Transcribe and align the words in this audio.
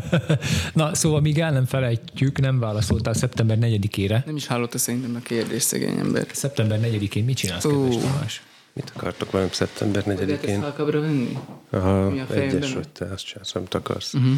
Na, 0.74 0.94
szóval 0.94 1.20
míg 1.20 1.38
el 1.38 1.52
nem 1.52 1.64
felejtjük, 1.64 2.40
nem 2.40 2.58
válaszoltál 2.58 3.14
szeptember 3.14 3.58
4-ére. 3.60 4.24
Nem 4.24 4.36
is 4.36 4.46
hallotta 4.46 4.78
szerintem 4.78 5.14
a 5.14 5.18
kérdés, 5.18 5.62
szegény 5.62 5.98
ember. 5.98 6.26
Szeptember 6.32 6.80
4-én 6.82 7.24
mit 7.24 7.36
csinálsz, 7.36 7.64
Ó. 7.64 7.70
kedves 7.70 8.02
Tamás? 8.02 8.42
Mit 8.74 8.92
akartok 8.96 9.30
velem 9.30 9.50
szeptember 9.50 10.06
Lehet 10.06 10.30
ezt 10.30 10.42
4-én? 10.44 10.60
halkabbra 10.60 11.00
venni? 11.00 11.38
Aha, 11.70 12.10
Mi 12.10 12.20
a 12.20 12.34
egyes 12.34 12.72
vagy 12.72 12.88
te, 12.88 13.04
azt 13.04 13.24
csinálsz, 13.26 13.54
amit 13.54 13.74
akarsz. 13.74 14.12
Mhm. 14.12 14.32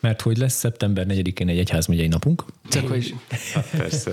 Mert 0.00 0.20
hogy 0.20 0.36
lesz 0.36 0.54
szeptember 0.54 1.06
4-én 1.08 1.48
egy 1.48 1.58
egyházmegyei 1.58 2.06
napunk, 2.08 2.44
Csak 2.68 2.88
hogy 2.88 3.14
Hát 3.54 3.70
persze. 3.70 4.12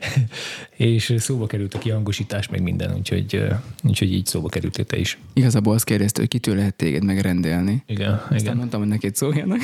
és 0.76 1.14
szóba 1.18 1.46
került 1.46 1.74
a 1.74 1.78
kihangosítás, 1.78 2.48
meg 2.48 2.62
minden, 2.62 2.94
úgyhogy, 2.96 3.44
úgyhogy 3.82 4.12
így 4.12 4.26
szóba 4.26 4.48
kerültél 4.48 4.84
te 4.84 4.96
is. 4.98 5.18
igazából 5.32 5.74
azt 5.74 5.84
kérdezte, 5.84 6.20
hogy 6.20 6.28
kitől 6.28 6.54
lehet 6.56 6.74
téged 6.74 7.04
megrendelni. 7.04 7.82
Igen, 7.86 8.12
Aztán 8.12 8.38
igen. 8.38 8.56
mondtam, 8.56 8.80
hogy 8.80 8.88
neked 8.88 9.16
szóljanak. 9.16 9.60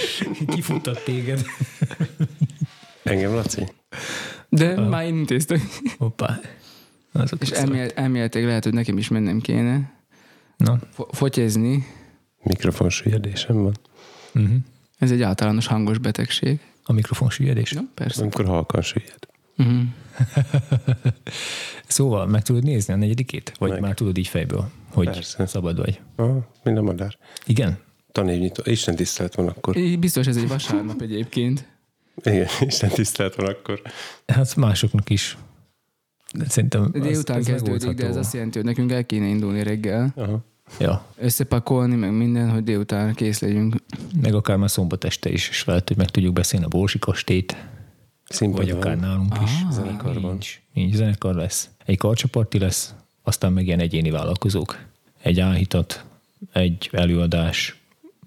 Kifuttat 0.54 1.04
téged. 1.04 1.42
Engem, 3.02 3.34
Laci? 3.34 3.66
De 4.48 4.80
már 4.80 5.04
én 5.06 5.16
intéztem. 5.16 5.68
Hoppá. 5.98 6.40
Azok 7.12 7.42
És 7.42 7.50
elmélet, 7.50 7.92
elméletileg 7.98 8.46
lehet, 8.46 8.64
hogy 8.64 8.72
nekem 8.72 8.98
is 8.98 9.08
mennem 9.08 9.40
kéne. 9.40 9.92
Na, 10.56 10.78
Fo- 10.92 11.16
Fotyezni, 11.16 11.86
Mikrofon 12.42 12.90
süllyedésem 12.90 13.62
van. 13.62 13.74
uh-huh. 14.34 14.56
ez 14.98 15.10
egy 15.10 15.22
általános 15.22 15.66
hangos 15.66 15.98
betegség. 15.98 16.60
a 16.84 16.92
mikrofon 16.92 17.30
süllyedés. 17.30 17.72
Ja, 17.72 17.80
persze. 17.94 18.20
Amikor 18.22 18.44
halkan 18.46 18.82
süllyed. 18.82 19.18
Uh-huh. 19.56 19.82
Szóval 21.86 22.26
meg 22.26 22.42
tudod 22.42 22.62
nézni 22.62 22.92
a 22.94 22.96
negyedikét? 22.96 23.52
Vagy 23.58 23.70
Meg. 23.70 23.80
már 23.80 23.94
tudod 23.94 24.18
így 24.18 24.28
fejből, 24.28 24.70
hogy 24.92 25.06
Persze. 25.06 25.46
szabad 25.46 25.78
vagy? 25.78 26.00
Aha, 26.16 26.48
mind 26.64 26.76
a 26.78 26.82
madár. 26.82 27.16
Igen? 27.46 27.78
Tanévnyitó. 28.12 28.62
Isten 28.70 28.96
tisztelet 28.96 29.34
van 29.34 29.48
akkor. 29.48 29.76
Így 29.76 29.98
Biztos 29.98 30.26
ez 30.26 30.36
egy 30.36 30.48
vasárnap 30.48 31.00
egyébként. 31.02 31.68
Igen, 32.22 32.46
Isten 32.60 32.88
tisztelet 32.90 33.34
van 33.34 33.46
akkor. 33.46 33.82
Hát 34.26 34.56
másoknak 34.56 35.10
is. 35.10 35.36
De 36.34 36.44
szerintem 36.48 36.90
De 36.92 36.98
az- 36.98 37.04
délután 37.06 37.38
az 37.38 37.44
kezdődik, 37.46 37.90
de 37.90 38.06
ez 38.06 38.16
azt 38.16 38.32
jelenti, 38.34 38.56
hogy 38.58 38.66
nekünk 38.66 38.92
el 38.92 39.06
kéne 39.06 39.26
indulni 39.26 39.62
reggel. 39.62 40.12
Aha. 40.16 40.44
Ja, 40.78 41.04
Összepakolni, 41.18 41.94
meg 41.94 42.12
minden, 42.12 42.50
hogy 42.50 42.64
délután 42.64 43.14
kész 43.14 43.40
legyünk. 43.40 43.76
meg 44.22 44.34
akár 44.34 44.56
már 44.56 44.70
szombat 44.70 45.04
este 45.04 45.30
is, 45.30 45.48
és 45.48 45.64
lehet, 45.64 45.88
hogy 45.88 45.96
meg 45.96 46.08
tudjuk 46.10 46.32
beszélni 46.32 46.64
a 46.64 46.68
Borsi 46.68 46.98
kastélyt, 46.98 47.56
Színpad 48.24 48.58
vagy 48.58 48.70
akár 48.70 48.98
nálunk 49.00 49.34
is. 49.44 49.50
Ah, 49.64 49.70
zenekar 49.72 50.20
van. 50.20 50.30
Nincs, 50.30 50.60
nincs 50.72 50.94
zenekar 50.94 51.34
lesz. 51.34 51.68
Egy 51.84 51.96
karcsaparti 51.98 52.58
lesz, 52.58 52.94
aztán 53.22 53.52
meg 53.52 53.66
ilyen 53.66 53.80
egyéni 53.80 54.10
vállalkozók. 54.10 54.78
Egy 55.22 55.40
áhítat, 55.40 56.04
egy 56.52 56.88
előadás, 56.92 57.76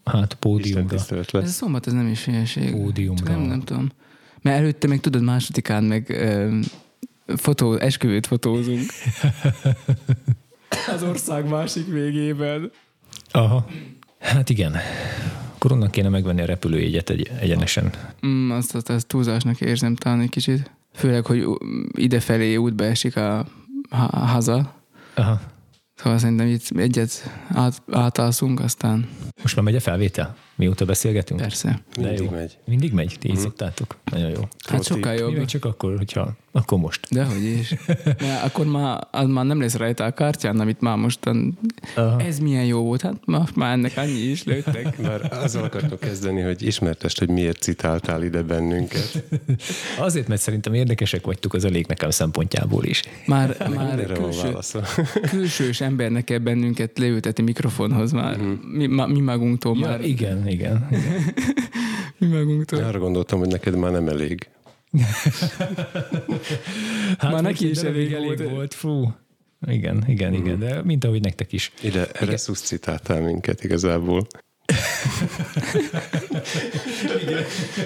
hát 0.04 0.34
pódiumra. 0.34 0.96
Ez 0.96 1.32
a 1.32 1.46
szombat, 1.46 1.88
ez 1.88 1.94
nem 1.94 2.08
is 2.08 2.26
hülyeség. 2.26 2.72
Pódiumra. 2.72 3.24
Csak 3.24 3.28
Nem, 3.36 3.42
nem 3.42 3.62
tudom. 3.62 3.90
Mert 4.42 4.58
előtte 4.58 4.88
meg 4.88 5.00
tudod, 5.00 5.22
másodikán 5.22 5.84
meg 5.84 6.10
ö, 6.10 6.60
fotó, 7.28 7.76
esküvőt 7.76 8.28
fotózunk. 8.28 8.82
Az 10.94 11.04
ország 11.04 11.50
másik 11.50 11.88
végében. 11.88 12.72
Aha. 13.32 13.66
Hát 14.20 14.50
igen. 14.50 14.76
Akkor 15.56 15.72
onnan 15.72 15.90
kéne 15.90 16.10
megvenni 16.10 16.42
a 16.42 16.46
repülőjegyet 16.46 17.10
egy, 17.10 17.32
egyenesen. 17.40 17.92
Mm, 18.26 18.52
azt, 18.52 18.76
azt, 18.76 18.90
azt 18.90 19.08
túlzásnak 19.08 19.62
érzem 19.62 19.96
talán 19.96 20.20
egy 20.20 20.30
kicsit. 20.30 20.72
Főleg, 20.94 21.26
hogy 21.26 21.48
idefelé 21.92 22.56
útba 22.56 22.84
esik 22.84 23.16
a 23.16 23.46
ha- 23.90 24.18
haza. 24.18 24.74
Aha. 25.16 25.40
Szóval 25.96 26.20
szerintem 26.20 26.48
itt 26.48 26.70
egyet 26.76 27.30
át, 27.50 27.82
átalszunk, 27.92 28.60
aztán 28.60 29.10
Most 29.42 29.56
már 29.56 29.66
megy 29.66 29.76
a 29.76 29.80
felvétel? 29.80 30.36
Mióta 30.62 30.86
beszélgetünk? 30.86 31.40
persze. 31.40 31.82
De 31.96 32.02
Mindig 32.08 32.26
jó. 32.26 32.32
megy. 32.32 32.58
Mindig 32.66 32.94
megy? 32.94 33.16
Ti 33.20 33.30
így 33.30 33.38
szoktátok? 33.38 33.98
Nagyon 34.12 34.30
jó. 34.30 34.42
Hát 34.68 34.84
sokkal 34.84 35.14
Mi 35.14 35.20
jobb. 35.20 35.36
meg 35.36 35.46
csak 35.46 35.66
akkor, 35.66 35.98
hogyha... 35.98 36.36
Akkor 36.54 36.80
most. 36.80 37.08
Dehogy 37.10 37.44
is. 37.44 37.76
Mert 38.20 38.44
akkor 38.44 38.66
már, 38.66 39.08
az 39.12 39.28
már 39.28 39.46
nem 39.46 39.60
lesz 39.62 39.76
rajta 39.76 40.04
a 40.04 40.12
kártyán, 40.12 40.60
amit 40.60 40.82
már 40.82 40.98
mostan... 40.98 41.60
Aha. 41.96 42.20
Ez 42.22 42.40
milyen 42.40 42.66
jó 42.66 42.84
volt, 42.84 43.02
hát 43.02 43.16
most 43.26 43.56
már 43.56 43.72
ennek 43.72 43.92
annyi 43.98 44.20
is 44.20 44.44
lőttek. 44.44 44.96
Bár 45.02 45.30
azzal 45.44 45.64
akartok 45.64 46.00
kezdeni, 46.00 46.42
hogy 46.42 46.62
ismertest, 46.64 47.20
hogy 47.20 47.30
miért 47.30 47.62
citáltál 47.62 48.24
ide 48.24 48.42
bennünket. 48.42 49.24
Azért, 50.00 50.28
mert 50.28 50.42
szerintem 50.42 50.74
érdekesek 50.74 51.26
vagytok 51.26 51.54
az 51.54 51.66
elég 51.66 51.86
nekem 51.88 52.10
szempontjából 52.10 52.84
is. 52.84 53.02
Már, 53.26 53.56
már 53.60 53.70
Mindenre 53.70 54.16
van 54.16 54.30
külső, 54.30 54.80
külsős 55.30 55.82
embernek 55.82 56.24
kell 56.24 56.38
bennünket 56.38 56.98
leültetni 56.98 57.44
mikrofonhoz 57.44 58.12
már. 58.12 58.38
Mi, 58.72 58.86
ma, 58.88 59.06
mi 59.08 59.20
magunktól 59.20 59.78
Ja, 59.80 59.88
már. 59.88 60.02
igen, 60.06 60.48
igen. 60.52 60.88
Mi 62.18 62.28
magunktól. 62.28 62.84
Arra 62.84 63.00
gondoltam, 63.00 63.40
hogy 63.40 63.48
neked 63.48 63.76
már 63.76 63.92
nem 63.92 64.08
elég. 64.08 64.48
Hát 67.18 67.32
Már 67.32 67.42
neki 67.42 67.70
is 67.70 67.78
darabig 67.78 68.12
elég 68.12 68.38
volt. 68.38 68.50
volt. 68.52 68.74
Fú. 68.74 69.14
Igen, 69.68 70.04
igen, 70.08 70.34
igen, 70.34 70.60
de 70.60 70.84
mint 70.84 71.04
ahogy 71.04 71.22
nektek 71.22 71.54
is. 71.54 71.72
Ide 71.82 72.08
resuscitáltál 72.14 73.22
minket 73.22 73.64
igazából. 73.64 74.28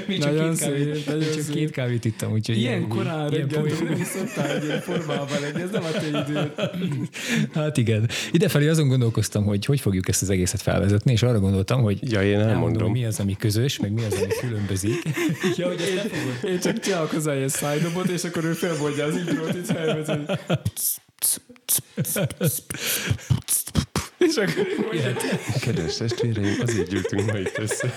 Mi 0.07 0.18
Nagyon 0.18 0.50
két 0.50 0.59
kávét, 0.59 0.96
szép, 0.96 1.06
nagyon 1.06 1.31
csak 1.34 1.50
két 1.53 1.72
kávét 1.72 2.06
ittam, 2.06 2.31
úgyhogy 2.31 2.57
Ilyen 2.57 2.88
korán 2.88 3.31
ilyen 3.31 3.47
reggel 3.47 3.62
poén- 3.62 3.78
dobni 3.79 4.03
szoktál 4.03 4.56
egy 4.56 4.63
ilyen 4.63 4.81
formában 4.81 5.40
lenni, 5.41 5.62
ez 5.62 5.69
nem 5.72 5.84
a 5.84 5.91
te 5.91 6.07
időd. 6.07 6.51
Hát 7.53 7.78
igen. 7.78 8.09
Idefelé 8.31 8.68
azon 8.68 8.88
gondolkoztam, 8.88 9.44
hogy 9.46 9.66
hogy 9.66 9.79
fogjuk 9.79 10.07
ezt 10.07 10.22
az 10.22 10.29
egészet 10.29 10.62
felvezetni, 10.62 11.12
és 11.12 11.23
arra 11.23 11.40
gondoltam, 11.40 11.81
hogy 11.81 12.12
Ja, 12.12 12.23
én 12.23 12.40
elmondom. 12.40 12.91
mi 12.91 13.06
az, 13.06 13.19
ami 13.19 13.35
közös, 13.40 13.79
meg 13.79 13.91
mi 13.91 14.03
az, 14.03 14.13
ami 14.13 14.28
különbözik. 14.40 15.02
ja, 15.57 15.67
hogy 15.67 15.81
fogod. 15.81 16.52
Én 16.53 16.59
csak 16.59 16.79
csinálok 16.79 17.12
hozzá 17.12 17.35
ilyen 17.35 17.50
szájdobot, 17.50 18.07
és 18.07 18.23
akkor 18.23 18.44
ő 18.46 18.53
felmondja 18.53 19.06
az 19.06 19.16
intrót, 19.16 19.53
itt 19.53 19.66
felvezet. 19.66 20.40
És 24.28 24.36
akkor 24.36 24.68
Kedves 25.62 25.97
testvéreim, 25.97 26.56
azért 26.62 26.90
gyűltünk 26.90 27.31
ma 27.31 27.38
itt 27.38 27.58
össze. 27.58 27.94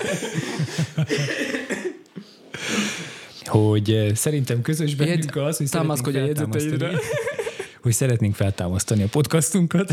hogy 3.44 3.90
eh, 3.90 4.14
szerintem 4.14 4.62
közös 4.62 4.94
bennünk 4.94 5.36
az, 5.36 5.56
hogy 5.56 5.70
támaszkodj 5.70 6.18
a 6.18 6.20
szeretnénk 6.20 6.54
jegyzeteidre. 6.54 6.86
feltámasztani- 6.86 7.26
hogy 7.82 7.92
szeretnénk 7.92 8.34
feltámasztani 8.34 9.02
a 9.02 9.06
podcastunkat, 9.08 9.92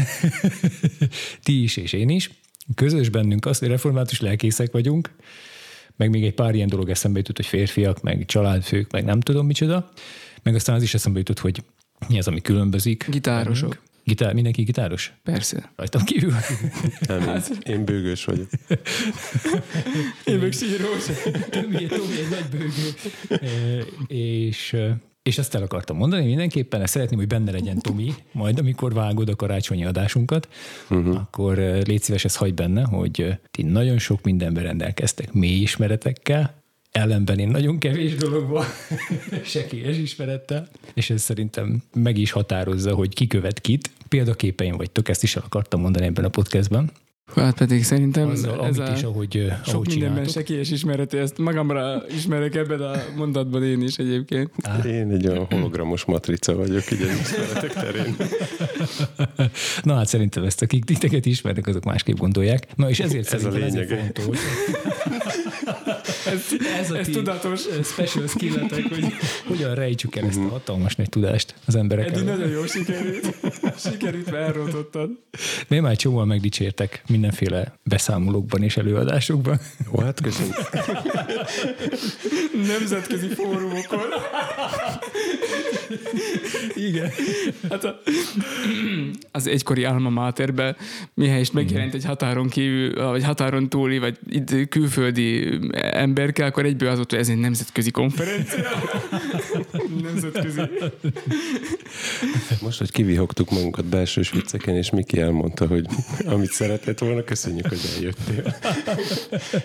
ti 1.44 1.64
is 1.64 1.78
és 1.78 1.94
én 1.94 2.10
is. 2.10 2.32
Közös 2.76 3.10
bennünk 3.10 3.46
az, 3.46 3.60
hogy 3.60 3.68
református 3.68 4.22
lelkészek 4.22 4.72
vagyunk, 4.72 5.12
meg 5.96 6.10
még 6.10 6.24
egy 6.24 6.34
pár 6.34 6.56
ilyen 6.56 6.68
dolog 6.68 6.90
eszembe 6.90 7.18
jutott, 7.18 7.36
hogy 7.36 7.46
férfiak, 7.46 8.02
meg 8.02 8.26
családfők, 8.26 8.92
meg 8.92 9.04
nem 9.04 9.20
tudom 9.20 9.46
micsoda, 9.46 9.92
meg 10.44 10.56
aztán 10.56 10.76
az 10.76 10.84
is 10.84 10.94
eszembe 10.94 11.18
jutott, 11.20 11.40
hogy 11.40 11.64
mi 12.08 12.18
az, 12.18 12.28
ami 12.28 12.42
különbözik. 12.42 13.06
Gitárosok. 13.10 13.70
bennünk. 13.70 13.85
Gitár, 14.06 14.34
mindenki 14.34 14.64
gitáros? 14.64 15.14
Persze. 15.24 15.72
Rajtam 15.76 16.04
kívül. 16.04 16.34
Nem, 17.08 17.22
én, 17.22 17.42
én 17.74 17.86
bőgős 17.86 18.26
vagyok. 18.26 18.50
Én 20.26 20.38
meg 20.40 20.52
sírós. 20.52 21.06
Tomi, 21.50 21.76
egy- 21.76 21.88
Tomi 21.88 22.18
egy 22.18 22.30
nagy 22.30 22.46
bőgő. 22.52 22.94
E, 23.30 23.84
és, 24.14 24.76
és 25.24 25.38
azt 25.38 25.56
el 25.56 25.62
akartam 25.62 25.98
mondani 25.98 26.26
mindenképpen, 26.26 26.82
ezt 26.82 26.94
szeretném, 26.94 27.20
hogy 27.20 27.28
benne 27.28 27.52
legyen 27.52 27.80
Tomi, 27.80 28.14
majd 28.32 28.60
amikor 28.60 28.94
vágod 28.94 29.30
a 29.30 29.36
karácsonyi 29.36 29.86
adásunkat, 29.86 30.48
uh-huh. 30.90 31.16
akkor 31.16 31.58
légy 31.58 32.02
szíves, 32.02 32.26
ezt 32.26 32.38
hagyd 32.38 32.54
benne, 32.56 32.84
hogy 32.84 33.40
ti 33.52 33.64
nagyon 33.64 33.98
sok 33.98 34.24
mindenben 34.24 34.64
rendelkeztek 34.64 35.34
mély 35.34 35.62
ismeretekkel, 35.62 36.64
ellenben 36.96 37.40
én 37.40 37.48
nagyon 37.48 37.78
kevés 37.78 38.16
dologban, 38.16 38.66
sekélyes 39.44 39.98
ismerettel, 39.98 40.68
és 40.94 41.10
ez 41.10 41.22
szerintem 41.22 41.84
meg 41.94 42.18
is 42.18 42.32
határozza, 42.32 42.94
hogy 42.94 43.14
ki 43.14 43.28
követ 43.28 43.62
kit. 43.62 43.90
Példaképeim 44.10 44.78
vagytok, 44.78 45.10
ezt 45.10 45.24
is 45.24 45.36
el 45.36 45.44
akartam 45.46 45.82
mondani 45.82 46.06
ebben 46.06 46.26
a 46.26 46.30
podcastben. 46.30 46.92
Hát 47.36 47.58
pedig 47.58 47.84
szerintem 47.84 48.30
Azzal, 48.30 48.66
ez 48.66 48.78
amit 48.78 48.90
a 48.90 48.94
is, 48.96 49.04
ahogy, 49.04 49.38
eh, 49.38 49.58
sok 49.66 49.74
ahogy 49.74 49.88
mindenben 49.88 50.28
sekélyes 50.28 50.72
ismereti, 50.72 51.18
ezt 51.18 51.38
magamra 51.38 52.04
ismerek 52.16 52.56
ebben 52.56 52.82
a 52.82 53.04
mondatban 53.16 53.64
én 53.64 53.82
is 53.82 53.98
egyébként. 53.98 54.52
Én 54.86 55.12
egy 55.12 55.28
olyan 55.28 55.46
hologramos 55.50 56.06
matrica 56.06 56.56
vagyok, 56.56 56.92
így 56.92 57.02
az 57.02 57.20
ismeretek 57.20 57.74
terén. 57.74 58.16
Na 59.84 59.96
hát 59.96 60.08
szerintem 60.08 60.44
ezt, 60.44 60.62
akik 60.62 60.86
titeket 60.86 61.26
ismernek, 61.26 61.68
azok 61.68 61.84
másképp 61.84 62.18
gondolják. 62.18 62.68
Na 62.76 62.90
és 62.90 63.00
ezért 63.00 63.34
Ez 63.34 63.46
a 63.46 63.50
lényege. 63.50 63.98
fontos. 63.98 64.40
Ez, 66.26 66.42
Ez, 66.80 66.92
a 66.92 66.98
ez 66.98 67.08
tudatos. 67.08 67.62
special 67.84 68.28
skilletek, 68.28 68.84
hogy 68.90 69.06
hogyan 69.48 69.76
rejtsük 69.76 70.16
el 70.16 70.26
ezt 70.28 70.38
a 70.38 70.48
hatalmas 70.48 70.96
nagy 70.96 71.10
tudást 71.10 71.56
az 71.66 71.76
emberek 71.76 72.08
Eddig 72.08 72.24
nagyon 72.24 72.50
jó 72.50 72.66
sikerült. 72.66 73.36
Sikerült, 73.78 74.32
mert 74.32 74.48
elrontottad. 74.48 75.10
Én 75.70 75.82
már 75.82 75.96
csomóan 75.96 76.28
megdicsértek 76.28 77.04
mindenféle 77.08 77.74
beszámolókban 77.84 78.64
és 78.64 78.78
előadásokban. 78.78 79.60
Ó, 79.96 80.00
hát 80.00 80.22
köszönöm. 80.22 80.52
Nemzetközi 82.68 83.28
fórumokon. 83.28 84.08
Igen. 86.76 87.12
Hát 87.70 87.84
a, 87.84 88.02
az 89.32 89.48
egykori 89.48 89.86
Alma 89.86 90.10
Materbe, 90.10 90.76
mihelyest 91.14 91.54
megjelent 91.54 91.94
egy 91.94 92.06
határon 92.06 92.50
kívül, 92.50 93.10
vagy 93.10 93.24
határon 93.24 93.70
túli, 93.70 93.98
vagy 93.98 94.18
itt 94.30 94.70
külföldi 94.70 95.60
emberke, 95.74 96.46
akkor 96.46 96.66
egyből 96.66 96.90
az 96.90 96.96
volt, 96.96 97.10
hogy 97.10 97.20
ez 97.20 97.30
egy 97.30 97.38
nemzetközi 97.38 97.92
konferencia. 97.92 98.64
nemzetközi. 100.04 100.62
Most, 102.62 102.78
hogy 102.78 102.92
kivihogtuk 102.92 103.50
magunkat 103.50 103.86
belső 103.86 104.22
vicceken, 104.32 104.76
és 104.76 104.90
Miki 104.90 105.20
elmondta, 105.20 105.68
hogy 105.68 105.86
amit 106.26 106.52
szeretett 106.52 107.00
volna, 107.00 107.24
köszönjük, 107.24 107.68
hogy 107.68 107.80
eljöttél. 107.96 108.56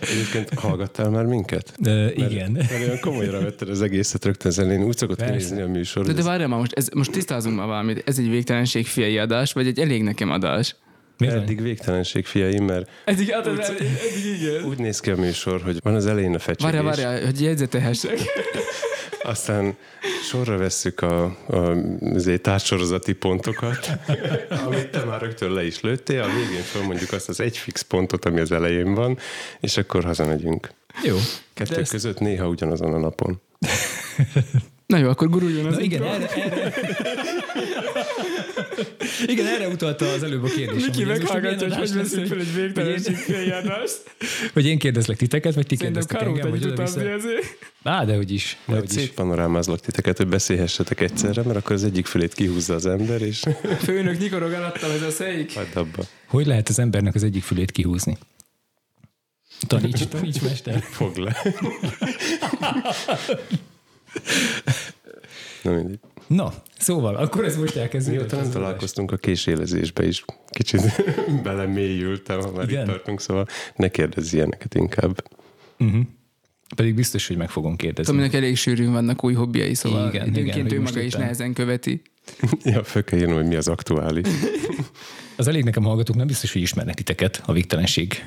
Egyébként 0.01 0.55
hallgattál 0.55 1.11
már 1.11 1.25
minket? 1.25 1.75
De, 1.79 2.13
igen. 2.13 2.51
Mert 2.51 2.73
olyan 2.73 3.01
komolyra 3.01 3.41
vetted 3.41 3.69
az 3.69 3.83
egészet 3.83 4.25
rögtön 4.25 4.51
az 4.51 4.59
elején. 4.59 4.83
Úgy 4.83 4.97
szokott 4.97 5.25
kinézni 5.25 5.61
a 5.61 5.69
műsor. 5.69 6.07
De, 6.15 6.23
de 6.23 6.29
várjál 6.29 6.49
már, 6.49 6.59
most, 6.59 6.73
ez, 6.73 6.89
most 6.95 7.11
tisztázunk 7.11 7.57
már 7.57 7.67
valamit. 7.67 8.03
Ez 8.07 8.19
egy 8.19 8.31
végtelenség 8.31 8.87
fiai 8.87 9.19
adás, 9.19 9.53
vagy 9.53 9.67
egy 9.67 9.79
elég 9.79 10.03
nekem 10.03 10.31
adás? 10.31 10.77
Miért 11.19 11.35
Eddig 11.35 11.63
végtelenség 11.63 12.27
fiai, 12.27 12.59
mert 12.59 12.91
Eddig, 13.05 13.31
hát, 13.31 13.47
eddig, 13.47 13.61
eddig 13.61 14.41
igen. 14.41 14.65
úgy 14.65 14.79
néz 14.79 15.01
ki 15.01 15.11
a 15.11 15.17
műsor, 15.17 15.63
hogy 15.63 15.79
van 15.83 15.95
az 15.95 16.07
elején 16.07 16.35
a 16.35 16.39
fecsegés, 16.39 16.65
Várjál, 16.65 16.85
várjál, 16.85 17.25
hogy 17.25 17.43
jegyzetehessek. 17.43 18.19
aztán 19.23 19.77
sorra 20.29 20.57
vesszük 20.57 21.01
a, 21.01 21.25
a 21.47 21.77
azért 22.15 22.43
társorozati 22.43 23.13
pontokat, 23.13 23.91
amit 24.67 24.91
te 24.91 25.05
már 25.05 25.21
rögtön 25.21 25.53
le 25.53 25.65
is 25.65 25.81
lőttél, 25.81 26.23
a 26.23 26.27
végén 26.27 26.63
felmondjuk 26.63 27.13
azt 27.13 27.29
az 27.29 27.41
egy 27.41 27.57
fix 27.57 27.83
pontot, 27.83 28.25
ami 28.25 28.41
az 28.41 28.53
elején 28.53 28.95
van, 28.95 29.19
és 29.61 29.77
akkor 29.77 30.05
hazamegyünk. 30.05 30.71
Jó. 31.05 31.17
Kettő 31.55 31.81
ezt- 31.81 31.91
között 31.91 32.19
néha 32.19 32.49
ugyanazon 32.49 32.95
a 32.95 32.99
napon. 32.99 33.41
Na 34.91 34.97
jó, 34.97 35.09
akkor 35.09 35.29
guruljon 35.29 35.67
az 35.67 35.75
Na 35.75 35.81
igen, 35.81 36.03
erre, 36.03 36.29
erre. 36.29 36.73
Igen, 39.27 39.47
erre 39.47 39.69
utalta 39.69 40.13
az 40.13 40.23
előbb 40.23 40.45
a 40.45 40.49
kérdés. 40.49 40.85
Miki 40.85 41.03
hogy 41.03 41.07
meghallgatja, 41.07 41.69
hogy 41.69 41.77
hogy 41.77 41.95
veszünk 41.95 42.27
fel 42.27 42.39
egy 42.39 42.55
végtelenség 42.55 43.17
adást. 43.53 44.03
Hogy 44.55 44.67
én 44.67 44.79
kérdezlek 44.79 45.17
titeket, 45.17 45.55
vagy 45.55 45.67
ti 45.67 45.77
Szerintem 45.77 46.03
kérdeztek 46.07 46.29
engem, 46.29 46.71
utazni 46.71 47.03
oda-vissza? 47.03 47.31
Á, 47.83 48.05
de 48.05 48.15
hogy 48.15 48.33
is. 48.33 48.57
De 48.67 48.75
hogy 48.75 48.89
szép 48.89 49.15
panorámázlak 49.15 49.81
titeket, 49.81 50.17
hogy 50.17 50.29
beszélhessetek 50.29 51.01
egyszerre, 51.01 51.43
mert 51.43 51.57
akkor 51.59 51.73
az 51.73 51.85
egyik 51.85 52.07
fülét 52.07 52.35
kihúzza 52.35 52.75
az 52.75 52.87
ember, 52.87 53.23
és 53.23 53.43
Főnök 53.85 54.19
nyikorog 54.19 54.53
alattam 54.53 54.91
ez 54.91 55.03
a 55.03 55.11
szeik. 55.11 55.55
hagyd 55.55 55.77
abba. 55.77 56.03
Hogy 56.27 56.47
lehet 56.47 56.69
az 56.69 56.79
embernek 56.79 57.15
az 57.15 57.23
egyik 57.23 57.43
fülét 57.43 57.71
kihúzni? 57.71 58.19
Taníts, 59.67 60.07
taníts, 60.13 60.41
mester. 60.41 60.83
Fog 60.83 61.17
le. 61.17 61.37
Na 65.63 65.71
mindegy. 65.71 65.99
Na, 66.27 66.53
szóval, 66.79 67.17
akkor 67.17 67.45
ez 67.45 67.57
most 67.57 67.77
elkezdődött. 67.77 68.21
Mióta 68.21 68.37
nem 68.37 68.51
találkoztunk 68.51 69.13
a 69.13 69.17
késélezésbe 69.17 70.07
is, 70.07 70.25
kicsit 70.51 70.81
belemélyültem, 71.43 72.41
ha 72.41 72.51
már 72.51 72.69
Igen? 72.69 72.81
itt 72.83 72.87
tartunk, 72.87 73.21
szóval 73.21 73.47
ne 73.77 73.89
kérdezz 73.89 74.33
ilyeneket 74.33 74.75
inkább. 74.75 75.25
Uh-huh. 75.79 76.01
Pedig 76.77 76.95
biztos, 76.95 77.27
hogy 77.27 77.37
meg 77.37 77.51
fogom 77.51 77.77
kérdezni. 77.77 78.13
Tominek 78.13 78.35
elég 78.35 78.57
sűrűn 78.57 78.93
vannak 78.93 79.25
új 79.25 79.35
hobbiai, 79.35 79.75
szóval 79.75 80.09
Igen, 80.09 80.27
időnként 80.27 80.67
igen, 80.67 80.79
ő 80.79 80.83
maga 80.83 81.01
is 81.01 81.07
éppen- 81.07 81.21
nehezen 81.21 81.53
követi. 81.53 82.03
Ja, 82.63 82.85
föl 82.85 83.05
kell 83.05 83.19
írnom, 83.19 83.35
hogy 83.37 83.47
mi 83.47 83.55
az 83.55 83.69
aktuális. 83.69 84.27
Az 85.37 85.49
elég 85.49 85.65
nekem 85.65 85.83
hallgatók 85.83 86.17
nem 86.17 86.27
biztos, 86.27 86.53
hogy 86.53 86.63
ismernek 86.63 86.95
titeket, 86.95 87.43
a 87.47 87.53
végtelenség 87.53 88.25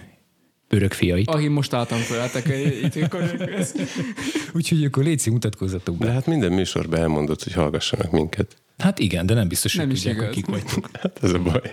örök 0.73 0.93
fiait. 0.93 1.27
Ahim 1.27 1.51
most 1.51 1.73
álltam 1.73 1.97
fel, 1.99 2.19
hát 2.19 2.45
itt. 2.45 2.97
Úgyhogy 4.55 4.83
akkor 4.83 5.03
létszik, 5.03 5.31
mutatkozzatok 5.33 5.97
De 5.97 6.05
be. 6.05 6.11
hát 6.11 6.25
minden 6.25 6.51
műsorban 6.51 6.99
elmondott, 6.99 7.43
hogy 7.43 7.53
hallgassanak 7.53 8.11
minket. 8.11 8.55
Hát 8.77 8.99
igen, 8.99 9.25
de 9.25 9.33
nem 9.33 9.47
biztos, 9.47 9.75
hogy 9.75 9.87
Nem 9.87 9.95
tudják, 9.95 10.19
hogy 10.19 10.29
kik 10.29 10.45
vagytok. 10.45 10.89
Hát 11.01 11.19
ez 11.21 11.33
a 11.33 11.39
baj. 11.39 11.71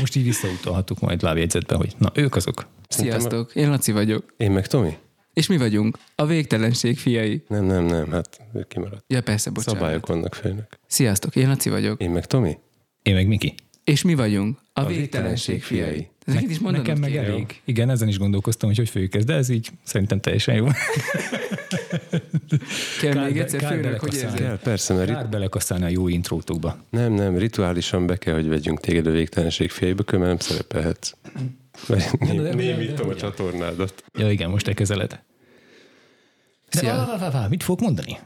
Most 0.00 0.16
így 0.16 0.24
visszautalhatok 0.24 1.00
majd 1.00 1.22
lábjegyzetbe, 1.22 1.74
hogy 1.74 1.94
na, 1.98 2.10
ők 2.14 2.36
azok. 2.36 2.66
Sziasztok, 2.88 3.54
én 3.54 3.68
Laci 3.70 3.92
vagyok. 3.92 4.24
Én 4.36 4.50
meg 4.50 4.66
Tomi? 4.66 4.96
És 5.32 5.46
mi 5.46 5.56
vagyunk? 5.56 5.98
A 6.14 6.26
végtelenség 6.26 6.98
fiai. 6.98 7.42
Nem, 7.48 7.64
nem, 7.64 7.84
nem, 7.84 8.10
hát 8.10 8.40
ő 8.54 8.66
kimaradt. 8.68 9.04
Ja 9.06 9.22
persze, 9.22 9.50
bocsánat. 9.50 9.80
Szabályok 9.80 10.06
vannak 10.06 10.34
főnök. 10.34 10.78
Sziasztok, 10.86 11.36
én 11.36 11.48
Laci 11.48 11.68
vagyok. 11.70 12.00
Én 12.00 12.10
meg 12.10 12.26
Tomi? 12.26 12.58
Én 13.02 13.14
meg 13.14 13.26
Miki. 13.26 13.54
És 13.84 14.02
mi 14.02 14.14
vagyunk? 14.14 14.58
A, 14.72 14.80
A 14.80 14.86
végtelenség 14.86 15.62
fiai. 15.62 15.88
fiai. 15.90 16.08
Ezeket 16.24 16.50
is 16.50 16.58
mondanod 16.58 16.86
Nekem 16.86 17.00
meg 17.00 17.16
elég. 17.16 17.60
Igen, 17.64 17.90
ezen 17.90 18.08
is 18.08 18.18
gondolkoztam, 18.18 18.68
hogy 18.68 18.78
hogy 18.78 18.88
fogjuk 18.88 19.14
ezt, 19.14 19.26
de 19.26 19.34
ez 19.34 19.48
így 19.48 19.70
szerintem 19.82 20.20
teljesen 20.20 20.54
jó. 20.54 20.66
Kell 23.00 23.12
Kár 23.12 23.26
még 23.26 23.38
egyszer, 23.38 23.60
kár 23.60 23.72
főnök, 23.72 24.00
hogy 24.00 24.14
érzed? 24.14 24.34
Kell, 24.34 24.58
persze, 24.58 24.94
mert 24.94 25.10
Kár 25.10 25.28
belekaszálni 25.28 25.84
a 25.84 25.88
jó 25.88 26.08
intrótokba. 26.08 26.84
nem, 26.90 27.12
nem, 27.12 27.36
rituálisan 27.36 28.06
be 28.06 28.16
kell, 28.16 28.34
hogy 28.34 28.48
vegyünk 28.48 28.80
téged 28.80 29.06
a 29.06 29.10
végtelenség 29.10 29.70
fiaiba, 29.70 30.02
különben 30.02 30.30
nem 30.30 30.38
szerepelhetsz. 30.38 31.12
Némítom 32.54 33.08
a 33.08 33.14
csatornádat. 33.14 34.04
Ja 34.18 34.30
igen, 34.30 34.50
most 34.50 34.64
te 34.64 34.72
kezeled. 34.72 35.22
De 36.70 36.82
vá, 36.82 37.06
vá, 37.06 37.18
vá, 37.18 37.30
vá, 37.30 37.46
mit 37.48 37.62
fogok 37.62 37.80
mondani? 37.80 38.18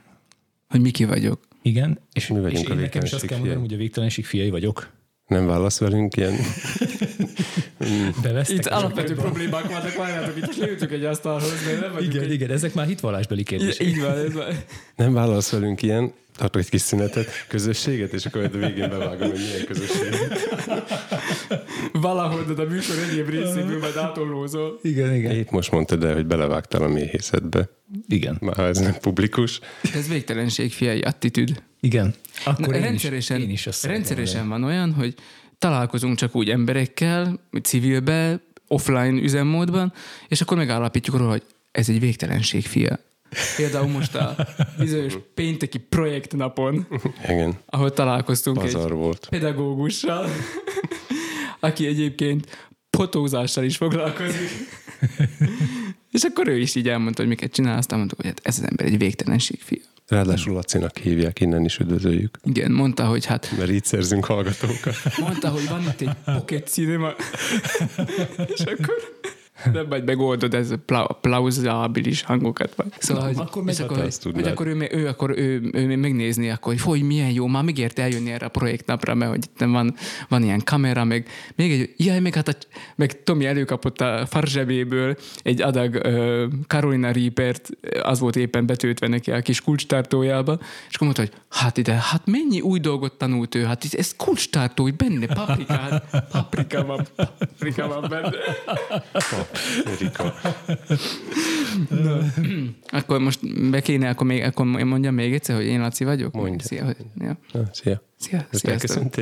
Hogy 0.68 0.80
Miki 0.80 1.04
vagyok. 1.04 1.40
Igen, 1.62 1.98
és, 2.12 2.26
Mi 2.26 2.40
vagyunk 2.40 2.64
és 2.64 2.70
a 2.70 2.72
én 2.72 2.80
nekem 2.80 3.04
is 3.04 3.12
azt 3.12 3.26
kell 3.26 3.38
mondanom, 3.38 3.62
hogy 3.62 3.74
a 3.74 3.76
végtelenség 3.76 4.24
fiai 4.24 4.50
vagyok. 4.50 4.90
Nem 5.26 5.46
válasz 5.46 5.78
velünk 5.78 6.16
ilyen? 6.16 6.34
Bevesztek. 8.22 8.56
Itt 8.56 8.66
alapvető 8.66 9.14
problémák 9.14 9.66
vannak, 9.66 9.94
várjátok, 9.94 10.36
itt 10.36 10.56
leültük 10.56 10.92
egy 10.92 11.04
asztalhoz, 11.04 11.64
de 11.64 11.80
nem 11.80 11.92
vagyunk 11.92 12.12
Igen, 12.12 12.24
egy... 12.24 12.32
igen, 12.32 12.50
ezek 12.50 12.74
már 12.74 12.86
hitvallásbeli 12.86 13.42
kérdések. 13.42 13.86
Így 13.86 14.00
van, 14.00 14.18
ez 14.18 14.32
van. 14.32 14.64
Nem 14.96 15.12
válasz 15.12 15.50
velünk 15.50 15.82
ilyen? 15.82 16.12
Tartok 16.36 16.60
egy 16.60 16.68
kis 16.68 16.80
szünetet, 16.80 17.28
közösséget, 17.48 18.12
és 18.12 18.26
akkor 18.26 18.42
a 18.44 18.48
végén 18.48 18.88
bevágom, 18.88 19.30
hogy 19.30 19.38
milyen 19.38 19.64
közösséget. 19.66 20.48
Valahol 21.92 22.44
de 22.54 22.62
a 22.62 22.64
műsor 22.64 22.96
egyéb 23.10 23.28
részéből 23.28 23.78
majd 23.78 23.96
átolózol. 23.96 24.78
Igen, 24.82 25.14
igen. 25.14 25.32
Épp 25.32 25.50
most 25.50 25.70
mondtad 25.70 26.04
el, 26.04 26.14
hogy 26.14 26.26
belevágtál 26.26 26.82
a 26.82 26.88
méhészetbe. 26.88 27.68
Igen, 28.08 28.36
Már 28.40 28.58
ez 28.58 28.78
nem 28.78 28.94
publikus. 29.00 29.60
Ez 29.94 30.08
végtelenség 30.08 30.72
fiai 30.72 31.00
attitűd. 31.00 31.62
igen. 31.80 32.14
Akkor 32.44 32.66
Na, 32.68 32.74
én, 32.74 32.82
rendszeresen, 32.82 33.36
is, 33.36 33.44
én 33.44 33.50
is 33.50 33.66
azt 33.66 33.84
rendszeresen 33.84 34.48
van 34.48 34.64
olyan, 34.64 34.92
hogy 34.92 35.14
találkozunk 35.58 36.16
csak 36.16 36.36
úgy 36.36 36.50
emberekkel, 36.50 37.40
civilbe, 37.62 38.40
offline 38.68 39.22
üzemmódban, 39.22 39.92
és 40.28 40.40
akkor 40.40 40.56
megállapítjuk 40.56 41.16
róla, 41.16 41.30
hogy 41.30 41.42
ez 41.72 41.88
egy 41.88 42.00
végtelenség 42.00 42.64
fia. 42.66 42.98
Például 43.56 43.86
most 43.86 44.14
a 44.14 44.36
bizonyos 44.78 45.18
pénteki 45.34 45.78
projektnapon, 45.78 46.86
Igen, 47.24 47.58
ahol 47.66 47.92
találkoztunk 47.92 48.58
pazar 48.58 48.90
egy 48.90 48.96
volt. 48.96 49.26
pedagógussal, 49.30 50.28
aki 51.60 51.86
egyébként 51.86 52.70
fotózással 52.90 53.64
is 53.64 53.76
foglalkozik. 53.76 54.50
és 56.12 56.22
akkor 56.22 56.48
ő 56.48 56.58
is 56.58 56.74
így 56.74 56.88
elmondta, 56.88 57.20
hogy 57.20 57.30
miket 57.30 57.52
csinál, 57.52 57.78
aztán 57.78 57.98
mondtuk, 57.98 58.18
hogy 58.20 58.28
hát 58.28 58.40
ez 58.42 58.58
az 58.58 58.64
ember 58.68 58.86
egy 58.86 58.98
végtelenség 58.98 59.60
fia. 59.62 59.82
Ráadásul 60.06 60.54
Lacinak 60.54 60.98
hívják, 60.98 61.40
innen 61.40 61.64
is 61.64 61.78
üdvözöljük. 61.78 62.38
Igen, 62.42 62.70
mondta, 62.70 63.04
hogy 63.06 63.24
hát 63.24 63.54
Mert 63.58 63.70
így 63.70 63.84
szerzünk 63.84 64.24
hallgatókat. 64.24 64.94
Mondta, 65.20 65.48
hogy 65.48 65.68
van 65.68 65.82
itt 65.82 66.00
egy 66.00 66.10
pocket 66.24 66.68
cinema. 66.68 67.12
és 68.54 68.60
akkor 68.60 68.94
nem 69.72 69.88
vagy 69.88 70.04
megoldod 70.04 70.54
ez 70.54 70.70
a 70.70 70.76
pla- 70.76 71.20
plauzibilis 71.20 72.22
hangokat. 72.22 72.74
Vagy. 72.74 72.86
Szóval, 72.98 73.22
Na, 73.22 73.28
hogy, 73.28 73.46
akkor 73.46 73.62
és 73.66 73.80
akkor, 73.80 73.96
hogy, 73.96 74.06
azt 74.06 74.22
hogy 74.22 74.46
akkor 74.46 74.66
ő, 74.66 74.88
ő, 74.90 75.06
akkor 75.08 75.30
ő, 75.30 75.70
ő, 75.72 75.88
ő 75.88 75.96
megnézni, 75.96 76.50
akkor, 76.50 76.72
hogy 76.72 76.82
hogy 76.82 77.02
milyen 77.02 77.30
jó, 77.30 77.46
már 77.46 77.62
megért 77.62 77.98
eljönni 77.98 78.30
erre 78.30 78.46
a 78.46 78.48
projektnapra, 78.48 79.14
mert 79.14 79.30
hogy 79.30 79.44
itt 79.44 79.66
van, 79.66 79.94
van 80.28 80.42
ilyen 80.42 80.60
kamera, 80.64 81.04
meg 81.04 81.28
még 81.54 81.72
egy, 81.72 81.94
jaj, 81.96 82.20
meg 82.20 82.34
hát 82.34 82.48
a, 82.48 82.52
meg 82.96 83.22
Tomi 83.22 83.46
előkapott 83.46 84.00
a 84.00 84.26
farzsebéből 84.26 85.16
egy 85.42 85.62
adag 85.62 86.00
uh, 86.04 86.44
Carolina 86.66 87.10
Reapert, 87.10 87.70
az 88.02 88.20
volt 88.20 88.36
éppen 88.36 88.66
betöltve 88.66 89.06
neki 89.08 89.30
a 89.30 89.40
kis 89.40 89.60
kulcstartójába, 89.60 90.58
és 90.88 90.94
akkor 90.94 91.06
mondta, 91.06 91.22
hogy 91.22 91.32
hát 91.48 91.76
ide, 91.76 91.92
hát 91.92 92.22
mennyi 92.24 92.60
új 92.60 92.78
dolgot 92.78 93.12
tanult 93.12 93.54
ő, 93.54 93.64
hát 93.64 93.84
ez 93.90 94.16
kulcstartó, 94.16 94.82
hogy 94.82 94.96
benne 94.96 95.26
paprika, 95.26 96.02
paprika 96.30 96.84
van, 96.84 97.06
paprika 97.16 97.88
van 97.88 98.06
benne. 98.08 98.36
Erika. 99.84 100.34
Akkor 102.86 103.20
most 103.20 103.70
be 103.70 103.80
kéne, 103.80 104.08
akkor, 104.08 104.26
még, 104.26 104.42
akkor 104.42 104.66
mondjam 104.66 105.14
még 105.14 105.32
egyszer, 105.32 105.56
hogy 105.56 105.64
én 105.64 105.80
Laci 105.80 106.04
vagyok? 106.04 106.32
Mondj. 106.32 106.64
Szia, 106.64 106.84
hogy, 106.84 106.96
ja. 107.18 107.38
Na, 107.52 107.62
szia. 107.72 108.02
Szia, 108.18 108.46
sziasztok. 108.50 109.12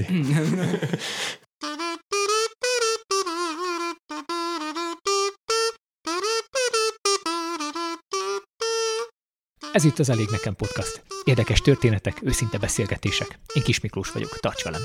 Ez 9.73 9.85
itt 9.85 9.99
az 9.99 10.09
Elég 10.09 10.28
Nekem 10.31 10.54
Podcast. 10.54 11.02
Érdekes 11.25 11.61
történetek, 11.61 12.21
őszinte 12.23 12.59
beszélgetések. 12.59 13.38
Én 13.54 13.62
Kis 13.62 13.81
Miklós 13.81 14.11
vagyok, 14.11 14.38
tarts 14.40 14.62
velem! 14.62 14.83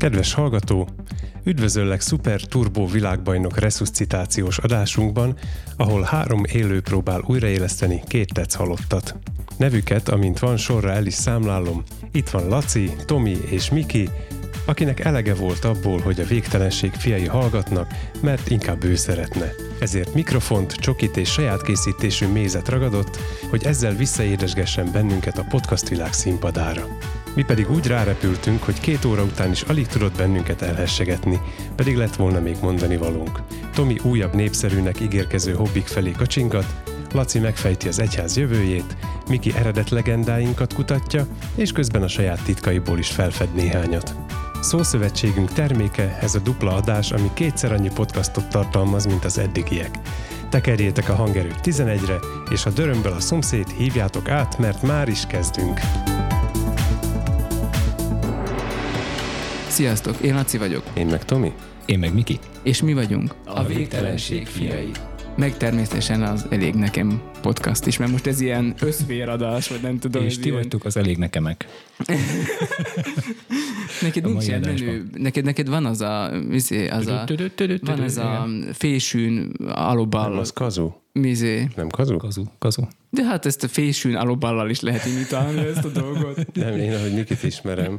Kedves 0.00 0.34
hallgató, 0.34 0.88
üdvözöllek 1.44 2.00
Super 2.00 2.40
Turbo 2.40 2.86
világbajnok 2.86 3.58
resuscitációs 3.58 4.58
adásunkban, 4.58 5.36
ahol 5.76 6.02
három 6.02 6.42
élő 6.52 6.80
próbál 6.80 7.24
újraéleszteni 7.26 8.02
két 8.06 8.32
tetsz 8.32 8.54
halottat. 8.54 9.16
Nevüket, 9.56 10.08
amint 10.08 10.38
van 10.38 10.56
sorra 10.56 10.90
el 10.90 11.06
is 11.06 11.14
számlálom, 11.14 11.82
itt 12.12 12.28
van 12.28 12.48
Laci, 12.48 12.90
Tomi 13.06 13.36
és 13.50 13.70
Miki, 13.70 14.08
akinek 14.66 15.00
elege 15.00 15.34
volt 15.34 15.64
abból, 15.64 16.00
hogy 16.00 16.20
a 16.20 16.26
végtelenség 16.26 16.92
fiai 16.92 17.26
hallgatnak, 17.26 17.94
mert 18.22 18.50
inkább 18.50 18.84
ő 18.84 18.94
szeretne. 18.94 19.52
Ezért 19.80 20.14
mikrofont, 20.14 20.72
csokit 20.72 21.16
és 21.16 21.32
saját 21.32 21.62
készítésű 21.62 22.26
mézet 22.26 22.68
ragadott, 22.68 23.18
hogy 23.50 23.64
ezzel 23.64 23.94
visszaédesgessen 23.94 24.92
bennünket 24.92 25.38
a 25.38 25.46
podcast 25.48 25.88
világ 25.88 26.12
színpadára. 26.12 26.86
Mi 27.34 27.42
pedig 27.42 27.70
úgy 27.70 27.86
rárepültünk, 27.86 28.62
hogy 28.62 28.80
két 28.80 29.04
óra 29.04 29.22
után 29.22 29.50
is 29.50 29.62
alig 29.62 29.86
tudott 29.86 30.16
bennünket 30.16 30.62
elhessegetni, 30.62 31.40
pedig 31.76 31.96
lett 31.96 32.16
volna 32.16 32.40
még 32.40 32.56
mondani 32.62 32.96
valónk. 32.96 33.40
Tomi 33.74 33.96
újabb 34.02 34.34
népszerűnek 34.34 35.00
ígérkező 35.00 35.52
hobbik 35.52 35.86
felé 35.86 36.10
kacsingat, 36.10 36.66
Laci 37.12 37.38
megfejti 37.38 37.88
az 37.88 37.98
egyház 37.98 38.36
jövőjét, 38.36 38.96
Miki 39.28 39.52
eredet 39.56 39.90
legendáinkat 39.90 40.74
kutatja, 40.74 41.26
és 41.54 41.72
közben 41.72 42.02
a 42.02 42.08
saját 42.08 42.42
titkaiból 42.42 42.98
is 42.98 43.08
felfed 43.08 43.54
néhányat. 43.54 44.14
Szószövetségünk 44.60 45.52
terméke 45.52 46.18
ez 46.20 46.34
a 46.34 46.38
dupla 46.38 46.74
adás, 46.74 47.10
ami 47.10 47.30
kétszer 47.34 47.72
annyi 47.72 47.90
podcastot 47.94 48.48
tartalmaz, 48.48 49.06
mint 49.06 49.24
az 49.24 49.38
eddigiek. 49.38 49.98
Tekerjétek 50.48 51.08
a 51.08 51.14
hangerőt 51.14 51.60
11-re, 51.62 52.18
és 52.50 52.66
a 52.66 52.70
dörömből 52.70 53.12
a 53.12 53.20
szomszéd 53.20 53.68
hívjátok 53.68 54.28
át, 54.28 54.58
mert 54.58 54.82
már 54.82 55.08
is 55.08 55.26
kezdünk. 55.26 55.80
Sziasztok, 59.80 60.20
én 60.20 60.34
Laci 60.34 60.58
vagyok, 60.58 60.82
Én 60.94 61.06
meg 61.06 61.24
Tomi? 61.24 61.52
Én 61.86 61.98
meg 61.98 62.14
Miki. 62.14 62.38
és 62.62 62.82
mi 62.82 62.94
vagyunk 62.94 63.34
a 63.44 63.64
végtelenség 63.64 64.46
fiai. 64.46 64.90
Meg 65.36 65.56
természetesen 65.56 66.22
az 66.22 66.46
Elég 66.50 66.74
Nekem 66.74 67.22
podcast 67.42 67.86
is, 67.86 67.96
mert 67.96 68.10
most 68.10 68.26
ez 68.26 68.40
ilyen 68.40 68.74
összvéradás, 68.80 69.68
vagy 69.68 69.80
nem 69.82 69.98
tudom. 69.98 70.24
és 70.24 70.38
ti 70.38 70.44
ilyen... 70.44 70.56
vagytok 70.56 70.84
az 70.84 70.96
elég 70.96 71.16
nekemek. 71.16 71.66
Neked 74.02 74.24
a 74.24 74.28
nincs 74.28 74.46
ilyen 74.46 74.60
menő, 74.60 75.08
neked, 75.16 75.44
neked 75.44 75.68
van 75.68 75.84
az 75.84 76.00
a, 76.00 76.30
izé, 76.50 76.88
az 76.88 77.06
a 77.06 77.24
van 77.80 78.02
ez 78.02 78.16
a 78.16 78.48
fésűn 78.72 79.52
aloball, 79.68 80.38
Az 80.38 80.52
kazu? 80.52 80.90
mizé. 81.12 81.68
Nem 81.76 81.88
kazu? 81.88 82.16
Kazu, 82.16 82.42
kazu. 82.58 82.82
De 83.10 83.24
hát 83.24 83.46
ezt 83.46 83.64
a 83.64 83.68
fésűn 83.68 84.14
aloballal 84.14 84.70
is 84.70 84.80
lehet 84.80 85.06
imitálni 85.06 85.60
ezt 85.60 85.84
a 85.84 85.88
dolgot. 85.88 86.52
Nem, 86.52 86.78
én 86.78 86.92
ahogy 86.92 87.14
Mikit 87.14 87.42
ismerem, 87.42 87.98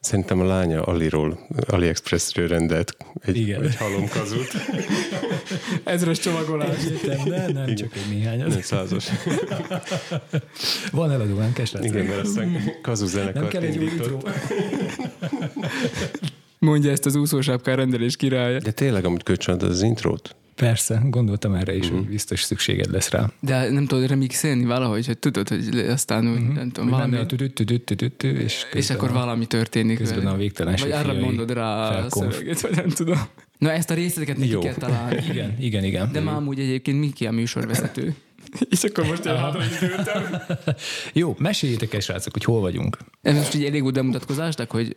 szerintem 0.00 0.40
a 0.40 0.44
lánya 0.44 0.82
Aliról, 0.82 1.46
AliExpressről 1.66 2.48
rendelt 2.48 2.96
egy, 3.20 3.36
Igen. 3.36 3.62
egy 3.62 3.76
halomkazut. 3.76 4.50
Ezres 5.84 6.18
csomagolás. 6.18 6.84
Értem, 6.84 7.28
de 7.28 7.52
nem 7.52 7.74
csak 7.74 7.96
egy 7.96 8.06
néhány. 8.10 8.38
Nem 8.38 8.60
százas. 8.60 9.08
Van 10.92 11.10
eladóánk, 11.10 11.58
esetleg. 11.58 11.92
Igen, 11.92 12.04
mert 12.06 12.20
aztán 12.20 12.72
kazu 12.82 13.04
Nem 13.04 13.12
zenekart 13.12 13.48
kell 13.48 13.62
egy 13.62 13.74
indított. 13.74 14.28
Mondja 16.58 16.90
ezt 16.90 17.06
az 17.06 17.14
úszósápkán 17.14 17.76
rendelés 17.76 18.16
királya. 18.16 18.58
De 18.58 18.70
tényleg, 18.70 19.04
amit 19.04 19.22
kölcsönadod 19.22 19.70
az 19.70 19.82
intrót? 19.82 20.36
Persze, 20.60 21.02
gondoltam 21.04 21.54
erre 21.54 21.76
is, 21.76 21.88
hogy 21.88 22.06
biztos 22.06 22.42
szükséged 22.42 22.90
lesz 22.90 23.10
rá. 23.10 23.30
De 23.40 23.70
nem 23.70 23.86
tudod 23.86 24.08
remixelni 24.08 24.64
valahogy, 24.64 25.06
hogy 25.06 25.18
tudod, 25.18 25.48
hogy 25.48 25.78
aztán 25.78 26.32
úgy, 26.32 26.48
nem 26.48 26.70
tudom, 26.70 26.90
valami, 26.90 27.16
és, 28.18 28.66
és 28.72 28.90
akkor 28.90 29.12
valami 29.12 29.46
történik. 29.46 29.98
közben 29.98 30.26
a 30.26 30.36
végtelenség 30.36 30.88
Vagy 30.88 30.98
arra 30.98 31.14
mondod 31.14 31.52
rá 31.52 31.88
a 31.88 32.10
szöveget, 32.10 32.60
vagy 32.60 32.76
nem 32.76 32.88
tudom. 32.88 33.18
Na 33.58 33.72
ezt 33.72 33.90
a 33.90 33.94
részleteket 33.94 34.36
neki 34.36 34.58
kell 34.58 34.74
találni. 34.74 35.24
Igen, 35.30 35.56
igen, 35.58 35.84
igen. 35.84 36.12
De 36.12 36.20
már 36.20 36.34
amúgy 36.34 36.58
egyébként 36.58 36.98
Miki 37.00 37.26
a 37.26 37.30
műsorvezető. 37.30 38.14
És 38.70 38.84
akkor 38.84 39.06
most 39.06 39.24
én 39.24 39.36
hátra. 39.36 39.62
Jó, 41.12 41.36
meséljétek 41.38 41.94
el, 41.94 42.00
srácok, 42.00 42.32
hogy 42.32 42.44
hol 42.44 42.60
vagyunk. 42.60 42.98
Ez 43.22 43.34
most 43.34 43.54
így 43.54 43.64
elég 43.64 43.82
volt 43.82 43.94
bemutatkozásnak, 43.94 44.70
hogy, 44.70 44.94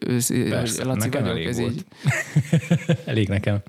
Persze, 0.50 0.84
Laci 0.84 1.10
vagyok, 1.10 1.28
elég 1.28 1.48
ez 1.48 1.60
volt. 1.60 1.74
így. 1.74 1.86
Elég 3.06 3.28
nekem. 3.28 3.62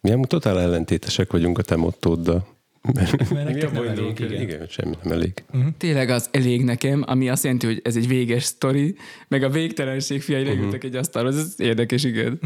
Mi 0.00 0.10
amúgy 0.10 0.26
totál 0.26 0.60
ellentétesek 0.60 1.32
vagyunk 1.32 1.58
a 1.58 1.62
te 1.62 1.76
mottóddal. 1.76 2.56
Mert 2.94 3.30
Mi 3.30 3.36
nektek 3.36 3.70
abból 3.70 3.84
nem 3.84 3.98
elég, 3.98 4.18
igen. 4.18 4.40
igen, 4.42 4.66
semmi 4.68 4.94
nem 5.02 5.12
elég. 5.12 5.44
Tényleg 5.78 6.10
az 6.10 6.28
elég 6.30 6.64
nekem, 6.64 7.04
ami 7.06 7.28
azt 7.28 7.42
jelenti, 7.42 7.66
hogy 7.66 7.80
ez 7.84 7.96
egy 7.96 8.08
véges 8.08 8.42
sztori, 8.42 8.94
meg 9.28 9.42
a 9.42 9.48
végtelenség 9.50 10.22
fiai 10.22 10.44
leültek 10.44 10.84
egy 10.84 10.96
asztalhoz, 10.96 11.36
ez 11.36 11.54
érdekes, 11.56 12.04
igen. 12.04 12.38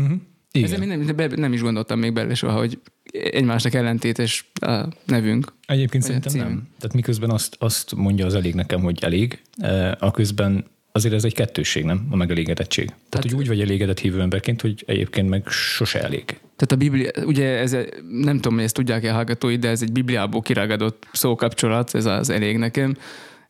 Ezzel 0.51 0.83
Igen. 0.83 0.99
még 0.99 1.15
nem, 1.17 1.31
nem 1.37 1.53
is 1.53 1.61
gondoltam 1.61 1.99
még 1.99 2.13
bele 2.13 2.35
soha, 2.35 2.59
hogy 2.59 2.79
egymásnak 3.13 3.75
ellentétes 3.75 4.51
a 4.61 4.87
nevünk. 5.07 5.53
Egyébként 5.67 6.03
a 6.03 6.07
szerintem 6.07 6.33
nem. 6.35 6.69
Tehát 6.79 6.95
miközben 6.95 7.31
azt, 7.31 7.57
azt 7.59 7.95
mondja 7.95 8.27
az 8.27 8.35
elég 8.35 8.55
nekem, 8.55 8.81
hogy 8.81 8.99
elég, 9.01 9.43
eh, 9.57 9.93
a 9.99 10.11
közben 10.11 10.65
azért 10.93 11.15
ez 11.15 11.25
egy 11.25 11.35
kettősség, 11.35 11.85
nem? 11.85 12.07
A 12.11 12.17
megelégedettség. 12.17 12.85
Tehát, 12.87 13.03
Tehát- 13.11 13.31
hogy 13.31 13.39
úgy 13.41 13.49
vagy 13.49 13.61
elégedett 13.61 13.99
hívő 13.99 14.21
emberként, 14.21 14.61
hogy 14.61 14.83
egyébként 14.87 15.29
meg 15.29 15.47
sose 15.49 16.03
elég. 16.03 16.25
Tehát 16.57 16.73
a 16.73 16.77
Biblia, 16.77 17.11
ugye 17.25 17.59
ez, 17.59 17.77
nem 18.09 18.35
tudom, 18.37 18.55
hogy 18.55 18.65
ezt 18.65 18.75
tudják-e 18.75 19.11
a 19.11 19.15
hallgatói, 19.15 19.57
de 19.57 19.69
ez 19.69 19.83
egy 19.83 19.93
Bibliából 19.93 20.41
kiragadott 20.43 21.07
szókapcsolat, 21.13 21.95
ez 21.95 22.05
az 22.07 22.31
elég 22.31 22.57
nekem. 22.57 22.97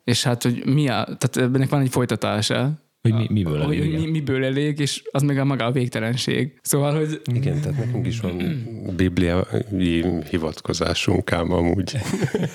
És 0.04 0.22
hát, 0.22 0.42
hogy 0.42 0.62
mi 0.66 0.88
a, 0.88 1.16
tehát 1.18 1.36
ennek 1.54 1.68
van 1.68 1.80
egy 1.80 1.90
folytatása, 1.90 2.70
Hogy 3.00 3.14
mi, 3.14 3.26
miből 3.30 3.62
elég. 3.62 3.78
hogy 3.78 4.00
mi, 4.04 4.10
miből 4.10 4.44
elég, 4.44 4.78
és 4.78 5.02
az 5.10 5.22
meg 5.22 5.38
a 5.38 5.44
maga 5.44 5.64
a 5.64 5.70
végtelenség. 5.72 6.58
Szóval, 6.62 6.96
hogy 6.96 7.20
Igen, 7.34 7.60
tehát 7.60 7.78
nekünk 7.78 8.06
is 8.06 8.20
van 8.20 8.64
bibliai 8.96 10.04
hivatkozásunk 10.30 11.32
ám 11.32 11.52
amúgy. 11.52 11.96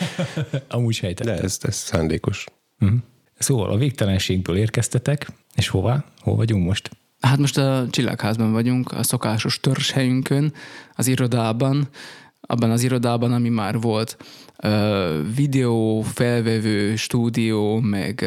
Amúgy 0.70 1.00
helytett. 1.00 1.28
De 1.28 1.34
ez, 1.42 1.58
ez 1.62 1.76
szándékos. 1.76 2.46
Uh-huh. 2.80 3.00
Szóval 3.38 3.70
a 3.70 3.78
végtelenségből 3.78 4.58
érkeztetek, 4.58 5.28
és 5.56 5.68
hová? 5.68 6.04
Hol 6.22 6.36
vagyunk 6.36 6.66
most? 6.66 6.90
Hát 7.20 7.38
most 7.38 7.58
a 7.58 7.88
Csillagházban 7.90 8.52
vagyunk, 8.52 8.92
a 8.92 9.04
szokásos 9.04 9.60
törzshelyünkön, 9.60 10.54
az 10.96 11.08
irodában, 11.08 11.88
abban 12.42 12.72
az 12.72 12.84
irodában, 12.84 13.34
ami 13.34 13.50
már 13.50 13.80
volt 13.80 14.18
videó, 15.36 16.02
felvevő 16.02 16.96
stúdió, 16.96 17.80
meg 17.80 18.26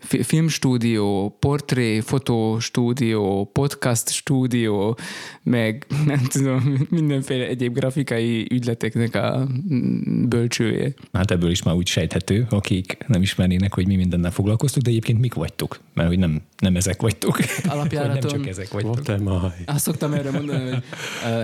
filmstúdió, 0.00 1.36
portré, 1.40 2.00
fotostúdió, 2.00 3.50
podcast 3.52 4.10
stúdió, 4.10 4.98
meg 5.42 5.86
nem 6.06 6.22
tudom, 6.28 6.86
mindenféle 6.90 7.46
egyéb 7.46 7.74
grafikai 7.74 8.46
ügyleteknek 8.50 9.14
a 9.14 9.48
mm, 9.74 10.28
bölcsője. 10.28 10.92
Hát 11.12 11.30
ebből 11.30 11.50
is 11.50 11.62
már 11.62 11.74
úgy 11.74 11.86
sejthető, 11.86 12.46
akik 12.50 12.98
nem 13.06 13.22
ismernének, 13.22 13.74
hogy 13.74 13.86
mi 13.86 13.96
mindennel 13.96 14.30
foglalkoztuk, 14.30 14.82
de 14.82 14.90
egyébként 14.90 15.20
mik 15.20 15.34
vagytok? 15.34 15.80
Mert 15.94 16.08
hogy 16.08 16.18
nem, 16.18 16.40
nem 16.58 16.76
ezek 16.76 17.00
vagytok. 17.00 17.36
Vagy 17.42 17.46
nem 17.64 17.78
Alapjáraton 17.78 18.30
csak 18.30 18.46
ezek 18.46 18.68
vagytok. 18.68 18.94
What 18.94 19.08
am 19.08 19.52
I? 19.58 19.62
azt 19.66 19.84
szoktam 19.84 20.12
erre 20.12 20.30
mondani, 20.30 20.70
hogy 20.70 20.82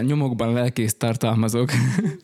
nyomokban 0.07 0.53
lelkész 0.53 0.95
tartalmazok. 0.95 1.71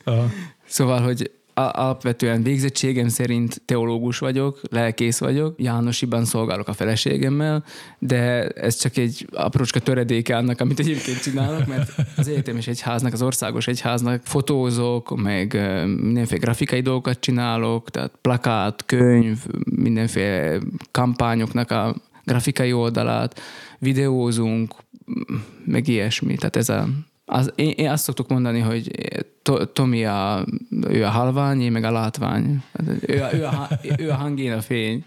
Aha. 0.03 0.29
Szóval, 0.67 1.01
hogy 1.01 1.31
alapvetően 1.55 2.43
végzettségem 2.43 3.07
szerint 3.07 3.61
teológus 3.65 4.19
vagyok, 4.19 4.61
lelkész 4.69 5.19
vagyok, 5.19 5.55
Jánosiban 5.57 6.25
szolgálok 6.25 6.67
a 6.67 6.73
feleségemmel, 6.73 7.63
de 7.99 8.47
ez 8.47 8.75
csak 8.75 8.97
egy 8.97 9.27
aprócska 9.31 9.79
töredéke 9.79 10.37
annak, 10.37 10.61
amit 10.61 10.79
egyébként 10.79 11.21
csinálok, 11.21 11.67
mert 11.67 11.91
az 12.17 12.27
egyetemes 12.27 12.67
egyháznak, 12.67 13.13
az 13.13 13.21
országos 13.21 13.67
egyháznak 13.67 14.21
fotózok, 14.23 15.21
meg 15.21 15.53
mindenféle 15.85 16.39
grafikai 16.39 16.81
dolgokat 16.81 17.19
csinálok, 17.19 17.89
tehát 17.89 18.11
plakát, 18.21 18.85
könyv, 18.85 19.37
mindenféle 19.75 20.59
kampányoknak 20.91 21.71
a 21.71 21.95
grafikai 22.23 22.73
oldalát, 22.73 23.41
videózunk, 23.79 24.75
meg 25.65 25.87
ilyesmi. 25.87 26.35
Tehát 26.35 26.55
ez 26.55 26.69
a, 26.69 26.87
az, 27.25 27.51
én, 27.55 27.69
én 27.69 27.89
azt 27.89 28.03
szoktuk 28.03 28.27
mondani, 28.27 28.59
hogy 28.59 28.91
to, 29.45 29.65
Tomi 29.65 30.05
a, 30.05 30.45
ő 30.89 31.03
a 31.03 31.09
halvány, 31.09 31.61
én 31.61 31.71
meg 31.71 31.83
a 31.83 31.91
látvány. 31.91 32.63
Ő 33.01 33.21
a, 33.21 33.33
ő 33.33 33.43
a, 33.43 33.69
ő 33.97 34.09
a 34.09 34.13
hang, 34.13 34.39
én 34.39 34.51
a 34.51 34.61
fény. 34.61 35.03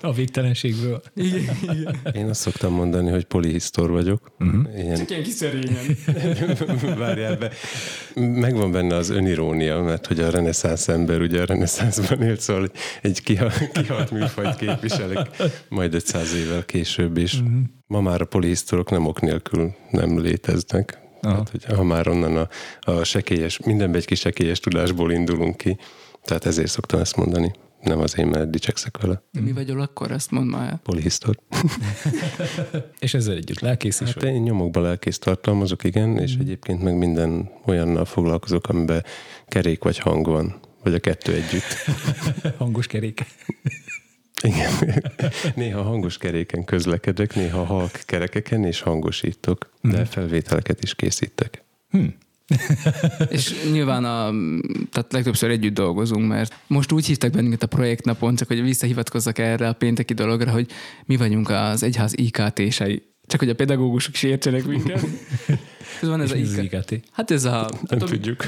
A 0.00 0.12
végtelenségből. 0.12 1.02
Igen, 1.14 1.56
igen. 1.62 1.96
Én 2.14 2.28
azt 2.28 2.40
szoktam 2.40 2.72
mondani, 2.72 3.10
hogy 3.10 3.24
polihisztor 3.24 3.90
vagyok. 3.90 4.32
Uh-huh. 4.38 4.64
Ilyen, 4.76 5.00
Ilyen 5.08 5.22
kis 5.22 5.32
szerényen. 5.32 5.84
várjál 6.98 7.36
be. 7.36 7.50
Megvan 8.14 8.72
benne 8.72 8.94
az 8.94 9.10
önirónia, 9.10 9.82
mert 9.82 10.06
hogy 10.06 10.20
a 10.20 10.30
reneszánsz 10.30 10.88
ember 10.88 11.20
ugye 11.20 11.40
a 11.40 11.44
reneszánszban 11.44 12.22
élt, 12.22 12.40
szóval 12.40 12.70
egy 13.02 13.22
kihalt, 13.22 13.70
kihalt 13.72 14.10
műfajt 14.10 14.56
képviselek 14.56 15.28
majd 15.68 15.94
500 15.94 16.34
évvel 16.34 16.64
később 16.64 17.16
is. 17.16 17.34
Uh-huh. 17.34 17.58
Ma 17.86 18.00
már 18.00 18.20
a 18.20 18.24
polihisztorok 18.24 18.90
nem 18.90 19.06
ok 19.06 19.20
nélkül 19.20 19.74
nem 19.90 20.20
léteznek. 20.20 21.07
Aha. 21.20 21.32
Tehát, 21.32 21.50
hogy 21.50 21.64
ha 21.64 21.82
már 21.82 22.08
onnan 22.08 22.36
a, 22.36 22.48
a 22.80 23.04
sekélyes, 23.04 23.60
mindenbe 23.64 23.96
egy 23.98 24.06
kis 24.06 24.20
sekélyes 24.20 24.60
tudásból 24.60 25.12
indulunk 25.12 25.56
ki, 25.56 25.78
tehát 26.24 26.46
ezért 26.46 26.70
szoktam 26.70 27.00
ezt 27.00 27.16
mondani. 27.16 27.52
nem 27.82 28.00
az 28.00 28.18
én, 28.18 28.26
mert 28.26 28.50
dicsekszek 28.50 28.96
vele. 29.00 29.22
De 29.32 29.40
mi 29.40 29.52
vagyol 29.52 29.80
akkor? 29.80 30.10
Ezt 30.10 30.30
mondd 30.30 30.46
már. 30.46 30.78
Polihisztor. 30.82 31.38
És 32.98 33.14
ezzel 33.14 33.36
együtt 33.36 33.60
lelkész 33.60 34.00
is 34.00 34.06
Hát 34.06 34.22
vagy. 34.22 34.32
én 34.32 34.42
nyomokba 34.42 34.80
lelkész 34.80 35.18
tartalmazok, 35.18 35.84
igen, 35.84 36.18
és 36.18 36.34
egyébként 36.40 36.82
meg 36.82 36.96
minden 36.96 37.50
olyannal 37.66 38.04
foglalkozok, 38.04 38.68
amiben 38.68 39.04
kerék 39.46 39.82
vagy 39.82 39.98
hang 39.98 40.26
van, 40.26 40.60
vagy 40.82 40.94
a 40.94 40.98
kettő 40.98 41.32
együtt. 41.34 41.76
Hangos 42.58 42.86
kerék. 42.86 43.24
Igen. 44.42 44.72
Néha 45.54 45.82
hangos 45.82 46.18
keréken 46.18 46.64
közlekedek, 46.64 47.34
néha 47.34 47.64
halk 47.64 48.00
kerekeken 48.06 48.64
és 48.64 48.80
hangosítok, 48.80 49.70
de 49.80 50.04
felvételeket 50.04 50.82
is 50.82 50.94
készítek. 50.94 51.62
És 53.28 53.54
nyilván 53.72 54.04
a, 54.04 54.30
tehát 54.90 55.12
legtöbbször 55.12 55.50
együtt 55.50 55.74
dolgozunk, 55.74 56.28
mert 56.28 56.54
most 56.66 56.92
úgy 56.92 57.06
hívtak 57.06 57.30
bennünket 57.30 57.62
a 57.62 57.66
projektnapon, 57.66 58.34
csak 58.36 58.48
hogy 58.48 58.62
visszahivatkozzak 58.62 59.38
erre 59.38 59.68
a 59.68 59.72
pénteki 59.72 60.14
dologra, 60.14 60.50
hogy 60.50 60.70
mi 61.04 61.16
vagyunk 61.16 61.50
az 61.50 61.82
egyház 61.82 62.12
IKT-sei. 62.16 63.02
Csak 63.26 63.40
hogy 63.40 63.48
a 63.48 63.54
pedagógusok 63.54 64.14
is 64.14 64.22
értsenek 64.22 64.64
minket. 64.64 65.04
Ez 66.02 66.08
van 66.08 66.20
ez 66.20 66.32
És 66.32 66.56
a 66.56 66.60
IKT. 66.60 66.90
IKT? 66.90 67.08
Hát 67.12 67.30
ez 67.30 67.44
a... 67.44 67.70
Nem 67.88 67.98
Tomi, 67.98 68.10
tudjuk. 68.10 68.44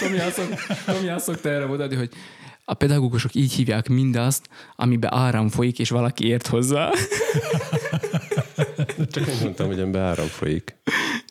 Tomi, 0.00 0.18
azt 0.18 0.34
szok, 0.34 0.54
Tomi 0.86 1.08
azt 1.08 1.24
szokta 1.24 1.48
erre 1.48 1.66
mondani, 1.66 1.94
hogy 1.94 2.10
a 2.70 2.74
pedagógusok 2.74 3.34
így 3.34 3.52
hívják 3.52 3.88
mindazt, 3.88 4.48
amiben 4.76 5.14
áram 5.14 5.48
folyik, 5.48 5.78
és 5.78 5.90
valaki 5.90 6.26
ért 6.26 6.46
hozzá. 6.46 6.90
Csak 9.12 9.26
én 9.26 9.34
mondtam, 9.42 9.66
hogy 9.66 9.78
ebben 9.78 10.02
áram 10.02 10.26
folyik. 10.26 10.76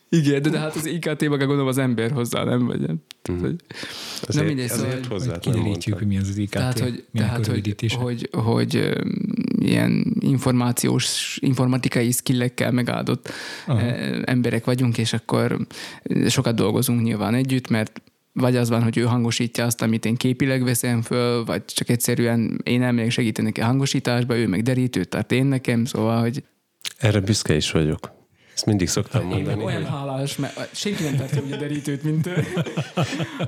Igen, 0.08 0.42
de, 0.42 0.48
de 0.48 0.58
hát 0.58 0.74
az 0.74 0.86
IKT-ben 0.86 1.28
gondolom 1.28 1.66
az 1.66 1.78
ember 1.78 2.10
hozzá, 2.10 2.44
nem 2.44 2.66
vagy. 2.66 2.80
Tehát, 3.22 3.40
hogy, 3.40 3.56
Azért, 4.22 4.46
mindegy, 4.46 4.68
szóval, 4.68 4.86
azért 4.86 5.06
hogy 5.06 5.12
hozzá 5.12 5.30
nem 5.30 5.40
Kiderítjük, 5.40 5.98
hogy 5.98 6.06
mi 6.06 6.18
az 6.18 6.28
az 6.28 6.36
IKT. 6.36 6.50
tehát, 6.50 6.78
hogy, 6.78 7.04
tehát, 7.12 7.46
hogy, 7.46 7.94
hogy, 7.98 8.28
hogy 8.32 8.92
ilyen 9.58 10.16
információs, 10.20 11.38
informatikai 11.40 12.10
skillekkel 12.10 12.70
megáldott 12.70 13.28
Aha. 13.66 13.80
eh, 13.80 14.20
emberek 14.24 14.64
vagyunk, 14.64 14.98
és 14.98 15.12
akkor 15.12 15.66
sokat 16.28 16.54
dolgozunk 16.54 17.02
nyilván 17.02 17.34
együtt, 17.34 17.68
mert 17.68 18.00
vagy 18.40 18.56
az 18.56 18.68
van, 18.68 18.82
hogy 18.82 18.96
ő 18.96 19.02
hangosítja 19.02 19.64
azt, 19.64 19.82
amit 19.82 20.04
én 20.04 20.16
képileg 20.16 20.64
veszem 20.64 21.02
föl, 21.02 21.44
vagy 21.44 21.64
csak 21.64 21.88
egyszerűen 21.88 22.60
én 22.64 22.82
elmegyek 22.82 23.10
segíteni 23.10 23.46
neki 23.46 23.60
a 23.60 23.64
hangosításba, 23.64 24.36
ő 24.36 24.46
meg 24.46 24.62
derítőt 24.62 25.08
tart 25.08 25.32
én 25.32 25.46
nekem, 25.46 25.84
szóval, 25.84 26.20
hogy 26.20 26.44
Erre 26.98 27.20
büszke 27.20 27.54
is 27.54 27.70
vagyok. 27.70 28.18
Ezt 28.54 28.66
mindig 28.66 28.88
szoktam 28.88 29.20
én 29.20 29.26
mondani, 29.26 29.64
olyan 29.64 29.82
hogy 29.82 29.90
hálás, 29.90 30.36
mert 30.36 30.74
senki 30.74 31.02
nem 31.02 31.16
tartja 31.16 31.42
úgy 31.42 31.52
a 31.52 31.56
derítőt, 31.56 32.02
mint 32.02 32.26
ő. 32.26 32.32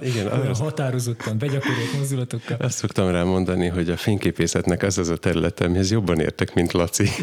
igen, 0.08 0.26
Olyan 0.26 0.40
arra 0.40 0.54
határozottan, 0.54 1.38
begyakorolt 1.38 1.92
mozdulatokkal. 1.96 2.56
Azt 2.60 2.76
szoktam 2.76 3.08
rá 3.08 3.22
mondani, 3.22 3.66
hogy 3.66 3.90
a 3.90 3.96
fényképészetnek 3.96 4.82
az 4.82 4.98
az 4.98 5.08
a 5.08 5.16
területe, 5.16 5.64
amihez 5.64 5.90
jobban 5.90 6.20
értek, 6.20 6.54
mint 6.54 6.72
Laci. 6.72 7.08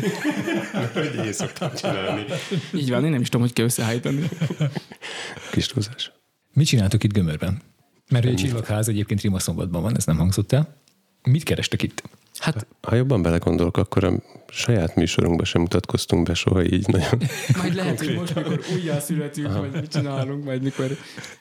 Hogy 0.93 1.25
én 1.25 1.33
szoktam 1.33 1.73
csinálni. 1.75 2.25
Így 2.73 2.89
van, 2.89 3.05
én 3.05 3.11
nem 3.11 3.21
is 3.21 3.29
tudom, 3.29 3.45
hogy 3.45 3.53
kell 3.53 3.65
összehajtani. 3.65 4.29
Kis 5.51 5.67
túlzás. 5.67 6.11
Mit 6.53 6.67
csináltok 6.67 7.03
itt 7.03 7.13
Gömörben? 7.13 7.61
Mert 8.09 8.23
hogy 8.23 8.33
a 8.33 8.37
csillagház 8.37 8.87
egyébként 8.87 9.21
Rimaszombatban 9.21 9.81
van, 9.81 9.95
ez 9.95 10.05
nem 10.05 10.17
hangzott 10.17 10.51
el. 10.51 10.77
Mit 11.23 11.43
kerestek 11.43 11.81
itt? 11.81 12.03
Hát 12.39 12.67
Ha 12.81 12.95
jobban 12.95 13.21
belegondolok, 13.21 13.77
akkor 13.77 14.03
a 14.03 14.13
saját 14.47 14.95
műsorunkban 14.95 15.45
sem 15.45 15.61
mutatkoztunk 15.61 16.27
be 16.27 16.33
soha 16.33 16.63
így 16.63 16.87
nagyon. 16.87 17.21
Majd 17.57 17.73
lehet, 17.73 17.99
hogy 17.99 18.15
most, 18.15 18.35
mikor 18.35 18.59
újjá 18.73 18.99
születünk, 18.99 19.57
vagy 19.57 19.71
mit 19.71 19.87
csinálunk, 19.87 20.43
majd 20.43 20.61
mikor 20.61 20.97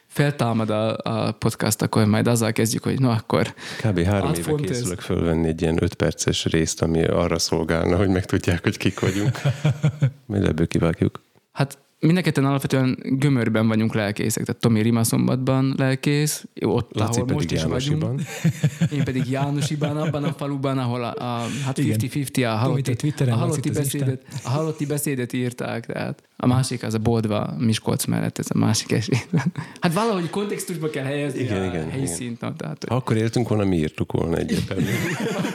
feltámad 0.07 0.69
a, 0.69 0.97
a 1.03 1.31
podcast, 1.31 1.81
akkor 1.81 2.05
majd 2.05 2.27
azzal 2.27 2.51
kezdjük, 2.51 2.83
hogy 2.83 2.99
no, 2.99 3.09
akkor 3.09 3.53
Kb. 3.83 3.99
három 3.99 4.33
éve 4.33 4.41
font 4.43 4.69
ez. 4.69 4.69
készülök 4.69 4.99
fölvenni 4.99 5.47
egy 5.47 5.61
ilyen 5.61 5.83
öt 5.83 5.93
perces 5.93 6.45
részt, 6.45 6.81
ami 6.81 7.03
arra 7.03 7.39
szolgálna, 7.39 7.97
hogy 7.97 8.09
megtudják, 8.09 8.63
hogy 8.63 8.77
kik 8.77 8.99
vagyunk. 8.99 9.41
Majd 10.25 10.43
ebből 10.45 10.67
kivágjuk. 10.67 11.21
hát 11.51 11.77
mindenketten 11.99 12.45
alapvetően 12.45 12.97
gömörben 13.03 13.67
vagyunk 13.67 13.93
lelkészek, 13.93 14.45
tehát 14.45 14.61
Tomi 14.61 14.81
Rimaszombatban 14.81 15.73
lelkész, 15.77 16.45
ott, 16.61 16.95
Laci 16.95 17.19
ahol 17.19 17.33
most 17.33 17.51
is 17.51 17.63
vagyunk. 17.63 18.01
Jánosiban. 18.01 18.19
Én 18.97 19.03
pedig 19.03 19.29
Jánosibán, 19.29 19.97
abban 19.97 20.23
a 20.23 20.33
faluban, 20.33 20.77
ahol 20.77 21.03
a, 21.03 21.13
a 21.15 21.47
hát 21.65 21.77
Igen. 21.77 21.99
50-50 22.01 22.53
a 22.53 22.55
halotti, 22.55 22.91
a 23.25 23.31
a 23.31 23.35
halotti, 23.35 23.69
beszédet, 23.69 24.25
a 24.43 24.49
halotti 24.49 24.85
beszédet 24.85 25.33
írták, 25.33 25.85
tehát 25.85 26.23
a 26.37 26.47
másik 26.47 26.83
az 26.83 26.93
a 26.93 26.97
Boldva 26.97 27.55
Miskolc 27.57 28.05
mellett, 28.05 28.37
ez 28.37 28.47
a 28.49 28.57
másik 28.57 28.91
esély. 28.91 29.19
Hát 29.79 29.93
valahogy 29.93 30.29
kontextusba 30.29 30.89
kell 30.89 31.03
helyezni 31.03 31.39
Igen, 31.39 31.61
a 31.61 31.65
igen, 31.65 31.89
helyszínt. 31.89 32.41
No, 32.41 32.53
tehát, 32.53 32.85
Ha 32.87 32.95
akkor 32.95 33.17
éltünk 33.17 33.47
volna, 33.49 33.63
mi 33.63 33.77
írtuk 33.77 34.11
volna 34.11 34.37
egyértelműen. 34.37 34.95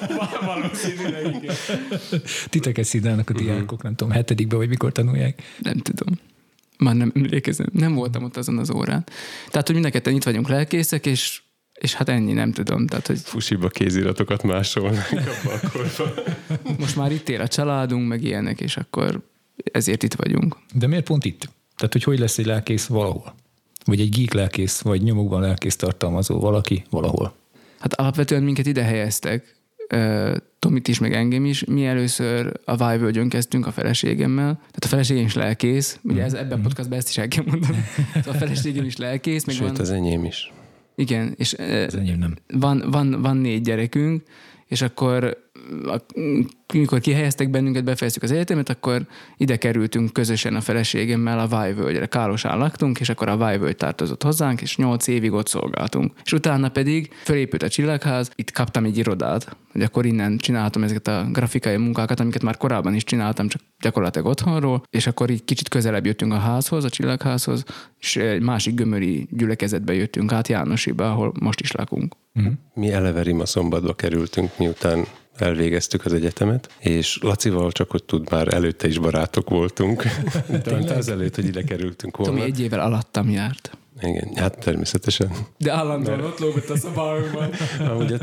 valószínűleg 0.46 1.34
igen. 1.42 1.54
Titeket 2.48 2.84
szidálnak 2.84 3.30
a 3.30 3.32
diákok, 3.32 3.82
nem 3.82 3.94
tudom, 3.94 4.12
hetedikbe 4.12 4.56
vagy 4.56 4.68
mikor 4.68 4.92
tanulják. 4.92 5.42
Nem 5.58 5.76
tudom. 5.76 6.14
Már 6.78 6.94
nem 6.94 7.12
emlékezem. 7.14 7.66
Nem 7.72 7.94
voltam 7.94 8.24
ott 8.24 8.36
azon 8.36 8.58
az 8.58 8.70
órán. 8.70 9.04
Tehát, 9.48 9.66
hogy 9.66 9.74
mindenketten 9.74 10.14
itt 10.14 10.24
vagyunk 10.24 10.48
lelkészek, 10.48 11.06
és, 11.06 11.42
és 11.74 11.94
hát 11.94 12.08
ennyi, 12.08 12.32
nem 12.32 12.52
tudom. 12.52 12.86
Tehát, 12.86 13.06
hogy 13.06 13.18
Fusiba 13.18 13.68
kéziratokat 13.68 14.42
másolnak 14.42 15.08
abban 15.10 15.58
a 15.62 15.70
korban. 15.70 16.12
most 16.78 16.96
már 16.96 17.12
itt 17.12 17.28
él 17.28 17.40
a 17.40 17.48
családunk, 17.48 18.08
meg 18.08 18.22
ilyenek, 18.22 18.60
és 18.60 18.76
akkor 18.76 19.20
ezért 19.72 20.02
itt 20.02 20.14
vagyunk. 20.14 20.56
De 20.72 20.86
miért 20.86 21.04
pont 21.04 21.24
itt? 21.24 21.48
Tehát, 21.76 21.92
hogy 21.92 22.02
hogy 22.02 22.18
lesz 22.18 22.38
egy 22.38 22.46
lelkész 22.46 22.86
valahol? 22.86 23.34
Vagy 23.84 24.00
egy 24.00 24.16
geek 24.16 24.32
lelkész, 24.32 24.80
vagy 24.80 25.02
nyomokban 25.02 25.40
lelkész 25.40 25.76
tartalmazó 25.76 26.40
valaki 26.40 26.84
valahol? 26.90 27.34
Hát 27.78 27.94
alapvetően 27.94 28.42
minket 28.42 28.66
ide 28.66 28.82
helyeztek, 28.82 29.53
ö, 29.88 30.36
Tomit 30.58 30.88
is, 30.88 30.98
meg 30.98 31.12
engem 31.12 31.44
is. 31.44 31.64
Mi 31.64 31.86
először 31.86 32.60
a 32.64 32.76
Vájvölgyön 32.76 33.28
kezdtünk 33.28 33.66
a 33.66 33.72
feleségemmel. 33.72 34.52
Tehát 34.56 34.84
a 34.84 34.86
feleségem 34.86 35.24
is 35.24 35.34
lelkész. 35.34 35.98
Ugye 36.02 36.22
ez, 36.22 36.32
ebben 36.32 36.58
a 36.58 36.62
podcastban 36.62 36.98
ezt 36.98 37.08
is 37.08 37.18
el 37.18 37.28
kell 37.28 37.44
mondani. 37.46 37.84
Szóval 38.14 38.34
a 38.34 38.36
feleségem 38.36 38.84
is 38.84 38.96
lelkész. 38.96 39.44
Meg 39.44 39.54
Sőt, 39.54 39.66
van, 39.70 39.80
az 39.80 39.90
enyém 39.90 40.24
is. 40.24 40.52
igen, 40.96 41.34
és 41.36 41.52
Ez 41.52 41.94
enyém 41.94 42.18
nem. 42.18 42.34
van, 42.54 42.84
van, 42.90 43.22
van 43.22 43.36
négy 43.36 43.60
gyerekünk, 43.62 44.22
és 44.66 44.82
akkor 44.82 45.36
a- 45.86 46.04
mikor 46.78 47.00
kihelyeztek 47.00 47.50
bennünket, 47.50 47.84
befejeztük 47.84 48.22
az 48.22 48.30
egyetemet, 48.30 48.68
akkor 48.68 49.06
ide 49.36 49.56
kerültünk 49.56 50.12
közösen 50.12 50.54
a 50.54 50.60
feleségemmel 50.60 51.38
a 51.38 51.46
Vájvölgyre. 51.46 52.06
Kálosán 52.06 52.58
laktunk, 52.58 53.00
és 53.00 53.08
akkor 53.08 53.28
a 53.28 53.36
Vájvölgy 53.36 53.76
tartozott 53.76 54.22
hozzánk, 54.22 54.60
és 54.60 54.76
nyolc 54.76 55.06
évig 55.06 55.32
ott 55.32 55.48
szolgáltunk. 55.48 56.12
És 56.24 56.32
utána 56.32 56.68
pedig 56.68 57.12
fölépült 57.24 57.62
a 57.62 57.68
csillagház, 57.68 58.30
itt 58.34 58.50
kaptam 58.50 58.84
egy 58.84 58.98
irodát, 58.98 59.56
hogy 59.72 59.82
akkor 59.82 60.06
innen 60.06 60.36
csináltam 60.36 60.82
ezeket 60.82 61.08
a 61.08 61.26
grafikai 61.32 61.76
munkákat, 61.76 62.20
amiket 62.20 62.42
már 62.42 62.56
korábban 62.56 62.94
is 62.94 63.04
csináltam, 63.04 63.48
csak 63.48 63.60
gyakorlatilag 63.80 64.26
otthonról, 64.26 64.82
és 64.90 65.06
akkor 65.06 65.30
így 65.30 65.44
kicsit 65.44 65.68
közelebb 65.68 66.06
jöttünk 66.06 66.32
a 66.32 66.38
házhoz, 66.38 66.84
a 66.84 66.88
csillagházhoz, 66.88 67.64
és 67.98 68.16
egy 68.16 68.42
másik 68.42 68.74
gömöri 68.74 69.28
gyülekezetbe 69.30 69.94
jöttünk 69.94 70.32
át 70.32 70.48
Jánosiba, 70.48 71.10
ahol 71.10 71.32
most 71.40 71.60
is 71.60 71.72
lakunk. 71.72 72.14
Mi 72.74 72.92
eleve 72.92 73.22
Rima 73.22 73.46
szombatba 73.46 73.94
kerültünk, 73.94 74.58
miután 74.58 75.04
elvégeztük 75.36 76.04
az 76.04 76.12
egyetemet, 76.12 76.70
és 76.78 77.18
Lacival 77.22 77.72
csak 77.72 77.90
hogy 77.90 78.04
tud, 78.04 78.30
már 78.30 78.54
előtte 78.54 78.88
is 78.88 78.98
barátok 78.98 79.50
voltunk. 79.50 80.04
De 80.64 80.94
azelőtt, 80.94 81.34
hogy 81.34 81.44
ide 81.44 81.62
kerültünk 81.62 82.16
volna. 82.16 82.32
Tomi 82.32 82.44
egy 82.44 82.60
évvel 82.60 82.80
alattam 82.80 83.30
járt. 83.30 83.76
Igen, 84.00 84.30
hát 84.36 84.58
természetesen. 84.58 85.32
De 85.58 85.72
állandóan 85.72 86.20
ott 86.20 86.38
lógott 86.38 86.68
a 86.68 86.76
szobánkban. 86.76 87.50
Amúgy 87.90 88.12
a, 88.12 88.18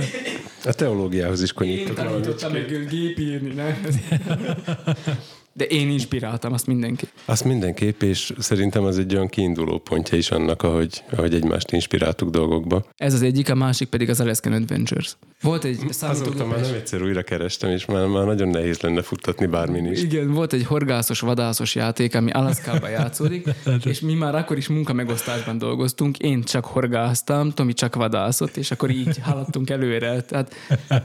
a 0.64 0.74
teológiához 0.74 1.42
is 1.42 1.50
Én 1.50 1.56
konyítok 1.56 1.96
tanítottam 1.96 2.52
meg 2.52 2.88
gépírni, 2.90 3.54
nem? 3.54 3.82
De 5.54 5.66
én 5.66 5.90
inspiráltam 5.90 6.54
azt 6.54 6.68
mindenki. 6.68 7.08
Azt 7.26 7.44
mindenképp, 7.44 8.02
és 8.02 8.34
szerintem 8.38 8.84
az 8.84 8.98
egy 8.98 9.16
olyan 9.16 9.28
kiinduló 9.28 9.78
pontja 9.78 10.18
is 10.18 10.32
annak, 10.32 10.64
ahogy, 10.64 11.04
ahogy 11.12 11.34
egymást 11.34 11.72
inspiráltuk 11.72 12.30
dolgokba. 12.30 12.86
Ez 12.98 13.14
az 13.14 13.22
egyik, 13.22 13.50
a 13.50 13.56
másik 13.56 13.90
pedig 13.90 14.10
az 14.10 14.20
Alaskan 14.20 14.54
Adventures. 14.54 15.18
Volt 15.42 15.64
egy 15.64 15.80
Azóta 16.02 16.46
már 16.46 16.60
nem 16.60 16.74
egyszer 16.74 17.02
újra 17.02 17.22
kerestem, 17.22 17.70
és 17.70 17.86
már, 17.86 18.06
már 18.06 18.26
nagyon 18.26 18.48
nehéz 18.48 18.80
lenne 18.80 19.02
futtatni 19.02 19.46
bármin 19.46 19.86
is. 19.86 20.02
Igen, 20.02 20.32
volt 20.32 20.54
egy 20.54 20.66
horgászos, 20.66 21.20
vadászos 21.20 21.76
játék, 21.76 22.16
ami 22.16 22.32
Alaszkában 22.32 22.90
játszódik, 22.90 23.48
és 23.84 24.00
mi 24.00 24.14
már 24.14 24.36
akkor 24.36 24.58
is 24.58 24.68
munkamegosztásban 24.68 25.58
dolgoztunk, 25.58 26.18
én 26.18 26.44
csak 26.44 26.66
horgáztam, 26.66 27.52
Tomi 27.52 27.74
csak 27.74 27.96
vadászott, 27.96 28.58
és 28.58 28.72
akkor 28.72 28.90
így 28.90 29.20
haladtunk 29.22 29.70
előre. 29.70 30.22
Tehát, 30.22 30.56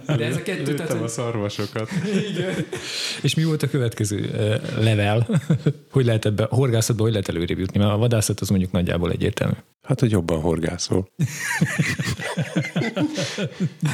de 0.06 0.24
ez 0.24 0.36
a 0.36 0.42
kettő, 0.42 0.74
tehát, 0.74 1.02
a 1.02 1.08
szarvasokat. 1.08 1.90
igen. 2.30 2.54
És 3.22 3.34
mi 3.34 3.44
volt 3.44 3.62
a 3.62 3.68
következő 3.68 4.35
level? 4.78 5.26
hogy 5.90 6.04
lehet 6.04 6.24
ebbe, 6.24 6.46
horgászatba 6.50 7.02
hogy 7.02 7.12
lehet 7.12 7.28
előrébb 7.28 7.58
jutni? 7.58 7.78
Mert 7.78 7.92
a 7.92 7.96
vadászat 7.96 8.40
az 8.40 8.48
mondjuk 8.48 8.72
nagyjából 8.72 9.10
egyértelmű. 9.10 9.54
Hát, 9.86 10.00
hogy 10.00 10.10
jobban 10.10 10.40
horgászol. 10.40 11.08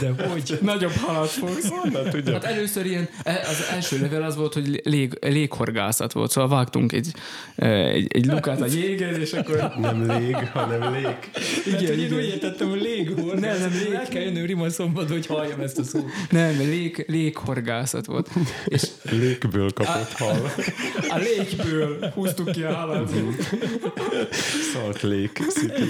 De 0.00 0.24
hogy? 0.28 0.59
Nagyobb 0.62 0.92
halat 0.92 1.28
fogsz. 1.28 1.68
Honnan 1.68 2.11
tudja? 2.11 2.33
Hát 2.33 2.44
először 2.44 2.87
ilyen, 2.87 3.09
e- 3.22 3.44
az 3.48 3.66
első 3.72 4.00
level 4.00 4.22
az 4.22 4.37
volt, 4.37 4.55
hogy 4.55 4.81
lég, 4.85 5.18
léghorgászat 5.20 6.12
volt, 6.12 6.31
szóval 6.31 6.50
vágtunk 6.50 6.92
egy, 6.92 7.11
e, 7.57 7.68
egy, 7.68 8.07
egy 8.12 8.26
lukát 8.26 8.61
a 8.61 8.66
jégen, 8.66 9.20
és 9.20 9.33
akkor 9.33 9.72
Nem 9.81 10.07
lég, 10.18 10.37
hanem 10.37 10.92
lég. 10.92 11.07
Igen, 11.66 11.98
én 11.98 12.12
úgy 12.12 12.24
értettem, 12.24 12.68
hogy 12.68 12.81
léghor. 12.83 13.35
Nem, 13.38 13.59
nem, 13.59 13.70
lég. 13.85 13.92
El 13.92 14.09
kell 14.09 14.22
jönnöm 14.22 14.44
Rima 14.46 14.70
szombat, 14.70 15.09
hogy 15.11 15.26
halljam 15.26 15.61
ezt 15.61 15.78
a 15.78 15.83
szót. 15.85 16.05
nem, 16.31 16.59
lég, 16.59 17.05
léghorgászat 17.09 18.07
volt. 18.07 18.28
És 18.64 18.83
Légből 19.11 19.70
kapott 19.72 20.12
hal. 20.12 20.52
a 21.09 21.16
légből 21.18 22.11
húztuk 22.14 22.50
ki 22.50 22.62
a 22.62 22.74
halat. 22.74 23.11
Salt 24.72 25.02
Lake 25.02 25.44
City. 25.48 25.82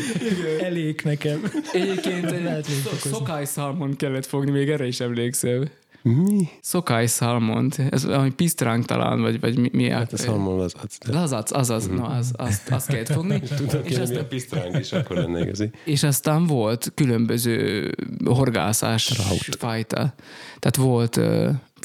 Elég 0.60 1.00
nekem. 1.04 1.40
Egyébként 1.72 2.30
egy 2.30 2.42
Lehet 2.42 2.68
még 2.68 2.76
szo- 2.76 2.88
fokozni. 2.92 3.10
szokály 3.10 3.44
szalmon 3.44 3.96
kellett 3.96 4.26
fogni, 4.26 4.50
még 4.50 4.68
erre 4.70 4.86
is 4.86 5.00
emlékszem. 5.00 5.68
Mi? 6.02 6.48
Szokály 6.60 7.06
szalmont, 7.06 7.78
ez 7.90 8.04
valami 8.04 8.30
pisztránk 8.30 8.84
talán, 8.84 9.20
vagy, 9.20 9.40
vagy 9.40 9.58
mi, 9.58 9.68
mi 9.72 9.88
Hát 9.88 10.12
a 10.12 10.16
szalmon 10.16 10.60
az 10.60 10.74
az. 10.82 10.98
De 11.06 11.12
Lazac, 11.18 11.52
azaz, 11.52 11.86
no, 11.86 12.04
az, 12.04 12.32
azt, 12.36 12.70
azt 12.70 12.86
kellett 12.86 13.12
fogni. 13.12 13.40
tudok 13.56 13.90
és, 13.90 13.96
aztán, 13.98 14.18
a 14.18 14.24
pisztráng 14.24 14.78
is, 14.78 14.92
akkor 14.92 15.16
lenne 15.16 15.40
igazi. 15.40 15.70
és 15.84 16.02
aztán 16.02 16.46
volt 16.46 16.92
különböző 16.94 17.90
horgászás 18.24 19.04
Trout. 19.04 19.56
fajta. 19.58 20.14
Tehát 20.58 20.76
volt 20.76 21.20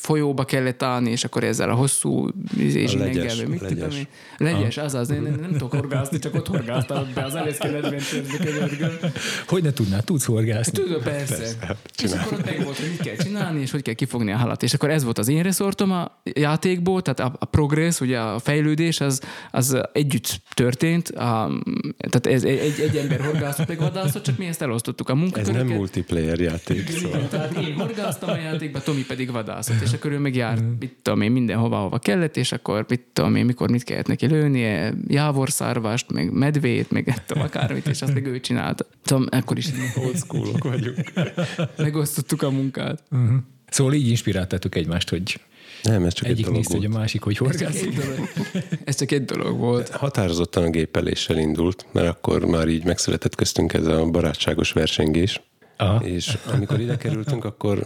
folyóba 0.01 0.45
kellett 0.45 0.83
állni, 0.83 1.09
és 1.11 1.23
akkor 1.23 1.43
ezzel 1.43 1.69
a 1.69 1.73
hosszú 1.73 2.29
izés, 2.57 2.93
A 2.93 2.97
legyes, 2.97 3.15
ingengelve, 3.15 3.47
mit 3.47 3.59
tudom 3.59 3.77
legyes. 3.89 3.97
én. 3.97 4.07
Legyes, 4.37 4.77
azaz, 4.77 5.09
én 5.09 5.21
nem, 5.21 5.37
nem 5.41 5.51
tudok 5.51 5.71
horgászni, 5.71 6.19
csak 6.19 6.35
ott 6.35 6.47
horgáztam 6.47 7.07
be 7.13 7.23
az 7.23 7.33
Adventure-be 7.33 8.37
könyörgöm. 8.43 8.91
Hogy 9.47 9.63
ne 9.63 9.73
tudnál? 9.73 10.03
Tudsz 10.03 10.25
horgászni? 10.25 10.71
Tudom, 10.83 11.01
persze. 11.01 11.35
Persze, 11.37 11.55
hát 11.61 11.77
és 12.03 12.11
akkor 12.11 12.33
ott 12.37 12.45
meg 12.45 12.63
volt, 12.63 12.77
hogy 12.77 12.89
mit 12.89 13.01
kell 13.01 13.15
csinálni, 13.15 13.61
és 13.61 13.71
hogy 13.71 13.81
kell 13.81 13.93
kifogni 13.93 14.31
a 14.31 14.37
halat. 14.37 14.63
És 14.63 14.73
akkor 14.73 14.89
ez 14.89 15.03
volt 15.03 15.17
az 15.17 15.27
én 15.27 15.43
reszortom 15.43 15.91
a 15.91 16.21
játékból, 16.23 17.01
tehát 17.01 17.19
a, 17.33 17.35
a 17.39 17.45
progress, 17.45 17.99
ugye 17.99 18.19
a 18.19 18.39
fejlődés, 18.39 18.99
az, 19.01 19.21
az 19.51 19.77
együtt 19.93 20.41
történt. 20.53 21.09
A, 21.09 21.51
tehát 22.09 22.27
ez 22.27 22.43
egy, 22.43 22.79
egy 22.89 22.95
ember 22.97 23.21
horgászott, 23.21 23.67
meg 23.67 23.79
vadászott, 23.79 24.23
csak 24.23 24.37
mi 24.37 24.45
ezt 24.45 24.61
elosztottuk 24.61 25.09
a 25.09 25.13
Ez 25.13 25.19
munkaköröket. 25.19 25.67
nem 25.67 25.75
multiplayer 25.75 26.39
játék, 26.39 26.89
szóval. 26.89 27.09
Igen, 27.17 27.29
tehát 27.29 27.53
én 27.57 27.73
horgáztam 27.73 28.29
a 28.29 28.37
játékba, 28.37 28.81
Tomi 28.81 29.01
pedig 29.05 29.31
vadászott, 29.31 29.81
és 29.87 29.93
akkor 29.93 30.11
ő 30.11 30.19
meg 30.19 30.35
járt, 30.35 30.63
mit 30.79 30.95
tudom 31.01 31.21
én, 31.21 31.31
mindenhova, 31.31 31.77
hova 31.77 31.99
kellett, 31.99 32.37
és 32.37 32.51
akkor 32.51 32.85
mit 32.89 33.01
tudom 33.13 33.35
én, 33.35 33.45
mikor 33.45 33.69
mit 33.69 33.83
kellett 33.83 34.07
neki 34.07 34.25
lőnie, 34.27 34.93
jávorszárvást, 35.07 36.11
meg 36.11 36.31
medvét, 36.31 36.91
meg 36.91 37.23
tudom, 37.25 37.43
akármit, 37.43 37.87
és 37.87 38.01
azt 38.01 38.13
meg 38.13 38.25
ő 38.25 38.39
csinálta. 38.39 38.85
Tudom, 39.03 39.25
akkor 39.29 39.57
is 39.57 39.67
Old 40.05 40.17
schoolok 40.17 40.63
vagyunk. 40.63 41.11
megosztottuk 41.77 42.41
a 42.41 42.49
munkát. 42.49 43.03
Szóval 43.69 43.93
így 43.93 44.07
inspiráltátok 44.07 44.75
egymást, 44.75 45.09
hogy 45.09 45.39
Nem, 45.83 46.03
ez 46.03 46.13
csak 46.13 46.25
egy 46.25 46.31
egyik 46.31 46.45
dolog 46.45 46.59
nézte, 46.59 46.75
hogy 46.75 46.85
a 46.85 46.89
volt. 46.89 47.01
másik, 47.01 47.23
hogy 47.23 47.37
horgászik. 47.37 47.93
egy 47.93 48.79
ez 48.85 48.95
csak 48.95 49.11
egy 49.11 49.25
dolog 49.25 49.57
volt. 49.57 49.89
Határozottan 49.89 50.63
a 50.63 50.69
gépeléssel 50.69 51.37
indult, 51.37 51.85
mert 51.91 52.07
akkor 52.07 52.45
már 52.45 52.67
így 52.67 52.83
megszületett 52.83 53.35
köztünk 53.35 53.73
ez 53.73 53.85
a 53.85 54.05
barátságos 54.05 54.71
versengés. 54.71 55.41
Aha. 55.77 56.05
És 56.05 56.37
amikor 56.53 56.79
ide 56.79 56.97
kerültünk, 56.97 57.45
akkor, 57.45 57.83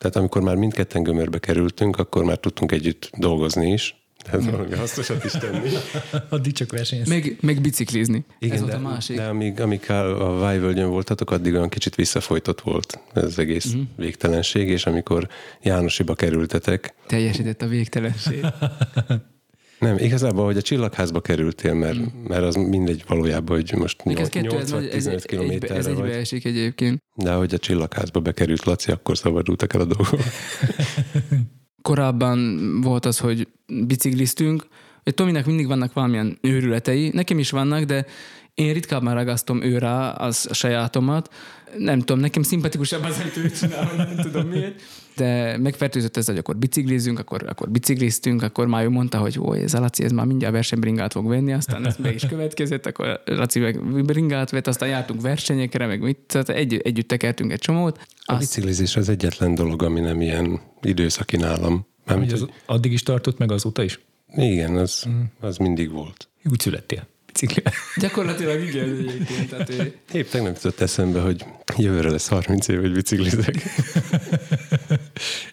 tehát 0.00 0.16
amikor 0.16 0.42
már 0.42 0.56
mindketten 0.56 1.02
gömörbe 1.02 1.38
kerültünk, 1.38 1.98
akkor 1.98 2.24
már 2.24 2.38
tudtunk 2.38 2.72
együtt 2.72 3.10
dolgozni 3.16 3.72
is. 3.72 3.94
Ez 4.32 4.50
valami 4.50 4.74
hasznosat 4.74 5.24
is 5.24 5.32
tenni. 5.32 5.68
Addig 6.28 6.52
csak 6.52 6.70
versenyez. 6.70 7.08
Meg, 7.08 7.36
meg 7.40 7.60
biciklizni. 7.60 8.24
Igen, 8.38 8.54
ez 8.54 8.60
volt 8.60 8.72
de, 8.72 8.78
a 8.78 8.80
másik. 8.80 9.16
de 9.16 9.24
amíg, 9.24 9.60
amíg 9.60 9.90
a, 9.90 10.38
Vájvölgyön 10.38 10.90
voltatok, 10.90 11.30
addig 11.30 11.54
olyan 11.54 11.68
kicsit 11.68 11.94
visszafolytott 11.94 12.60
volt 12.60 12.98
ez 13.14 13.24
az 13.24 13.38
egész 13.38 13.64
uh-huh. 13.64 13.82
végtelenség, 13.96 14.68
és 14.68 14.86
amikor 14.86 15.28
Jánosiba 15.62 16.14
kerültetek, 16.14 16.94
Teljesített 17.06 17.62
a 17.62 17.66
végtelenség. 17.66 18.46
nem, 19.80 19.98
igazából, 19.98 20.44
hogy 20.44 20.56
a 20.56 20.62
csillagházba 20.62 21.20
kerültél, 21.20 21.74
mert, 21.74 21.98
mert 22.28 22.42
az 22.42 22.54
mindegy 22.54 23.04
valójában, 23.06 23.56
hogy 23.56 23.72
most 23.78 24.04
Még 24.04 24.18
ez 24.18 24.28
8, 24.28 24.32
kettő, 24.32 24.48
8 24.48 24.62
ez, 24.62 24.70
vagy 24.70 24.80
nagy- 24.80 24.90
ez, 24.90 24.94
15 25.04 25.16
ez, 25.16 25.24
egybe, 25.24 25.36
kilométerre 25.36 25.74
ez 25.74 25.86
vagy. 25.86 25.94
egybeesik 25.96 26.44
egyébként. 26.44 26.98
De 27.14 27.32
hogy 27.32 27.54
a 27.54 27.58
csillagházba 27.58 28.20
bekerült 28.20 28.64
Laci, 28.64 28.90
akkor 28.90 29.18
szabadultak 29.18 29.72
el 29.74 29.80
a 29.80 29.84
dolgok. 29.84 30.20
Korábban 31.82 32.58
volt 32.80 33.04
az, 33.04 33.18
hogy 33.18 33.48
bicikliztünk, 33.86 34.66
hogy 35.02 35.14
Tominek 35.14 35.46
mindig 35.46 35.66
vannak 35.66 35.92
valamilyen 35.92 36.38
őrületei, 36.40 37.10
nekem 37.12 37.38
is 37.38 37.50
vannak, 37.50 37.84
de 37.84 38.06
én 38.54 38.72
ritkábban 38.72 39.14
ragasztom 39.14 39.62
ő 39.62 39.78
rá 39.78 40.10
az 40.10 40.46
a 40.50 40.54
sajátomat. 40.54 41.34
Nem 41.78 41.98
tudom, 41.98 42.20
nekem 42.20 42.42
szimpatikusabb 42.42 43.04
az, 43.04 43.18
amit 43.20 43.36
ő 43.36 43.50
csinál, 43.50 43.94
nem 43.96 44.16
tudom 44.16 44.46
miért. 44.46 44.80
De 45.20 45.56
megfertőzött 45.58 46.16
ez, 46.16 46.26
hogy 46.26 46.36
akkor 46.38 46.56
biciklizünk, 46.56 47.18
akkor, 47.18 47.42
akkor 47.48 47.70
bicikliztünk, 47.70 48.42
akkor 48.42 48.66
már 48.66 48.84
ő 48.84 48.88
mondta, 48.88 49.18
hogy 49.18 49.38
ó, 49.38 49.54
ez 49.54 49.74
a 49.74 49.80
Laci, 49.80 50.04
ez 50.04 50.12
már 50.12 50.26
mindjárt 50.26 50.54
versenybringát 50.54 51.12
fog 51.12 51.28
venni, 51.28 51.52
aztán 51.52 51.86
ez 51.86 51.96
meg 51.96 52.14
is 52.14 52.26
következett, 52.26 52.86
akkor 52.86 53.20
Laci 53.24 53.58
meg 53.58 54.04
bringát 54.04 54.50
vett, 54.50 54.66
aztán 54.66 54.88
jártunk 54.88 55.20
versenyekre, 55.20 55.86
meg 55.86 56.00
mit, 56.00 56.18
tehát 56.26 56.48
egy, 56.48 56.76
együtt 56.84 57.08
tekertünk 57.08 57.52
egy 57.52 57.58
csomót. 57.58 57.98
A 57.98 58.32
Azt, 58.32 58.40
biciklizés 58.40 58.96
az 58.96 59.08
egyetlen 59.08 59.54
dolog, 59.54 59.82
ami 59.82 60.00
nem 60.00 60.20
ilyen 60.20 60.60
időszaki 60.82 61.36
nálam. 61.36 61.86
Mármint, 62.06 62.30
Hogy 62.30 62.40
hogy 62.40 62.48
az, 62.50 62.74
addig 62.76 62.92
is 62.92 63.02
tartott, 63.02 63.38
meg 63.38 63.52
azóta 63.52 63.82
is? 63.82 64.00
igen, 64.36 64.76
az, 64.76 65.04
az 65.40 65.56
mindig 65.56 65.90
volt. 65.90 66.28
Úgy 66.50 66.60
születtél. 66.60 67.06
Bicikli. 67.26 67.62
Gyakorlatilag 67.96 68.62
igen 68.68 68.88
egyébként. 68.88 69.48
Tehát, 69.50 69.70
ő- 69.70 69.94
Épp 70.12 70.26
tegnap 70.28 70.54
jutott 70.54 70.80
eszembe, 70.80 71.20
hogy 71.20 71.44
jövőre 71.76 72.10
lesz 72.10 72.28
30 72.28 72.68
év, 72.68 72.80
hogy 72.80 72.92
biciklizek. 72.92 73.54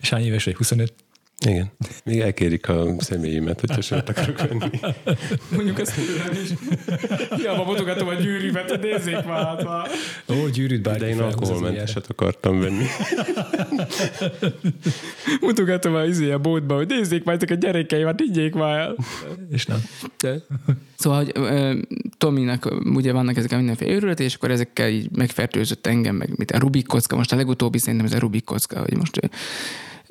És 0.02 0.10
hány 0.10 0.26
éves 0.26 0.44
vagy? 0.44 0.56
25? 0.56 0.94
Igen. 1.46 1.72
Még 2.04 2.20
elkérik 2.20 2.70
a 2.70 2.96
személyimet, 2.98 3.60
hogyha 3.60 3.82
sört 3.82 4.10
akarok 4.10 4.48
venni. 4.48 4.80
mondjuk 5.56 5.80
ezt 5.80 5.96
tőlem 5.96 6.44
is. 6.44 6.50
Hiába 7.36 7.64
mutogatom 7.64 8.08
a 8.08 8.14
gyűrűmet, 8.14 8.70
hogy 8.70 8.80
nézzék 8.80 9.26
már 9.26 9.46
hát 9.46 9.64
már. 9.64 9.88
Ó, 10.30 10.48
gyűrűt 10.48 10.82
bárki 10.82 11.00
De 11.00 11.08
én 11.08 11.20
alkoholmenteset 11.20 12.06
akartam 12.10 12.60
venni. 12.60 12.86
Mutogatom 15.42 15.96
a, 15.96 16.04
izé 16.04 16.32
a 16.32 16.40
bótba, 16.40 16.76
hogy 16.76 16.88
nézzék 16.88 17.24
már 17.24 17.36
ezek 17.36 17.50
a 17.50 17.56
gyerekeimet, 17.56 18.20
higgyék 18.20 18.54
már 18.54 18.80
el. 18.80 18.96
És 19.50 19.66
nem. 19.66 19.84
Szóval, 20.96 21.24
hogy 21.24 21.32
ö, 21.34 21.80
Tominak 22.18 22.74
ugye 22.96 23.12
vannak 23.12 23.38
ezek 23.38 23.52
a 23.52 23.56
mindenféle 23.56 23.94
őrületei, 23.94 24.26
és 24.26 24.36
akkor 24.36 24.52
ezekkel 24.52 24.90
így 24.90 25.10
megfertőzött 25.16 25.88
engem, 25.88 26.16
meg 26.16 26.38
mit 26.38 26.52
a 26.52 26.60
Rubik 26.60 26.88
kocka, 26.88 27.16
most 27.16 27.32
a 27.32 27.36
legutóbbi 27.36 27.78
szerintem 27.78 28.06
ez 28.06 28.14
a 28.14 28.20
Rubik 28.20 28.44
kocka, 28.44 28.80
hogy 28.80 28.98
most 28.98 29.20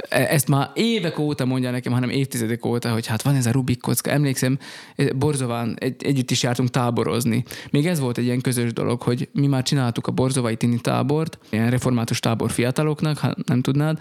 ezt 0.09 0.49
már 0.49 0.71
évek 0.75 1.19
óta 1.19 1.45
mondja 1.45 1.71
nekem, 1.71 1.93
hanem 1.93 2.09
évtizedek 2.09 2.65
óta, 2.67 2.93
hogy 2.93 3.07
hát 3.07 3.23
van 3.23 3.35
ez 3.35 3.47
a 3.47 3.51
Rubik 3.51 3.81
kocka. 3.81 4.11
Emlékszem, 4.11 4.59
eh, 4.97 5.07
Borzován 5.09 5.77
egy, 5.79 6.05
együtt 6.05 6.31
is 6.31 6.43
jártunk 6.43 6.71
táborozni. 6.71 7.45
Még 7.71 7.87
ez 7.87 8.01
volt 8.01 8.19
egy 8.19 8.25
ilyen 8.25 8.41
közös 8.41 8.73
dolog, 8.73 9.03
hogy 9.03 9.29
mi 9.33 9.47
már 9.47 9.63
csináltuk 9.63 10.07
a 10.07 10.13
Borzovai 10.13 10.57
Tini 10.57 10.81
tábort, 10.81 11.39
ilyen 11.51 11.71
református 11.71 12.21
tábor 12.21 12.51
fiataloknak, 12.51 13.19
ha 13.19 13.35
nem 13.47 13.63
tudnád, 13.63 13.99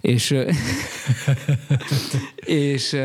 és 0.00 0.30
ö, 0.30 0.50
és, 2.44 2.96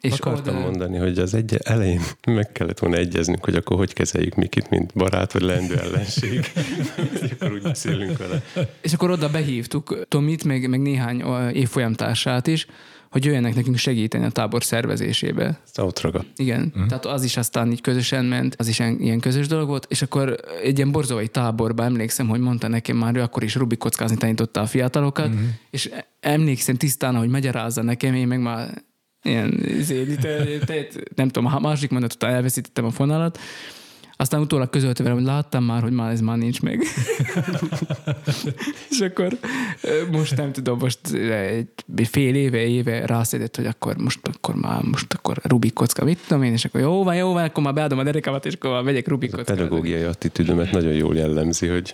és 0.00 0.12
Akartam 0.12 0.56
oda- 0.56 0.64
mondani, 0.64 0.98
hogy 0.98 1.18
az 1.18 1.34
egy 1.34 1.56
elején 1.62 2.00
meg 2.26 2.52
kellett 2.52 2.78
volna 2.78 2.96
egyeznünk, 2.96 3.44
hogy 3.44 3.54
akkor 3.54 3.76
hogy 3.76 3.92
kezeljük 3.92 4.34
Mikit, 4.34 4.70
mint 4.70 4.92
barát 4.94 5.32
vagy 5.32 5.42
lendő 5.42 5.78
ellenség. 5.78 6.52
akkor 7.32 7.52
úgy 7.52 7.62
beszélünk 7.62 8.18
vele. 8.18 8.42
És 8.80 8.92
akkor 8.92 9.10
oda 9.10 9.28
behívtuk 9.28 10.06
Tomit, 10.08 10.44
meg, 10.44 10.68
meg 10.68 10.80
néhány 10.80 11.20
ö, 11.20 11.48
évfolyamtársát 11.84 12.46
is, 12.46 12.66
hogy 13.10 13.24
jöjjenek 13.24 13.54
nekünk 13.54 13.76
segíteni 13.76 14.24
a 14.24 14.30
tábor 14.30 14.64
szervezésébe. 14.64 15.60
Ott 15.76 16.00
ragadt. 16.00 16.26
Igen, 16.36 16.66
uh-huh. 16.66 16.86
tehát 16.86 17.06
az 17.06 17.24
is 17.24 17.36
aztán 17.36 17.70
így 17.70 17.80
közösen 17.80 18.24
ment, 18.24 18.54
az 18.58 18.68
is 18.68 18.78
ilyen, 18.78 19.20
közös 19.20 19.46
dolog 19.46 19.68
volt, 19.68 19.86
és 19.88 20.02
akkor 20.02 20.36
egy 20.62 20.76
ilyen 20.76 20.92
borzovai 20.92 21.28
táborba 21.28 21.84
emlékszem, 21.84 22.28
hogy 22.28 22.40
mondta 22.40 22.68
nekem 22.68 22.96
már, 22.96 23.16
ő 23.16 23.20
akkor 23.20 23.42
is 23.42 23.54
Rubik 23.54 23.78
kockázni 23.78 24.16
tanította 24.16 24.60
a 24.60 24.66
fiatalokat, 24.66 25.26
uh-huh. 25.26 25.48
és 25.70 25.90
emlékszem 26.20 26.76
tisztán, 26.76 27.16
hogy 27.16 27.28
magyarázza 27.28 27.82
nekem, 27.82 28.14
én 28.14 28.26
meg 28.26 28.40
már 28.40 28.82
ilyen, 29.22 29.60
izé, 29.78 30.04
te, 30.04 30.44
te, 30.64 30.86
nem 31.14 31.28
tudom, 31.28 31.54
a 31.54 31.60
másik 31.60 31.90
mondat 31.90 32.14
után 32.14 32.34
elveszítettem 32.34 32.84
a 32.84 32.90
fonalat, 32.90 33.38
aztán 34.16 34.40
utólag 34.40 34.70
közölte 34.70 35.02
velem, 35.02 35.18
hogy 35.18 35.26
láttam 35.26 35.64
már, 35.64 35.82
hogy 35.82 35.92
már 35.92 36.12
ez 36.12 36.20
már 36.20 36.36
nincs 36.36 36.62
meg. 36.62 36.82
és 38.90 39.00
akkor 39.00 39.38
most 40.10 40.36
nem 40.36 40.52
tudom, 40.52 40.78
most 40.78 40.98
egy 41.96 42.08
fél 42.08 42.34
éve, 42.34 42.58
éve 42.66 43.06
rászedett, 43.06 43.56
hogy 43.56 43.66
akkor 43.66 43.96
most, 43.96 44.28
akkor 44.28 44.54
már, 44.54 44.82
most 44.82 45.12
akkor 45.12 45.38
Rubik 45.42 45.72
kocka, 45.72 46.04
mit 46.04 46.18
tudom 46.26 46.42
én, 46.42 46.52
és 46.52 46.64
akkor 46.64 46.80
jó 46.80 47.04
van, 47.04 47.16
jó 47.16 47.32
van, 47.32 47.44
akkor 47.44 47.62
már 47.62 47.74
beadom 47.74 47.98
a 47.98 48.02
derekamat, 48.02 48.46
és 48.46 48.54
akkor 48.54 48.70
már 48.70 48.82
megyek 48.82 49.08
Rubik 49.08 49.32
A 49.32 49.36
kockára. 49.36 49.58
pedagógiai 49.58 50.02
attitűdömet 50.02 50.70
nagyon 50.70 50.92
jól 50.92 51.16
jellemzi, 51.16 51.66
hogy 51.66 51.92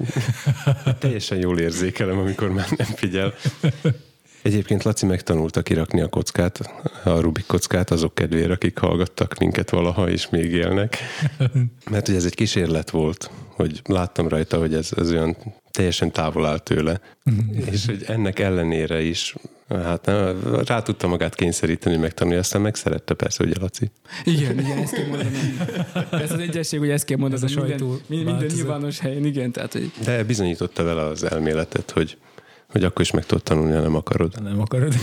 teljesen 1.01 1.39
jól 1.39 1.59
érzékelem, 1.59 2.19
amikor 2.19 2.53
már 2.53 2.69
nem 2.77 2.87
figyel. 2.87 3.35
Egyébként 4.43 4.83
Laci 4.83 5.07
megtanulta 5.07 5.63
kirakni 5.63 6.01
a 6.01 6.09
kockát, 6.09 6.61
a 7.05 7.21
Rubik 7.21 7.47
kockát 7.47 7.91
azok 7.91 8.15
kedvére, 8.15 8.53
akik 8.53 8.79
hallgattak 8.79 9.39
minket 9.39 9.71
valaha 9.71 10.09
és 10.11 10.29
még 10.29 10.53
élnek. 10.53 10.97
Mert 11.91 12.09
ugye 12.09 12.17
ez 12.17 12.25
egy 12.25 12.35
kísérlet 12.35 12.91
volt, 12.91 13.31
hogy 13.49 13.81
láttam 13.85 14.29
rajta, 14.29 14.59
hogy 14.59 14.75
ez, 14.75 14.91
ez 14.97 15.11
olyan 15.11 15.37
teljesen 15.71 16.13
távol 16.13 16.47
áll 16.47 16.59
tőle. 16.59 17.01
és 17.71 17.87
hogy 17.87 18.05
ennek 18.07 18.39
ellenére 18.39 19.03
is 19.03 19.35
Hát 19.69 20.07
nem, 20.07 20.41
rá 20.67 20.83
tudta 20.83 21.07
magát 21.07 21.35
kényszeríteni, 21.35 21.95
hogy 21.95 22.05
megtanulja, 22.05 22.39
aztán 22.39 22.61
megszerette 22.61 23.15
persze, 23.15 23.45
ugye 23.45 23.55
Laci. 23.61 23.91
Igen, 24.25 24.59
igen, 24.59 24.79
ezt 24.79 24.95
kell 24.95 25.07
mondani. 25.07 25.37
Ez 26.11 26.33
az 26.33 26.39
egyesség, 26.39 26.79
hogy 26.79 26.91
ezt 26.91 27.05
kell 27.05 27.17
mondani 27.17 27.45
Ez 27.45 27.51
a 27.51 27.61
minden, 27.61 27.79
sajtó 27.79 28.01
minden 28.07 28.35
változat. 28.35 28.57
nyilvános 28.57 28.99
helyen, 28.99 29.25
igen, 29.25 29.53
tehát 29.53 29.73
hogy 29.73 29.93
De 30.05 30.25
bizonyította 30.25 30.85
vele 30.85 31.03
az 31.03 31.25
elméletet, 31.25 31.91
hogy, 31.91 32.17
hogy 32.71 32.85
akkor 32.85 33.01
is 33.01 33.11
meg 33.11 33.27
tudod 33.27 33.43
tanulni, 33.43 33.73
ha 33.75 33.81
nem 33.81 33.95
akarod. 33.95 34.43
Nem 34.43 34.61
akarod. 34.61 34.95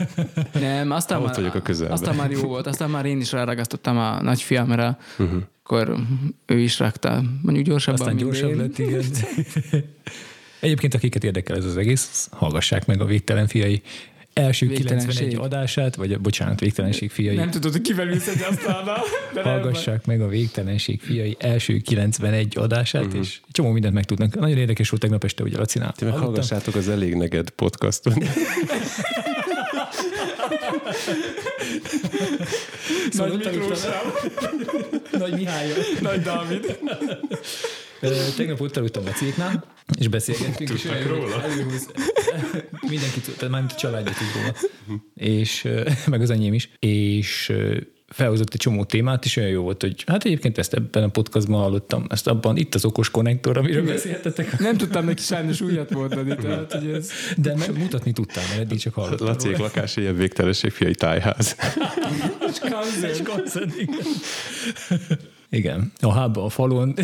Nem, 0.60 0.90
aztán 0.90 1.18
Ott 1.20 1.26
már, 1.26 1.34
vagyok 1.36 1.54
a 1.54 1.60
közelben. 1.62 1.92
aztán 1.96 2.14
már 2.14 2.30
jó 2.30 2.40
volt, 2.40 2.66
aztán 2.66 2.90
már 2.90 3.04
én 3.06 3.20
is 3.20 3.32
ráragasztottam 3.32 3.98
a 3.98 4.22
nagyfiamra, 4.22 4.98
Mhm. 5.16 5.26
uh-huh. 5.28 5.42
akkor 5.62 5.94
ő 6.46 6.58
is 6.58 6.78
rakta, 6.78 7.22
mondjuk 7.42 7.66
gyorsabban, 7.66 8.00
Aztán 8.00 8.16
gyorsabb 8.16 8.50
én. 8.50 8.56
lett, 8.56 8.78
igen. 8.78 9.02
Egyébként, 10.60 10.94
akiket 10.94 11.24
érdekel 11.24 11.56
ez 11.56 11.64
az 11.64 11.76
egész, 11.76 12.28
hallgassák 12.32 12.86
meg 12.86 13.00
a 13.00 13.04
Végtelen 13.04 13.46
Fiai 13.46 13.82
első 14.32 14.66
Végtelenség. 14.66 15.10
91 15.10 15.34
adását, 15.44 15.94
vagy 15.94 16.18
bocsánat, 16.18 16.60
Végtelenség 16.60 17.10
Fiai. 17.10 17.36
Nem 17.36 17.50
tudod, 17.50 17.72
hogy 17.72 17.80
kivel 17.80 18.08
ülsz 18.08 18.36
de 18.36 18.46
nem 19.32 19.44
Hallgassák 19.44 20.06
meg 20.06 20.20
a 20.20 20.28
Végtelenség 20.28 21.00
Fiai 21.00 21.36
első 21.38 21.76
91 21.78 22.56
adását, 22.58 23.04
uh-huh. 23.04 23.20
és 23.20 23.40
csomó 23.50 23.70
mindent 23.70 23.94
megtudnak. 23.94 24.34
Nagyon 24.34 24.58
érdekes 24.58 24.88
volt 24.88 25.02
tegnap 25.02 25.24
este, 25.24 25.42
ugye 25.42 25.58
Lacinál. 25.58 25.92
Ti 25.92 26.04
meg 26.04 26.14
hallgassátok 26.14 26.74
az 26.74 26.88
Elég 26.88 27.14
Neged 27.14 27.50
podcastot. 27.50 28.14
Nagy 33.12 33.32
Miklóssal, 33.36 34.02
Nagy 35.18 35.34
Mihály. 35.34 35.68
Nagy 36.00 36.20
Dávid. 36.22 36.78
Tegnap 38.36 38.60
ott 38.60 38.76
aludtam 38.76 39.02
a 39.06 39.10
céknál, 39.10 39.64
és 39.98 40.08
beszélgettünk. 40.08 40.70
és 40.70 40.80
Tudtak 40.82 40.96
olyan- 41.06 41.08
róla? 41.08 41.42
előhúz- 41.42 41.92
Mindenki, 42.88 43.20
tud- 43.20 43.34
tehát 43.34 43.50
mármint 43.50 43.72
a 43.72 43.76
családja 43.76 44.12
tud 44.12 44.26
róla. 44.42 44.54
És, 45.14 45.64
ö, 45.64 45.90
meg 46.06 46.20
az 46.20 46.30
enyém 46.30 46.54
is. 46.54 46.70
És 46.78 47.52
felhozott 48.12 48.52
egy 48.52 48.60
csomó 48.60 48.84
témát, 48.84 49.24
és 49.24 49.36
olyan 49.36 49.48
jó 49.48 49.62
volt, 49.62 49.80
hogy 49.80 50.04
hát 50.06 50.24
egyébként 50.24 50.58
ezt 50.58 50.74
ebben 50.74 51.02
a 51.02 51.08
podcastban 51.08 51.60
hallottam, 51.60 52.04
ezt 52.08 52.26
abban, 52.26 52.56
itt 52.56 52.74
az 52.74 52.84
okos 52.84 53.10
konnektor, 53.10 53.56
amiről 53.56 53.86
beszéltetek, 53.86 54.58
Nem 54.58 54.76
tudtam 54.76 55.04
neki 55.04 55.22
sajnos 55.22 55.60
újat 55.60 55.90
mondani, 55.90 56.36
tehát 56.36 56.72
hogy 56.72 56.86
ez... 56.88 57.10
de 57.36 57.56
meg 57.56 57.78
mutatni 57.78 58.12
tudtam, 58.12 58.42
mert 58.48 58.60
eddig 58.60 58.78
csak 58.78 58.94
hallottam 58.94 59.26
Laciék 59.26 59.56
róla. 59.56 59.64
lakás 59.64 59.96
ilyen 59.96 60.16
végtelenség 60.16 60.70
fiai 60.70 60.94
tájház. 60.94 61.56
És 62.50 63.22
Kanzen, 63.24 63.72
igen. 63.78 63.96
Igen, 65.50 65.92
a 66.00 66.12
hába 66.12 66.44
a 66.44 66.48
falon, 66.48 66.94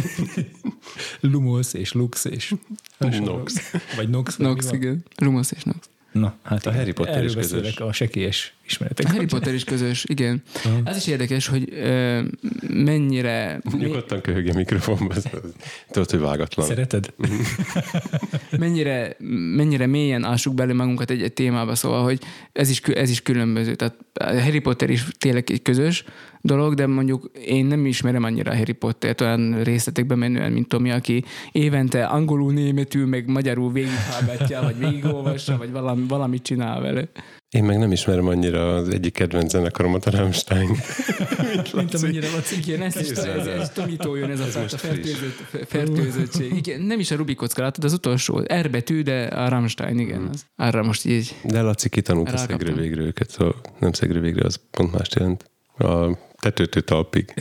Lumos 1.21 1.75
és 1.75 1.93
Lux 1.93 2.25
és. 2.25 2.55
Nox. 2.99 3.55
Vagy 3.97 4.09
Nox. 4.09 4.37
Nox, 4.37 4.73
igen. 4.73 5.05
Rumosz 5.17 5.51
és 5.51 5.63
Nox. 5.63 5.89
Na, 6.19 6.35
hát 6.43 6.67
A 6.67 6.71
igen. 6.71 6.79
Harry 6.81 6.93
Potter 6.93 7.15
Erről 7.15 7.27
is 7.29 7.35
közös. 7.35 7.77
a 7.77 7.93
sekélyes 7.93 8.55
ismeretek. 8.67 9.07
A 9.07 9.11
Harry 9.11 9.25
Potter 9.27 9.55
is 9.55 9.65
közös, 9.65 10.05
igen. 10.09 10.43
Az 10.85 10.97
is 10.97 11.07
érdekes, 11.07 11.47
hogy 11.47 11.69
ö, 11.73 12.21
mennyire, 12.69 13.61
Nyugodtan 13.79 14.21
köhögje 14.21 14.53
mikrofonba. 14.55 15.15
az- 15.15 15.29
az- 15.33 15.53
Tudod, 15.91 16.11
hogy 16.11 16.21
vágatlan. 16.21 16.67
Szereted? 16.67 17.13
mennyire, 18.59 19.17
mennyire 19.57 19.87
mélyen 19.87 20.25
ássuk 20.25 20.55
bele 20.55 20.73
magunkat 20.73 21.11
egy, 21.11 21.23
egy 21.23 21.33
témába, 21.33 21.75
szóval, 21.75 22.03
hogy 22.03 22.21
ez 22.53 22.71
is, 22.71 22.81
ez 22.81 23.11
is 23.11 23.23
különböző. 23.23 23.75
Tehát 23.75 23.95
a 24.15 24.41
Harry 24.41 24.59
Potter 24.59 24.91
is 24.91 25.05
tényleg 25.19 25.51
egy 25.51 25.63
közös 25.63 26.05
dolog, 26.41 26.75
de 26.75 26.87
mondjuk 26.87 27.31
én 27.47 27.67
nem 27.67 27.87
ismerem 27.87 28.25
annyira 28.25 28.51
a 28.51 28.57
Harry 28.57 28.73
Pottert 28.73 29.21
olyan 29.21 29.63
részletekbe 29.63 30.15
menően, 30.15 30.53
mint 30.53 30.69
Tomi, 30.69 30.91
aki 30.91 31.25
évente 31.53 32.07
angolul, 32.07 32.53
németül, 32.53 33.07
meg 33.07 33.29
magyarul 33.29 33.73
végighallgatja, 33.73 34.63
vagy 34.63 34.79
végigolvassa, 34.79 35.57
vagy 35.57 35.71
valami, 35.71 36.05
valamit 36.09 36.43
csinál 36.43 36.81
vele. 36.81 37.09
Én 37.51 37.65
meg 37.65 37.79
nem 37.79 37.93
ismerem 37.93 38.27
annyira 38.27 38.75
az 38.75 38.89
egyik 38.89 39.13
kedvenc 39.13 39.51
zenekaromat, 39.51 40.07
a 40.07 40.11
Rammstein. 40.11 40.69
Mint 41.75 41.95
amennyire 41.95 42.31
Laci. 42.31 42.57
Igen, 42.57 42.83
ezt 42.83 43.01
is, 43.01 43.09
ez, 43.11 43.47
ez 43.47 43.71
Tomitól 43.71 44.19
jön 44.19 44.31
ez 44.31 44.41
a 44.41 44.45
fajta 44.45 44.61
most 44.61 44.77
friss. 44.77 44.91
fertőzött, 44.91 45.67
fertőzöttség. 45.69 46.53
Igen, 46.57 46.81
nem 46.81 46.99
is 46.99 47.11
a 47.11 47.17
Rubik 47.17 47.37
kocka, 47.37 47.63
látod, 47.63 47.85
az 47.85 47.93
utolsó, 47.93 48.39
R 48.39 48.71
betű, 48.71 49.03
de 49.03 49.23
a 49.23 49.49
Rammstein, 49.49 49.99
igen. 49.99 50.29
Az. 50.33 50.45
Arra 50.57 50.83
most 50.83 51.05
így 51.05 51.35
De 51.45 51.61
Laci 51.61 51.89
kitanult 51.89 52.33
a 52.33 52.37
szegről 52.37 52.75
végre 52.75 53.01
őket, 53.01 53.31
szóval 53.31 53.55
nem 53.79 53.93
szegről 53.93 54.23
végre, 54.23 54.45
az 54.45 54.61
pont 54.71 54.93
mást 54.93 55.15
jelent. 55.15 55.51
A 55.79 56.19
tetőtől 56.41 56.85
talpig. 56.85 57.35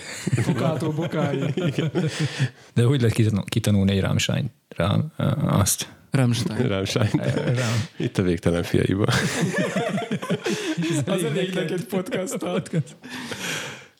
bokától 0.45 0.91
bokáig. 0.91 1.53
De 2.73 2.83
hogy 2.83 3.01
lehet 3.01 3.15
kitanul- 3.15 3.49
kitanulni 3.49 3.91
egy 3.91 4.01
Rammstein? 4.01 4.51
Rám, 4.69 5.11
azt. 5.45 5.95
Rammstein. 6.11 6.67
Rammstein. 6.67 7.09
Rám. 7.45 7.85
Itt 7.97 8.17
a 8.17 8.21
végtelen 8.21 8.63
fiaiba. 8.63 9.05
Az 11.05 11.23
elég 11.23 11.53
neked 11.53 11.83
podcasttal. 11.83 12.63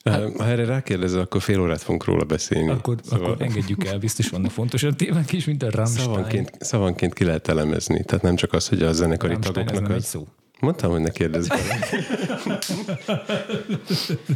Ha 0.04 0.46
erre 0.46 0.66
rákérdezel, 0.66 1.20
akkor 1.22 1.42
fél 1.42 1.60
órát 1.62 1.82
fogunk 1.82 2.06
róla 2.06 2.24
beszélni. 2.24 2.70
Akkor, 2.70 2.98
szóval... 3.04 3.32
akkor 3.32 3.42
engedjük 3.46 3.86
el, 3.86 3.98
biztos 3.98 4.30
vannak 4.30 4.52
fontosabb 4.52 4.96
témák 4.96 5.32
is, 5.32 5.46
mint 5.46 5.64
a 5.64 5.70
Rammstein. 5.72 6.06
Szavanként, 6.06 6.52
szavanként 6.60 7.14
ki 7.14 7.24
lehet 7.24 7.48
elemezni. 7.48 8.04
Tehát 8.04 8.24
nem 8.24 8.36
csak 8.36 8.54
az, 8.54 8.68
hogy 8.68 8.82
a 8.82 8.92
zenekari 8.92 9.34
Rammstein, 9.34 9.66
ez 9.66 9.72
tagoknak 9.72 9.98
az... 9.98 10.06
szó. 10.06 10.28
Mondtam, 10.60 10.92
hogy 10.92 11.02
ne 11.02 11.10
kérdezz. 11.10 11.48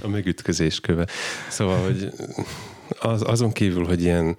A 0.02 0.08
megütközés 0.08 0.80
köve. 0.80 1.08
Szóval, 1.50 1.84
hogy 1.84 2.10
az, 3.00 3.24
azon 3.26 3.52
kívül, 3.52 3.86
hogy 3.86 4.02
ilyen 4.02 4.38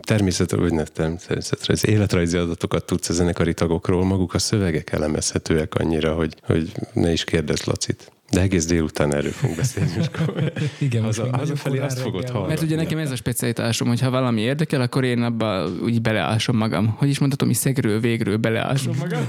természet, 0.00 0.50
vagy 0.50 0.72
ne 0.72 0.84
természetre, 0.84 1.72
az 1.72 1.86
életrajzi 1.86 2.36
adatokat 2.36 2.84
tudsz 2.84 3.08
a 3.08 3.12
zenekari 3.12 3.54
tagokról, 3.54 4.04
maguk 4.04 4.34
a 4.34 4.38
szövegek 4.38 4.92
elemezhetőek 4.92 5.74
annyira, 5.74 6.14
hogy, 6.14 6.34
hogy 6.42 6.72
ne 6.92 7.12
is 7.12 7.24
kérdezz 7.24 7.64
Lacit. 7.64 8.12
De 8.30 8.40
egész 8.40 8.66
délután 8.66 9.14
erről 9.14 9.30
fogunk 9.30 9.56
beszélni. 9.56 9.90
Igen, 10.78 11.02
Haza, 11.02 11.22
még 11.22 11.34
hazafelé 11.34 11.74
nagyon 11.74 11.90
azt 11.90 12.00
fogod 12.00 12.30
hallani. 12.30 12.48
Mert 12.48 12.62
ugye 12.62 12.76
nekem 12.76 12.98
ez 12.98 13.10
a 13.10 13.16
specialitásom, 13.16 13.88
hogy 13.88 14.00
ha 14.00 14.10
valami 14.10 14.40
érdekel, 14.40 14.80
akkor 14.80 15.04
én 15.04 15.22
abba 15.22 15.68
úgy 15.82 16.02
beleásom 16.02 16.56
magam. 16.56 16.94
Hogy 16.96 17.08
is 17.08 17.18
mondhatom, 17.18 17.48
hogy 17.48 17.56
szegről 17.56 18.00
végről 18.00 18.36
beleásom 18.36 18.96
magam. 18.98 19.26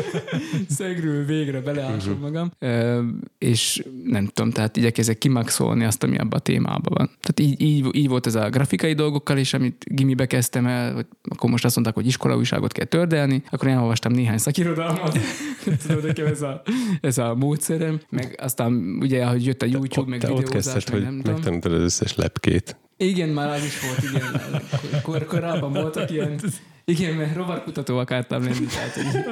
szegről 0.78 1.24
végre 1.24 1.60
beleásom 1.60 2.18
magam. 2.20 2.50
Ö, 2.58 3.02
és 3.38 3.84
nem 4.04 4.26
tudom, 4.26 4.50
tehát 4.50 4.76
igyekezek 4.76 5.18
kimaxolni 5.18 5.84
azt, 5.84 6.02
ami 6.02 6.18
abban 6.18 6.38
a 6.38 6.38
témában 6.38 6.92
van. 6.96 7.10
Tehát 7.20 7.40
így, 7.52 7.60
így, 7.60 7.96
így, 7.96 8.08
volt 8.08 8.26
ez 8.26 8.34
a 8.34 8.48
grafikai 8.48 8.92
dolgokkal 8.92 9.38
is, 9.38 9.54
amit 9.54 9.84
gimibe 9.88 10.26
kezdtem 10.26 10.66
el, 10.66 10.94
hogy 10.94 11.06
akkor 11.22 11.50
most 11.50 11.64
azt 11.64 11.74
mondták, 11.74 11.96
hogy 11.96 12.06
iskolaújságot 12.06 12.72
kell 12.72 12.86
tördelni, 12.86 13.42
akkor 13.50 13.68
én 13.68 13.76
olvastam 13.76 14.12
néhány 14.12 14.38
szakirodalmat. 14.38 15.18
Tudod, 15.86 16.04
nekem 16.04 16.26
ez 16.26 16.42
a, 16.42 16.62
ez 17.00 17.18
a 17.18 17.34
módszerem. 17.34 18.00
Meg 18.22 18.38
aztán 18.42 18.96
ugye, 19.00 19.24
hogy 19.24 19.46
jött 19.46 19.62
a 19.62 19.66
YouTube, 19.66 20.10
meg 20.10 20.20
te 20.20 20.32
ott 20.32 20.42
videózás, 20.42 20.72
kezdted, 20.72 20.92
meg 20.92 20.92
hogy 20.92 21.02
nem 21.02 21.32
megtanultad 21.32 21.72
az 21.72 21.80
összes 21.80 22.16
lepkét. 22.16 22.76
Igen, 22.96 23.28
már 23.28 23.48
az 23.48 23.64
is 23.64 23.80
volt, 23.80 24.02
igen. 24.02 24.62
Kor, 25.02 25.24
korábban 25.24 25.72
voltak 25.72 26.10
ilyen, 26.10 26.40
igen, 26.84 27.14
mert 27.14 27.36
rovarkutató 27.36 27.98
akartam 27.98 28.42
lenni, 28.42 28.66
tehát 28.66 28.92
hogy 28.94 29.24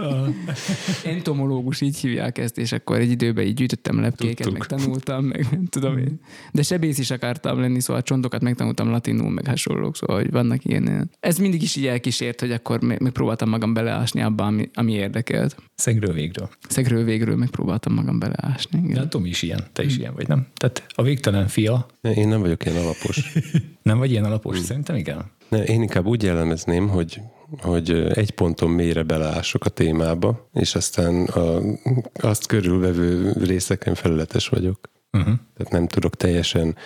entomológus, 1.12 1.80
így 1.80 1.96
hívják 1.96 2.38
ezt, 2.38 2.58
és 2.58 2.72
akkor 2.72 2.98
egy 2.98 3.10
időben 3.10 3.46
így 3.46 3.54
gyűjtöttem 3.54 4.00
lepkéket, 4.00 4.36
Tudtuk. 4.46 4.58
meg 4.68 4.78
tanultam, 4.78 5.24
meg 5.24 5.46
nem 5.50 5.66
tudom 5.66 5.98
én. 5.98 6.20
De 6.52 6.62
sebész 6.62 6.98
is 6.98 7.10
akartam 7.10 7.60
lenni, 7.60 7.80
szóval 7.80 8.02
a 8.02 8.04
csontokat 8.04 8.42
megtanultam 8.42 8.88
latinul, 8.90 9.30
meg 9.30 9.46
hasonlók, 9.46 9.96
szóval 9.96 10.16
hogy 10.16 10.30
vannak 10.30 10.64
ilyen. 10.64 11.10
Ez 11.20 11.38
mindig 11.38 11.62
is 11.62 11.76
így 11.76 11.86
elkísért, 11.86 12.40
hogy 12.40 12.52
akkor 12.52 12.80
meg- 12.82 13.00
megpróbáltam 13.00 13.48
magam 13.48 13.72
beleásni 13.74 14.22
abba, 14.22 14.44
ami, 14.46 14.70
ami 14.74 14.92
érdekelt. 14.92 15.56
Szegről 15.74 16.12
végről. 16.12 16.48
Szegről 16.68 17.04
végről 17.04 17.36
megpróbáltam 17.36 17.94
magam 17.94 18.18
beleásni. 18.18 18.80
De 18.80 18.86
Igen. 18.86 18.96
hát 18.98 19.08
Tomi 19.08 19.28
is 19.28 19.42
ilyen, 19.42 19.66
te 19.72 19.84
is 19.84 19.98
ilyen 19.98 20.14
vagy, 20.14 20.28
nem? 20.28 20.46
Tehát 20.56 20.84
a 20.94 21.02
végtelen 21.02 21.46
fia, 21.48 21.86
Én 22.02 22.28
nem 22.28 22.40
vagyok 22.40 22.64
ilyen 22.64 22.76
alapos. 22.82 23.32
nem 23.82 23.98
vagy 23.98 24.10
ilyen 24.10 24.24
alapos? 24.24 24.58
Szerintem 24.58 24.96
igen. 24.96 25.30
Ne, 25.48 25.64
én 25.64 25.82
inkább 25.82 26.06
úgy 26.06 26.22
jellemezném, 26.22 26.88
hogy, 26.88 27.20
hogy 27.60 27.90
egy 27.90 28.30
ponton 28.30 28.70
mélyre 28.70 29.02
beleások 29.02 29.64
a 29.64 29.68
témába, 29.68 30.48
és 30.52 30.74
aztán 30.74 31.24
a, 31.24 31.60
azt 32.12 32.46
körülvevő 32.46 33.32
részeken 33.32 33.94
felületes 33.94 34.48
vagyok. 34.48 34.90
Uh-huh. 35.12 35.34
Tehát 35.56 35.72
nem 35.72 35.86
tudok 35.86 36.16
teljesen, 36.16 36.76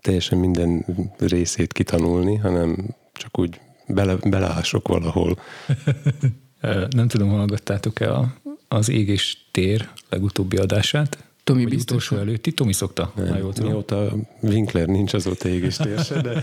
teljesen 0.00 0.38
minden 0.38 0.86
részét 1.18 1.72
kitanulni, 1.72 2.36
hanem 2.36 2.96
csak 3.12 3.38
úgy 3.38 3.60
bele, 3.86 4.16
beleások 4.24 4.88
valahol. 4.88 5.38
Nem 6.90 7.08
tudom, 7.08 7.28
hallgattátok-e 7.28 8.32
az 8.68 8.88
Ég 8.88 9.08
és 9.08 9.36
Tér 9.50 9.88
legutóbbi 10.08 10.56
adását? 10.56 11.31
Tomi 11.44 11.64
biztos. 11.64 11.82
utolsó 11.82 12.16
előtti, 12.16 12.52
Tomi 12.52 12.72
szokta, 12.72 13.12
ha 13.14 13.36
jól 13.38 13.52
tudom. 13.52 13.70
Mióta 13.70 14.12
Winkler 14.40 14.86
nincs, 14.86 15.14
azóta 15.14 15.48
ég 15.48 15.62
és 15.62 15.76
tér 15.76 15.98
se, 15.98 16.20
de 16.20 16.42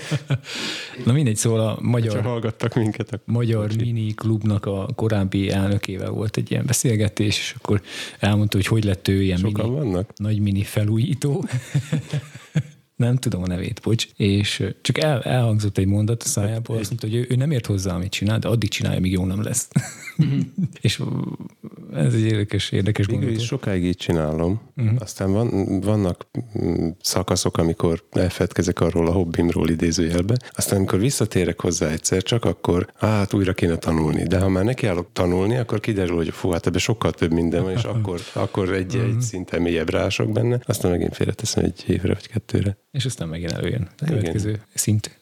Na 1.05 1.13
mindegy, 1.13 1.35
szóval 1.35 1.59
a 1.59 1.69
ha 1.69 1.81
magyar, 1.81 2.21
hallgattak 2.21 2.75
minket, 2.75 3.07
akkor 3.07 3.33
magyar 3.33 3.75
mini 3.75 4.13
klubnak 4.13 4.65
a 4.65 4.89
korábbi 4.95 5.49
elnökével 5.49 6.09
volt 6.09 6.37
egy 6.37 6.51
ilyen 6.51 6.65
beszélgetés, 6.65 7.37
és 7.37 7.55
akkor 7.57 7.81
elmondta, 8.19 8.57
hogy 8.57 8.65
hogy 8.65 8.83
lett 8.83 9.07
ő 9.07 9.21
ilyen 9.21 9.37
sokan 9.37 9.69
mini, 9.69 9.77
vannak. 9.77 10.13
nagy 10.17 10.39
mini 10.39 10.63
felújító. 10.63 11.45
nem 12.99 13.15
tudom 13.15 13.43
a 13.43 13.47
nevét, 13.47 13.79
bocs. 13.83 14.07
És 14.15 14.73
csak 14.81 14.97
el, 14.97 15.21
elhangzott 15.21 15.77
egy 15.77 15.85
mondat 15.85 16.23
a 16.23 16.25
szájából, 16.25 16.77
azt 16.77 16.89
mondta, 16.89 17.07
hogy 17.07 17.15
ő, 17.15 17.27
ő 17.29 17.35
nem 17.35 17.51
ért 17.51 17.65
hozzá, 17.65 17.95
amit 17.95 18.11
csinál, 18.11 18.39
de 18.39 18.47
addig 18.47 18.69
csinálja, 18.69 18.99
míg 18.99 19.11
jó 19.11 19.25
nem 19.25 19.43
lesz. 19.43 19.67
és 20.81 20.99
ö, 20.99 21.05
ez 21.93 22.13
egy 22.13 22.25
érdekes, 22.25 22.71
érdekes 22.71 23.05
Végül 23.05 23.21
gondolat. 23.21 23.41
is 23.41 23.47
sokáig 23.47 23.83
így 23.83 23.95
csinálom. 23.97 24.61
Uh-huh. 24.77 24.95
Aztán 24.99 25.31
van, 25.31 25.79
vannak 25.79 26.27
mm, 26.61 26.89
szakaszok, 27.01 27.57
amikor 27.57 28.03
elfedkezek 28.11 28.79
arról 28.79 29.07
a 29.07 29.11
hobbimról 29.11 29.69
idézőjelbe. 29.69 30.37
Aztán 30.51 30.77
amikor 30.77 30.99
visszatérek 30.99 31.61
hozzá 31.61 31.89
egyszer, 31.89 32.23
csak 32.23 32.45
akkor 32.45 32.91
hát 32.95 33.33
újra 33.33 33.53
kéne 33.53 33.75
tanulni. 33.75 34.23
De 34.23 34.39
ha 34.39 34.49
már 34.49 34.63
nekiállok 34.63 35.09
tanulni, 35.13 35.57
akkor 35.57 35.79
kiderül, 35.79 36.15
hogy 36.15 36.29
fú, 36.29 36.49
hát 36.49 36.67
ebben 36.67 36.79
sokkal 36.79 37.11
több 37.11 37.31
minden 37.31 37.63
van, 37.63 37.71
és 37.71 37.83
akkor, 37.93 38.19
akkor 38.33 38.73
egy, 38.73 38.95
egy 38.95 39.21
szinten 39.21 39.61
mélyebb 39.61 39.89
rások 39.89 40.31
benne. 40.31 40.59
Aztán 40.65 40.91
megint 40.91 41.15
félreteszem 41.15 41.63
egy 41.63 41.83
évre 41.87 42.13
vagy 42.13 42.27
kettőre. 42.27 42.77
És 42.91 43.05
aztán 43.05 43.27
megint 43.27 43.51
előjön 43.51 43.87
a 44.01 44.05
következő 44.05 44.61
szint. 44.73 45.19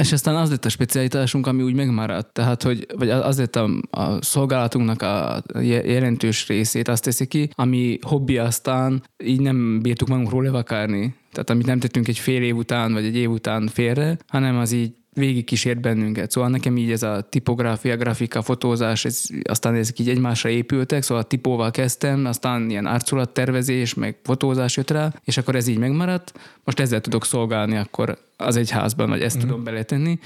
És 0.00 0.12
aztán 0.12 0.36
az 0.36 0.50
lett 0.50 0.64
a 0.64 0.68
specialitásunk, 0.68 1.46
ami 1.46 1.62
úgy 1.62 1.74
megmaradt. 1.74 2.32
Tehát, 2.32 2.62
hogy 2.62 2.86
vagy 2.96 3.10
az 3.10 3.38
lett 3.38 3.56
a, 3.56 3.70
a 3.90 4.22
szolgálatunknak 4.22 5.02
a 5.02 5.42
je- 5.60 5.86
jelentős 5.86 6.46
részét, 6.46 6.88
azt 6.88 7.04
teszi 7.04 7.26
ki, 7.26 7.48
ami 7.54 7.98
hobbi 8.00 8.38
aztán 8.38 9.02
így 9.24 9.40
nem 9.40 9.80
bírtuk 9.82 10.08
magunkról 10.08 10.42
levakárni. 10.42 11.14
Tehát 11.32 11.50
amit 11.50 11.66
nem 11.66 11.78
tettünk 11.78 12.08
egy 12.08 12.18
fél 12.18 12.42
év 12.42 12.56
után, 12.56 12.92
vagy 12.92 13.04
egy 13.04 13.16
év 13.16 13.30
után 13.30 13.66
félre, 13.66 14.18
hanem 14.26 14.56
az 14.56 14.72
így 14.72 14.92
végig 15.16 15.44
kísért 15.44 15.80
bennünket. 15.80 16.30
Szóval 16.30 16.50
nekem 16.50 16.76
így 16.76 16.90
ez 16.90 17.02
a 17.02 17.26
tipográfia, 17.30 17.96
grafika, 17.96 18.42
fotózás, 18.42 19.04
ez, 19.04 19.22
aztán 19.42 19.74
ezek 19.74 19.98
így 19.98 20.08
egymásra 20.08 20.48
épültek, 20.48 21.02
szóval 21.02 21.22
a 21.22 21.26
tipóval 21.26 21.70
kezdtem, 21.70 22.24
aztán 22.24 22.70
ilyen 22.70 22.86
arculattervezés, 22.86 23.94
meg 23.94 24.18
fotózás 24.22 24.76
jött 24.76 24.90
rá, 24.90 25.12
és 25.24 25.36
akkor 25.36 25.54
ez 25.54 25.66
így 25.66 25.78
megmaradt. 25.78 26.32
Most 26.64 26.80
ezzel 26.80 27.00
tudok 27.00 27.24
szolgálni 27.24 27.76
akkor 27.76 28.18
az 28.36 28.56
egyházban, 28.56 29.08
vagy 29.08 29.22
ezt 29.22 29.36
mm. 29.36 29.40
tudom 29.40 29.64
beletenni. 29.64 30.18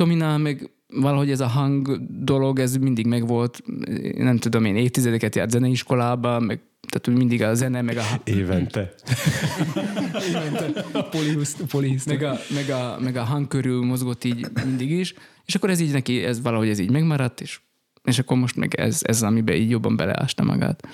Tominál 0.00 0.38
meg 0.38 0.70
valahogy 0.88 1.30
ez 1.30 1.40
a 1.40 1.46
hang 1.46 2.00
dolog, 2.24 2.58
ez 2.58 2.76
mindig 2.76 3.06
megvolt, 3.06 3.62
nem 4.16 4.36
tudom 4.36 4.64
én, 4.64 4.76
évtizedeket 4.76 5.34
járt 5.34 5.50
zeneiskolában, 5.50 6.42
meg 6.42 6.60
tehát 6.88 7.08
úgy 7.08 7.16
mindig 7.16 7.42
a 7.42 7.54
zene, 7.54 7.82
meg 7.82 7.96
a, 7.96 8.02
Évente. 8.24 8.94
A 10.92 11.02
polihusz, 11.02 11.56
polihusz. 11.68 12.06
meg 12.06 12.22
a, 12.22 12.38
meg, 12.54 12.70
a, 12.70 12.98
meg 13.00 13.16
a 13.16 13.22
hang 13.22 13.48
körül 13.48 13.84
mozgott 13.84 14.24
így 14.24 14.46
mindig 14.64 14.90
is, 14.90 15.14
és 15.44 15.54
akkor 15.54 15.70
ez 15.70 15.80
így 15.80 15.92
neki, 15.92 16.24
ez 16.24 16.42
valahogy 16.42 16.68
ez 16.68 16.78
így 16.78 16.90
megmaradt, 16.90 17.40
és, 17.40 17.60
és 18.04 18.18
akkor 18.18 18.36
most 18.36 18.56
meg 18.56 18.74
ez, 18.74 19.00
ez 19.02 19.22
amiben 19.22 19.56
így 19.56 19.70
jobban 19.70 19.96
beleásta 19.96 20.44
magát. 20.44 20.88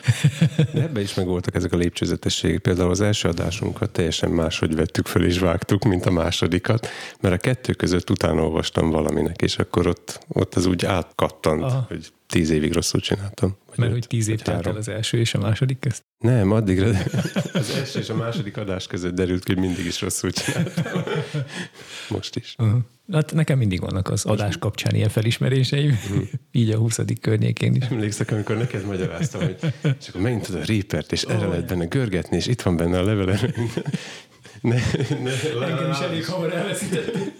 De 0.72 0.82
ebbe 0.82 1.00
is 1.00 1.14
megvoltak 1.14 1.54
ezek 1.54 1.72
a 1.72 1.76
lépcsőzetességek. 1.76 2.58
Például 2.60 2.90
az 2.90 3.00
első 3.00 3.28
adásunkat 3.28 3.90
teljesen 3.90 4.30
máshogy 4.30 4.74
vettük 4.74 5.06
föl 5.06 5.24
és 5.24 5.38
vágtuk, 5.38 5.84
mint 5.84 6.06
a 6.06 6.10
másodikat, 6.10 6.88
mert 7.20 7.34
a 7.34 7.38
kettő 7.38 7.72
között 7.72 8.10
utána 8.10 8.42
olvastam 8.42 8.90
valaminek, 8.90 9.42
és 9.42 9.58
akkor 9.58 9.86
ott, 9.86 10.20
ott 10.28 10.54
az 10.54 10.66
úgy 10.66 10.84
átkattant, 10.84 11.62
Aha. 11.62 11.84
hogy 11.88 12.12
tíz 12.26 12.50
évig 12.50 12.72
rosszul 12.72 13.00
csináltam. 13.00 13.56
Vagy 13.66 13.78
Mert 13.78 13.92
hogy 13.92 14.06
tíz 14.06 14.28
év 14.28 14.40
telt 14.40 14.66
el 14.66 14.76
az 14.76 14.88
első 14.88 15.18
és 15.18 15.34
a 15.34 15.38
második 15.38 15.78
közt. 15.78 16.04
Nem, 16.18 16.50
addigra 16.50 16.86
az 17.52 17.70
első 17.70 17.98
és 17.98 18.08
a 18.08 18.14
második 18.14 18.56
adás 18.56 18.86
között 18.86 19.14
derült 19.14 19.44
ki, 19.44 19.52
hogy 19.52 19.62
mindig 19.62 19.86
is 19.86 20.00
rosszul 20.00 20.30
csináltam. 20.30 21.02
Most 22.08 22.36
is. 22.36 22.54
Uh-huh. 22.58 22.80
Hát 23.12 23.32
nekem 23.34 23.58
mindig 23.58 23.80
vannak 23.80 24.10
az 24.10 24.24
adás 24.24 24.58
kapcsán 24.58 24.94
ilyen 24.94 25.08
felismeréseim, 25.08 25.98
így 26.52 26.70
a 26.70 26.76
20. 26.76 26.98
környékén 27.20 27.74
is. 27.74 27.84
Emlékszek, 27.84 28.30
amikor 28.30 28.56
neked 28.56 28.84
magyaráztam, 28.84 29.40
hogy 29.40 29.56
és 30.00 30.08
akkor 30.08 30.20
megint 30.20 30.42
tudod 30.46 30.60
a 30.60 30.64
Reapert, 30.66 31.12
és 31.12 31.22
erre 31.22 31.46
lehet 31.46 31.66
benne 31.66 31.84
görgetni, 31.84 32.36
és 32.36 32.46
itt 32.46 32.62
van 32.62 32.76
benne 32.76 32.98
a 32.98 33.04
levele. 33.04 33.40
Ne, 34.60 34.74
ne, 35.22 35.66
Engem 35.66 35.90
is 35.90 35.98
elég 35.98 36.24
hamar 36.24 36.52
elveszítettél. 36.54 37.32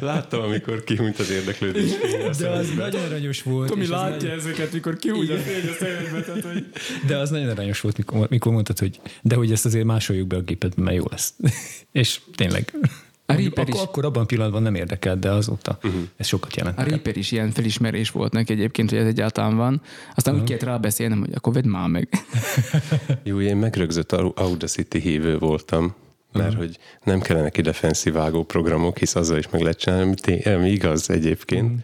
Láttam, 0.00 0.40
amikor 0.42 0.84
kihúnyt 0.84 1.18
az 1.18 1.30
érdeklődés. 1.30 1.90
De 2.38 2.48
az 2.48 2.68
nagyon 2.76 3.02
aranyos 3.02 3.42
volt. 3.42 3.68
Tomi 3.68 3.86
látja 3.86 4.16
nagyon- 4.16 4.38
ezeket, 4.38 4.72
mikor 4.72 4.96
kihúgy 4.96 5.30
a 5.30 5.36
fény 5.36 5.68
a 5.68 5.72
szemedbe, 5.78 6.20
tehát 6.22 6.44
hogy... 6.44 6.66
De 7.06 7.16
az 7.16 7.30
nagyon 7.30 7.48
aranyos 7.48 7.80
volt, 7.80 7.96
mikor, 7.96 8.28
mikor 8.28 8.52
mondtad, 8.52 8.78
hogy 8.78 9.00
de 9.22 9.34
hogy 9.34 9.52
ezt 9.52 9.64
azért 9.64 9.84
másoljuk 9.84 10.26
be 10.26 10.36
a 10.36 10.40
gépedbe, 10.40 10.82
mert 10.82 10.96
jó 10.96 11.04
lesz. 11.10 11.34
és 11.92 12.20
tényleg. 12.36 12.72
A 13.32 13.36
Reaper 13.36 13.64
akkor, 13.64 13.74
is- 13.74 13.80
akkor 13.80 14.04
abban 14.04 14.22
a 14.22 14.26
pillanatban 14.26 14.62
nem 14.62 14.74
érdekelt, 14.74 15.18
de 15.18 15.30
azóta 15.30 15.78
uh-huh. 15.82 16.02
ez 16.16 16.26
sokat 16.26 16.56
jelent. 16.56 16.78
A. 16.78 16.82
Reaper 16.82 17.16
is 17.16 17.32
ilyen 17.32 17.50
felismerés 17.50 18.10
volt 18.10 18.32
neki 18.32 18.52
egyébként, 18.52 18.90
hogy 18.90 18.98
ez 18.98 19.06
egyáltalán 19.06 19.56
van. 19.56 19.80
Aztán 20.14 20.34
úgy 20.34 20.44
kellett 20.44 20.62
rábeszélnem, 20.62 21.18
hogy 21.18 21.32
akkor 21.34 21.52
vedd 21.52 21.66
már 21.66 21.88
meg. 21.88 22.08
Jó, 23.24 23.40
én 23.40 23.56
megrögzött 23.56 24.12
Au- 24.12 24.38
Audacity 24.38 24.98
hívő 24.98 25.38
voltam, 25.38 25.94
mert 26.32 26.54
hogy 26.54 26.78
nem 27.04 27.20
kellenek 27.20 27.58
ide 27.58 27.72
fancy 27.72 28.10
vágó 28.10 28.44
programok, 28.44 28.98
hisz 28.98 29.14
azzal 29.14 29.38
is 29.38 29.48
meg 29.48 29.60
lehet 29.60 29.78
csinálni, 29.78 30.14
ami, 30.26 30.42
ami 30.42 30.70
igaz 30.70 31.10
egyébként. 31.10 31.80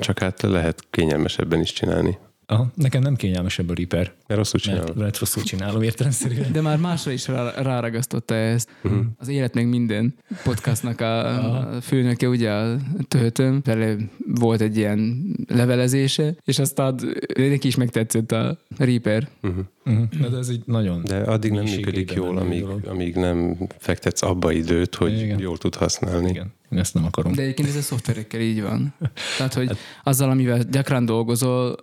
Csak 0.00 0.18
hát 0.18 0.42
lehet 0.42 0.84
kényelmesebben 0.90 1.60
is 1.60 1.72
csinálni. 1.72 2.18
Aha, 2.50 2.70
nekem 2.74 3.02
nem 3.02 3.16
kényelmesebb 3.16 3.68
a 3.68 3.74
Reaper, 3.74 4.12
Mert 4.26 4.40
rosszul 4.40 4.60
mert, 4.64 4.78
csinálom. 4.78 5.02
mert 5.02 5.18
rosszul 5.18 5.42
csinálom 5.42 5.82
értelemszerűen. 5.82 6.52
De 6.52 6.60
már 6.60 6.78
másra 6.78 7.10
is 7.10 7.28
rá, 7.28 7.50
ráragasztotta 7.50 8.34
ezt. 8.34 8.68
Uh-huh. 8.82 9.04
Az 9.18 9.28
Élet 9.28 9.54
meg 9.54 9.68
minden 9.68 10.14
podcastnak 10.42 11.00
a, 11.00 11.26
a 11.58 11.80
főnöke, 11.80 12.28
ugye 12.28 12.50
a 12.50 12.76
töltöm, 13.08 13.60
vele 13.64 13.96
volt 14.26 14.60
egy 14.60 14.76
ilyen 14.76 15.24
levelezése, 15.48 16.34
és 16.44 16.58
aztán 16.58 17.00
neki 17.36 17.66
is 17.66 17.76
megtetszett 17.76 18.32
a 18.32 18.58
Reaper. 18.78 19.28
Uh-huh. 19.42 19.64
Uh-huh. 19.84 20.30
De 20.30 20.36
ez 20.36 20.48
egy 20.48 20.62
nagyon... 20.64 21.02
De 21.04 21.16
addig 21.16 21.50
nem 21.50 21.64
működik 21.64 22.12
jól, 22.12 22.32
menő 22.32 22.46
amíg, 22.46 22.60
dolog. 22.60 22.86
amíg 22.86 23.14
nem 23.14 23.56
fektetsz 23.78 24.22
abba 24.22 24.52
időt, 24.52 24.94
hogy 24.94 25.20
Igen. 25.20 25.38
jól 25.38 25.58
tud 25.58 25.74
használni. 25.74 26.28
Igen, 26.28 26.52
én 26.70 26.78
ezt 26.78 26.94
nem 26.94 27.04
akarom. 27.04 27.32
De 27.32 27.42
egyébként 27.42 27.68
ez 27.68 27.76
a 27.76 27.80
szoftverekkel 27.80 28.40
így 28.40 28.62
van. 28.62 28.94
Tehát, 29.38 29.54
hogy 29.54 29.70
azzal, 30.04 30.30
amivel 30.30 30.62
gyakran 30.70 31.04
dolgozol, 31.04 31.76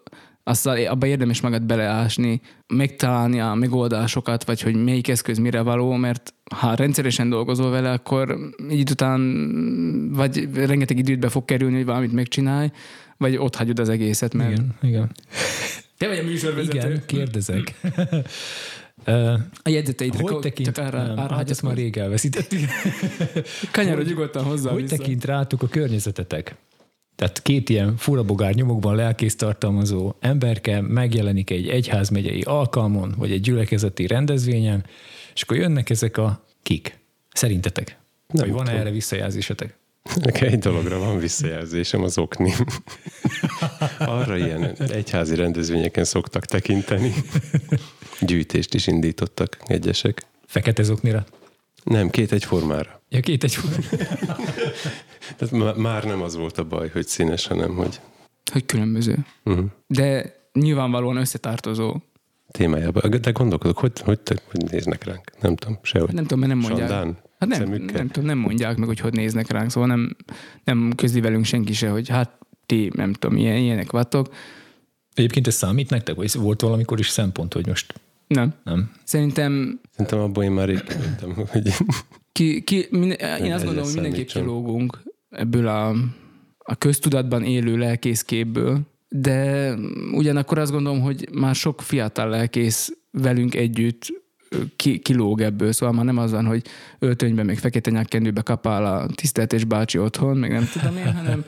azzal 0.48 0.86
abba 0.86 1.06
érdemes 1.08 1.42
magad 1.42 1.64
beleásni, 1.64 2.42
megtalálni 2.68 3.40
a 3.40 3.54
megoldásokat, 3.54 4.44
vagy 4.44 4.62
hogy 4.62 4.84
melyik 4.84 5.08
eszköz 5.08 5.38
mire 5.38 5.62
való, 5.62 5.94
mert 5.96 6.34
ha 6.56 6.76
rendszeresen 6.76 7.30
dolgozol 7.30 7.70
vele, 7.72 7.92
akkor 7.92 8.38
így 8.72 8.92
után 8.92 9.22
vagy 10.14 10.50
rengeteg 10.54 10.98
időt 10.98 11.32
fog 11.32 11.46
kerülni, 11.46 11.76
hogy 11.76 11.86
valamit 11.86 12.12
megcsinálj, 12.12 12.72
vagy 13.18 13.38
ott 13.38 13.56
hagyod 13.56 13.80
az 13.80 13.90
egészet, 13.90 14.34
mert 14.34 14.52
Igen, 14.52 14.76
igen. 14.82 15.12
te 15.98 16.08
vagy 16.08 16.18
a 16.18 16.24
műsorvezető. 16.24 16.78
Igen, 16.78 17.02
kérdezek. 17.06 17.74
Ö, 19.08 19.34
A 19.64 19.70
jegyzeteidre 19.70 20.22
hogy 20.22 20.40
tekint, 20.40 20.74
csak 20.74 20.86
arra, 20.86 21.04
nem, 21.04 21.18
arra 21.18 21.36
hát 21.36 21.50
ezt 21.50 21.62
már 21.62 21.76
rég 21.76 21.98
elveszítettük. 21.98 22.60
Kanyarodj 23.72 24.10
nyugodtan 24.10 24.44
hozzá 24.44 24.72
Hogy 24.72 24.82
vissza. 24.82 24.96
tekint 24.96 25.26
rátok 25.26 25.62
a 25.62 25.68
környezetetek? 25.68 26.56
Tehát 27.16 27.42
két 27.42 27.70
ilyen 27.70 27.98
furabogár 27.98 28.54
nyomokban 28.54 28.96
lelkész 28.96 29.36
tartalmazó 29.36 30.14
emberke 30.20 30.82
megjelenik 30.82 31.50
egy 31.50 31.68
egyházmegyei 31.68 32.42
alkalmon, 32.42 33.14
vagy 33.18 33.32
egy 33.32 33.42
gyülekezeti 33.42 34.08
rendezvényen, 34.08 34.86
és 35.34 35.42
akkor 35.42 35.58
jönnek 35.58 35.90
ezek 35.90 36.18
a 36.18 36.46
kik. 36.64 37.00
Szerintetek? 37.34 37.98
Nem 38.28 38.46
vagy 38.46 38.56
van 38.56 38.70
erre 38.70 38.90
visszajelzésetek? 38.90 39.78
Nekem 40.16 40.48
egy 40.48 40.60
dologra 40.60 41.00
van 41.00 41.20
visszajelzésem, 41.20 42.04
az 42.04 42.18
okni. 42.18 42.54
Arra 44.00 44.38
ilyen 44.38 44.64
egyházi 44.78 45.36
rendezvényeken 45.36 46.04
szoktak 46.04 46.46
tekinteni. 46.46 47.14
Gyűjtést 48.22 48.74
is 48.74 48.88
indítottak 48.88 49.58
egyesek. 49.66 50.22
Fekete 50.46 50.84
zoknira? 50.84 51.26
Nem, 51.86 52.10
két 52.10 52.32
egyformára. 52.32 53.02
Ja, 53.10 53.20
két 53.20 53.44
egy 53.44 53.58
Tehát 55.38 55.52
má- 55.52 55.76
már 55.78 56.04
nem 56.04 56.22
az 56.22 56.36
volt 56.36 56.58
a 56.58 56.64
baj, 56.64 56.90
hogy 56.90 57.08
színes, 57.08 57.48
hanem 57.48 57.76
hogy 57.76 58.00
Hogy 58.52 58.66
különböző. 58.66 59.26
uh-huh. 59.44 59.66
De 59.88 60.36
nyilvánvalóan 60.54 61.18
összetartozó. 61.18 61.96
témájában. 62.52 63.22
De 63.22 63.32
gondolkodok, 63.32 63.78
hogy, 63.78 63.92
hogy, 64.00 64.20
te, 64.20 64.36
hogy 64.52 64.62
néznek 64.72 65.04
ránk. 65.04 65.32
Nem 65.42 65.56
tudom, 65.56 65.78
sehogy. 65.82 66.14
Nem 66.14 66.24
tudom, 66.26 66.40
mert 66.40 66.52
nem 66.52 66.62
mondják. 66.70 66.90
Sandán? 66.90 67.18
Hát 67.40 67.50
nem, 67.50 67.60
Szemükkel? 67.60 67.96
nem 67.98 68.08
tudom, 68.08 68.28
nem 68.30 68.38
mondják 68.38 68.78
meg, 68.78 68.88
hogy 68.88 69.00
hogy 69.00 69.14
néznek 69.14 69.50
ránk, 69.52 69.70
szóval 69.72 69.90
nem, 69.90 70.16
nem 70.64 70.92
közli 70.96 71.22
velünk 71.22 71.46
senki 71.46 71.74
se, 71.74 71.90
hogy 71.90 72.10
hát 72.10 72.38
ti, 72.66 72.92
nem 72.96 73.14
tudom, 73.14 73.38
ilyen, 73.38 73.58
ilyenek 73.58 73.92
vattok. 73.92 74.34
Egyébként 75.14 75.48
ez 75.48 75.56
számít 75.56 75.90
nektek? 75.90 76.16
Vagy 76.16 76.34
volt 76.34 76.62
valamikor 76.62 77.00
is 77.00 77.10
szempont, 77.10 77.54
hogy 77.54 77.68
most 77.68 77.94
Nem. 78.28 78.54
nem? 78.64 78.92
Szerintem 79.04 79.80
Szerintem 79.92 80.20
abból 80.20 80.44
én 80.44 80.52
már 80.52 80.68
rég 80.68 80.84
kimentem, 80.84 81.34
hogy 81.52 81.74
ki, 82.32 82.64
ki, 82.64 82.88
minden, 82.90 83.44
én 83.44 83.54
azt 83.54 83.64
gondolom, 83.64 83.86
hogy 83.86 84.02
mindenképp 84.02 84.28
kilógunk 84.28 85.04
ebből 85.30 85.68
a, 85.68 85.90
a 86.58 86.76
köztudatban 86.76 87.44
élő 87.44 87.78
lelkészképből, 87.78 88.80
de 89.10 89.72
ugyanakkor 90.14 90.58
azt 90.58 90.72
gondolom, 90.72 91.02
hogy 91.02 91.30
már 91.32 91.56
sok 91.56 91.82
fiatal 91.82 92.30
lelkész 92.30 92.92
velünk 93.12 93.56
együtt 93.56 94.24
ki, 94.76 95.00
kilóg 95.00 95.42
ebből, 95.42 95.72
szóval 95.72 95.96
már 95.96 96.06
nem 96.06 96.18
az 96.18 96.32
van, 96.32 96.46
hogy 96.46 96.66
öltönyben, 97.00 97.46
még 97.46 97.58
fekete 97.58 97.92
nyakkendőbe 97.92 98.42
kapál 98.42 98.86
a 98.86 99.08
tiszteltés 99.16 99.64
bácsi 99.64 99.98
otthon, 99.98 100.38
meg 100.38 100.52
nem 100.52 100.68
tudom 100.74 100.98
én, 100.98 101.14
hanem, 101.14 101.46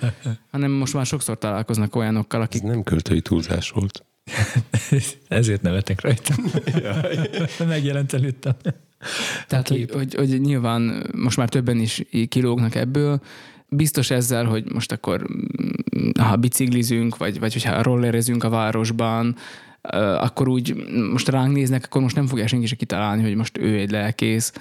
hanem 0.52 0.72
most 0.72 0.94
már 0.94 1.06
sokszor 1.06 1.38
találkoznak 1.38 1.96
olyanokkal, 1.96 2.42
akik 2.42 2.64
Ez 2.64 2.70
nem 2.70 2.84
költői 2.84 3.22
túlzás 3.22 3.70
volt. 3.70 4.06
Ezért 5.28 5.62
nevetek 5.62 6.02
rajta. 6.02 6.36
Megjelent 7.68 8.14
előttem. 8.14 8.54
Tehát, 9.48 9.68
hogy, 9.68 9.90
hogy, 9.94 10.14
hogy 10.14 10.42
nyilván 10.42 11.10
most 11.16 11.38
már 11.38 11.50
többen 11.50 11.80
is 11.80 12.04
így 12.12 12.28
kilógnak 12.28 12.76
ebből, 12.76 13.22
biztos 13.70 14.10
ezzel, 14.10 14.46
hogy 14.46 14.72
most 14.74 14.92
akkor 14.92 15.28
mm, 15.98 16.10
ha 16.20 16.36
biciklizünk, 16.36 17.18
vagy, 17.18 17.40
vagy 17.40 17.54
hogyha 17.54 17.82
rollerezünk 17.82 18.44
a 18.44 18.50
városban, 18.50 19.36
akkor 20.20 20.48
úgy 20.48 20.76
most 21.12 21.30
ránk 21.30 21.54
néznek, 21.54 21.86
akkor 21.86 22.02
most 22.02 22.16
nem 22.16 22.28
fogja 22.28 22.48
senki 22.48 22.66
se 22.66 22.76
kitalálni, 22.76 23.22
hogy 23.22 23.36
most 23.36 23.58
ő 23.58 23.78
egy 23.78 23.92
lelkész, 23.92 24.54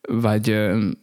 vagy 0.00 0.56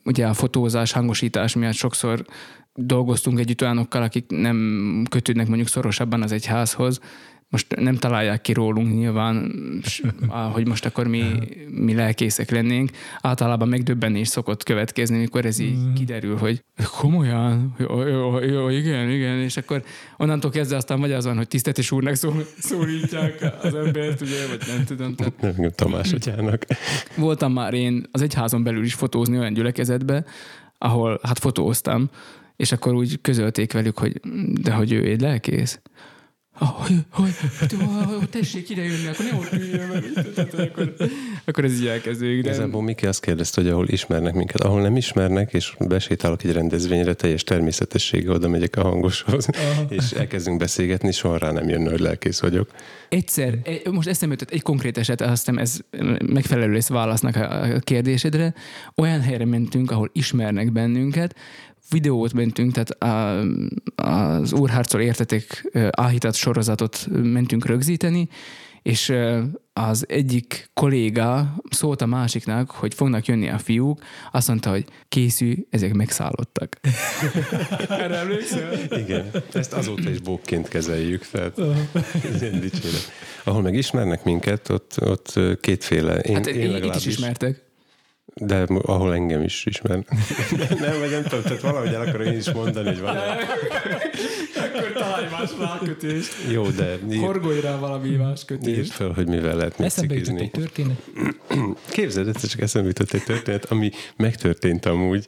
ugye 0.04 0.28
a 0.28 0.34
fotózás, 0.34 0.92
hangosítás 0.92 1.56
miatt 1.56 1.74
sokszor 1.74 2.26
dolgoztunk 2.74 3.40
együtt 3.40 3.62
olyanokkal, 3.62 4.02
akik 4.02 4.26
nem 4.28 5.04
kötődnek 5.10 5.48
mondjuk 5.48 5.68
szorosabban 5.68 6.22
az 6.22 6.32
egyházhoz, 6.32 7.00
most 7.50 7.76
nem 7.76 7.96
találják 7.96 8.42
ki 8.42 8.54
rólunk 8.54 8.94
nyilván, 8.94 9.52
hogy 10.54 10.68
most 10.68 10.86
akkor 10.86 11.08
mi, 11.08 11.24
mi 11.70 11.94
lelkészek 11.94 12.50
lennénk. 12.52 12.90
Általában 13.22 13.68
megdöbbenés 13.68 14.28
szokott 14.28 14.64
következni, 14.64 15.18
amikor 15.18 15.46
ez 15.46 15.60
így 15.60 15.94
kiderül, 15.96 16.38
hogy 16.38 16.64
komolyan, 16.98 17.76
jó, 17.78 18.02
jó, 18.08 18.40
jó, 18.40 18.70
igen, 18.70 19.10
igen, 19.10 19.38
és 19.38 19.58
akkor 19.58 19.84
onnantól 20.18 20.52
kezdve 20.52 20.78
aztán 20.78 21.00
vagy 21.00 21.12
az 21.12 21.26
van, 21.26 21.38
hogy 21.38 21.48
tisztetés 21.48 21.92
úrnak 21.92 22.16
szól, 22.16 22.46
szólítják 22.58 23.54
az 23.62 23.76
embert, 23.76 24.22
ugye, 24.22 24.48
vagy 24.48 24.64
nem 24.68 24.86
tudom. 24.86 25.16
Tehát 25.16 25.58
Nem, 25.58 25.72
Tamás 25.76 26.14
atyának. 26.14 26.66
voltam 27.16 27.54
már 27.54 27.74
én 27.74 28.06
az 28.12 28.22
egyházon 28.22 28.64
belül 28.64 28.84
is 28.84 28.94
fotózni 28.94 29.38
olyan 29.38 29.54
gyülekezetbe, 29.54 30.26
ahol 30.78 31.20
hát 31.24 31.40
fotóztam, 31.40 32.10
és 32.56 32.72
akkor 32.72 32.94
úgy 32.94 33.22
közölték 33.22 33.74
velük, 33.74 33.98
hogy 33.98 34.20
de 34.62 34.72
hogy 34.72 34.92
ő 34.92 35.06
egy 35.06 35.22
lelkész. 35.22 35.80
Hogy, 36.60 36.96
hogy, 37.10 37.32
hogy, 38.20 38.30
tessék 38.30 38.70
ide 38.70 38.84
jönni, 38.84 39.08
akkor 39.08 39.26
ne 39.32 39.38
ott 39.38 39.54
üljön, 39.54 40.04
akkor, 40.58 40.94
akkor 41.46 41.64
ez 41.64 41.80
így 41.80 41.88
elkezdődik. 41.88 42.44
De 42.44 42.50
Igazából 42.50 42.82
Miki 42.82 43.06
azt 43.06 43.22
kérdezte, 43.22 43.62
hogy 43.62 43.70
ahol 43.70 43.88
ismernek 43.88 44.34
minket, 44.34 44.62
ahol 44.62 44.82
nem 44.82 44.96
ismernek, 44.96 45.54
és 45.54 45.76
besétálok 45.80 46.44
egy 46.44 46.52
rendezvényre, 46.52 47.14
teljes 47.14 47.44
természetessége 47.44 48.32
oda 48.32 48.48
megyek 48.48 48.76
a 48.76 48.82
hangoshoz, 48.82 49.48
és 49.90 50.12
elkezdünk 50.12 50.58
beszélgetni, 50.58 51.12
soha 51.12 51.38
rá 51.38 51.52
nem 51.52 51.70
jön, 51.70 51.90
hogy 51.90 52.00
lelkész 52.00 52.40
vagyok. 52.40 52.70
Egyszer, 53.10 53.58
e- 53.64 53.90
most 53.92 54.08
eszembe 54.08 54.36
jutott 54.40 54.54
egy 54.56 54.62
konkrét 54.62 54.98
eset, 54.98 55.22
azt 55.22 55.46
hiszem 55.46 55.58
ez 55.58 55.80
megfelelő 56.26 56.74
lesz 56.74 56.90
válasznak 56.90 57.36
a 57.36 57.80
kérdésedre. 57.80 58.54
Olyan 58.96 59.22
helyre 59.22 59.46
mentünk, 59.46 59.92
ahol 59.92 60.10
ismernek 60.14 60.72
bennünket, 60.72 61.36
videót 61.90 62.34
mentünk, 62.34 62.72
tehát 62.72 62.90
a, 62.90 63.40
az 63.96 64.54
Úrharcol 64.54 65.02
értetek 65.02 65.72
áhított 65.92 66.36
sorozatot 66.36 67.08
mentünk 67.12 67.66
rögzíteni, 67.66 68.30
és 68.82 69.14
az 69.74 70.06
egyik 70.08 70.70
kolléga 70.74 71.56
szólt 71.70 72.02
a 72.02 72.06
másiknak, 72.06 72.72
hogy 72.72 72.94
fognak 72.94 73.26
jönni 73.26 73.50
a 73.50 73.58
fiúk, 73.58 74.00
azt 74.32 74.48
mondta, 74.48 74.70
hogy 74.70 74.86
készülj, 75.10 75.66
ezek 75.70 75.94
megszállottak. 75.94 76.80
Erre 77.90 78.16
emlékszel? 78.16 78.74
Igen, 78.90 79.32
ezt 79.54 79.74
azóta 79.74 80.10
is 80.10 80.20
bókként 80.20 80.68
kezeljük, 80.68 81.28
tehát 81.32 81.60
ez 82.34 82.42
ilyen 82.42 82.60
dicséret. 82.60 83.12
Ahol 83.44 83.62
meg 83.62 83.74
ismernek 83.74 84.24
minket, 84.24 84.70
ott, 84.70 84.96
ott 85.02 85.40
kétféle, 85.62 86.20
én, 86.20 86.36
Hát 86.36 86.48
én 86.48 86.76
én 86.76 86.84
itt 86.84 86.96
is 86.96 87.06
ismertek. 87.06 87.69
De 88.40 88.66
ahol 88.82 89.14
engem 89.14 89.44
is 89.44 89.66
ismer. 89.66 89.94
nem, 90.80 91.00
vagy 91.00 91.12
nem 91.12 91.24
tudom, 91.24 91.42
tehát 91.42 91.62
valahogy 91.62 91.94
el 91.94 92.02
akarom 92.02 92.22
én 92.22 92.38
is 92.38 92.52
mondani, 92.52 92.88
hogy 92.88 93.00
van. 93.00 93.18
Akkor 93.18 94.92
találj 94.94 95.28
más 95.32 95.50
rákötést. 95.60 96.36
Jó, 96.52 96.70
de 96.70 96.98
ír, 97.12 97.20
Horgolj 97.20 97.60
rá 97.60 97.78
valami 97.78 98.10
más 98.10 98.40
írd 98.52 98.62
kötést. 98.62 98.92
fel, 98.92 99.12
hogy 99.12 99.28
mivel 99.28 99.56
lehet 99.56 99.78
még 99.78 99.88
Eszembe 99.88 100.16
jutott 100.16 100.40
egy 100.40 100.52
történet. 100.52 101.02
Képzeld, 101.90 102.28
egyszer 102.28 102.50
csak 102.50 102.62
eszembe 102.62 102.88
jutott 102.88 103.12
egy 103.12 103.24
történet, 103.24 103.66
ami 103.66 103.92
megtörtént 104.16 104.86
amúgy. 104.86 105.26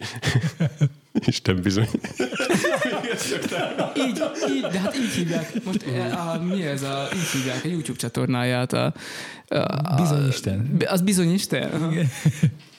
Isten 1.26 1.62
bizony. 1.62 1.88
Így, 3.98 4.24
így, 4.50 4.68
de 4.72 4.80
hát 4.80 4.96
így 4.96 5.14
hívják. 5.16 5.64
Most 5.64 5.86
a, 5.88 6.32
a, 6.32 6.42
mi 6.44 6.64
ez 6.64 6.82
a, 6.82 7.08
így 7.16 7.42
hívják 7.42 7.64
a 7.64 7.68
YouTube 7.68 7.98
csatornáját. 7.98 8.74
A, 8.74 8.94
a, 9.48 9.56
a, 9.56 9.96
Bizony 9.96 10.28
Isten. 10.28 10.78
Az 10.88 11.02
bizony 11.02 11.34
Isten. 11.34 11.70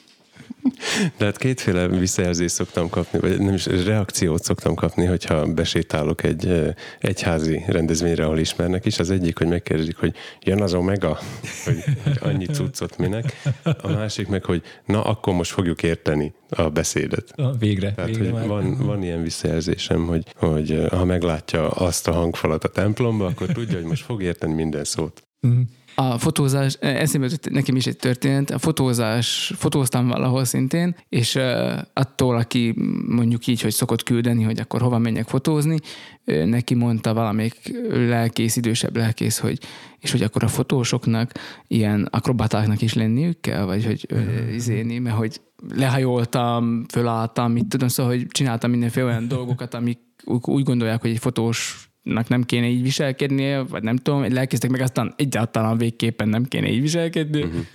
De 1.17 1.25
hát 1.25 1.37
kétféle 1.37 1.87
visszajelzést 1.87 2.53
szoktam 2.53 2.89
kapni, 2.89 3.19
vagy 3.19 3.39
nem 3.39 3.53
is 3.53 3.65
reakciót 3.65 4.43
szoktam 4.43 4.75
kapni, 4.75 5.05
hogyha 5.05 5.45
besétálok 5.45 6.23
egy 6.23 6.73
egyházi 6.99 7.63
rendezvényre, 7.67 8.23
ahol 8.23 8.39
ismernek 8.39 8.85
is. 8.85 8.99
Az 8.99 9.11
egyik, 9.11 9.37
hogy 9.37 9.47
megkérdezik, 9.47 9.97
hogy 9.97 10.15
jön 10.41 10.61
az 10.61 10.73
Omega, 10.73 11.19
hogy, 11.65 11.83
hogy 12.03 12.17
annyi 12.21 12.45
cuccot 12.45 12.97
minek. 12.97 13.41
A 13.63 13.87
másik 13.87 14.27
meg, 14.27 14.45
hogy 14.45 14.61
na, 14.85 15.03
akkor 15.03 15.33
most 15.33 15.51
fogjuk 15.51 15.83
érteni 15.83 16.33
a 16.49 16.69
beszédet. 16.69 17.33
Végre. 17.59 17.93
Tehát, 17.93 18.09
végre 18.09 18.23
hogy 18.23 18.33
már. 18.33 18.47
van, 18.47 18.77
van 18.77 19.03
ilyen 19.03 19.23
visszajelzésem, 19.23 20.05
hogy, 20.05 20.23
hogy 20.35 20.85
ha 20.89 21.05
meglátja 21.05 21.69
azt 21.69 22.07
a 22.07 22.11
hangfalat 22.11 22.63
a 22.63 22.67
templomba, 22.67 23.25
akkor 23.25 23.47
tudja, 23.47 23.75
hogy 23.75 23.87
most 23.87 24.03
fog 24.03 24.23
érteni 24.23 24.53
minden 24.53 24.83
szót. 24.83 25.23
Mhm. 25.39 25.59
A 25.95 26.17
fotózás, 26.17 26.73
eszembe 26.73 27.27
jutott 27.27 27.53
nekem 27.53 27.75
is 27.75 27.85
egy 27.85 27.97
történet, 27.97 28.51
a 28.51 28.57
fotózás, 28.57 29.53
fotóztam 29.55 30.07
valahol 30.07 30.45
szintén, 30.45 30.95
és 31.09 31.35
uh, 31.35 31.77
attól, 31.93 32.35
aki 32.35 32.73
mondjuk 33.07 33.47
így, 33.47 33.61
hogy 33.61 33.71
szokott 33.71 34.03
küldeni, 34.03 34.43
hogy 34.43 34.59
akkor 34.59 34.81
hova 34.81 34.97
menjek 34.97 35.27
fotózni, 35.27 35.77
uh, 36.25 36.45
neki 36.45 36.73
mondta 36.73 37.13
valamelyik 37.13 37.71
lelkész, 37.89 38.55
idősebb 38.55 38.95
lelkész, 38.95 39.39
hogy 39.39 39.59
és 39.99 40.11
hogy 40.11 40.21
akkor 40.21 40.43
a 40.43 40.47
fotósoknak 40.47 41.31
ilyen 41.67 42.07
akrobatáknak 42.11 42.81
is 42.81 42.93
lenniük 42.93 43.39
kell, 43.41 43.63
vagy 43.63 43.85
hogy 43.85 44.07
uh, 44.11 44.53
izéni, 44.53 44.99
mert 44.99 45.15
hogy 45.15 45.41
lehajoltam, 45.75 46.85
fölálltam, 46.91 47.51
mit 47.51 47.67
tudom, 47.67 47.87
szóval, 47.87 48.11
hogy 48.11 48.27
csináltam 48.27 48.69
mindenféle 48.69 49.05
olyan 49.05 49.27
dolgokat, 49.27 49.73
amik 49.73 49.99
úgy 50.25 50.63
gondolják, 50.63 51.01
hogy 51.01 51.09
egy 51.09 51.19
fotós 51.19 51.87
nem 52.03 52.43
kéne 52.43 52.67
így 52.67 52.81
viselkednie, 52.81 53.59
vagy 53.61 53.83
nem 53.83 53.95
tudom, 53.97 54.33
lelkésztek 54.33 54.69
meg 54.69 54.81
aztán 54.81 55.13
egyáltalán 55.17 55.77
végképpen 55.77 56.29
nem 56.29 56.43
kéne 56.45 56.69
így 56.71 56.81
viselkedni. 56.81 57.43
Mhm. 57.43 57.57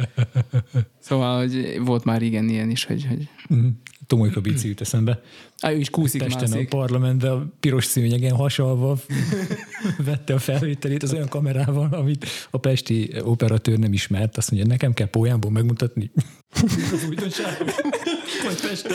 Szóval, 1.00 1.38
hogy 1.38 1.80
volt 1.84 2.04
már 2.04 2.22
igen 2.22 2.48
ilyen 2.48 2.70
is, 2.70 2.84
hogy, 2.84 3.06
hogy 3.08 3.28
Mhm. 3.48 3.66
Tomolyka 4.06 4.40
Bici 4.40 4.68
jut 4.68 4.80
eszembe. 4.80 5.22
á, 5.60 5.72
ő 5.72 5.76
is 5.78 5.90
kúszik, 5.90 6.22
Pesten 6.22 6.44
a 6.46 6.54
mászik. 6.54 6.68
parlamentben 6.68 7.30
a 7.30 7.46
piros 7.60 7.84
szőnyegen 7.84 8.32
hasalva 8.34 8.98
vette 10.04 10.34
a 10.34 10.38
felvételét 10.38 11.02
az 11.02 11.12
olyan 11.12 11.28
kamerával, 11.28 11.88
amit 11.92 12.26
a 12.50 12.58
pesti 12.58 13.10
operatőr 13.22 13.78
nem 13.78 13.92
ismert. 13.92 14.36
Azt 14.36 14.50
mondja, 14.50 14.68
nekem 14.70 14.92
kell 14.94 15.06
pólyámból 15.06 15.50
megmutatni 15.50 16.10
az 16.92 17.04
újdonságot. 17.08 17.74
Vagy 18.44 18.60
Pesten. 18.68 18.92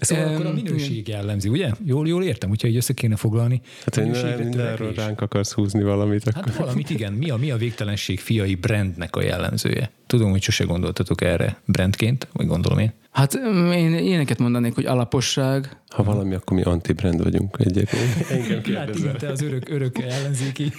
Szóval 0.00 0.34
akkor 0.34 0.46
a 0.46 0.52
minőség 0.52 1.08
jellemzi, 1.08 1.48
ugye? 1.48 1.70
Jól, 1.84 2.08
jól 2.08 2.24
értem, 2.24 2.48
hogyha 2.48 2.68
így 2.68 2.76
össze 2.76 2.92
kéne 2.92 3.16
foglalni. 3.16 3.60
Hát, 3.84 3.96
Minőségre 3.96 4.36
mindenről 4.36 4.92
ránk 4.94 5.20
akarsz 5.20 5.52
húzni 5.52 5.82
valamit, 5.82 6.26
akkor... 6.28 6.44
Hát 6.44 6.56
valamit 6.56 6.90
igen. 6.90 7.12
Mi 7.12 7.30
a, 7.30 7.36
mi 7.36 7.50
a 7.50 7.56
végtelenség 7.56 8.20
fiai 8.20 8.54
brandnek 8.54 9.16
a 9.16 9.22
jellemzője? 9.22 9.90
Tudom, 10.06 10.30
hogy 10.30 10.42
sose 10.42 10.64
gondoltatok 10.64 11.20
erre 11.20 11.60
brandként, 11.64 12.28
vagy 12.32 12.46
gondolom 12.46 12.78
én. 12.78 12.92
Hát 13.10 13.34
én 13.74 13.94
ilyeneket 13.94 14.38
mondanék, 14.38 14.74
hogy 14.74 14.86
alaposság, 14.86 15.76
Ha 15.88 16.02
valami, 16.02 16.34
akkor 16.34 16.56
mi 16.56 16.62
anti-brand 16.62 17.22
vagyunk 17.22 17.56
egyébként. 17.58 18.02
Engem 18.30 18.48
Hát 18.50 18.62
kérdezel. 18.62 18.96
igen, 18.96 19.16
te 19.18 19.28
az 19.28 19.42
örök, 19.42 19.68
örök 19.68 19.98
ellenzéki. 19.98 20.72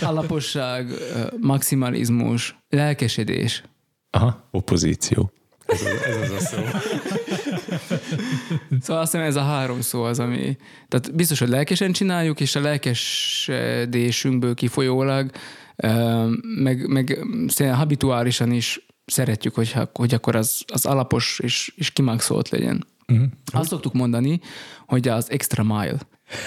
alaposság, 0.00 0.90
maximalizmus, 1.40 2.56
lelkesedés. 2.68 3.62
Aha. 4.14 4.48
Opozíció. 4.50 5.32
Ez 5.66 5.80
az, 5.82 6.02
ez 6.06 6.16
az 6.16 6.30
a 6.30 6.38
szó. 6.38 6.62
Szóval 8.80 9.02
azt 9.02 9.12
hiszem 9.12 9.26
ez 9.26 9.36
a 9.36 9.42
három 9.42 9.80
szó 9.80 10.02
az, 10.02 10.18
ami... 10.18 10.56
Tehát 10.88 11.14
biztos, 11.14 11.38
hogy 11.38 11.48
lelkesen 11.48 11.92
csináljuk, 11.92 12.40
és 12.40 12.54
a 12.54 12.60
lelkesedésünkből 12.60 14.54
kifolyólag, 14.54 15.30
meg, 16.56 16.88
meg 16.88 17.18
habituálisan 17.58 18.52
is 18.52 18.86
szeretjük, 19.04 19.54
hogy, 19.54 19.74
hogy 19.92 20.14
akkor 20.14 20.36
az, 20.36 20.62
az 20.66 20.86
alapos 20.86 21.40
és, 21.42 21.72
és 21.76 21.90
kimaxolt 21.90 22.48
legyen. 22.48 22.86
Uh-huh. 23.08 23.26
Azt 23.52 23.68
szoktuk 23.68 23.92
mondani, 23.92 24.40
hogy 24.86 25.08
az 25.08 25.30
extra 25.30 25.62
mile. 25.62 25.98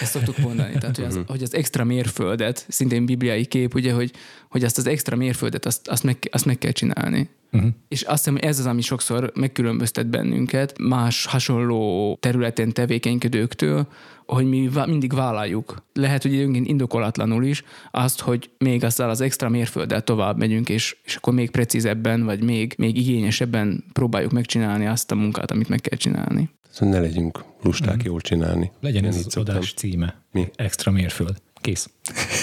Ezt 0.02 0.12
szoktuk 0.12 0.38
mondani. 0.38 0.78
Tehát, 0.80 0.96
hogy 0.96 1.06
az, 1.06 1.20
hogy 1.28 1.44
az 1.44 1.54
extra 1.54 1.84
mérföldet, 1.84 2.66
szintén 2.70 3.06
bibliai 3.06 3.46
kép, 3.46 3.74
ugye, 3.74 3.94
hogy, 3.94 4.12
hogy 4.50 4.64
azt 4.64 4.78
az 4.78 4.88
extra 4.88 5.16
mérföldet, 5.16 5.66
azt, 5.66 5.88
azt, 5.88 6.04
meg, 6.04 6.18
azt 6.32 6.46
meg 6.46 6.58
kell 6.58 6.72
csinálni. 6.72 7.30
Uh-huh. 7.52 7.70
És 7.88 8.02
azt 8.02 8.18
hiszem, 8.18 8.34
hogy 8.34 8.44
ez 8.44 8.60
az, 8.60 8.66
ami 8.66 8.82
sokszor 8.82 9.32
megkülönböztet 9.36 10.08
bennünket 10.08 10.78
más 10.80 11.26
hasonló 11.26 12.18
területen 12.22 12.74
tevékenykedőktől, 12.74 13.88
hogy 14.26 14.46
mi 14.46 14.70
mindig 14.86 15.14
vállaljuk. 15.14 15.84
Lehet, 15.94 16.22
hogy 16.22 16.34
időnként 16.34 16.68
indokolatlanul 16.68 17.44
is 17.44 17.64
azt, 17.92 18.22
hogy 18.22 18.50
még 18.58 18.84
azzal 18.84 19.10
az 19.10 19.22
extra 19.22 19.50
mérfölddel 19.50 20.02
tovább 20.02 20.38
megyünk, 20.38 20.70
és, 20.70 20.98
és 21.04 21.16
akkor 21.16 21.34
még 21.34 21.52
precízebben, 21.52 22.24
vagy 22.24 22.44
még, 22.44 22.74
még 22.78 22.98
igényesebben 22.98 23.84
próbáljuk 23.94 24.32
megcsinálni 24.32 24.88
azt 24.88 25.12
a 25.12 25.16
munkát, 25.16 25.52
amit 25.52 25.70
meg 25.70 25.82
kell 25.82 25.98
csinálni. 25.98 26.50
Szóval 26.76 26.94
ne 26.94 27.00
legyünk 27.00 27.44
lusták 27.62 27.96
mm. 27.96 28.06
jól 28.06 28.22
csinálni. 28.22 28.72
Legyen 28.80 29.04
Én 29.04 29.10
ez 29.10 29.24
az 29.26 29.38
adás 29.38 29.74
címe. 29.74 30.22
Mi? 30.32 30.48
Extra 30.56 30.92
mérföld. 30.92 31.42
Kész. 31.62 31.90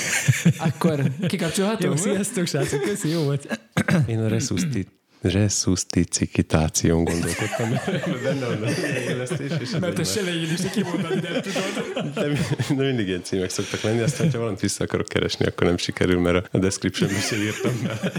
Akkor 0.68 1.03
kikapcsolhatom? 1.26 1.91
Jó, 1.91 1.97
sziasztok, 1.97 2.47
srácok, 2.47 2.80
köszi, 2.80 3.09
jó 3.09 3.22
volt. 3.22 3.61
Én 4.07 4.18
a 4.18 4.28
resuscit 4.28 4.89
resuscicitáción 5.22 7.05
gondolkodtam, 7.05 7.70
benne 8.22 8.47
van 8.47 8.62
a 8.62 8.70
élesztés. 9.09 9.51
És 9.61 9.70
mert 9.80 9.99
a 9.99 10.05
selején 10.05 10.53
is 10.53 10.70
kimondani 10.72 11.20
nem 11.20 11.41
tudod. 11.41 12.12
De, 12.14 12.28
de 12.74 12.83
mindig 12.85 13.07
ilyen 13.07 13.22
címek 13.22 13.51
szoktak 13.51 13.80
lenni, 13.80 14.01
aztán, 14.01 14.30
ha 14.30 14.39
valamit 14.39 14.61
vissza 14.61 14.85
akarok 14.85 15.09
keresni, 15.09 15.47
akkor 15.47 15.66
nem 15.66 15.76
sikerül, 15.76 16.20
mert 16.20 16.55
a 16.55 16.59
description 16.59 17.11
is 17.11 17.30
írtam 17.33 17.72
be. 17.83 18.12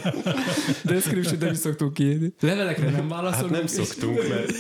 description 0.84 1.38
nem 1.40 1.52
is 1.52 1.58
szoktunk 1.58 2.00
írni. 2.00 2.34
Levelekre 2.40 2.90
nem 2.90 3.08
válaszolunk. 3.08 3.56
Hát 3.56 3.64
nem 3.64 3.68
szoktunk, 3.68 4.28
mert 4.30 4.52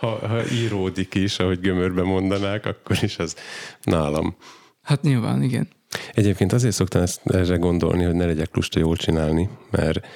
ha, 0.00 0.28
ha 0.28 0.50
íródik 0.50 1.14
is, 1.14 1.38
ahogy 1.38 1.60
gömörbe 1.60 2.02
mondanák, 2.02 2.66
akkor 2.66 2.98
is 3.02 3.18
az 3.18 3.36
nálam. 3.82 4.36
Hát 4.82 5.02
nyilván, 5.02 5.42
igen. 5.42 5.68
Egyébként 6.14 6.52
azért 6.52 6.74
szoktam 6.74 7.02
ezt 7.02 7.20
erre 7.24 7.56
gondolni, 7.56 8.04
hogy 8.04 8.14
ne 8.14 8.26
legyek 8.26 8.56
lusta 8.56 8.78
jól 8.78 8.96
csinálni, 8.96 9.48
mert 9.70 10.06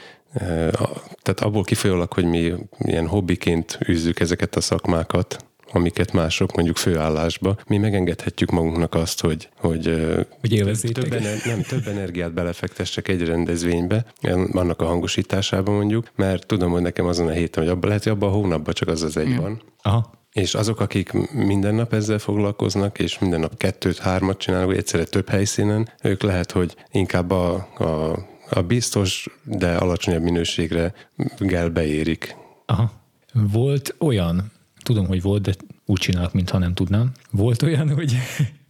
tehát 1.23 1.41
abból 1.41 1.63
kifolyólag, 1.63 2.13
hogy 2.13 2.25
mi 2.25 2.53
ilyen 2.79 3.07
hobbiként 3.07 3.79
űzzük 3.89 4.21
ezeket 4.21 4.57
a 4.57 4.61
szakmákat, 4.61 5.45
amiket 5.75 6.13
mások 6.13 6.55
mondjuk 6.55 6.77
főállásba, 6.77 7.57
mi 7.67 7.79
megengedhetjük 7.79 8.51
magunknak 8.51 8.95
azt, 8.95 9.21
hogy, 9.21 9.49
hogy, 9.57 10.15
hogy 10.41 10.91
több, 10.93 11.13
ener- 11.13 11.45
nem, 11.45 11.63
több 11.63 11.87
energiát 11.87 12.33
belefektessek 12.33 13.09
egy 13.09 13.27
rendezvénybe, 13.27 14.05
annak 14.53 14.81
a 14.81 14.87
hangosításába 14.87 15.73
mondjuk, 15.73 16.11
mert 16.17 16.47
tudom, 16.47 16.71
hogy 16.71 16.83
nekem 16.83 17.07
azon 17.07 17.27
a 17.27 17.33
héten, 17.33 17.63
hogy 17.63 17.73
abban 17.73 17.89
lehet, 17.89 18.03
hogy 18.03 18.13
abban 18.13 18.29
a 18.29 18.33
hónapban 18.33 18.75
csak 18.75 18.89
az 18.89 19.03
az 19.03 19.17
egy 19.17 19.29
mm. 19.29 19.37
van. 19.37 19.63
Aha. 19.83 20.13
És 20.33 20.55
azok, 20.55 20.81
akik 20.81 21.13
minden 21.33 21.75
nap 21.75 21.93
ezzel 21.93 22.19
foglalkoznak, 22.19 22.99
és 22.99 23.19
minden 23.19 23.41
nap 23.41 23.57
kettőt, 23.57 23.99
hármat 23.99 24.39
csinálnak, 24.39 24.69
vagy 24.69 24.79
egyszerre 24.79 25.05
több 25.05 25.29
helyszínen, 25.29 25.89
ők 26.03 26.23
lehet, 26.23 26.53
hogy 26.53 26.77
inkább 26.91 27.31
a, 27.31 27.55
a 27.79 28.19
a 28.51 28.63
biztos, 28.63 29.29
de 29.45 29.77
alacsonyabb 29.77 30.23
minőségre 30.23 30.95
gel 31.39 31.69
beérik. 31.69 32.37
Aha. 32.67 32.93
Volt 33.33 33.95
olyan, 33.99 34.53
tudom, 34.85 35.07
hogy 35.07 35.23
volt, 35.23 35.43
de 35.43 35.55
úgy 35.87 36.01
csinálok, 36.01 36.33
mintha 36.33 36.59
nem 36.59 36.75
tudnám. 36.75 37.13
Volt 37.31 37.63
olyan, 37.63 37.95
hogy, 37.95 38.17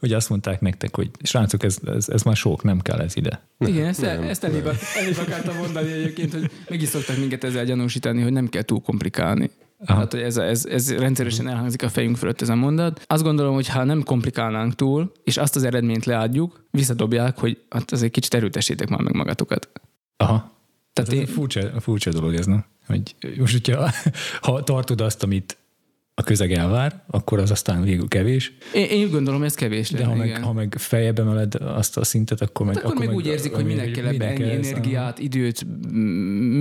hogy 0.00 0.12
azt 0.12 0.28
mondták 0.28 0.60
nektek, 0.60 0.96
hogy 0.96 1.10
srácok, 1.22 1.62
ez, 1.62 1.78
ez, 1.86 2.08
ez 2.08 2.22
már 2.22 2.36
sok, 2.36 2.62
nem 2.62 2.80
kell 2.80 3.00
ez 3.00 3.16
ide. 3.16 3.42
Igen, 3.58 3.86
ezt, 3.86 4.00
nem, 4.00 4.22
ezt 4.22 4.44
elébb, 4.44 4.66
elébb 4.98 5.18
akartam 5.18 5.56
mondani 5.56 5.92
egyébként, 5.92 6.32
hogy 6.32 6.50
meg 6.68 6.82
is 6.82 6.88
szoktak 6.88 7.16
minket 7.16 7.44
ezzel 7.44 7.64
gyanúsítani, 7.64 8.22
hogy 8.22 8.32
nem 8.32 8.48
kell 8.48 8.62
túl 8.62 8.80
komplikálni. 8.80 9.50
Aha. 9.86 9.98
Hát, 9.98 10.12
hogy 10.12 10.20
ez, 10.20 10.36
ez, 10.36 10.66
ez 10.66 10.94
rendszeresen 10.94 11.48
elhangzik 11.48 11.82
a 11.82 11.88
fejünk 11.88 12.16
fölött 12.16 12.40
ez 12.40 12.48
a 12.48 12.54
mondat. 12.54 13.04
Azt 13.06 13.22
gondolom, 13.22 13.54
hogy 13.54 13.68
ha 13.68 13.84
nem 13.84 14.02
komplikálnánk 14.02 14.74
túl, 14.74 15.12
és 15.24 15.36
azt 15.36 15.56
az 15.56 15.64
eredményt 15.64 16.04
leadjuk, 16.04 16.64
visszadobják, 16.70 17.38
hogy 17.38 17.62
hát 17.70 17.92
azért 17.92 18.12
kicsit 18.12 18.34
erőtesítek 18.34 18.88
már 18.88 19.00
meg 19.00 19.14
magatokat. 19.14 19.70
Aha. 20.16 20.52
Tehát 20.92 21.12
ez 21.12 21.18
én... 21.18 21.26
furcsa, 21.26 21.80
furcsa 21.80 22.10
dolog 22.10 22.34
ez, 22.34 22.46
nem? 22.46 22.64
Hogy 22.86 23.14
most, 23.38 23.52
hogyha 23.52 23.90
ha 24.40 24.62
tartod 24.62 25.00
azt, 25.00 25.22
amit 25.22 25.56
a 26.16 26.22
közeg 26.22 26.52
elvár, 26.52 27.02
akkor 27.06 27.38
az 27.38 27.50
aztán 27.50 27.82
végül 27.82 28.08
kevés. 28.08 28.52
Én, 28.74 28.84
én 28.84 29.10
gondolom, 29.10 29.42
ez 29.42 29.54
kevés. 29.54 29.90
De 29.90 30.04
ha 30.04 30.14
meg, 30.14 30.42
ha 30.42 30.52
meg 30.52 30.74
feljebb 30.78 31.18
emeled 31.18 31.54
azt 31.54 31.96
a 31.96 32.04
szintet, 32.04 32.40
akkor 32.40 32.66
meg... 32.66 32.74
Hát 32.74 32.84
akkor, 32.84 32.96
akkor 32.96 33.06
meg 33.06 33.16
úgy 33.16 33.26
érzik, 33.26 33.54
hogy 33.54 33.64
minek 33.64 33.90
kell 33.90 34.06
ebbe 34.06 34.26
ennyi 34.26 34.50
energiát, 34.50 35.18
időt, 35.18 35.66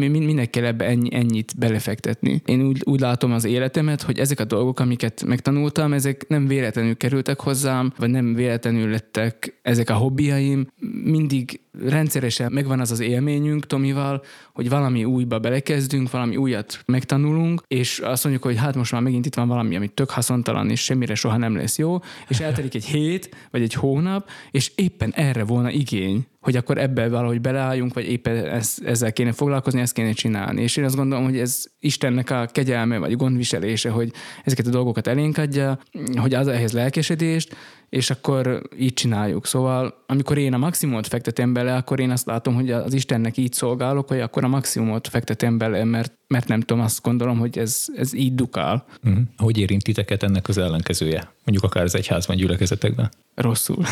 minek 0.10 0.50
kell 0.50 0.66
ebbe 0.66 0.86
ennyi, 0.86 1.16
ennyit 1.16 1.54
belefektetni. 1.58 2.42
Én 2.46 2.62
úgy, 2.62 2.82
úgy 2.84 3.00
látom 3.00 3.32
az 3.32 3.46
életemet, 3.46 4.02
hogy 4.02 4.20
ezek 4.20 4.40
a 4.40 4.46
dolgok, 4.46 4.80
amiket 4.80 5.24
megtanultam, 5.26 5.94
ezek 5.94 6.28
nem 6.28 6.48
véletlenül 6.48 6.98
kerültek 6.98 7.40
hozzám, 7.40 7.94
vagy 7.98 8.10
nem 8.10 8.34
véletlenül 8.34 8.90
lettek 8.90 9.60
ezek 9.62 9.90
a 9.90 9.94
hobbiaim. 9.94 10.68
Mindig 11.04 11.60
rendszeresen 11.88 12.52
megvan 12.52 12.80
az 12.80 12.92
az 12.92 13.00
élményünk 13.00 13.66
Tomival, 13.66 14.24
hogy 14.54 14.70
valami 14.70 15.04
újba 15.04 15.40
belekezdünk, 15.40 16.12
valami 16.12 16.38
újat 16.38 16.80
megtanulunk, 16.86 17.64
és 17.68 18.00
azt 18.00 18.24
mondjuk, 18.24 18.46
hogy 18.46 18.58
hát 18.58 18.76
most 18.76 18.92
már 18.92 19.02
megint 19.02 19.26
itt 19.26 19.36
van 19.36 19.43
valami, 19.48 19.76
ami 19.76 19.88
tök 19.88 20.10
haszontalan, 20.10 20.70
és 20.70 20.84
semmire 20.84 21.16
soha 21.16 21.38
nem 21.38 21.56
lesz 21.56 21.78
jó, 21.78 22.00
és 22.28 22.40
eltelik 22.40 22.76
egy 22.76 22.86
hét, 22.86 23.36
vagy 23.52 23.62
egy 23.62 23.74
hónap, 23.74 24.30
és 24.52 24.72
éppen 24.76 25.12
erre 25.16 25.44
volna 25.44 25.72
igény, 25.72 26.26
hogy 26.42 26.56
akkor 26.56 26.78
ebbe 26.78 27.10
valahogy 27.10 27.42
beleálljunk, 27.42 27.94
vagy 27.94 28.12
éppen 28.12 28.46
ez, 28.46 28.76
ezzel 28.86 29.14
kéne 29.14 29.32
foglalkozni, 29.32 29.82
ezt 29.82 29.94
kéne 29.94 30.12
csinálni. 30.12 30.62
És 30.62 30.78
én 30.78 30.84
azt 30.84 30.96
gondolom, 30.96 31.24
hogy 31.24 31.38
ez 31.38 31.66
Istennek 31.80 32.30
a 32.30 32.46
kegyelme, 32.52 32.98
vagy 32.98 33.16
gondviselése, 33.16 33.90
hogy 33.90 34.12
ezeket 34.44 34.68
a 34.68 34.70
dolgokat 34.70 35.08
elénk 35.08 35.38
adja, 35.38 35.80
hogy 36.16 36.34
az 36.34 36.48
ehhez 36.48 36.72
lelkesedést, 36.72 37.56
és 37.94 38.10
akkor 38.10 38.62
így 38.80 38.94
csináljuk. 38.94 39.46
Szóval, 39.46 40.04
amikor 40.08 40.38
én 40.38 40.54
a 40.54 40.58
maximumot 40.58 41.08
fektetem 41.08 41.54
bele, 41.54 41.76
akkor 41.76 42.00
én 42.00 42.10
azt 42.10 42.26
látom, 42.26 42.56
hogy 42.56 42.72
az 42.72 42.94
Istennek 42.94 43.38
így 43.38 43.54
szolgálok, 43.54 44.08
hogy 44.08 44.20
akkor 44.20 44.44
a 44.44 44.48
maximumot 44.48 45.08
fektetem 45.08 45.58
bele, 45.58 45.84
mert, 45.84 46.14
mert 46.28 46.48
nem 46.48 46.62
tudom, 46.62 46.84
azt 46.84 47.02
gondolom, 47.02 47.40
hogy 47.40 47.58
ez, 47.58 47.86
ez 47.96 48.14
így 48.14 48.36
dukál. 48.36 48.86
Uh-huh. 49.04 49.24
Hogy 49.38 49.58
érint 49.58 49.84
titeket 49.84 50.24
ennek 50.24 50.48
az 50.48 50.58
ellenkezője? 50.58 51.32
Mondjuk 51.44 51.72
akár 51.72 51.84
az 51.84 51.96
egyházban, 51.96 52.36
gyülekezetekben? 52.36 53.12
Rosszul. 53.36 53.84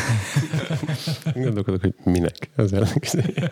Gondolkodok, 1.34 1.80
hogy 1.80 1.94
minek 2.04 2.48
az 2.56 2.72
ellenkezője. 2.72 3.50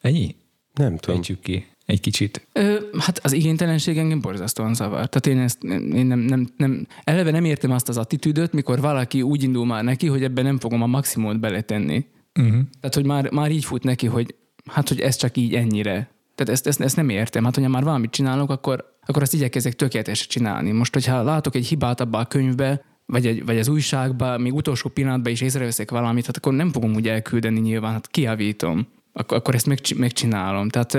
Ennyi? 0.00 0.36
Nem 0.74 0.96
tudom. 0.96 1.16
Ejtsük 1.16 1.40
ki 1.40 1.66
egy 1.86 2.00
kicsit. 2.00 2.46
Ö, 2.52 2.76
hát 2.98 3.18
az 3.22 3.32
igénytelenség 3.32 3.98
engem 3.98 4.20
borzasztóan 4.20 4.74
zavar. 4.74 5.08
Tehát 5.08 5.26
én 5.26 5.38
ezt 5.38 5.62
én 5.64 6.06
nem, 6.06 6.18
nem, 6.18 6.48
nem, 6.56 6.86
eleve 7.04 7.30
nem 7.30 7.44
értem 7.44 7.70
azt 7.70 7.88
az 7.88 7.96
attitűdöt, 7.96 8.52
mikor 8.52 8.80
valaki 8.80 9.22
úgy 9.22 9.42
indul 9.42 9.66
már 9.66 9.84
neki, 9.84 10.06
hogy 10.06 10.22
ebben 10.22 10.44
nem 10.44 10.58
fogom 10.58 10.82
a 10.82 10.86
maximumot 10.86 11.40
beletenni. 11.40 12.06
Uh-huh. 12.38 12.60
Tehát, 12.80 12.94
hogy 12.94 13.06
már, 13.06 13.30
már 13.30 13.50
így 13.50 13.64
fut 13.64 13.82
neki, 13.82 14.06
hogy 14.06 14.34
hát, 14.66 14.88
hogy 14.88 15.00
ez 15.00 15.16
csak 15.16 15.36
így 15.36 15.54
ennyire. 15.54 16.10
Tehát 16.34 16.52
ezt, 16.52 16.66
ezt, 16.66 16.80
ezt 16.80 16.96
nem 16.96 17.08
értem. 17.08 17.44
Hát, 17.44 17.54
hogyha 17.54 17.70
már 17.70 17.84
valamit 17.84 18.10
csinálok, 18.10 18.50
akkor, 18.50 18.84
akkor 19.06 19.22
azt 19.22 19.34
igyekezek 19.34 19.72
tökéletesen 19.72 20.28
csinálni. 20.28 20.70
Most, 20.70 20.92
hogyha 20.92 21.22
látok 21.22 21.54
egy 21.54 21.66
hibát 21.66 22.00
abba 22.00 22.18
a 22.18 22.24
könyvbe, 22.26 22.84
vagy, 23.06 23.26
egy, 23.26 23.44
vagy 23.44 23.58
az 23.58 23.68
újságban, 23.68 24.40
még 24.40 24.54
utolsó 24.54 24.88
pillanatban 24.88 25.32
is 25.32 25.40
észreveszek 25.40 25.90
valamit, 25.90 26.26
hát 26.26 26.36
akkor 26.36 26.52
nem 26.52 26.72
fogom 26.72 26.94
úgy 26.94 27.08
elküldeni 27.08 27.60
nyilván, 27.60 27.92
hát 27.92 28.08
kiavítom. 28.08 28.86
Ak- 29.12 29.32
akkor 29.32 29.54
ezt 29.54 29.66
meg, 29.66 29.78
megcsinálom. 29.96 30.68
Tehát 30.68 30.98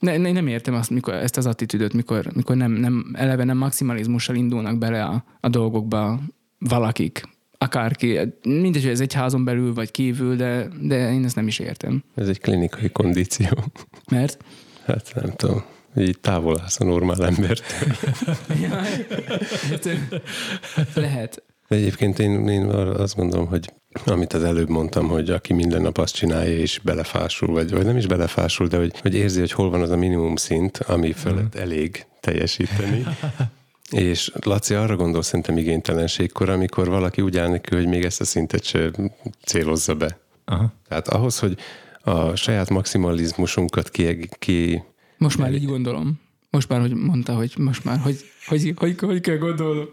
ne, 0.00 0.16
ne, 0.16 0.32
nem 0.32 0.46
értem 0.46 0.74
azt, 0.74 0.90
mikor, 0.90 1.14
ezt 1.14 1.36
az 1.36 1.46
attitűdöt, 1.46 1.92
mikor, 1.92 2.26
mikor 2.34 2.56
nem, 2.56 2.72
nem, 2.72 3.10
eleve 3.12 3.44
nem 3.44 3.56
maximalizmussal 3.56 4.36
indulnak 4.36 4.78
bele 4.78 5.04
a, 5.04 5.24
a 5.40 5.48
dolgokba 5.48 6.20
valakik, 6.58 7.28
akárki. 7.58 8.18
Mindegy, 8.42 8.82
hogy 8.82 8.90
ez 8.90 9.00
egy 9.00 9.12
házon 9.12 9.44
belül 9.44 9.74
vagy 9.74 9.90
kívül, 9.90 10.36
de, 10.36 10.68
de 10.80 11.12
én 11.12 11.24
ezt 11.24 11.36
nem 11.36 11.46
is 11.46 11.58
értem. 11.58 12.02
Ez 12.14 12.28
egy 12.28 12.40
klinikai 12.40 12.90
kondíció. 12.90 13.48
Mert? 14.10 14.44
Hát 14.84 15.12
nem 15.14 15.32
tudom 15.36 15.64
így 15.96 16.20
távol 16.20 16.60
állsz 16.60 16.80
a 16.80 16.84
normál 16.84 17.26
embert. 17.26 17.62
ja, 18.60 18.80
lehet. 20.94 21.42
De 21.68 21.76
egyébként 21.76 22.18
én, 22.18 22.48
én 22.48 22.64
azt 22.64 23.16
gondolom, 23.16 23.46
hogy 23.46 23.72
amit 24.04 24.32
az 24.32 24.42
előbb 24.42 24.68
mondtam, 24.68 25.08
hogy 25.08 25.30
aki 25.30 25.52
minden 25.52 25.82
nap 25.82 25.98
azt 25.98 26.14
csinálja, 26.14 26.58
és 26.58 26.80
belefásul, 26.82 27.48
vagy, 27.48 27.70
vagy 27.70 27.84
nem 27.84 27.96
is 27.96 28.06
belefásul, 28.06 28.66
de 28.66 28.76
hogy, 28.76 28.98
hogy 29.00 29.14
érzi, 29.14 29.40
hogy 29.40 29.52
hol 29.52 29.70
van 29.70 29.82
az 29.82 29.90
a 29.90 29.96
minimum 29.96 30.36
szint, 30.36 30.78
ami 30.78 31.12
fölött 31.12 31.56
mm. 31.56 31.60
elég 31.60 32.06
teljesíteni. 32.20 33.04
És 33.90 34.32
Laci 34.40 34.74
arra 34.74 34.96
gondol 34.96 35.22
szerintem 35.22 35.56
igénytelenségkor, 35.56 36.48
amikor 36.48 36.88
valaki 36.88 37.22
úgy 37.22 37.36
áll 37.36 37.48
neki, 37.48 37.74
hogy 37.74 37.86
még 37.86 38.04
ezt 38.04 38.20
a 38.20 38.24
szintet 38.24 38.64
se 38.64 38.90
célozza 39.44 39.94
be. 39.94 40.18
Aha. 40.44 40.72
Tehát 40.88 41.08
ahhoz, 41.08 41.38
hogy 41.38 41.58
a 42.02 42.34
saját 42.34 42.70
maximalizmusunkat 42.70 43.90
ki, 43.90 44.28
ki 44.38 44.82
most 45.18 45.38
már 45.38 45.52
így 45.52 45.66
gondolom. 45.66 46.20
Most 46.50 46.68
már, 46.68 46.80
hogy 46.80 46.94
mondta, 46.94 47.34
hogy 47.34 47.54
most 47.58 47.84
már, 47.84 47.98
hogy 47.98 48.16
hogy, 48.46 48.74
hogy, 48.76 48.98
hogy 48.98 49.20
kell 49.20 49.36
gondolnom. 49.36 49.88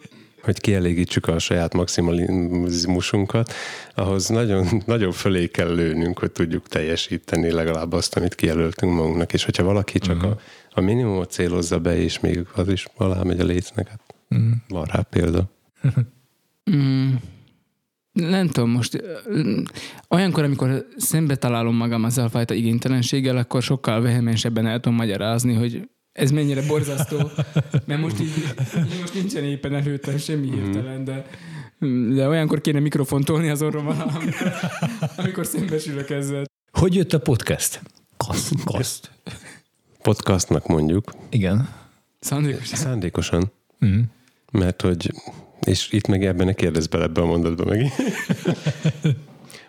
Hogy 0.47 0.59
kielégítsük 0.59 1.27
a 1.27 1.39
saját 1.39 1.73
maximalizmusunkat, 1.73 3.53
ahhoz 3.95 4.27
nagyon, 4.27 4.67
nagyon 4.85 5.11
fölé 5.11 5.47
kell 5.47 5.75
lőnünk, 5.75 6.19
hogy 6.19 6.31
tudjuk 6.31 6.67
teljesíteni 6.67 7.51
legalább 7.51 7.93
azt, 7.93 8.15
amit 8.15 8.35
kijelöltünk 8.35 8.93
magunknak. 8.93 9.33
És 9.33 9.45
hogyha 9.45 9.63
valaki 9.63 9.99
csak 9.99 10.15
uh-huh. 10.15 10.31
a, 10.31 10.39
a 10.71 10.81
minimumot 10.81 11.31
célozza 11.31 11.79
be, 11.79 11.97
és 11.97 12.19
még 12.19 12.47
az 12.55 12.67
is 12.67 12.87
alá 12.95 13.23
megy 13.23 13.39
a 13.39 13.43
lécnek, 13.43 13.87
hát 13.87 13.99
uh-huh. 14.29 14.49
van 14.67 14.85
rá 14.85 15.01
példa. 15.01 15.51
mm. 16.71 17.13
nem 18.13 18.47
tudom, 18.47 18.69
most 18.69 19.03
olyankor, 20.09 20.43
amikor 20.43 20.85
szembe 20.97 21.35
találom 21.35 21.75
magam 21.75 22.05
ezzel 22.05 22.25
a 22.25 22.29
fajta 22.29 22.53
igénytelenséggel, 22.53 23.37
akkor 23.37 23.61
sokkal 23.61 24.01
vehemensebben 24.01 24.67
el 24.67 24.79
tudom 24.79 24.97
magyarázni, 24.97 25.53
hogy 25.53 25.89
ez 26.17 26.31
mennyire 26.31 26.61
borzasztó, 26.67 27.29
mert 27.85 28.01
most 28.01 28.19
így, 28.19 28.33
így 28.77 28.99
most 28.99 29.13
nincsen 29.13 29.43
éppen 29.43 29.75
előttem 29.75 30.17
semmi 30.17 30.49
hirtelen, 30.51 31.03
de, 31.03 31.25
de 32.15 32.27
olyankor 32.27 32.61
kéne 32.61 32.79
mikrofont 32.79 33.25
tolni 33.25 33.49
az 33.49 33.61
orromban, 33.61 33.99
amikor, 33.99 34.53
amikor 35.17 35.45
szembesülök 35.45 36.09
ezzel. 36.09 36.43
Hogy 36.71 36.95
jött 36.95 37.13
a 37.13 37.19
podcast? 37.19 37.81
Kaszt, 38.17 38.53
kaszt. 38.63 39.11
Podcastnak 40.01 40.67
mondjuk, 40.67 41.11
Igen. 41.29 41.69
Szándékosan. 42.19 42.77
szándékosan, 42.77 43.51
Mm. 43.85 43.99
mert 44.51 44.81
hogy, 44.81 45.11
és 45.61 45.91
itt 45.91 46.07
meg 46.07 46.25
ebben 46.25 46.45
ne 46.45 46.53
kérdezz 46.53 46.85
bele 46.85 47.03
ebbe 47.03 47.21
a 47.21 47.25
mondatba 47.25 47.65
megint. 47.65 47.93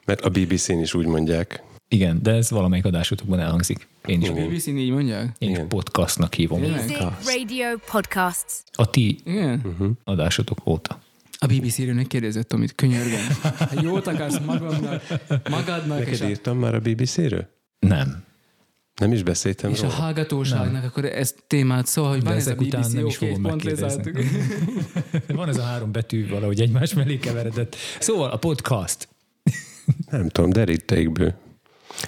Mert 0.04 0.20
a 0.20 0.28
BBC-n 0.30 0.78
is 0.80 0.94
úgy 0.94 1.06
mondják. 1.06 1.62
Igen, 1.88 2.22
de 2.22 2.30
ez 2.30 2.50
valamelyik 2.50 2.84
adásotokban 2.84 3.40
elhangzik. 3.40 3.86
Én 4.08 4.22
is, 4.22 4.28
A 4.28 4.32
BBC-n 4.32 4.76
így 4.76 4.90
mondják? 4.90 5.34
én 5.38 5.48
is 5.50 5.54
Igen. 5.54 5.68
podcastnak 5.68 6.34
hívom. 6.34 6.60
Music 6.60 6.96
Radio 7.26 7.66
Podcasts. 7.90 8.62
A 8.72 8.90
ti 8.90 9.18
Igen. 9.24 9.62
adásotok 10.04 10.66
óta. 10.66 11.00
A 11.40 11.46
BBC-ről 11.46 11.94
ne 11.94 12.02
kérdezett, 12.04 12.52
amit 12.52 12.74
könyörgöm. 12.74 13.26
Ha 13.58 13.80
jót 13.82 14.06
akarsz 14.06 14.38
magadnak, 14.46 15.02
magadnak, 15.50 15.98
és 16.00 16.04
Neked 16.06 16.26
a, 16.26 16.28
írtam 16.28 16.58
már 16.58 16.74
a 16.74 16.80
BBC-ről? 16.80 17.46
Nem. 17.78 18.22
Nem 18.94 19.12
is 19.12 19.22
beszéltem 19.22 19.70
és 19.70 19.78
a 19.78 19.82
róla? 19.82 19.94
hallgatóságnak, 19.94 20.84
akkor 20.84 21.04
ez 21.04 21.34
témát 21.46 21.86
szól, 21.86 22.08
hogy 22.08 22.18
De 22.22 22.28
van 22.28 22.36
ez 22.36 22.46
a 22.46 22.50
ezek 22.50 22.60
után 22.60 22.80
BBC, 22.80 22.92
nem 22.92 23.06
is 23.06 23.16
fogom 23.16 23.42
pont 23.42 23.62
lezártuk. 23.62 24.18
Van 25.28 25.48
ez 25.48 25.56
a 25.56 25.62
három 25.62 25.92
betű 25.92 26.28
valahogy 26.28 26.60
egymás 26.60 26.94
mellé 26.94 27.18
keveredett. 27.18 27.76
Szóval 28.00 28.30
a 28.30 28.36
podcast. 28.36 29.08
Nem 30.10 30.28
tudom, 30.28 30.50
derítékből. 30.50 31.34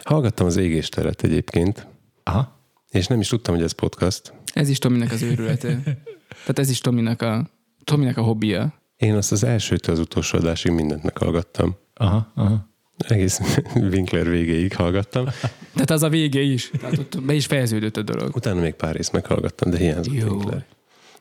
Hallgattam 0.04 0.46
az 0.46 0.56
égésteret 0.56 1.22
egyébként, 1.22 1.86
Aha. 2.30 2.58
és 2.90 3.06
nem 3.06 3.20
is 3.20 3.28
tudtam, 3.28 3.54
hogy 3.54 3.64
ez 3.64 3.72
podcast. 3.72 4.32
Ez 4.52 4.68
is 4.68 4.78
Tominek 4.78 5.12
az 5.12 5.22
őrülete. 5.22 5.80
Tehát 6.28 6.58
ez 6.58 6.70
is 6.70 6.80
Tominek 6.80 7.22
a, 7.22 7.50
Tominek 7.84 8.16
a 8.16 8.22
hobbija. 8.22 8.74
Én 8.96 9.14
azt 9.14 9.32
az 9.32 9.44
elsőtől 9.44 9.94
az 9.94 10.00
utolsó 10.00 10.38
adásig 10.38 10.72
mindent 10.72 11.02
meghallgattam. 11.02 11.76
Aha, 11.94 12.32
aha. 12.34 12.68
Egész 12.98 13.40
Winkler 13.74 14.28
végéig 14.28 14.74
hallgattam. 14.74 15.24
Tehát 15.72 15.90
az 15.90 16.02
a 16.02 16.08
vége 16.08 16.40
is. 16.40 16.70
Tehát 16.80 16.98
ott 16.98 17.22
be 17.22 17.32
is 17.32 17.46
fejeződött 17.46 17.96
a 17.96 18.02
dolog. 18.02 18.36
Utána 18.36 18.60
még 18.60 18.74
pár 18.74 18.94
részt 18.94 19.12
meghallgattam, 19.12 19.70
de 19.70 19.76
hiányzott 19.76 20.14
Jó. 20.14 20.28
Winkler. 20.28 20.66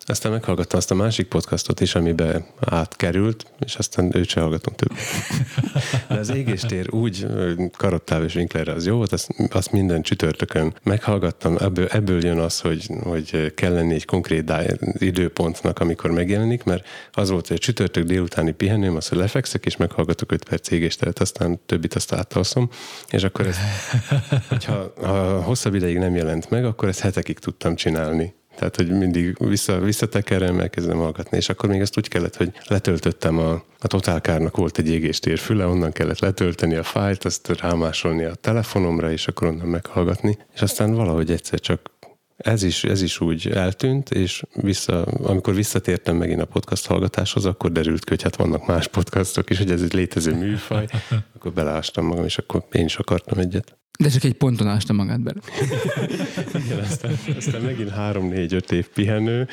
Aztán 0.10 0.32
meghallgattam 0.32 0.78
azt 0.78 0.92
a 0.92 0.96
másik 0.96 1.28
podcastot 1.28 1.80
is, 1.80 1.96
amibe 1.96 2.46
átkerült, 2.60 3.46
és 3.60 3.76
aztán 3.76 4.16
őt 4.16 4.28
se 4.28 4.40
hallgatom 4.40 4.74
több. 4.76 4.92
De 6.08 6.20
az 6.20 6.30
égéstér 6.30 6.94
úgy 6.94 7.28
Karottáv 7.78 8.24
és 8.24 8.36
Winklerre 8.36 8.72
az 8.72 8.86
jó 8.86 8.96
volt, 8.96 9.12
azt, 9.12 9.30
azt 9.50 9.72
minden 9.72 10.02
csütörtökön 10.02 10.74
meghallgattam. 10.84 11.58
Ebből, 11.60 11.88
ebből 11.88 12.26
jön 12.26 12.38
az, 12.38 12.60
hogy, 12.60 12.90
hogy 13.04 13.54
kell 13.54 13.74
lenni 13.74 13.94
egy 13.94 14.06
konkrét 14.06 14.54
időpontnak, 14.94 15.80
amikor 15.80 16.12
megjelenik, 16.12 16.64
mert 16.64 16.88
az 17.12 17.30
volt, 17.30 17.48
hogy 17.48 17.58
a 17.58 17.60
csütörtök 17.60 18.04
délutáni 18.04 18.52
pihenőm, 18.52 18.96
az, 18.96 19.08
hogy 19.08 19.18
lefekszek, 19.18 19.66
és 19.66 19.78
meghallgatok 19.78 20.32
5 20.32 20.44
perc 20.44 20.72
égésteret, 20.72 21.20
aztán 21.20 21.60
többit 21.66 21.94
azt 21.94 22.14
átalszom, 22.14 22.70
és 23.10 23.24
akkor 23.24 23.48
ez, 23.48 23.58
hogyha 24.50 24.94
ha 24.96 25.42
hosszabb 25.42 25.76
ideig 25.76 25.98
nem 25.98 26.16
jelent 26.16 26.50
meg, 26.50 26.66
akkor 26.66 26.88
ezt 26.88 27.00
hetekig 27.00 27.40
tudtam 27.40 27.76
csinálni. 27.76 28.38
Tehát, 28.60 28.76
hogy 28.76 28.90
mindig 28.90 29.36
vissza, 29.48 29.80
visszatekerem, 29.80 30.60
elkezdem 30.60 30.98
hallgatni, 30.98 31.38
és 31.38 31.50
akkor 31.50 31.70
még 31.70 31.82
ezt 31.82 31.98
úgy 31.98 32.08
kellett, 32.08 32.36
hogy 32.36 32.52
letöltöttem 32.68 33.38
a, 33.38 33.52
a 33.80 33.88
Totálkárnak 33.88 34.58
volt 34.58 34.78
egy 34.78 34.90
égéstér 34.90 35.38
füle, 35.38 35.66
onnan 35.66 35.92
kellett 35.92 36.20
letölteni 36.20 36.76
a 36.76 36.84
fájlt, 36.84 37.26
azt 37.26 37.62
rámásolni 37.62 38.24
a 38.24 38.36
telefonomra, 38.36 39.12
és 39.12 39.28
akkor 39.28 39.48
onnan 39.48 39.68
meghallgatni, 39.68 40.38
és 40.54 40.62
aztán 40.62 40.94
valahogy 40.94 41.32
egyszer 41.32 41.60
csak 41.60 41.92
ez 42.38 42.64
is, 42.64 42.84
ez 42.84 43.02
is 43.02 43.20
úgy 43.20 43.48
eltűnt, 43.48 44.12
és 44.12 44.44
vissza, 44.54 45.02
amikor 45.04 45.54
visszatértem 45.54 46.16
megint 46.16 46.42
a 46.42 46.46
podcast 46.46 46.88
hallgatáshoz, 46.88 47.46
akkor 47.46 47.72
derült 47.72 48.04
ki, 48.04 48.10
hogy 48.10 48.22
hát 48.22 48.36
vannak 48.36 48.68
más 48.68 48.88
podcastok 48.88 49.50
is, 49.50 49.58
hogy 49.58 49.72
ez 49.72 49.82
egy 49.82 49.94
létező 49.94 50.36
műfaj, 50.36 50.88
akkor 51.36 51.54
beleástam 51.54 52.06
magam, 52.06 52.26
és 52.26 52.38
akkor 52.38 52.64
én 52.72 52.86
is 52.86 52.98
akartam 52.98 53.40
egyet. 53.40 53.79
De 54.04 54.10
csak 54.10 54.24
egy 54.24 54.34
ponton 54.34 54.68
ásta 54.68 54.94
magát 54.94 55.22
bele. 55.22 55.40
Igen, 56.66 56.80
aztán, 56.80 57.20
aztán 57.38 57.62
megint 57.62 57.90
három-négy-öt 57.90 58.72
év 58.72 58.88
pihenő, 58.88 59.48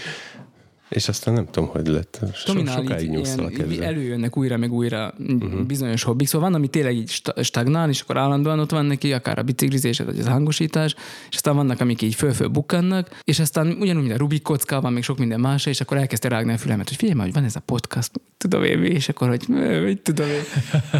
és 0.88 1.08
aztán 1.08 1.34
nem 1.34 1.46
tudom, 1.50 1.68
hogy 1.68 1.86
lett. 1.86 2.20
So, 2.34 2.52
Tominál 2.52 2.76
sokáig 2.76 3.10
nyugszalak 3.10 3.58
ezzel. 3.58 3.82
előjönnek 3.84 4.36
újra 4.36 4.56
meg 4.56 4.72
újra 4.72 5.14
Mhm. 5.18 5.44
uh-huh. 5.44 5.60
bizonyos 5.62 6.02
hobbik. 6.02 6.26
Szóval 6.26 6.48
van, 6.50 6.58
ami 6.58 6.68
tényleg 6.68 6.94
így 6.96 7.08
sta- 7.08 7.42
stagnál, 7.44 7.88
és 7.88 8.00
akkor 8.00 8.16
állandóan 8.16 8.58
ott 8.58 8.70
van 8.70 8.84
neki, 8.86 9.12
akár 9.12 9.38
a 9.38 9.42
biciklizés, 9.42 9.98
vagy 9.98 10.18
az 10.18 10.26
hangosítás, 10.26 10.94
és 11.30 11.34
aztán 11.36 11.56
vannak, 11.56 11.80
amik 11.80 12.02
így 12.02 12.14
föl-föl 12.14 12.48
bukkannak, 12.48 13.20
és 13.24 13.38
aztán 13.38 13.66
ugyanúgy, 13.80 14.02
mint 14.02 14.14
a 14.14 14.18
Rubik 14.18 14.46
van 14.68 14.92
még 14.92 15.02
sok 15.02 15.18
minden 15.18 15.40
más, 15.40 15.66
és 15.66 15.80
akkor 15.80 15.96
elkezdte 15.96 16.28
rágni 16.28 16.52
a 16.52 16.58
fülemet, 16.58 16.88
hogy 16.88 16.96
figyelj 16.96 17.20
hogy 17.20 17.32
van 17.32 17.44
ez 17.44 17.56
a 17.56 17.60
podcast, 17.60 18.10
tudom 18.38 18.62
én, 18.64 18.82
és 18.84 19.08
akkor, 19.08 19.28
hogy 19.28 19.44
"Ö, 19.50 19.84
mit 19.84 20.00
tudom 20.02 20.28
én. 20.28 20.40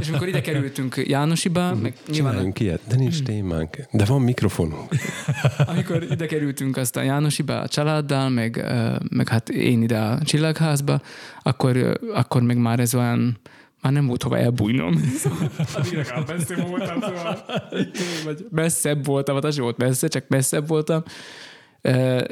És 0.01 0.09
amikor 0.09 0.28
ide 0.28 0.41
kerültünk 0.41 1.03
Jánosiba, 1.07 1.74
meg 1.74 1.95
nyilván 2.09 2.30
Csináljunk 2.30 2.61
ilyet, 2.61 2.80
de 2.89 2.97
nincs 2.97 3.22
témánk. 3.22 3.76
De 3.93 4.05
van 4.05 4.20
mikrofonunk. 4.20 4.89
amikor 5.66 6.03
ide 6.11 6.26
kerültünk 6.26 6.76
aztán 6.76 7.05
Jánosiba 7.05 7.61
a 7.61 7.68
családdal, 7.68 8.28
meg, 8.28 8.64
meg 9.11 9.28
hát 9.28 9.49
én 9.49 9.76
ide 9.83 9.99
a 9.99 10.22
csillagházba, 10.22 11.01
akkor, 11.43 11.99
akkor 12.14 12.43
meg 12.43 12.57
már 12.57 12.81
ez 12.81 12.95
olyan, 12.95 13.39
már 13.83 13.93
nem 13.93 14.07
volt 14.07 14.22
hova 14.22 14.39
elbújnom. 14.39 14.95
Addig 15.74 15.93
legalább 15.93 16.29
messze 16.29 16.55
voltam, 16.55 17.01
szóval, 17.01 17.45
messzebb 18.51 19.05
voltam, 19.05 19.35
hát 19.35 19.45
az 19.45 19.59
volt 19.59 19.77
messze, 19.77 20.09
csak 20.09 20.24
messzebb 20.29 20.68
voltam. 20.68 21.03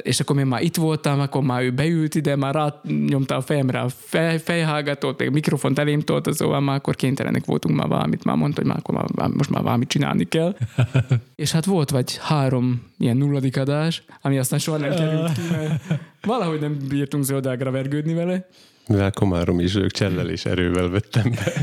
És 0.01 0.19
akkor 0.19 0.39
én 0.39 0.45
már 0.45 0.61
itt 0.61 0.75
voltam, 0.75 1.19
akkor 1.19 1.43
már 1.43 1.61
ő 1.61 1.71
beült 1.71 2.15
ide, 2.15 2.35
már 2.35 2.53
rányomta 2.53 3.35
a 3.35 3.41
fejemre 3.41 3.79
a 3.79 3.89
fej, 3.89 4.37
fejhallgatót, 4.37 5.19
meg 5.19 5.31
mikrofont 5.31 5.79
elém 5.79 5.99
tolta, 5.99 6.33
szóval 6.33 6.59
már 6.59 6.75
akkor 6.75 6.95
kénytelenek 6.95 7.45
voltunk 7.45 7.75
már 7.75 7.87
valamit, 7.87 8.23
már 8.23 8.35
mondta, 8.35 8.61
hogy 8.61 8.69
már, 8.69 8.79
akkor 8.83 9.07
már, 9.15 9.29
most 9.29 9.49
már 9.49 9.63
valamit 9.63 9.87
csinálni 9.87 10.23
kell. 10.23 10.55
és 11.35 11.51
hát 11.51 11.65
volt 11.65 11.89
vagy 11.89 12.17
három 12.17 12.83
ilyen 12.97 13.17
nulladik 13.17 13.57
adás, 13.57 14.03
ami 14.21 14.37
aztán 14.37 14.59
soha 14.59 14.77
nem 14.77 14.89
került 14.89 15.31
ki, 15.31 15.41
mert 15.51 15.83
valahogy 16.21 16.59
nem 16.59 16.77
bírtunk 16.89 17.23
zöldágra 17.23 17.71
vergődni 17.71 18.13
vele. 18.13 18.47
Mivel 18.87 19.11
Komárom 19.11 19.59
is 19.59 19.75
ők 19.75 19.91
csellel 19.91 20.29
és 20.29 20.45
erővel 20.45 20.89
vettem 20.89 21.31
be. 21.31 21.53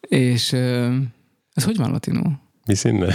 És 0.08 0.52
ez 1.52 1.64
hogy 1.64 1.76
van 1.76 1.90
latinul? 1.90 2.47
Mi 2.68 2.74
színne? 2.74 3.06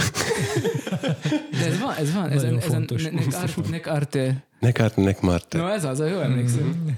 De 1.50 1.66
ez 1.66 1.80
van, 1.80 1.94
ez 1.94 2.14
van, 2.14 2.30
ez, 2.30 2.42
Nagyon 2.42 2.58
ez 2.58 2.64
fontos. 2.64 3.02
nek, 3.02 3.26
art, 3.32 3.70
nek 3.70 3.86
arte. 3.86 4.44
Nek 4.58 4.80
árt, 4.80 4.96
nek 4.96 5.20
Marte. 5.20 5.58
No, 5.58 5.68
ez 5.68 5.84
az, 5.84 5.98
jól 5.98 6.22
emlékszem. 6.22 6.96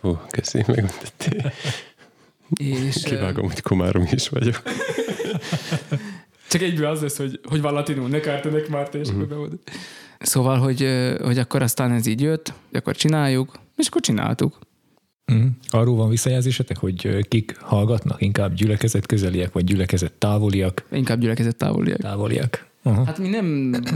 Hú, 0.00 0.18
köszi, 0.30 0.64
megmondtad. 0.66 1.52
És, 2.60 3.02
Kivágom, 3.02 3.46
hogy 3.46 3.60
Komárom 3.60 4.08
is 4.10 4.28
vagyok. 4.28 4.62
Csak 6.48 6.62
egyből 6.62 6.86
az 6.86 7.00
lesz, 7.00 7.16
hogy, 7.16 7.40
hogy 7.44 7.60
van 7.60 7.72
latinul, 7.72 8.08
ne 8.08 8.20
kárta, 8.20 8.48
ne 8.48 8.58
márta, 8.68 8.98
és 8.98 9.08
akkor 9.08 9.26
bevolt. 9.26 9.70
Szóval, 10.18 10.58
hogy, 10.58 10.88
hogy 11.22 11.38
akkor 11.38 11.62
aztán 11.62 11.92
ez 11.92 12.06
így 12.06 12.20
jött, 12.20 12.52
akkor 12.72 12.96
csináljuk, 12.96 13.52
és 13.76 13.86
akkor 13.86 14.00
csináltuk. 14.00 14.58
Mm. 15.32 15.46
Arról 15.68 15.96
van 15.96 16.08
visszajelzésetek, 16.08 16.78
hogy 16.78 17.28
kik 17.28 17.56
hallgatnak, 17.60 18.22
inkább 18.22 18.54
gyülekezet 18.54 19.06
közeliek, 19.06 19.52
vagy 19.52 19.64
gyülekezet 19.64 20.12
távoliak? 20.12 20.86
Inkább 20.90 21.20
gyülekezett 21.20 21.58
távoliak. 21.58 21.98
Távoliak. 21.98 22.66
Aha. 22.82 23.04
Hát 23.04 23.18
mi 23.18 23.28
nem, 23.28 23.46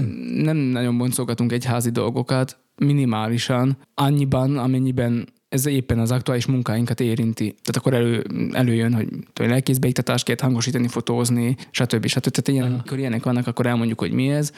nem 0.49 0.57
nagyon 0.57 0.99
boncolgatunk 0.99 1.53
egy 1.53 1.65
házi 1.65 1.91
dolgokat, 1.91 2.59
minimálisan, 2.77 3.77
annyiban, 3.95 4.59
amennyiben 4.59 5.29
ez 5.49 5.67
éppen 5.67 5.99
az 5.99 6.11
aktuális 6.11 6.47
munkáinkat 6.47 7.01
érinti. 7.01 7.45
Tehát 7.45 7.77
akkor 7.77 7.95
elő, 7.95 8.25
előjön, 8.53 8.95
hogy 8.95 9.09
lelkészbeiktatást 9.35 10.25
kell 10.25 10.37
hangosítani, 10.41 10.89
fotózni, 10.89 11.57
stb. 11.71 12.07
stb. 12.07 12.31
Tehát 12.31 12.49
ilyen, 12.49 12.73
amikor 12.73 12.99
ilyenek 12.99 13.25
vannak, 13.25 13.47
akkor 13.47 13.67
elmondjuk, 13.67 14.01
hogy 14.01 14.13
mi 14.13 14.29
ez. 14.29 14.53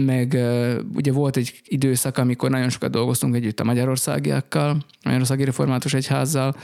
Meg 0.00 0.32
uh, 0.36 0.74
ugye 0.94 1.12
volt 1.12 1.36
egy 1.36 1.60
időszak, 1.64 2.18
amikor 2.18 2.50
nagyon 2.50 2.68
sokat 2.68 2.90
dolgoztunk 2.90 3.34
együtt 3.34 3.60
a 3.60 3.64
magyarországiakkal, 3.64 4.70
a 4.70 4.76
Magyarországi 5.04 5.44
Református 5.44 5.94
Egyházzal, 5.94 6.54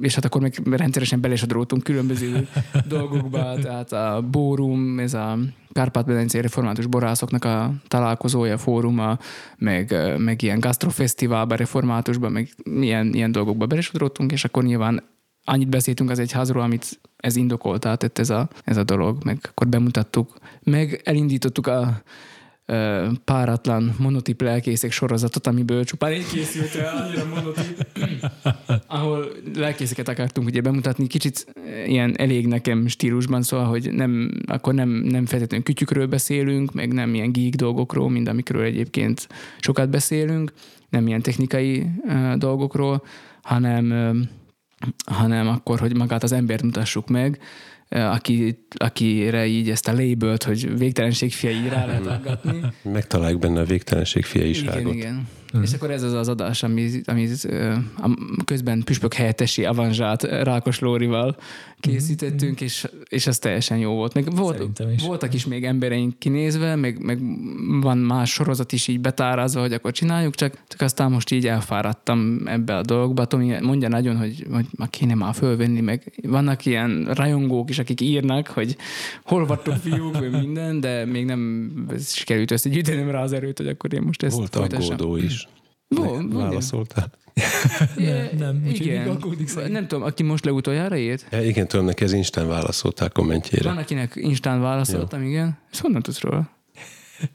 és 0.00 0.14
hát 0.14 0.24
akkor 0.24 0.40
még 0.40 0.60
rendszeresen 0.70 1.20
belesodródtunk 1.20 1.82
különböző 1.82 2.48
dolgokba, 2.88 3.54
tehát 3.62 3.92
a 3.92 4.22
Bórum, 4.30 4.98
ez 4.98 5.14
a 5.14 5.38
Kárpát-medencei 5.72 6.40
református 6.40 6.86
borászoknak 6.86 7.44
a 7.44 7.72
találkozója, 7.88 8.58
fóruma, 8.58 9.18
meg, 9.58 9.94
meg 10.18 10.42
ilyen 10.42 10.60
gasztrofesztiválba, 10.60 11.54
reformátusba, 11.54 12.28
meg 12.28 12.48
ilyen, 12.80 13.14
ilyen 13.14 13.32
dolgokba 13.32 13.66
belesodródtunk, 13.66 14.32
és 14.32 14.44
akkor 14.44 14.64
nyilván 14.64 15.02
annyit 15.44 15.68
beszéltünk 15.68 16.10
az 16.10 16.18
egyházról, 16.18 16.62
amit 16.62 17.00
ez 17.16 17.36
indokoltá 17.36 17.94
tett 17.94 18.18
ez 18.18 18.30
a, 18.30 18.48
ez 18.64 18.76
a 18.76 18.84
dolog, 18.84 19.24
meg 19.24 19.38
akkor 19.42 19.68
bemutattuk, 19.68 20.36
meg 20.62 21.00
elindítottuk 21.04 21.66
a 21.66 22.02
páratlan 23.24 23.94
monotip 23.98 24.40
lelkészek 24.40 24.90
sorozatot, 24.90 25.46
amiből 25.46 25.84
csupán 25.84 26.12
egy 26.12 26.26
készült 26.26 26.74
el, 26.74 26.96
annyira 26.96 27.24
monotip, 27.34 27.86
ahol 28.86 29.32
lelkészeket 29.54 30.08
akartunk 30.08 30.48
ugye 30.48 30.60
bemutatni, 30.60 31.06
kicsit 31.06 31.46
ilyen 31.86 32.14
elég 32.18 32.46
nekem 32.46 32.86
stílusban, 32.86 33.42
szóval, 33.42 33.66
hogy 33.66 33.92
nem, 33.92 34.30
akkor 34.46 34.74
nem, 34.74 34.88
nem 34.88 35.26
feltétlenül 35.26 35.64
kütyükről 35.64 36.06
beszélünk, 36.06 36.72
meg 36.72 36.92
nem 36.92 37.14
ilyen 37.14 37.32
geek 37.32 37.54
dolgokról, 37.54 38.10
mint 38.10 38.28
amikről 38.28 38.62
egyébként 38.62 39.28
sokat 39.58 39.90
beszélünk, 39.90 40.52
nem 40.88 41.06
ilyen 41.06 41.22
technikai 41.22 41.86
dolgokról, 42.36 43.02
hanem, 43.42 44.18
hanem 45.06 45.48
akkor, 45.48 45.80
hogy 45.80 45.96
magát 45.96 46.22
az 46.22 46.32
embert 46.32 46.62
mutassuk 46.62 47.08
meg, 47.08 47.40
aki, 47.88 48.58
akire 48.74 49.46
így 49.46 49.70
ezt 49.70 49.88
a 49.88 49.92
labelt, 49.92 50.42
hogy 50.42 50.78
végtelenség 50.78 51.32
fiai 51.32 51.68
rá 51.68 51.86
lehet 51.86 52.06
aggatni. 52.06 52.60
Megtaláljuk 52.92 53.40
benne 53.40 53.60
a 53.60 53.64
végtelenség 53.64 54.24
fiaiságot. 54.24 54.80
Igen, 54.80 54.94
igen. 54.94 55.26
Uh-huh. 55.46 55.62
És 55.62 55.72
akkor 55.72 55.90
ez 55.90 56.02
az 56.02 56.12
az 56.12 56.28
adás, 56.28 56.62
ami, 56.62 56.90
ami 57.04 57.28
közben 58.44 58.82
Püspök 58.84 59.14
helyettesi 59.14 59.64
Avanzsát 59.64 60.22
Rákos 60.22 60.78
Lórival 60.78 61.36
készítettünk, 61.80 62.52
uh-huh. 62.52 62.66
és, 62.66 62.86
és 63.08 63.26
az 63.26 63.38
teljesen 63.38 63.78
jó 63.78 63.92
volt. 63.92 64.14
Meg 64.14 64.34
volt, 64.34 64.82
is. 64.94 65.02
voltak 65.02 65.34
is 65.34 65.46
még 65.46 65.64
embereink 65.64 66.18
kinézve, 66.18 66.76
meg, 66.76 67.02
meg 67.02 67.18
van 67.80 67.98
más 67.98 68.32
sorozat 68.32 68.72
is 68.72 68.88
így 68.88 69.00
betárázva, 69.00 69.60
hogy 69.60 69.72
akkor 69.72 69.92
csináljuk, 69.92 70.34
csak, 70.34 70.62
csak 70.68 70.80
aztán 70.80 71.10
most 71.10 71.30
így 71.30 71.46
elfáradtam 71.46 72.40
ebbe 72.44 72.76
a 72.76 72.82
dolgba. 72.82 73.24
Tomi 73.24 73.54
mondja 73.60 73.88
nagyon, 73.88 74.16
hogy, 74.16 74.46
hogy 74.50 74.66
már 74.76 74.90
kéne 74.90 75.14
már 75.14 75.34
fölvenni, 75.34 75.80
meg 75.80 76.12
vannak 76.22 76.66
ilyen 76.66 77.10
rajongók 77.14 77.70
is, 77.70 77.78
akik 77.78 78.00
írnak, 78.00 78.46
hogy 78.46 78.76
hol 79.22 79.46
vagytok 79.46 79.74
fiúk, 79.74 80.18
vagy 80.18 80.30
minden, 80.30 80.80
de 80.80 81.04
még 81.04 81.24
nem 81.24 81.72
sikerült 81.98 82.50
összegyűjtenem 82.50 83.10
rá 83.10 83.22
az 83.22 83.32
erőt, 83.32 83.58
hogy 83.58 83.68
akkor 83.68 83.92
én 83.92 84.02
most 84.02 84.22
ezt 84.22 84.36
Volt 84.36 84.56
aggódó 84.56 85.16
is. 85.16 85.48
Válaszoltál? 86.28 87.10
nem, 87.96 88.28
nem, 88.38 88.66
igen. 88.66 89.18
Nem 89.68 89.88
tudom, 89.88 90.04
aki 90.04 90.22
most 90.22 90.44
legutoljára 90.44 90.96
írt? 90.96 91.26
Ja, 91.30 91.42
igen, 91.42 91.68
tudom, 91.68 91.86
neki 91.86 92.04
az 92.04 92.12
Instán 92.12 92.48
válaszoltál 92.48 93.10
kommentjére. 93.10 93.68
Van, 93.68 93.78
akinek 93.78 94.12
Instán 94.14 94.60
válaszoltam, 94.60 95.22
Jó. 95.22 95.28
igen. 95.28 95.58
És 95.72 95.80
honnan 95.80 96.02
tudsz 96.02 96.20
róla? 96.20 96.50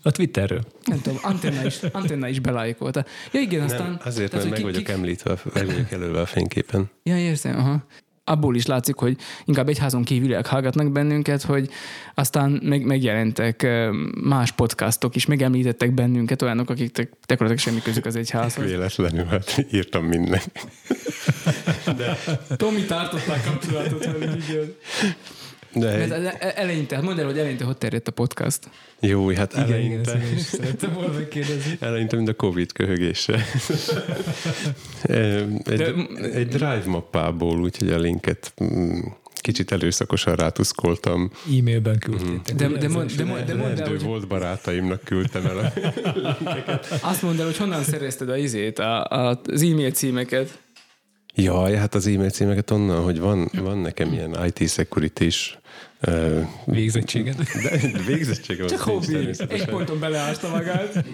A 0.03 0.11
Twitterről. 0.11 0.61
Nem 0.85 1.01
tudom, 1.01 1.19
Antenna 1.21 1.65
is, 1.65 1.79
Antenna 1.91 2.27
is 2.27 2.39
belájkolta. 2.39 3.05
Ja 3.31 3.39
igen, 3.39 3.59
nem, 3.59 3.69
aztán... 3.69 3.99
Azért, 4.03 4.31
tehát, 4.31 4.45
mert 4.45 4.57
meg 4.57 4.71
vagyok 4.71 4.83
ki... 4.83 4.91
említve, 4.91 5.37
meg 5.53 5.65
vagyok 5.65 5.91
előve 5.91 6.19
a 6.19 6.25
fényképen. 6.25 6.89
Ja, 7.03 7.17
érzem, 7.17 7.57
aha 7.57 7.83
abból 8.23 8.55
is 8.55 8.65
látszik, 8.65 8.95
hogy 8.95 9.17
inkább 9.45 9.69
egyházon 9.69 10.03
kívüliek 10.03 10.45
hallgatnak 10.45 10.91
bennünket, 10.91 11.41
hogy 11.41 11.69
aztán 12.13 12.59
meg, 12.63 12.85
megjelentek 12.85 13.67
más 14.23 14.51
podcastok 14.51 15.15
is, 15.15 15.25
megemlítettek 15.25 15.93
bennünket 15.93 16.41
olyanok, 16.41 16.69
akik 16.69 17.09
gyakorlatilag 17.25 17.57
semmi 17.57 17.81
közük 17.81 18.05
az 18.05 18.15
egyházhoz. 18.15 18.65
Véletlenül, 18.65 19.25
hát 19.25 19.65
írtam 19.71 20.05
minden. 20.05 20.41
De... 21.97 22.17
Tomi 22.55 22.85
tartották 22.85 23.43
kapcsolatot 23.43 24.05
velük, 24.05 24.49
igen. 24.49 24.75
De 25.73 25.97
Mert 25.97 26.43
eleinte, 26.55 26.95
hát 26.95 27.03
mondd 27.03 27.19
el, 27.19 27.25
hogy 27.25 27.37
eleinte 27.37 27.63
hogy 27.63 27.77
terjedt 27.77 28.07
a 28.07 28.11
podcast. 28.11 28.69
Jó, 28.99 29.29
hát 29.29 29.53
igen, 29.53 29.65
eleinte. 29.65 30.15
Igen, 30.15 30.37
szerettem 30.37 30.93
volna 30.93 31.13
megkérdezni. 31.13 31.77
Eleinte, 31.79 32.15
mint 32.15 32.29
a 32.29 32.33
Covid 32.33 32.71
köhögése. 32.71 33.33
egy, 35.01 35.63
De, 35.63 35.93
egy 36.33 36.47
drive 36.47 36.83
mappából, 36.85 37.59
úgyhogy 37.61 37.89
a 37.89 37.97
linket 37.97 38.53
mm, 38.63 38.99
kicsit 39.43 39.71
előszakosan 39.71 40.35
rátuszkoltam. 40.35 41.31
E-mailben 41.57 41.99
küldtétek. 41.99 42.55
De, 42.55 42.67
de, 42.67 42.77
de, 42.77 42.87
mond, 42.87 43.11
de, 43.11 43.23
de, 43.23 43.43
de 43.43 43.55
mondd 43.55 43.81
el, 43.81 43.87
hogy... 43.87 44.01
volt 44.01 44.27
barátaimnak 44.27 45.03
küldtem 45.03 45.45
el 45.45 45.57
a 45.57 45.71
linkeket. 46.15 46.99
Azt 47.01 47.21
mondd 47.21 47.39
el, 47.39 47.45
hogy 47.45 47.57
honnan 47.57 47.83
szerezted 47.83 48.29
a 48.29 48.37
izét, 48.37 48.79
a, 48.79 49.03
a, 49.03 49.41
az 49.45 49.61
e-mail 49.61 49.91
címeket. 49.91 50.61
Jaj, 51.35 51.75
hát 51.75 51.95
az 51.95 52.07
e-mail 52.07 52.29
címeket 52.29 52.71
onnan, 52.71 53.03
hogy 53.03 53.19
van, 53.19 53.49
van 53.53 53.77
nekem 53.77 54.13
ilyen 54.13 54.37
IT 54.45 54.69
security 54.69 55.29
Uh, 56.07 56.47
végzettséget. 56.65 57.35
De 57.37 57.79
végzettséget. 58.07 58.67
Csak 58.69 58.79
hobbi. 58.79 59.29
Egy 59.47 59.65
ponton 59.65 59.99
beleásta 59.99 60.49
magát. 60.49 61.05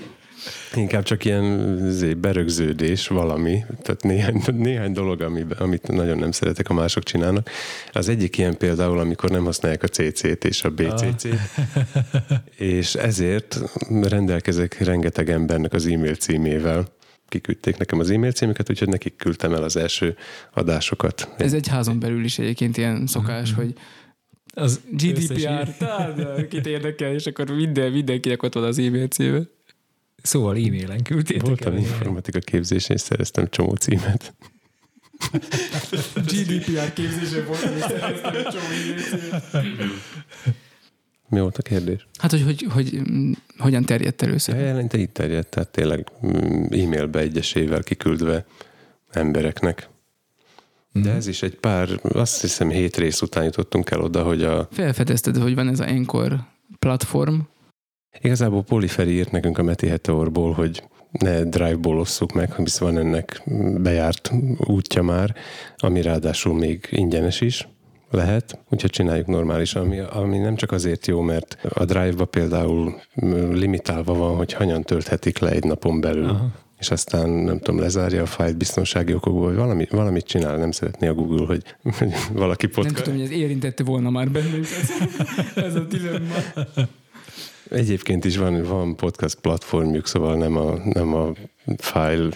Inkább 0.75 1.03
csak 1.03 1.25
ilyen 1.25 2.17
berögződés 2.21 3.07
valami, 3.07 3.65
tehát 3.81 4.03
néhány, 4.03 4.41
néhány 4.51 4.91
dolog, 4.91 5.21
ami, 5.21 5.45
amit 5.57 5.87
nagyon 5.87 6.17
nem 6.17 6.31
szeretek, 6.31 6.69
a 6.69 6.73
mások 6.73 7.03
csinálnak. 7.03 7.49
Az 7.91 8.09
egyik 8.09 8.37
ilyen 8.37 8.57
például, 8.57 8.99
amikor 8.99 9.29
nem 9.29 9.43
használják 9.43 9.83
a 9.83 9.87
CC-t 9.87 10.45
és 10.45 10.63
a 10.63 10.69
BCC-t, 10.69 11.27
ah. 12.13 12.37
és 12.55 12.95
ezért 12.95 13.59
rendelkezek 14.01 14.77
rengeteg 14.77 15.29
embernek 15.29 15.73
az 15.73 15.85
e-mail 15.85 16.15
címével, 16.15 16.87
kiküldték 17.29 17.77
nekem 17.77 17.99
az 17.99 18.09
e-mail 18.09 18.31
címüket, 18.31 18.69
úgyhogy 18.69 18.87
nekik 18.87 19.15
küldtem 19.15 19.53
el 19.53 19.63
az 19.63 19.75
első 19.75 20.15
adásokat. 20.53 21.29
Ez 21.37 21.53
egy 21.53 21.67
házon 21.67 21.99
belül 21.99 22.23
is 22.23 22.39
egyébként 22.39 22.77
ilyen 22.77 23.07
szokás, 23.07 23.51
mm-hmm. 23.51 23.61
hogy 23.61 23.73
az 24.53 24.81
GDPR, 24.91 25.77
tehát 25.77 26.47
kit 26.47 26.65
érdekel, 26.65 27.13
és 27.13 27.25
akkor 27.25 27.51
minden, 27.51 27.91
mindenkinek 27.91 28.43
ott 28.43 28.53
van 28.53 28.63
az 28.63 28.79
e-mail 28.79 29.07
címe. 29.07 29.41
Szóval 30.21 30.55
e-mailen 30.55 31.03
küldtétek 31.03 31.45
Voltam 31.45 31.73
el. 31.73 31.79
informatika 31.79 32.39
képzésén, 32.39 32.95
és 32.95 33.01
szereztem 33.01 33.47
csomó 33.49 33.73
címet. 33.73 34.33
GDPR 36.31 36.93
képzésen 36.93 37.45
voltam, 37.45 37.75
és 37.75 37.81
szereztem 37.81 38.33
csomó 38.33 38.65
e-mail 38.65 39.01
címet. 39.01 40.67
Mi 41.29 41.39
volt 41.39 41.57
a 41.57 41.61
kérdés? 41.61 42.07
Hát, 42.17 42.31
hogy, 42.31 42.41
hogy, 42.41 42.65
hogy 42.69 43.01
hogyan 43.57 43.83
terjedt 43.83 44.21
először? 44.21 44.55
Ja, 44.55 44.61
jelente 44.61 44.97
itt 44.97 45.13
terjedt, 45.13 45.49
tehát 45.49 45.69
tényleg 45.69 46.07
mm, 46.25 46.63
e-mailbe 46.63 47.19
egyesével 47.19 47.83
kiküldve 47.83 48.45
embereknek. 49.11 49.89
De 50.91 51.11
ez 51.11 51.27
is 51.27 51.41
egy 51.41 51.55
pár, 51.55 51.89
azt 52.01 52.41
hiszem 52.41 52.69
hét 52.69 52.97
rész 52.97 53.21
után 53.21 53.43
jutottunk 53.43 53.89
el 53.89 54.01
oda, 54.01 54.23
hogy 54.23 54.43
a... 54.43 54.67
Felfedezted, 54.71 55.37
hogy 55.37 55.55
van 55.55 55.67
ez 55.67 55.79
a 55.79 55.87
Encore 55.87 56.47
platform? 56.79 57.39
Igazából 58.21 58.63
Poliferi 58.63 59.11
írt 59.11 59.31
nekünk 59.31 59.57
a 59.57 59.63
Meti 59.63 59.87
Heteorból, 59.87 60.51
hogy 60.51 60.83
ne 61.11 61.43
drive-ból 61.43 61.99
osszuk 61.99 62.33
meg, 62.33 62.55
hisz 62.55 62.77
van 62.77 62.97
ennek 62.97 63.41
bejárt 63.77 64.31
útja 64.57 65.03
már, 65.03 65.35
ami 65.77 66.01
ráadásul 66.01 66.53
még 66.53 66.87
ingyenes 66.91 67.41
is 67.41 67.67
lehet, 68.11 68.59
úgyhogy 68.69 68.89
csináljuk 68.89 69.27
normálisan, 69.27 69.81
ami, 69.81 69.99
ami 69.99 70.37
nem 70.37 70.55
csak 70.55 70.71
azért 70.71 71.07
jó, 71.07 71.21
mert 71.21 71.57
a 71.69 71.85
Drive-ba 71.85 72.25
például 72.25 73.01
limitálva 73.51 74.13
van, 74.13 74.35
hogy 74.35 74.53
hanyan 74.53 74.83
tölthetik 74.83 75.39
le 75.39 75.49
egy 75.49 75.63
napon 75.63 76.01
belül. 76.01 76.29
Aha 76.29 76.51
és 76.79 76.91
aztán 76.91 77.29
nem 77.29 77.59
tudom, 77.59 77.79
lezárja 77.79 78.21
a 78.21 78.25
fájlt 78.25 78.57
biztonsági 78.57 79.13
okokból, 79.13 79.45
vagy 79.45 79.55
valami, 79.55 79.87
valamit 79.89 80.25
csinál, 80.25 80.57
nem 80.57 80.71
szeretné 80.71 81.07
a 81.07 81.13
Google, 81.13 81.45
hogy, 81.45 81.63
hogy 81.97 82.13
valaki 82.33 82.67
podcast. 82.67 82.95
Nem 82.95 83.03
tudom, 83.03 83.19
hogy 83.19 83.27
ez 83.27 83.31
érintette 83.31 83.83
volna 83.83 84.09
már 84.09 84.31
bennünket. 84.31 84.69
ez 85.55 85.75
a 85.75 85.79
dilemma. 85.79 86.33
Egyébként 87.69 88.25
is 88.25 88.37
van, 88.37 88.63
van 88.63 88.95
podcast 88.95 89.39
platformjuk, 89.39 90.07
szóval 90.07 90.35
nem 90.35 90.57
a, 90.57 90.77
nem 90.93 91.13
a 91.13 91.33
file 91.77 92.29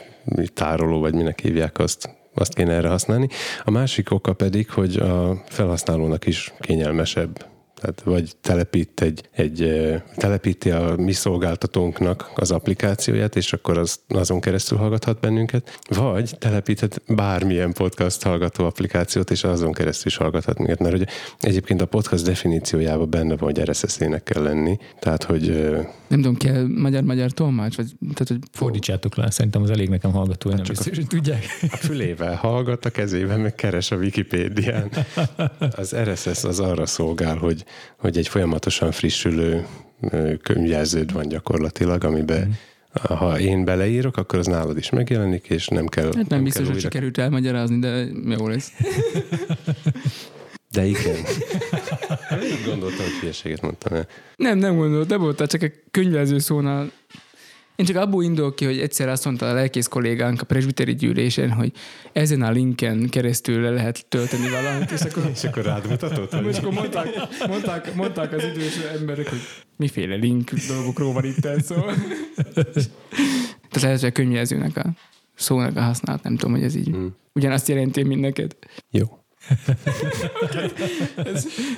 tároló, 0.53 0.99
vagy 0.99 1.13
minek 1.13 1.39
hívják 1.39 1.80
azt, 1.80 2.09
azt 2.34 2.53
kéne 2.53 2.73
erre 2.73 2.88
használni. 2.88 3.27
A 3.63 3.71
másik 3.71 4.11
oka 4.11 4.34
pedig, 4.34 4.69
hogy 4.69 4.95
a 4.95 5.41
felhasználónak 5.45 6.25
is 6.25 6.53
kényelmesebb 6.59 7.52
tehát 7.84 8.01
vagy 8.03 8.36
telepít 8.41 9.01
egy, 9.01 9.29
egy 9.31 9.84
telepíti 10.15 10.71
a 10.71 10.95
mi 10.97 11.11
szolgáltatónknak 11.11 12.31
az 12.36 12.51
applikációját, 12.51 13.36
és 13.36 13.53
akkor 13.53 13.77
az, 13.77 13.99
azon 14.07 14.39
keresztül 14.39 14.77
hallgathat 14.77 15.19
bennünket, 15.19 15.79
vagy 15.89 16.36
telepíthet 16.39 17.01
bármilyen 17.07 17.73
podcast 17.73 18.23
hallgató 18.23 18.65
applikációt, 18.65 19.31
és 19.31 19.43
azon 19.43 19.73
keresztül 19.73 20.07
is 20.07 20.17
hallgathat 20.17 20.57
minket, 20.57 20.79
mert 20.79 20.93
ugye 20.93 21.05
egyébként 21.39 21.81
a 21.81 21.86
podcast 21.86 22.25
definíciójában 22.25 23.09
benne 23.09 23.36
van, 23.36 23.53
hogy 23.53 23.69
RSS-ének 23.69 24.23
kell 24.23 24.43
lenni, 24.43 24.77
tehát 24.99 25.23
hogy... 25.23 25.71
Nem 26.07 26.21
tudom, 26.21 26.36
kell 26.36 26.67
magyar-magyar 26.67 27.31
tolmács? 27.31 27.75
Vagy, 27.75 27.91
tehát, 27.99 28.27
hogy... 28.27 28.39
Fordítsátok 28.51 29.15
le, 29.15 29.31
szerintem 29.31 29.61
az 29.61 29.69
elég 29.69 29.89
nekem 29.89 30.11
hallgató, 30.11 30.49
hát 30.49 30.57
nem 30.57 30.67
biztos, 30.69 30.95
hogy 30.95 31.07
tudják. 31.07 31.45
A 31.61 31.75
fülével 31.75 32.36
hallgat, 32.36 32.86
a 32.86 32.89
kezében 32.89 33.39
meg 33.39 33.55
keres 33.55 33.91
a 33.91 33.95
Wikipédián. 33.95 34.91
Az 35.75 35.95
RSS 35.95 36.43
az 36.43 36.59
arra 36.59 36.86
szolgál, 36.86 37.38
hogy 37.38 37.65
hogy 37.97 38.17
egy 38.17 38.28
folyamatosan 38.28 38.91
frissülő 38.91 39.65
könyvjelződ 40.41 41.13
van 41.13 41.28
gyakorlatilag, 41.28 42.03
amiben 42.03 42.47
mm. 42.47 42.51
ha 43.15 43.39
én 43.39 43.65
beleírok, 43.65 44.17
akkor 44.17 44.39
az 44.39 44.47
nálad 44.47 44.78
is 44.78 44.89
megjelenik, 44.89 45.45
és 45.47 45.67
nem 45.67 45.88
kell... 45.88 46.05
Hát 46.05 46.13
nem, 46.13 46.26
nem 46.30 46.43
biztos, 46.43 46.67
hogy 46.67 46.80
sikerült 46.80 47.17
elmagyarázni, 47.17 47.80
de 47.80 48.07
jó 48.38 48.47
lesz. 48.47 48.71
De 50.71 50.86
igen. 50.86 51.15
Én 52.41 52.63
gondoltam, 52.65 52.97
hogy 52.97 53.19
hülyeséget 53.19 53.61
mondtam 53.61 53.93
el. 53.93 54.07
Nem, 54.36 54.57
nem 54.57 54.76
gondoltam, 54.76 55.07
nem 55.07 55.19
voltál, 55.19 55.47
csak 55.47 55.61
a 55.61 55.67
könyvelző 55.91 56.39
szónál 56.39 56.91
Én 57.76 57.86
csak 57.86 57.95
abból 57.95 58.24
indulok 58.24 58.55
ki, 58.55 58.65
hogy 58.65 58.80
egyszer 58.80 59.09
azt 59.09 59.26
mondta 59.26 59.49
a 59.49 59.53
lelkész 59.53 59.88
kollégánk 59.88 60.41
a 60.41 60.45
presbiteri 60.45 60.95
gyűlésen, 60.95 61.51
hogy 61.51 61.71
ezen 62.11 62.41
a 62.41 62.51
linken 62.51 63.09
keresztül 63.09 63.61
le 63.61 63.69
lehet 63.69 64.05
tölteni 64.09 64.49
valamit, 64.49 64.91
és 64.91 65.01
akkor, 65.01 65.30
És 65.34 65.43
akkor 65.43 65.63
rád 65.63 65.88
mutatott? 65.89 66.34
és 66.47 66.57
akkor 66.57 66.74
mondták, 66.74 67.07
mondták, 67.47 67.95
mondták 67.95 68.32
az 68.34 68.43
idős 68.43 68.78
emberek, 68.78 69.30
hogy 69.30 69.39
miféle 69.78 70.15
link 70.15 70.51
dolgokról 70.67 71.13
van 71.13 71.26
itt 71.26 71.47
szó. 71.61 71.76
Tehát 73.69 73.82
lehet, 73.82 73.99
hogy 73.99 74.09
a 74.09 74.11
könyvjelzőnek 74.11 74.78
a 74.78 74.86
szónak 75.36 75.76
a 75.78 75.82
használat, 75.82 76.24
nem 76.24 76.36
tudom, 76.36 76.53
hogy 76.55 76.63
ez 76.63 76.76
így. 76.76 76.88
Hmm. 76.88 77.15
Ugyanazt 77.34 77.67
jelenti, 77.67 78.03
mint 78.03 78.21
neked. 78.21 78.55
Jó. 78.91 79.05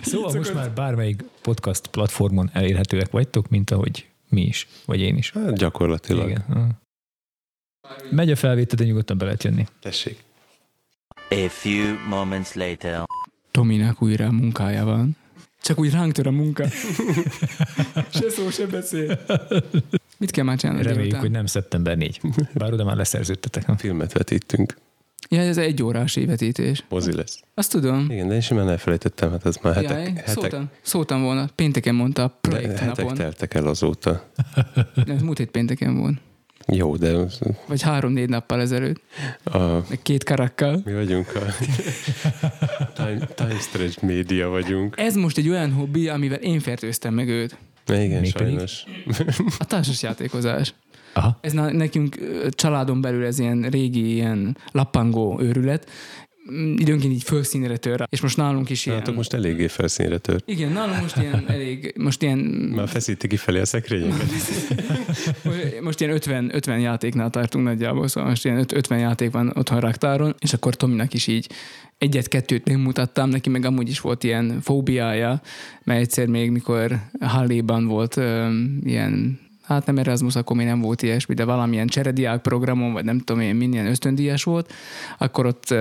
Szóval 0.02 0.30
Így 0.30 0.36
most 0.36 0.48
szokott- 0.48 0.54
már 0.54 0.72
bármelyik 0.74 1.24
podcast 1.42 1.88
platformon 1.88 2.50
elérhetőek 2.54 3.12
vagytok, 3.12 3.50
mint 3.50 3.72
ahogy 3.72 4.06
mi 4.30 4.42
is, 4.42 4.68
vagy 4.86 5.00
én 5.00 5.18
is. 5.18 5.32
Hát 5.32 5.58
gyakorlatilag. 5.58 6.30
Igen. 6.30 6.80
Megy 8.10 8.32
a 8.32 8.36
felvétel, 8.36 8.78
de 8.78 8.84
nyugodtan 8.84 9.18
be 9.18 9.26
lehet 9.26 9.44
jönni. 9.44 9.66
Tessék. 9.80 10.24
A 11.30 11.48
few 11.50 11.96
moments 12.10 12.54
later. 12.54 13.04
Tominak 13.52 14.02
újra 14.02 14.32
munkája 14.32 14.86
van. 14.86 15.16
Csak 15.62 15.80
úgy 15.80 15.92
ránk 15.92 16.14
tör 16.14 16.28
a 16.28 16.32
munka. 16.32 16.68
se 18.20 18.30
szó, 18.30 18.50
se 18.50 18.66
beszél. 18.66 19.20
Mit 20.18 20.32
kell 20.32 20.44
már 20.44 20.58
csinálni 20.58 20.82
Reméljük, 20.82 21.16
hogy 21.16 21.32
nem 21.32 21.46
szeptember 21.46 21.98
4. 21.98 22.22
Bár 22.54 22.74
oda 22.74 22.84
már 22.84 22.96
leszerződtetek. 22.96 23.66
Filmet 23.78 24.14
vetítünk. 24.14 24.78
Ja, 25.30 25.42
ez 25.42 25.58
egy 25.58 25.84
órás 25.84 26.16
évetítés. 26.16 26.84
Mozi 26.90 27.14
lesz. 27.16 27.40
Azt 27.54 27.72
tudom. 27.72 28.06
Igen, 28.10 28.28
de 28.28 28.34
én 28.34 28.42
simán 28.42 28.70
elfelejtettem, 28.70 29.32
hát 29.32 29.46
az 29.46 29.60
már 29.62 29.74
hetek, 29.76 29.90
Jaj, 29.92 30.06
hetek, 30.06 30.28
szóltam, 30.28 30.70
szóltam 30.82 31.22
volna. 31.24 31.50
Pénteken 31.56 31.96
mondta 31.96 32.24
a 32.24 32.28
de 32.28 32.50
projekt 32.50 32.80
hetek 32.80 32.98
napon. 32.98 33.14
teltek 33.16 33.54
el 33.54 33.68
azóta. 33.68 34.30
Ez 35.16 35.22
múlt 35.22 35.38
hét 35.38 35.50
pénteken 35.52 35.98
volt. 35.98 36.18
Jó, 36.68 36.96
de 36.96 37.14
Vagy 37.68 37.82
három-négy 37.82 38.30
nappal 38.30 38.62
ezelőtt. 38.62 39.02
a, 39.44 39.58
Meg 39.90 40.00
két 40.02 40.24
karakkal. 40.24 40.82
mi 40.86 40.94
vagyunk 40.94 41.36
a 41.36 41.40
time, 42.96 43.26
time 43.36 43.60
Stretch 43.60 44.04
média 44.04 44.50
vagyunk. 44.50 44.94
Ez 44.98 45.16
most 45.16 45.38
egy 45.38 45.50
olyan 45.50 45.72
hobbi, 45.72 46.08
amivel 46.08 46.38
én 46.40 46.60
fertőztem 46.60 47.14
meg 47.14 47.28
őt. 47.30 47.58
Igen, 47.88 48.22
Mégpedig? 48.22 48.32
sajnos. 48.54 48.84
A 49.60 49.66
társasjátékozás. 49.66 50.74
Aha. 51.18 51.38
Ez 51.42 51.54
nekünk 51.54 52.18
családon 52.50 53.02
belül 53.02 53.26
ez 53.26 53.40
ilyen 53.40 53.62
régi, 53.62 54.14
ilyen 54.14 54.58
lappangó 54.72 55.40
őrület. 55.42 55.90
Mm, 56.52 56.74
Időnként 56.78 57.14
így 57.14 57.24
fölszínre 57.24 57.78
tör. 57.78 58.08
És 58.10 58.22
most 58.22 58.38
nálunk 58.38 58.70
is 58.70 58.86
ilyen... 58.86 58.98
Látok, 58.98 59.16
most 59.16 59.34
eléggé 59.34 59.68
felszínre 59.68 60.18
tört. 60.18 60.50
Igen, 60.50 60.72
nálunk 60.72 61.02
most 61.02 61.18
ilyen 61.18 61.44
elég, 61.56 61.94
most 61.98 62.22
ilyen, 62.22 62.38
Már 62.76 62.88
feszíti 62.88 63.28
kifelé 63.28 63.60
a 63.60 63.66
szekrényeket. 63.66 64.28
most 65.82 66.00
ilyen 66.02 66.14
50, 66.14 66.50
50 66.56 66.80
játéknál 66.80 67.30
tartunk 67.30 67.66
nagyjából, 67.66 68.08
szóval 68.08 68.30
most 68.30 68.46
ilyen 68.46 68.58
öt- 68.58 68.74
50 68.74 69.00
játék 69.00 69.32
van 69.32 69.52
otthon 69.56 69.80
raktáron, 69.80 70.36
és 70.40 70.54
akkor 70.54 70.76
Tominak 70.76 71.14
is 71.14 71.28
így 71.28 71.50
egyet-kettőt 71.98 72.68
megmutattam, 72.68 73.30
neki 73.30 73.50
meg 73.50 73.66
amúgy 73.66 73.90
is 73.90 74.00
volt 74.00 74.24
ilyen 74.24 74.62
fóbiája, 74.62 75.42
mert 75.84 76.00
egyszer 76.00 76.28
még 76.28 76.52
mikor 76.52 77.00
Halléban 77.20 77.86
volt 77.86 78.18
öm, 78.18 78.80
ilyen 78.84 79.40
hát 79.66 79.86
nem 79.86 79.98
Erasmus, 79.98 80.36
akkor 80.36 80.56
még 80.56 80.66
nem 80.66 80.82
volt 80.82 81.02
ilyesmi, 81.02 81.34
de 81.34 81.44
valamilyen 81.44 81.88
cserediák 81.88 82.42
programon, 82.42 82.94
vagy 82.94 83.04
nem 83.04 83.20
tudom 83.20 83.42
én, 83.42 83.56
milyen 83.56 83.86
ösztöndíjas 83.86 84.44
volt, 84.44 84.74
akkor 85.18 85.46
ott 85.46 85.76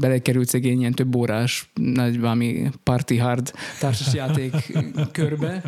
belekerült 0.00 0.48
szegény 0.48 0.78
ilyen 0.78 0.92
több 0.92 1.14
órás, 1.16 1.70
nagy 1.74 2.20
valami 2.20 2.68
party 2.82 3.16
hard 3.16 3.52
társasjáték 3.80 4.52
körbe, 5.12 5.62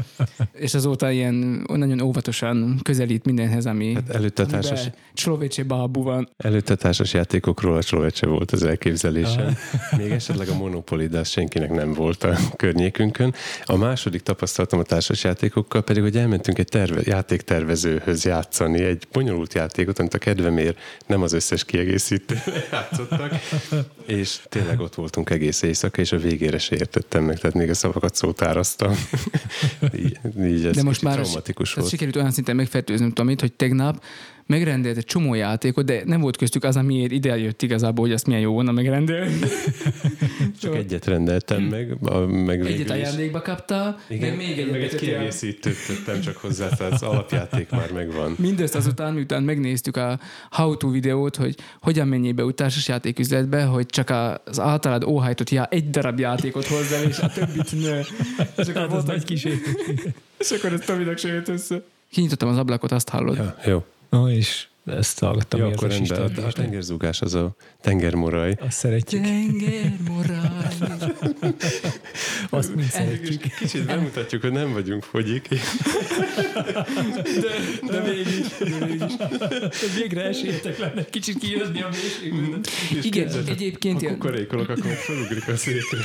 és 0.53 0.74
azóta 0.74 1.11
ilyen 1.11 1.64
nagyon 1.66 2.01
óvatosan 2.01 2.80
közelít 2.83 3.24
mindenhez, 3.24 3.66
ami 3.66 3.95
Hát 3.95 4.09
előtte 4.09 4.47
társas, 4.47 4.91
Slovecse 5.14 5.62
bábú 5.62 6.03
van. 6.03 6.28
előtte 6.37 6.74
társas 6.74 7.12
játékokról 7.12 7.76
a 7.76 7.80
Slovecse 7.80 8.26
volt 8.26 8.51
az 8.51 8.62
elképzelésem. 8.62 9.57
Még 9.97 10.11
esetleg 10.11 10.49
a 10.49 10.55
Monopoly, 10.55 11.07
de 11.07 11.18
az 11.18 11.28
senkinek 11.28 11.70
nem 11.70 11.93
volt 11.93 12.24
a 12.24 12.37
környékünkön. 12.57 13.35
A 13.64 13.76
második 13.76 14.20
tapasztalatom 14.20 14.78
a 14.80 14.83
társas 14.83 15.24
játékokkal 15.24 15.83
pedig, 15.83 16.03
hogy 16.03 16.16
elmentünk 16.16 16.59
egy 16.59 16.68
terve, 16.68 17.01
játéktervezőhöz 17.23 18.25
játszani, 18.25 18.83
egy 18.83 19.07
bonyolult 19.12 19.55
játékot, 19.55 19.99
amit 19.99 20.14
a 20.14 20.18
kedvemért 20.18 20.79
nem 21.07 21.23
az 21.23 21.33
összes 21.33 21.64
kiegészítő 21.64 22.43
játszottak, 22.73 23.33
és 24.07 24.41
tényleg 24.49 24.81
ott 24.81 24.95
voltunk 24.95 25.31
egész 25.31 25.62
éjszaka, 25.62 26.01
és 26.01 26.12
a 26.12 26.18
végére 26.18 26.59
se 26.59 26.77
értettem 26.77 27.25
meg, 27.25 27.39
tehát 27.39 27.57
még 27.57 27.70
a 27.70 27.75
szavakat 27.75 28.14
szótároztam. 28.14 28.95
így, 29.97 30.18
így 30.45 30.64
ez 30.64 30.75
De 30.75 30.83
most 30.83 31.03
már 31.03 31.14
traumatikus 31.14 31.68
tehát 31.68 31.81
volt. 31.81 31.91
sikerült 31.91 32.16
olyan 32.16 32.31
szinten 32.31 32.57
megfertőznöm 32.57 33.12
Tomit, 33.12 33.41
hogy 33.41 33.53
tegnap 33.53 34.05
megrendelt 34.47 34.97
egy 34.97 35.05
csomó 35.05 35.34
játékot, 35.34 35.84
de 35.84 36.03
nem 36.05 36.20
volt 36.20 36.36
köztük 36.36 36.64
az, 36.64 36.76
amiért 36.76 37.12
ide 37.12 37.38
jött 37.38 37.62
igazából, 37.62 38.05
hogy 38.05 38.14
azt 38.14 38.26
milyen 38.26 38.40
jó 38.40 38.53
volna 38.53 38.72
megrendelni. 38.72 39.38
Csak 40.61 40.74
egyet 40.74 41.07
rendeltem 41.07 41.62
meg, 41.62 41.97
a, 42.01 42.18
meg 42.18 42.66
Egyet 42.66 42.90
ajándékba 42.90 43.43
kapta, 43.43 43.99
Igen, 44.09 44.28
meg 44.28 44.36
még 44.36 44.59
egyet 44.59 44.70
meg 44.70 44.82
egy 44.82 44.95
kiegészítőt 44.95 45.76
tettem 45.86 46.20
csak 46.20 46.36
hozzá, 46.36 46.68
tehát 46.68 46.93
az 46.93 47.03
alapjáték 47.03 47.70
már 47.70 47.93
megvan. 47.93 48.34
Mindezt 48.38 48.74
azután, 48.74 49.12
miután 49.12 49.43
megnéztük 49.43 49.97
a 49.97 50.18
how-to 50.51 50.90
videót, 50.90 51.36
hogy 51.36 51.55
hogyan 51.80 52.09
menjél 52.09 52.32
be 52.32 52.45
úgy 52.45 52.55
társasjáték 52.55 53.18
üzletbe, 53.18 53.62
hogy 53.62 53.86
csak 53.86 54.11
az 54.45 54.61
általad 54.61 55.05
óhajtott 55.05 55.51
já, 55.51 55.68
egy 55.70 55.90
darab 55.90 56.18
játékot 56.18 56.66
hozzá, 56.66 57.03
és 57.03 57.18
a 57.18 57.28
többit 57.28 57.82
ne. 57.82 57.99
És 58.57 58.68
akkor 58.68 58.88
volt 58.88 59.09
egy 59.09 59.24
kis 59.24 59.45
És 60.38 60.51
akkor 60.51 60.72
ez 60.72 60.80
Tominak 60.80 61.18
se 61.18 61.28
jött 61.28 61.49
össze. 61.49 61.82
Kinyitottam 62.11 62.49
az 62.49 62.59
ablakot, 62.59 62.93
azt 62.93 63.09
hallod. 63.09 63.36
Ja, 63.36 63.57
jó. 63.64 63.84
No, 64.13 64.29
és 64.29 64.67
ezt 64.85 65.19
hallgattam. 65.19 65.61
Jó, 65.61 65.67
akkor 65.67 65.89
az 65.89 66.09
rendben. 66.09 66.45
A, 66.45 66.47
a 66.47 66.53
tengerzúgás 66.53 67.21
az 67.21 67.35
a 67.35 67.55
tengermoraj. 67.81 68.57
Azt 68.61 68.79
szeretjük. 68.79 69.23
Tenger 69.23 69.93
morál. 70.09 70.73
Azt 72.51 72.75
mind 72.75 72.89
szeretjük. 72.91 73.43
Kicsit 73.59 73.87
bemutatjuk, 73.87 74.43
hogy 74.43 74.53
nem 74.53 74.73
vagyunk 74.73 75.03
fogyik. 75.03 75.49
De 77.83 78.01
mégis, 78.01 78.47
de 78.59 78.85
mégis. 78.87 79.13
Végre 79.95 80.23
esélytek 80.23 80.79
lenne 80.79 81.05
kicsit 81.05 81.39
kijönni 81.39 81.83
a 81.83 81.89
mélységből. 81.89 82.61
Igen, 83.03 83.47
egyébként 83.47 84.03
Ha 84.03 84.09
kukorékolok, 84.09 84.69
akkor 84.69 84.93
felugrik 84.93 85.49
a 85.49 85.57
székre. 85.57 85.99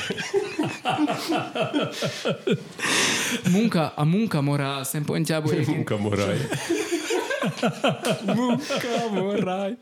munka, 3.51 3.87
a 3.95 4.03
munkamorál 4.05 4.83
szempontjából 4.83 5.53
Munkamoraj. 5.67 6.37
Munkamorál 8.35 9.77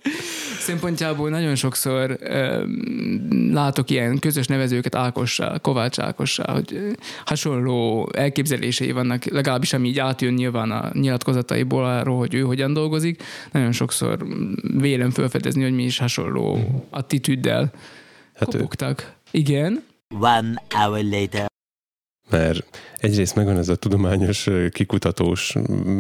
szempontjából 0.60 1.30
nagyon 1.30 1.56
sokszor 1.56 2.18
um, 2.30 3.54
látok 3.54 3.90
ilyen 3.90 4.20
közös 4.20 4.48
nevezőket 4.48 4.96
Ákossal, 4.96 5.60
Kovács 5.60 6.00
Ákossal, 6.00 6.54
hogy 6.54 6.74
ö, 6.74 6.92
hasonló 7.26 8.10
elképzelései 8.14 8.92
vannak, 8.92 9.26
legalábbis 9.26 9.74
ami 9.74 9.88
így 9.88 10.00
átjön 10.00 10.34
nyilván 10.34 10.72
a 10.72 10.90
nyilatkozataiból 10.94 11.86
arról, 11.86 12.18
hogy 12.18 12.34
ő 12.34 12.42
hogyan 12.42 12.74
dolgozik. 12.74 13.24
Nagyon 13.52 13.72
sokszor 13.72 14.26
vélem 14.78 15.12
felfedezni, 15.12 15.64
hogy 15.64 15.74
mi 15.76 15.84
is 15.84 15.98
hasonló 15.98 16.60
attitűddel 16.90 17.72
Hát 18.36 18.54
ő, 18.54 18.58
kopogtak. 18.58 19.14
Igen, 19.32 19.84
One 20.20 20.64
hour 20.70 21.04
later. 21.04 21.46
mert 22.30 22.80
egyrészt 23.06 23.36
megvan 23.36 23.58
ez 23.58 23.70
a 23.70 23.76
tudományos, 23.76 24.48
kikutatós 24.72 25.56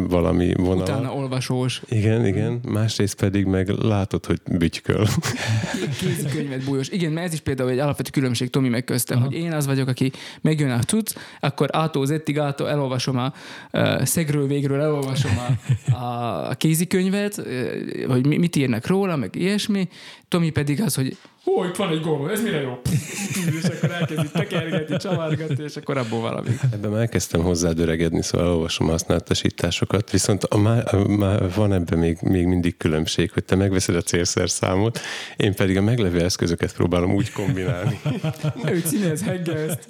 valami 0.07 0.53
vonal. 0.57 0.81
utána 0.81 1.13
olvasós. 1.13 1.81
Igen, 1.89 2.25
igen. 2.25 2.59
Másrészt 2.67 3.15
pedig 3.15 3.45
meg 3.45 3.69
látod, 3.69 4.25
hogy 4.25 4.39
bütyköl. 4.51 5.07
kézikönyvet 5.99 6.63
bújos. 6.63 6.89
Igen, 6.89 7.11
mert 7.11 7.25
ez 7.25 7.33
is 7.33 7.39
például 7.39 7.69
egy 7.69 7.79
alapvető 7.79 8.09
különbség 8.09 8.49
Tomi 8.49 8.69
meg 8.69 8.83
köztem, 8.83 9.21
hogy 9.21 9.33
én 9.33 9.53
az 9.53 9.65
vagyok, 9.65 9.87
aki 9.87 10.11
megjön 10.41 10.71
a 10.71 10.83
tudsz, 10.83 11.15
akkor 11.39 11.69
ától 11.71 12.05
zettig 12.05 12.39
ától 12.39 12.69
elolvasom 12.69 13.17
a 13.17 13.33
uh, 13.71 14.03
szegről 14.03 14.47
végről 14.47 14.81
elolvasom 14.81 15.31
a, 15.37 15.95
a, 15.95 16.53
kézikönyvet, 16.53 17.37
uh, 17.37 18.05
hogy 18.07 18.25
mi, 18.25 18.37
mit 18.37 18.55
írnak 18.55 18.87
róla, 18.87 19.15
meg 19.15 19.35
ilyesmi. 19.35 19.87
Tomi 20.27 20.49
pedig 20.49 20.81
az, 20.81 20.95
hogy 20.95 21.17
ó, 21.45 21.63
itt 21.63 21.75
van 21.75 21.89
egy 21.89 22.01
gól, 22.01 22.31
ez 22.31 22.41
mire 22.41 22.61
jó? 22.61 22.81
és 23.61 23.63
akkor 23.63 23.91
elkezdi 23.91 24.27
tekergetni, 24.33 24.97
csavargatni, 24.97 25.63
és 25.63 25.75
akkor 25.75 25.97
abból 25.97 26.21
valami. 26.21 26.49
Ebben 26.71 26.91
elkezdtem 26.95 27.41
hozzá 27.41 27.71
öregedni, 27.75 28.23
szóval 28.23 28.47
elolvasom 28.47 28.87
a 28.87 28.91
használatosításokat, 28.91 30.11
viszont 30.11 30.43
a, 30.43 30.57
már, 30.57 30.95
a, 30.95 31.07
már 31.07 31.53
van 31.53 31.73
ebben 31.73 31.99
még, 31.99 32.17
még 32.21 32.45
mindig 32.45 32.77
különbség, 32.77 33.31
hogy 33.31 33.43
te 33.43 33.55
megveszed 33.55 33.95
a 33.95 34.01
célszerszámot, 34.01 34.99
én 35.37 35.53
pedig 35.53 35.77
a 35.77 35.81
meglevő 35.81 36.21
eszközöket 36.21 36.73
próbálom 36.73 37.13
úgy 37.13 37.31
kombinálni. 37.31 37.99
Ő 38.65 38.81
színez, 38.85 39.23
heggezt. 39.23 39.87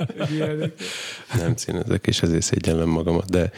Nem 1.37 1.55
színezek, 1.55 2.07
és 2.07 2.21
ezért 2.21 2.41
szégyellem 2.41 2.89
magamat, 2.89 3.29
de 3.29 3.51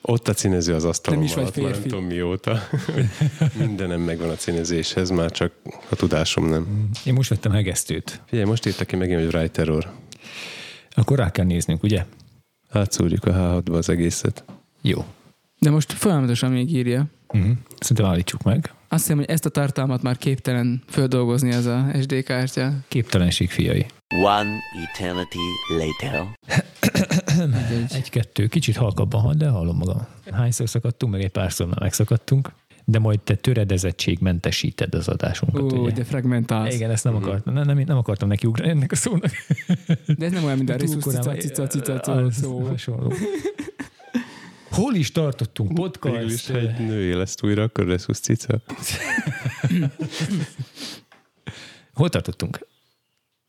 ott 0.00 0.28
a 0.28 0.34
színező 0.34 0.74
az 0.74 0.84
asztalom 0.84 1.18
Nem 1.18 1.28
is 1.28 1.34
alatt, 1.34 1.56
már 1.56 1.70
nem 1.70 1.82
tudom 1.82 2.04
mióta. 2.04 2.68
Mindenem 3.58 4.00
megvan 4.00 4.28
a 4.28 4.36
színezéshez, 4.36 5.10
már 5.10 5.30
csak 5.30 5.52
a 5.88 5.96
tudásom 5.96 6.48
nem. 6.48 6.88
Én 7.04 7.12
most 7.12 7.28
vettem 7.28 7.52
hegesztőt. 7.52 8.20
Figyelj, 8.26 8.48
most 8.48 8.66
írta 8.66 8.84
ki 8.84 8.96
megint, 8.96 9.20
hogy 9.20 9.30
Right 9.30 9.52
Terror. 9.52 9.90
Akkor 10.90 11.18
rá 11.18 11.30
kell 11.30 11.44
néznünk, 11.44 11.82
ugye? 11.82 12.04
Átszúrjuk 12.70 13.24
a 13.24 13.32
H6-ba 13.32 13.72
az 13.72 13.88
egészet. 13.88 14.44
Jó. 14.80 15.04
De 15.58 15.70
most 15.70 15.92
folyamatosan 15.92 16.50
még 16.50 16.72
írja. 16.72 17.06
Uh-huh. 17.28 17.50
Szerintem 17.78 18.06
állítsuk 18.06 18.42
meg. 18.42 18.72
Azt 18.88 19.02
hiszem, 19.02 19.16
hogy 19.16 19.28
ezt 19.28 19.46
a 19.46 19.48
tartalmat 19.48 20.02
már 20.02 20.16
képtelen 20.16 20.82
földolgozni 20.88 21.50
ez 21.50 21.66
a 21.66 21.86
SD 22.00 22.22
kártya. 22.22 22.72
Képtelenség 22.88 23.50
fiai. 23.50 23.86
One 24.14 24.50
eternity 24.84 25.36
later. 25.78 26.26
Egy-kettő, 27.90 28.46
kicsit 28.46 28.76
halkabban 28.76 29.20
hall, 29.20 29.34
de 29.34 29.48
hallom 29.48 29.76
magam. 29.76 30.06
Hányszor 30.32 30.68
szakadtunk, 30.68 31.12
meg 31.12 31.22
egy 31.22 31.30
párszor 31.30 31.66
már 31.66 31.80
megszakadtunk, 31.80 32.52
de 32.90 32.98
majd 32.98 33.20
te 33.20 33.34
töredezettségmentesíted 33.34 34.94
az 34.94 35.08
adásunkat. 35.08 35.72
Ó, 35.72 35.76
ugye? 35.76 35.94
de 35.94 36.04
fragmentálsz. 36.04 36.74
Igen, 36.74 36.90
ezt 36.90 37.04
nem 37.04 37.14
akartam, 37.14 37.54
nem, 37.54 37.66
nem, 37.66 37.78
nem 37.78 37.96
akartam 37.96 38.28
neki 38.28 38.46
ugrani 38.46 38.70
ennek 38.70 38.92
a 38.92 38.96
szónak. 38.96 39.30
De 40.18 40.26
ez 40.26 40.32
nem 40.32 40.44
olyan, 40.44 40.56
mint 40.56 40.70
a 40.70 40.76
cica, 40.76 41.34
cica, 41.34 41.66
cica, 41.66 42.30
szó. 42.30 42.58
hasonló. 42.58 43.12
Hol 44.70 44.94
is 44.94 45.12
tartottunk 45.12 45.68
Végül 45.68 45.84
is, 45.84 45.92
podcast? 45.92 46.50
egy 46.50 46.86
női 46.86 47.12
lesz 47.12 47.42
újra, 47.42 47.62
akkor 47.62 47.86
lesz 47.86 48.04
20 48.04 48.20
cica. 48.20 48.60
Hol 51.92 52.08
tartottunk? 52.08 52.66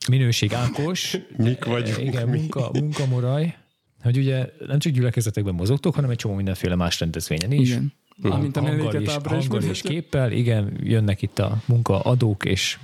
Minőség 0.09 0.53
Ákos. 0.53 1.17
Mik 1.37 1.65
vagyunk 1.65 1.97
Igen, 1.97 2.29
mi? 2.29 2.37
munka, 2.37 2.69
munkamoraj. 2.73 3.57
Hogy 4.01 4.17
ugye 4.17 4.49
nem 4.67 4.79
csak 4.79 4.93
gyülekezetekben 4.93 5.53
mozogtok, 5.53 5.95
hanem 5.95 6.09
egy 6.09 6.17
csomó 6.17 6.35
mindenféle 6.35 6.75
más 6.75 6.99
rendezvényen 6.99 7.51
is. 7.51 7.69
Igen. 7.69 7.93
Amint 8.21 8.57
a 8.57 8.61
melléket 8.61 9.09
ábra 9.09 9.37
is 9.37 9.47
és 9.69 9.81
képpel, 9.91 10.31
igen, 10.31 10.79
jönnek 10.83 11.21
itt 11.21 11.39
a 11.39 11.61
munkaadók 11.65 12.45
és 12.45 12.79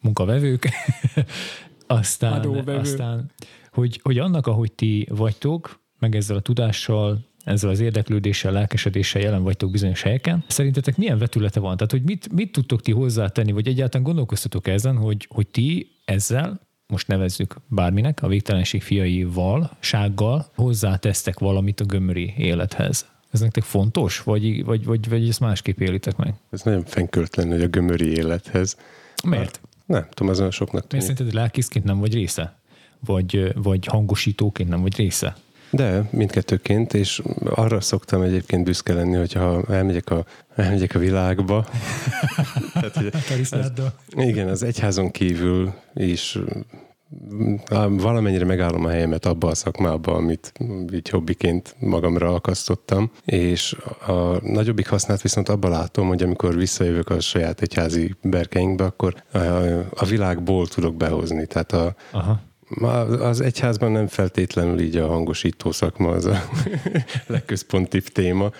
munkavevők. 0.00 0.68
aztán, 1.86 2.32
Adóvevő. 2.32 2.78
aztán 2.78 3.30
hogy, 3.72 4.00
hogy 4.02 4.18
annak, 4.18 4.46
ahogy 4.46 4.72
ti 4.72 5.06
vagytok, 5.10 5.80
meg 5.98 6.16
ezzel 6.16 6.36
a 6.36 6.40
tudással, 6.40 7.18
ezzel 7.44 7.70
az 7.70 7.80
érdeklődéssel, 7.80 8.52
lelkesedéssel 8.52 9.22
jelen 9.22 9.42
vagytok 9.42 9.70
bizonyos 9.70 10.02
helyeken. 10.02 10.44
Szerintetek 10.46 10.96
milyen 10.96 11.18
vetülete 11.18 11.60
van? 11.60 11.76
Tehát, 11.76 11.90
hogy 11.90 12.02
mit, 12.02 12.32
mit 12.32 12.52
tudtok 12.52 12.80
ti 12.80 12.92
hozzátenni, 12.92 13.52
vagy 13.52 13.68
egyáltalán 13.68 14.06
gondolkoztatok 14.06 14.66
ezen, 14.66 14.96
hogy, 14.96 15.26
hogy 15.30 15.46
ti 15.46 15.90
ezzel, 16.04 16.60
most 16.86 17.06
nevezzük 17.06 17.56
bárminek, 17.68 18.22
a 18.22 18.28
végtelenség 18.28 18.82
fiaival, 18.82 19.70
sággal 19.80 20.46
hozzátesztek 20.54 21.38
valamit 21.38 21.80
a 21.80 21.84
gömöri 21.84 22.34
élethez. 22.36 23.06
Ez 23.30 23.40
nektek 23.40 23.62
fontos, 23.62 24.20
vagy, 24.20 24.64
vagy, 24.64 24.84
vagy, 24.84 25.08
vagy 25.08 25.28
ezt 25.28 25.40
másképp 25.40 25.80
élitek 25.80 26.16
meg? 26.16 26.34
Ez 26.50 26.62
nagyon 26.62 26.84
fenköltlen, 26.84 27.48
hogy 27.48 27.62
a 27.62 27.66
gömöri 27.66 28.16
élethez. 28.16 28.76
Miért? 29.24 29.60
Nem 29.86 30.06
tudom, 30.10 30.32
az 30.32 30.38
olyan 30.38 30.50
soknak 30.50 30.72
Miért 30.72 30.88
tűnik. 30.88 31.06
szerinted 31.06 31.40
lelkészként 31.40 31.84
nem 31.84 31.98
vagy 31.98 32.14
része? 32.14 32.58
Vagy, 33.04 33.52
vagy 33.54 33.86
hangosítóként 33.86 34.68
nem 34.68 34.80
vagy 34.80 34.96
része? 34.96 35.36
De 35.70 36.08
mindkettőként, 36.10 36.94
és 36.94 37.22
arra 37.44 37.80
szoktam 37.80 38.22
egyébként 38.22 38.64
büszke 38.64 38.94
lenni, 38.94 39.16
hogyha 39.16 39.64
elmegyek 39.68 40.10
a, 40.10 40.24
elmegyek 40.54 40.94
a 40.94 40.98
világba. 40.98 41.66
Tehát, 42.72 42.94
hogy 42.94 43.12
igen, 44.16 44.48
az 44.48 44.62
egyházon 44.62 45.10
kívül 45.10 45.74
is 45.94 46.38
valamennyire 47.90 48.44
megállom 48.44 48.84
a 48.84 48.88
helyemet 48.88 49.26
abba 49.26 49.48
a 49.48 49.54
szakmába, 49.54 50.14
amit 50.14 50.52
így 50.92 51.08
hobbiként 51.08 51.76
magamra 51.78 52.34
akasztottam, 52.34 53.10
és 53.24 53.76
a 54.06 54.46
nagyobbik 54.46 54.88
hasznát 54.88 55.22
viszont 55.22 55.48
abban 55.48 55.70
látom, 55.70 56.08
hogy 56.08 56.22
amikor 56.22 56.56
visszajövök 56.56 57.08
a 57.08 57.20
saját 57.20 57.60
egyházi 57.60 58.14
berkeinkbe, 58.22 58.84
akkor 58.84 59.14
a, 59.90 60.04
világból 60.04 60.66
tudok 60.66 60.96
behozni. 60.96 61.46
Tehát 61.46 61.72
a, 61.72 61.94
Aha. 62.10 62.40
Ma 62.68 63.00
az 63.00 63.40
egyházban 63.40 63.92
nem 63.92 64.06
feltétlenül 64.06 64.80
így 64.80 64.96
a 64.96 65.06
hangosító 65.06 65.72
szakma 65.72 66.10
az 66.10 66.24
a 66.24 66.42
legközpontibb 67.26 68.04
téma, 68.04 68.50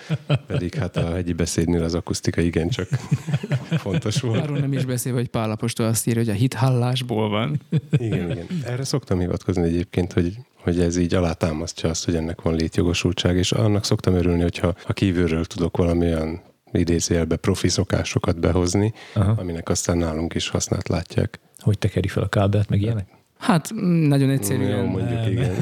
pedig 0.47 0.73
hát 0.73 0.97
a 0.97 1.13
hegyi 1.13 1.33
beszédnél 1.33 1.83
az 1.83 1.93
akusztika 1.93 2.41
igencsak 2.41 2.87
fontos 3.83 4.21
volt. 4.21 4.41
Arról 4.41 4.57
nem 4.57 4.73
is 4.73 4.85
beszélve, 4.85 5.17
hogy 5.17 5.27
Pál 5.27 5.51
apostol 5.51 5.85
azt 5.85 6.07
írja, 6.07 6.21
hogy 6.21 6.31
a 6.31 6.35
hit 6.35 6.53
hallásból 6.53 7.29
van. 7.29 7.61
Igen, 7.91 8.31
igen. 8.31 8.47
Erre 8.65 8.83
szoktam 8.83 9.19
hivatkozni 9.19 9.63
egyébként, 9.63 10.13
hogy, 10.13 10.37
hogy 10.55 10.79
ez 10.79 10.97
így 10.97 11.13
alátámasztja 11.13 11.89
azt, 11.89 12.05
hogy 12.05 12.15
ennek 12.15 12.41
van 12.41 12.55
létjogosultság, 12.55 13.37
és 13.37 13.51
annak 13.51 13.85
szoktam 13.85 14.13
örülni, 14.13 14.41
hogyha 14.41 14.73
ha 14.83 14.93
kívülről 14.93 15.45
tudok 15.45 15.77
valamilyen 15.77 16.41
idézőjelbe 16.71 17.35
profi 17.35 17.67
szokásokat 17.67 18.39
behozni, 18.39 18.93
Aha. 19.13 19.35
aminek 19.37 19.69
aztán 19.69 19.97
nálunk 19.97 20.33
is 20.33 20.49
hasznát 20.49 20.87
látják. 20.87 21.39
Hogy 21.57 21.77
tekeri 21.77 22.07
fel 22.07 22.23
a 22.23 22.27
kábelt, 22.27 22.69
meg 22.69 22.81
ilyenek? 22.81 23.18
Hát 23.39 23.73
mm, 23.73 24.07
nagyon 24.07 24.29
egyszerűen. 24.29 24.77
Jó, 24.77 24.85
mondjuk 24.85 25.27
igen. 25.29 25.55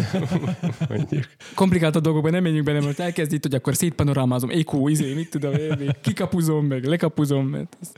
mondjuk. 0.90 1.24
Komplikált 1.56 2.02
dolgokban 2.02 2.32
nem 2.32 2.44
menjünk 2.44 2.66
bele, 2.66 2.82
mert 2.82 3.00
elkezd 3.00 3.34
itt, 3.34 3.44
hogy 3.44 3.54
akkor 3.54 3.76
szétpanorámázom, 3.76 4.50
ékó, 4.50 4.88
izé, 4.88 5.14
mit 5.14 5.30
tudom 5.30 5.54
kikapuzom, 6.02 6.66
meg 6.66 6.86
lekapuzom, 6.86 7.48
mert 7.48 7.78
ez... 7.82 7.92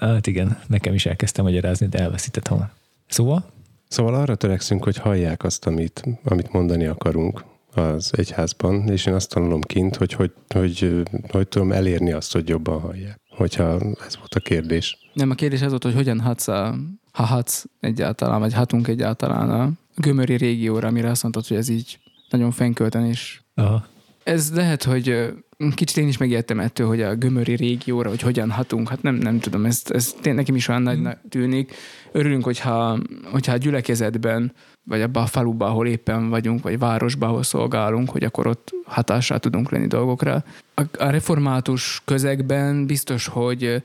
Hát 0.00 0.26
igen, 0.26 0.58
nekem 0.66 0.94
is 0.94 1.06
elkezdtem 1.06 1.44
magyarázni, 1.44 1.86
de 1.86 1.98
elveszített 1.98 2.46
hamar. 2.46 2.70
Szóval? 3.06 3.52
Szóval 3.88 4.14
arra 4.14 4.34
törekszünk, 4.34 4.84
hogy 4.84 4.96
hallják 4.96 5.44
azt, 5.44 5.66
amit, 5.66 6.04
amit 6.24 6.52
mondani 6.52 6.86
akarunk 6.86 7.44
az 7.74 8.10
egyházban, 8.16 8.88
és 8.88 9.06
én 9.06 9.14
azt 9.14 9.28
tanulom 9.28 9.60
kint, 9.60 9.96
hogy 9.96 10.12
hogy, 10.12 10.32
hogy, 10.48 11.02
hogy 11.28 11.48
tudom 11.48 11.72
elérni 11.72 12.12
azt, 12.12 12.32
hogy 12.32 12.48
jobban 12.48 12.80
hallják. 12.80 13.20
Hogyha 13.28 13.72
ez 14.06 14.16
volt 14.16 14.34
a 14.34 14.40
kérdés. 14.40 14.98
Nem, 15.12 15.30
a 15.30 15.34
kérdés 15.34 15.62
az 15.62 15.70
volt, 15.70 15.82
hogy 15.82 15.94
hogyan 15.94 16.20
hatsz 16.20 16.48
a, 16.48 16.74
ha 17.14 17.22
hatsz 17.22 17.64
egyáltalán, 17.80 18.40
vagy 18.40 18.54
hatunk 18.54 18.88
egyáltalán 18.88 19.50
a 19.50 19.70
gömöri 19.96 20.36
régióra, 20.36 20.88
amire 20.88 21.10
azt 21.10 21.22
mondtad, 21.22 21.46
hogy 21.46 21.56
ez 21.56 21.68
így 21.68 21.98
nagyon 22.30 22.50
fenkölten 22.50 23.06
is. 23.06 23.42
Aha. 23.54 23.86
Ez 24.24 24.52
lehet, 24.54 24.82
hogy 24.82 25.34
kicsit 25.74 25.96
én 25.96 26.08
is 26.08 26.16
megijedtem 26.16 26.60
ettől, 26.60 26.86
hogy 26.86 27.02
a 27.02 27.14
gömöri 27.14 27.54
régióra, 27.54 28.08
hogy 28.08 28.20
hogyan 28.20 28.50
hatunk. 28.50 28.88
Hát 28.88 29.02
nem, 29.02 29.14
nem 29.14 29.38
tudom, 29.38 29.64
ez, 29.64 29.82
ez 29.88 30.12
tényleg 30.12 30.34
nekem 30.34 30.54
is 30.54 30.68
olyan 30.68 30.82
nagynak 30.82 31.20
tűnik. 31.28 31.74
Örülünk, 32.12 32.44
hogyha, 32.44 32.98
hogyha 33.32 33.52
a 33.52 33.56
gyülekezetben, 33.56 34.52
vagy 34.84 35.00
abban 35.00 35.22
a 35.22 35.26
faluban, 35.26 35.70
ahol 35.70 35.86
éppen 35.86 36.28
vagyunk, 36.28 36.62
vagy 36.62 36.78
városban, 36.78 37.28
ahol 37.28 37.42
szolgálunk, 37.42 38.10
hogy 38.10 38.24
akkor 38.24 38.46
ott 38.46 38.72
hatással 38.84 39.38
tudunk 39.38 39.70
lenni 39.70 39.86
dolgokra. 39.86 40.44
A, 40.74 40.82
a 40.98 41.10
református 41.10 42.02
közegben 42.04 42.86
biztos, 42.86 43.26
hogy 43.26 43.82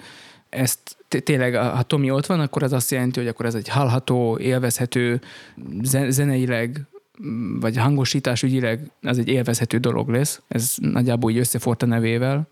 ezt 0.50 0.98
tényleg, 1.24 1.56
ha 1.56 1.82
Tomi 1.82 2.12
ott 2.12 2.26
van, 2.26 2.40
akkor 2.40 2.64
az 2.64 2.74
azt 2.74 2.92
jelenti, 2.92 3.20
hogy 3.20 3.28
akkor 3.28 3.46
ez 3.46 3.56
egy 3.56 3.68
hallható, 3.68 4.38
élvezhető, 4.38 5.22
ze- 5.82 6.12
zeneileg, 6.12 6.88
vagy 7.60 7.78
hangosítás 7.78 8.44
ügyileg 8.44 8.92
ez 9.02 9.18
egy 9.18 9.28
élvezhető 9.28 9.78
dolog 9.78 10.10
lesz. 10.10 10.42
Ez 10.48 10.76
nagyjából 10.78 11.32
így 11.32 11.38
összefort 11.38 11.84
a 11.84 11.86
nevével. 11.86 12.48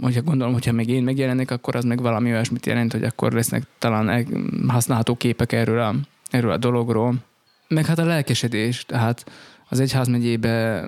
Hogyha 0.00 0.22
gondolom, 0.22 0.52
hogyha 0.52 0.72
még 0.72 0.88
én 0.88 1.02
megjelenik, 1.02 1.50
akkor 1.50 1.76
az 1.76 1.84
meg 1.84 2.00
valami 2.00 2.30
olyasmit 2.30 2.66
jelent, 2.66 2.92
hogy 2.92 3.04
akkor 3.04 3.32
lesznek 3.32 3.62
talán 3.78 4.08
el- 4.08 4.24
használható 4.68 5.14
képek 5.14 5.52
erről 5.52 5.80
a, 5.80 5.94
erről 6.30 6.50
a 6.50 6.56
dologról. 6.56 7.14
Meg 7.68 7.86
hát 7.86 7.98
a 7.98 8.04
lelkesedés, 8.04 8.84
tehát 8.84 9.30
az 9.68 9.80
egyházmegyébe 9.80 10.86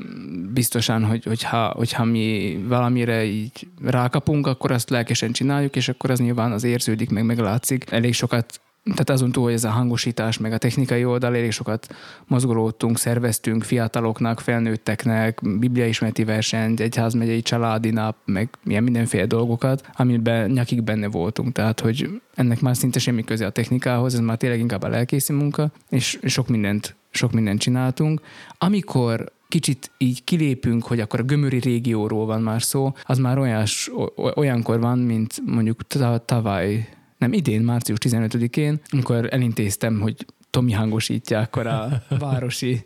biztosan, 0.52 1.04
hogy, 1.04 1.24
hogyha, 1.24 1.66
hogyha 1.66 2.04
mi 2.04 2.58
valamire 2.68 3.24
így 3.24 3.68
rákapunk, 3.84 4.46
akkor 4.46 4.70
azt 4.70 4.90
lelkesen 4.90 5.32
csináljuk, 5.32 5.76
és 5.76 5.88
akkor 5.88 6.10
az 6.10 6.18
nyilván 6.18 6.52
az 6.52 6.64
érződik, 6.64 7.10
meg 7.10 7.24
meglátszik. 7.24 7.90
Elég 7.90 8.14
sokat 8.14 8.60
tehát 8.84 9.10
azon 9.10 9.32
túl, 9.32 9.44
hogy 9.44 9.52
ez 9.52 9.64
a 9.64 9.70
hangosítás, 9.70 10.38
meg 10.38 10.52
a 10.52 10.58
technikai 10.58 11.04
oldal, 11.04 11.36
elég 11.36 11.50
sokat 11.50 11.94
mozgolódtunk, 12.26 12.98
szerveztünk 12.98 13.64
fiataloknak, 13.64 14.40
felnőtteknek, 14.40 15.38
bibliaismereti 15.58 16.24
versenyt, 16.24 16.80
egyházmegyei 16.80 17.42
családi 17.42 17.90
nap, 17.90 18.16
meg 18.24 18.48
milyen 18.64 18.82
mindenféle 18.82 19.26
dolgokat, 19.26 19.90
amiben 19.94 20.50
nyakig 20.50 20.82
benne 20.82 21.08
voltunk. 21.08 21.52
Tehát, 21.52 21.80
hogy 21.80 22.20
ennek 22.34 22.60
már 22.60 22.76
szinte 22.76 22.98
semmi 22.98 23.24
köze 23.24 23.46
a 23.46 23.50
technikához, 23.50 24.14
ez 24.14 24.20
már 24.20 24.36
tényleg 24.36 24.58
inkább 24.58 24.82
a 24.82 24.88
lelkészi 24.88 25.32
munka, 25.32 25.70
és 25.88 26.18
sok 26.22 26.48
mindent, 26.48 26.94
sok 27.10 27.32
mindent 27.32 27.60
csináltunk. 27.60 28.20
Amikor 28.58 29.32
kicsit 29.52 29.90
így 29.98 30.24
kilépünk, 30.24 30.84
hogy 30.84 31.00
akkor 31.00 31.20
a 31.20 31.22
gömöri 31.22 31.58
régióról 31.58 32.26
van 32.26 32.42
már 32.42 32.62
szó, 32.62 32.92
az 33.04 33.18
már 33.18 33.38
olyas, 33.38 33.90
olyankor 34.34 34.80
van, 34.80 34.98
mint 34.98 35.40
mondjuk 35.46 35.86
ta- 35.86 36.22
tavaly 36.22 36.88
nem 37.18 37.32
idén, 37.32 37.60
március 37.60 37.98
15-én, 38.00 38.80
amikor 38.90 39.28
elintéztem, 39.30 40.00
hogy 40.00 40.26
Tomi 40.50 40.72
hangosítja 40.72 41.40
akkor 41.40 41.66
a 41.66 42.02
városi 42.18 42.84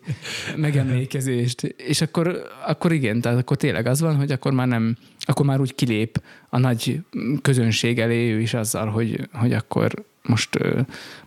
megemlékezést, 0.55 1.63
és 1.63 2.01
akkor, 2.01 2.41
akkor 2.65 2.91
igen, 2.91 3.21
tehát 3.21 3.37
akkor 3.37 3.57
tényleg 3.57 3.85
az 3.85 4.01
van, 4.01 4.15
hogy 4.15 4.31
akkor 4.31 4.51
már 4.51 4.67
nem, 4.67 4.97
akkor 5.19 5.45
már 5.45 5.59
úgy 5.59 5.75
kilép 5.75 6.21
a 6.49 6.57
nagy 6.57 6.99
közönség 7.41 7.99
elé 7.99 8.31
ő 8.31 8.39
is 8.39 8.53
azzal, 8.53 8.87
hogy, 8.87 9.29
hogy 9.33 9.53
akkor 9.53 9.93
most, 10.23 10.57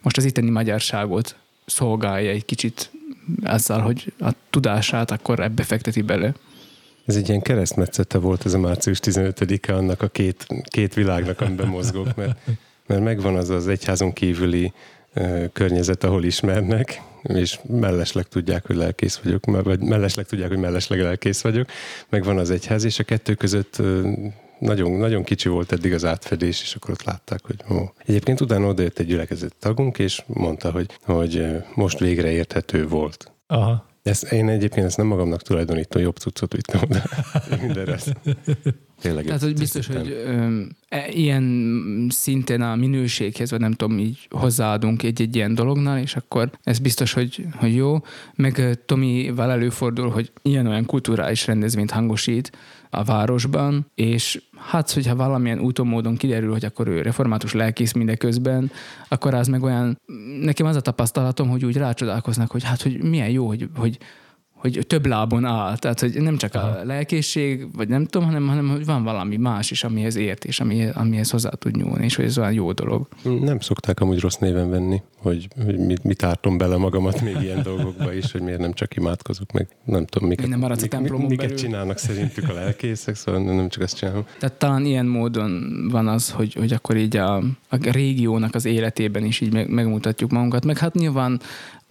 most 0.03 0.17
az 0.17 0.25
itteni 0.25 0.51
magyarságot 0.51 1.37
szolgálja 1.67 2.31
egy 2.31 2.45
kicsit 2.45 2.91
azzal, 3.45 3.81
hogy 3.81 4.13
a 4.21 4.31
tudását 4.51 5.11
akkor 5.11 5.41
ebbe 5.41 5.63
fekteti 5.63 6.03
bele. 6.03 6.35
Ez 7.05 7.17
egy 7.17 7.29
ilyen 7.29 7.41
keresztmetszete 7.41 8.19
volt 8.19 8.45
ez 8.45 8.55
a 8.55 8.59
március 8.59 8.99
15-e 9.03 9.75
annak 9.75 10.03
a 10.03 10.09
két, 10.09 10.47
két 10.63 10.95
világnak, 10.95 11.41
amiben 11.41 11.67
mozgok, 11.67 12.15
mert, 12.17 12.39
mert 12.87 13.03
megvan 13.03 13.37
az 13.37 13.49
az 13.49 13.69
egyházon 13.69 14.13
kívüli 14.13 14.73
ö, 15.15 15.45
környezet, 15.53 16.05
ahol 16.05 16.25
ismernek, 16.25 17.03
és 17.23 17.59
mellesleg 17.67 18.29
tudják, 18.29 18.67
hogy 18.67 18.77
lelkész 18.77 19.17
vagyok, 19.17 19.45
vagy 19.45 19.81
mellesleg 19.81 20.27
tudják, 20.27 20.49
hogy 20.49 20.59
mellesleg 20.59 21.01
lelkész 21.01 21.41
vagyok, 21.41 21.69
meg 22.09 22.25
van 22.25 22.39
az 22.39 22.51
egyház, 22.51 22.85
és 22.85 22.99
a 22.99 23.05
kettő 23.05 23.35
között 23.35 23.83
nagyon, 24.61 24.91
nagyon 24.91 25.23
kicsi 25.23 25.49
volt 25.49 25.73
eddig 25.73 25.93
az 25.93 26.05
átfedés, 26.05 26.63
és 26.63 26.75
akkor 26.75 26.91
ott 26.91 27.03
látták, 27.03 27.47
hogy 27.47 27.65
ó. 27.71 27.77
Egyébként 28.07 28.41
utána 28.41 28.67
odajött 28.67 28.99
egy 28.99 29.07
gyülekezet 29.07 29.55
tagunk, 29.59 29.99
és 29.99 30.23
mondta, 30.27 30.71
hogy, 30.71 30.99
hogy 31.03 31.47
most 31.75 31.99
végre 31.99 32.31
érthető 32.31 32.89
volt. 32.89 33.33
Aha. 33.47 33.89
Ezt, 34.03 34.33
én 34.33 34.49
egyébként 34.49 34.87
ezt 34.87 34.97
nem 34.97 35.07
magamnak 35.07 35.43
tulajdonítom, 35.43 36.03
jobb 36.03 36.17
cuccot 36.17 36.53
vittem 36.53 36.81
oda. 36.83 37.03
Mindenre. 37.63 37.99
Tényleg 39.01 39.25
Tehát, 39.25 39.43
hogy 39.43 39.55
biztos, 39.55 39.87
hogy 39.87 40.11
ö, 40.11 40.61
e, 40.89 41.09
ilyen 41.09 42.07
szinten 42.11 42.63
a 42.63 42.77
minőséghez, 42.77 43.51
vagy 43.51 43.61
nem 43.61 43.73
tudom, 43.73 43.99
így 43.99 44.29
hozzáadunk 44.31 45.03
egy-egy 45.03 45.37
ilyen 45.37 45.55
dolognál, 45.55 45.99
és 45.99 46.17
akkor 46.17 46.51
ez 46.63 46.79
biztos, 46.79 47.13
hogy, 47.13 47.47
hogy 47.55 47.75
jó. 47.75 47.99
Meg 48.35 48.79
Tomival 48.87 49.51
előfordul, 49.51 50.11
hogy 50.11 50.33
ilyen-olyan 50.43 50.87
kulturális 50.87 51.47
rendezvényt 51.47 51.91
hangosít 51.91 52.53
a 52.91 53.05
városban, 53.05 53.87
és 53.95 54.43
hát, 54.57 54.91
hogyha 54.91 55.17
valamilyen 55.17 55.61
úton 55.61 55.87
módon 55.87 56.17
kiderül, 56.17 56.53
hogy 56.53 56.65
akkor 56.65 56.89
ő 56.89 57.03
református 57.03 57.53
lelkész 57.53 57.93
mindeközben, 57.93 58.71
akkor 59.09 59.35
az 59.35 59.49
meg 59.49 59.63
olyan, 59.63 60.01
nekem 60.41 60.67
az 60.67 60.77
a 60.77 60.81
tapasztalatom, 60.81 61.49
hogy 61.49 61.65
úgy 61.65 61.77
rácsodálkoznak, 61.77 62.51
hogy 62.51 62.65
hát, 62.65 62.83
hogy 62.83 63.03
milyen 63.03 63.31
jó, 63.31 63.47
hogy, 63.47 63.69
hogy 63.77 63.99
hogy 64.61 64.85
több 64.87 65.07
lábon 65.07 65.45
áll. 65.45 65.77
Tehát, 65.77 66.01
hogy 66.01 66.21
nem 66.23 66.37
csak 66.37 66.55
a 66.55 66.81
lelkészség, 66.85 67.67
vagy 67.77 67.89
nem 67.89 68.05
tudom, 68.05 68.27
hanem, 68.27 68.49
hanem 68.49 68.69
hogy 68.69 68.85
van 68.85 69.03
valami 69.03 69.37
más 69.37 69.71
is, 69.71 69.85
amihez 69.85 70.17
ért, 70.17 70.45
és 70.45 70.61
amihez, 70.61 70.95
amihez 70.95 71.31
hozzá 71.31 71.49
tud 71.49 71.77
nyúlni, 71.77 72.05
és 72.05 72.17
hogy 72.17 72.25
ez 72.25 72.39
olyan 72.39 72.53
jó 72.53 72.73
dolog. 72.73 73.09
Nem 73.23 73.61
szokták 73.61 74.01
amúgy 74.01 74.21
rossz 74.21 74.37
néven 74.37 74.71
venni, 74.71 75.03
hogy, 75.17 75.49
hogy 75.65 75.79
mit, 75.79 76.05
mit 76.05 76.23
ártom 76.23 76.59
bele 76.59 76.77
magamat 76.77 77.21
még 77.21 77.37
ilyen 77.41 77.63
dolgokba 77.63 78.13
is, 78.13 78.33
hogy 78.33 78.41
miért 78.41 78.61
nem 78.61 78.73
csak 78.73 78.97
imádkozok 78.97 79.53
meg. 79.53 79.69
Nem 79.85 80.07
tudom, 80.07 80.29
miket, 80.29 80.49
nem 80.49 80.59
maradsz 80.59 80.79
a 80.79 80.83
mik, 80.83 80.91
templomon 80.91 81.27
miket 81.27 81.45
belül. 81.45 81.59
csinálnak 81.59 81.99
szerintük 81.99 82.49
a 82.49 82.53
lelkészek, 82.53 83.15
szóval 83.15 83.43
nem 83.43 83.69
csak 83.69 83.83
ezt 83.83 83.97
csinálom. 83.97 84.25
Tehát 84.39 84.59
talán 84.59 84.85
ilyen 84.85 85.07
módon 85.07 85.71
van 85.91 86.09
az, 86.09 86.31
hogy, 86.31 86.55
hogy 86.55 86.73
akkor 86.73 86.97
így 86.97 87.17
a, 87.17 87.37
a 87.69 87.91
régiónak 87.91 88.55
az 88.55 88.65
életében 88.65 89.25
is 89.25 89.41
így 89.41 89.53
meg, 89.53 89.69
megmutatjuk 89.69 90.31
magunkat. 90.31 90.65
Meg 90.65 90.79
hát 90.79 90.95
nyilván 90.95 91.41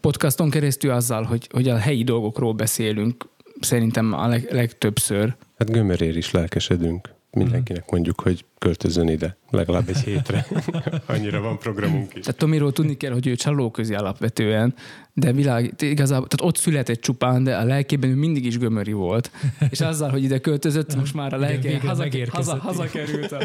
podcaston 0.01 0.49
keresztül 0.49 0.91
azzal, 0.91 1.23
hogy, 1.23 1.47
hogy 1.51 1.69
a 1.69 1.77
helyi 1.77 2.03
dolgokról 2.03 2.53
beszélünk, 2.53 3.25
szerintem 3.59 4.13
a 4.13 4.27
leg, 4.27 4.47
legtöbbször. 4.51 5.35
Hát 5.57 5.71
gömörér 5.71 6.17
is 6.17 6.31
lelkesedünk. 6.31 7.17
Mindenkinek 7.31 7.91
mondjuk, 7.91 8.21
hogy 8.21 8.45
költözön 8.57 9.07
ide, 9.07 9.37
legalább 9.49 9.89
egy 9.89 9.97
hétre. 9.97 10.45
Annyira 11.05 11.41
van 11.41 11.57
programunk 11.57 12.15
is. 12.15 12.21
Tehát 12.21 12.39
Tomiról 12.39 12.71
tudni 12.71 12.97
kell, 12.97 13.11
hogy 13.11 13.27
ő 13.27 13.35
csalóközi 13.35 13.93
alapvetően, 13.93 14.73
de 15.19 15.31
világ, 15.31 15.73
igazából, 15.79 16.27
tehát 16.27 16.53
ott 16.53 16.57
született 16.57 17.01
csupán, 17.01 17.43
de 17.43 17.57
a 17.57 17.63
lelkében 17.63 18.09
ő 18.09 18.15
mindig 18.15 18.45
is 18.45 18.57
gömöri 18.57 18.91
volt. 18.91 19.31
És 19.71 19.81
azzal, 19.81 20.09
hogy 20.09 20.23
ide 20.23 20.39
költözött, 20.39 20.95
most 20.95 21.13
már 21.13 21.33
a 21.33 21.37
lelke 21.37 21.79
haza, 21.79 22.05
haza, 22.31 22.57
haza, 22.57 22.83
került 22.83 23.31
a, 23.31 23.39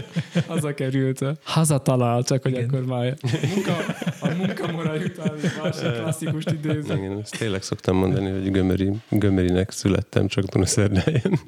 haza 0.47 0.75
került 0.75 1.21
a, 1.21 1.37
haza 1.43 1.79
talál, 1.79 2.23
csak 2.23 2.43
hogy 2.43 2.53
Igen. 2.53 2.65
akkor 2.65 2.85
már 2.85 3.17
a 3.23 3.47
munka, 3.55 3.77
a 4.21 4.35
munkamoral 4.37 4.99
után 4.99 5.35
egy 5.43 5.51
másik 5.63 5.93
klasszikust 6.01 6.51
idézem. 6.51 6.99
Igen, 6.99 7.19
ezt 7.21 7.39
tényleg 7.39 7.63
szoktam 7.63 7.97
mondani, 7.97 8.31
hogy 8.31 8.51
gömöri, 8.51 8.91
gömörinek 9.09 9.71
születtem, 9.71 10.27
csak 10.27 10.45
Dunaszerdáján. 10.45 11.41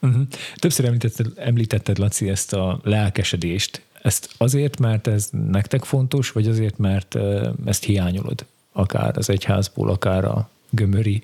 Uh-huh. 0.00 0.22
Többször 0.56 0.84
említetted, 0.84 1.26
említetted, 1.36 1.98
Laci, 1.98 2.28
ezt 2.28 2.52
a 2.52 2.80
lelkesedést. 2.82 3.82
Ezt 4.02 4.28
azért, 4.36 4.78
mert 4.78 5.06
ez 5.06 5.28
nektek 5.30 5.84
fontos, 5.84 6.30
vagy 6.30 6.48
azért, 6.48 6.78
mert 6.78 7.16
ezt 7.64 7.84
hiányolod? 7.84 8.44
Akár 8.76 9.18
az 9.18 9.30
egyházból, 9.30 9.90
akár 9.90 10.24
a 10.24 10.48
gömöri 10.70 11.22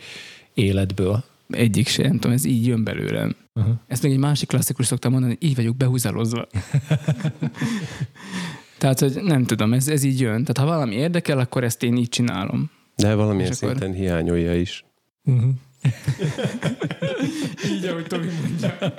életből. 0.54 1.24
Egyik 1.48 1.88
se, 1.88 2.02
nem 2.02 2.12
tudom, 2.12 2.32
ez 2.32 2.44
így 2.44 2.66
jön 2.66 2.84
belőlem. 2.84 3.36
Uh-huh. 3.54 3.74
Ezt 3.86 4.02
még 4.02 4.12
egy 4.12 4.18
másik 4.18 4.48
klasszikus 4.48 4.86
szoktam 4.86 5.12
mondani, 5.12 5.36
hogy 5.40 5.48
így 5.48 5.56
vagyok 5.56 5.76
behúzalozva. 5.76 6.46
Tehát, 8.78 8.98
hogy 9.00 9.22
nem 9.22 9.44
tudom, 9.44 9.72
ez, 9.72 9.88
ez 9.88 10.02
így 10.02 10.20
jön. 10.20 10.44
Tehát 10.44 10.58
ha 10.58 10.64
valami 10.76 10.94
érdekel, 10.94 11.38
akkor 11.38 11.64
ezt 11.64 11.82
én 11.82 11.96
így 11.96 12.08
csinálom. 12.08 12.70
De 12.96 13.14
valamilyen 13.14 13.50
És 13.50 13.56
akkor- 13.56 13.68
szinten 13.68 13.92
hiányolja 13.92 14.54
is. 14.54 14.84
Uh-huh. 15.24 15.50
Így, 17.72 17.84
ahogy 17.84 18.06
Tomi 18.06 18.26
mondja. 18.42 18.78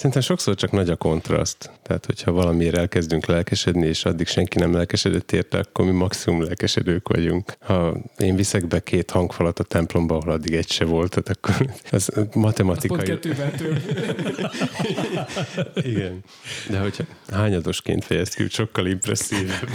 Szerintem 0.00 0.22
sokszor 0.22 0.54
csak 0.54 0.70
nagy 0.70 0.90
a 0.90 0.96
kontraszt. 0.96 1.70
Tehát, 1.82 2.06
hogyha 2.06 2.32
valamiért 2.32 2.76
elkezdünk 2.76 3.26
lelkesedni, 3.26 3.86
és 3.86 4.04
addig 4.04 4.26
senki 4.26 4.58
nem 4.58 4.72
lelkesedett 4.72 5.32
érte, 5.32 5.58
akkor 5.58 5.84
mi 5.84 5.90
maximum 5.90 6.42
lelkesedők 6.42 7.08
vagyunk. 7.08 7.56
Ha 7.60 7.96
én 8.16 8.36
viszek 8.36 8.66
be 8.66 8.80
két 8.80 9.10
hangfalat 9.10 9.58
a 9.58 9.64
templomba, 9.64 10.16
ahol 10.16 10.32
addig 10.32 10.52
egy 10.54 10.70
se 10.70 10.84
volt, 10.84 11.10
tehát 11.10 11.28
akkor 11.28 11.70
az 11.98 12.10
Pont 12.14 12.34
matematikai... 12.34 13.04
kettővel 13.04 13.50
több. 13.50 13.82
Igen. 15.92 16.24
De 16.68 16.78
hogyha 16.78 17.04
hányadosként 17.30 18.04
fejezt 18.04 18.34
ki, 18.34 18.48
sokkal 18.48 18.86
impresszívebb. 18.86 19.68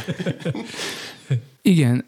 Igen, 1.62 2.06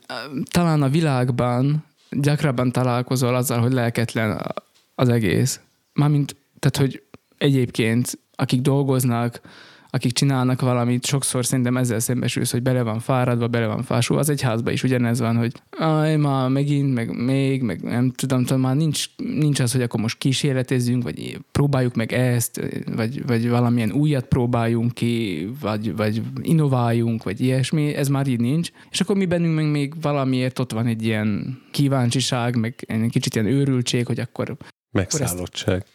talán 0.51 0.81
a 0.81 0.89
világban 0.89 1.85
gyakrabban 2.09 2.71
találkozol 2.71 3.35
azzal, 3.35 3.59
hogy 3.59 3.73
lelketlen 3.73 4.53
az 4.95 5.09
egész. 5.09 5.59
Mármint, 5.93 6.35
tehát, 6.59 6.77
hogy 6.77 7.01
egyébként 7.37 8.19
akik 8.35 8.61
dolgoznak, 8.61 9.41
akik 9.89 10.11
csinálnak 10.11 10.61
valamit, 10.61 11.05
sokszor 11.05 11.45
szerintem 11.45 11.77
ezzel 11.77 11.99
szembesülsz, 11.99 12.51
hogy 12.51 12.61
bele 12.61 12.81
van 12.81 12.99
fáradva, 12.99 13.47
bele 13.47 13.65
van 13.65 13.83
fásul. 13.83 14.17
Az 14.17 14.29
egyházban 14.29 14.73
is 14.73 14.83
ugyanez 14.83 15.19
van, 15.19 15.37
hogy 15.37 15.51
aj, 15.69 16.15
már 16.15 16.49
megint, 16.49 16.93
meg 16.93 17.23
még, 17.23 17.61
meg 17.61 17.81
nem 17.81 18.11
tudom, 18.11 18.43
tudom 18.43 18.61
már 18.61 18.75
nincs, 18.75 19.05
nincs 19.17 19.59
az, 19.59 19.71
hogy 19.71 19.81
akkor 19.81 19.99
most 19.99 20.17
kísérletezzünk, 20.17 21.03
vagy 21.03 21.39
próbáljuk 21.51 21.95
meg 21.95 22.13
ezt, 22.13 22.61
vagy, 22.95 23.25
vagy 23.25 23.49
valamilyen 23.49 23.91
újat 23.91 24.25
próbáljunk 24.25 24.93
ki, 24.93 25.47
vagy, 25.61 25.95
vagy 25.95 26.21
innováljunk, 26.41 27.23
vagy 27.23 27.41
ilyesmi, 27.41 27.93
ez 27.93 28.07
már 28.07 28.27
így 28.27 28.39
nincs. 28.39 28.69
És 28.89 29.01
akkor 29.01 29.15
mi 29.15 29.25
bennünk 29.25 29.55
meg 29.55 29.71
még 29.71 30.01
valamiért 30.01 30.59
ott 30.59 30.71
van 30.71 30.85
egy 30.85 31.03
ilyen 31.03 31.59
kíváncsiság, 31.71 32.55
meg 32.55 32.83
egy 32.87 33.09
kicsit 33.09 33.35
ilyen 33.35 33.47
őrültség, 33.47 34.05
hogy 34.05 34.19
akkor 34.19 34.57
Megszállottság. 34.91 35.85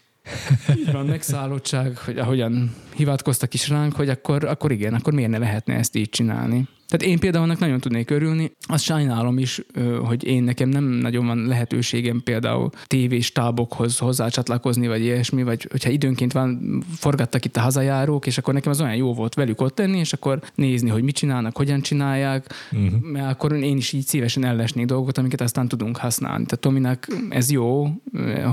Így 0.76 0.92
van, 0.92 1.06
megszállottság, 1.06 1.98
hogy 1.98 2.18
ahogyan 2.18 2.74
hivatkoztak 2.94 3.54
is 3.54 3.68
ránk, 3.68 3.94
hogy 3.94 4.08
akkor, 4.08 4.44
akkor 4.44 4.72
igen, 4.72 4.94
akkor 4.94 5.12
miért 5.12 5.30
ne 5.30 5.38
lehetne 5.38 5.74
ezt 5.74 5.96
így 5.96 6.08
csinálni. 6.08 6.68
Tehát 6.92 7.14
én 7.14 7.18
például 7.18 7.44
annak 7.44 7.58
nagyon 7.58 7.80
tudnék 7.80 8.10
örülni, 8.10 8.52
azt 8.60 8.84
sajnálom 8.84 9.38
is, 9.38 9.62
hogy 10.04 10.24
én 10.24 10.42
nekem 10.42 10.68
nem 10.68 10.84
nagyon 10.84 11.26
van 11.26 11.46
lehetőségem 11.46 12.20
például 12.24 12.70
tévéstábokhoz 12.86 13.98
hozzácsatlakozni, 13.98 14.86
vagy 14.86 15.00
ilyesmi, 15.00 15.42
vagy 15.42 15.66
hogyha 15.70 15.90
időnként 15.90 16.32
van, 16.32 16.82
forgattak 16.96 17.44
itt 17.44 17.56
a 17.56 17.60
hazajárók, 17.60 18.26
és 18.26 18.38
akkor 18.38 18.54
nekem 18.54 18.72
az 18.72 18.80
olyan 18.80 18.96
jó 18.96 19.14
volt 19.14 19.34
velük 19.34 19.60
ott 19.60 19.78
lenni, 19.78 19.98
és 19.98 20.12
akkor 20.12 20.40
nézni, 20.54 20.90
hogy 20.90 21.02
mit 21.02 21.14
csinálnak, 21.14 21.56
hogyan 21.56 21.80
csinálják, 21.80 22.46
uh-huh. 22.72 23.00
mert 23.00 23.30
akkor 23.30 23.52
én 23.52 23.76
is 23.76 23.92
így 23.92 24.06
szívesen 24.06 24.44
ellesnék 24.44 24.86
dolgokat, 24.86 25.18
amiket 25.18 25.40
aztán 25.40 25.68
tudunk 25.68 25.96
használni. 25.96 26.44
Tehát 26.44 26.60
Tominak 26.60 27.06
ez 27.28 27.50
jó, 27.50 27.86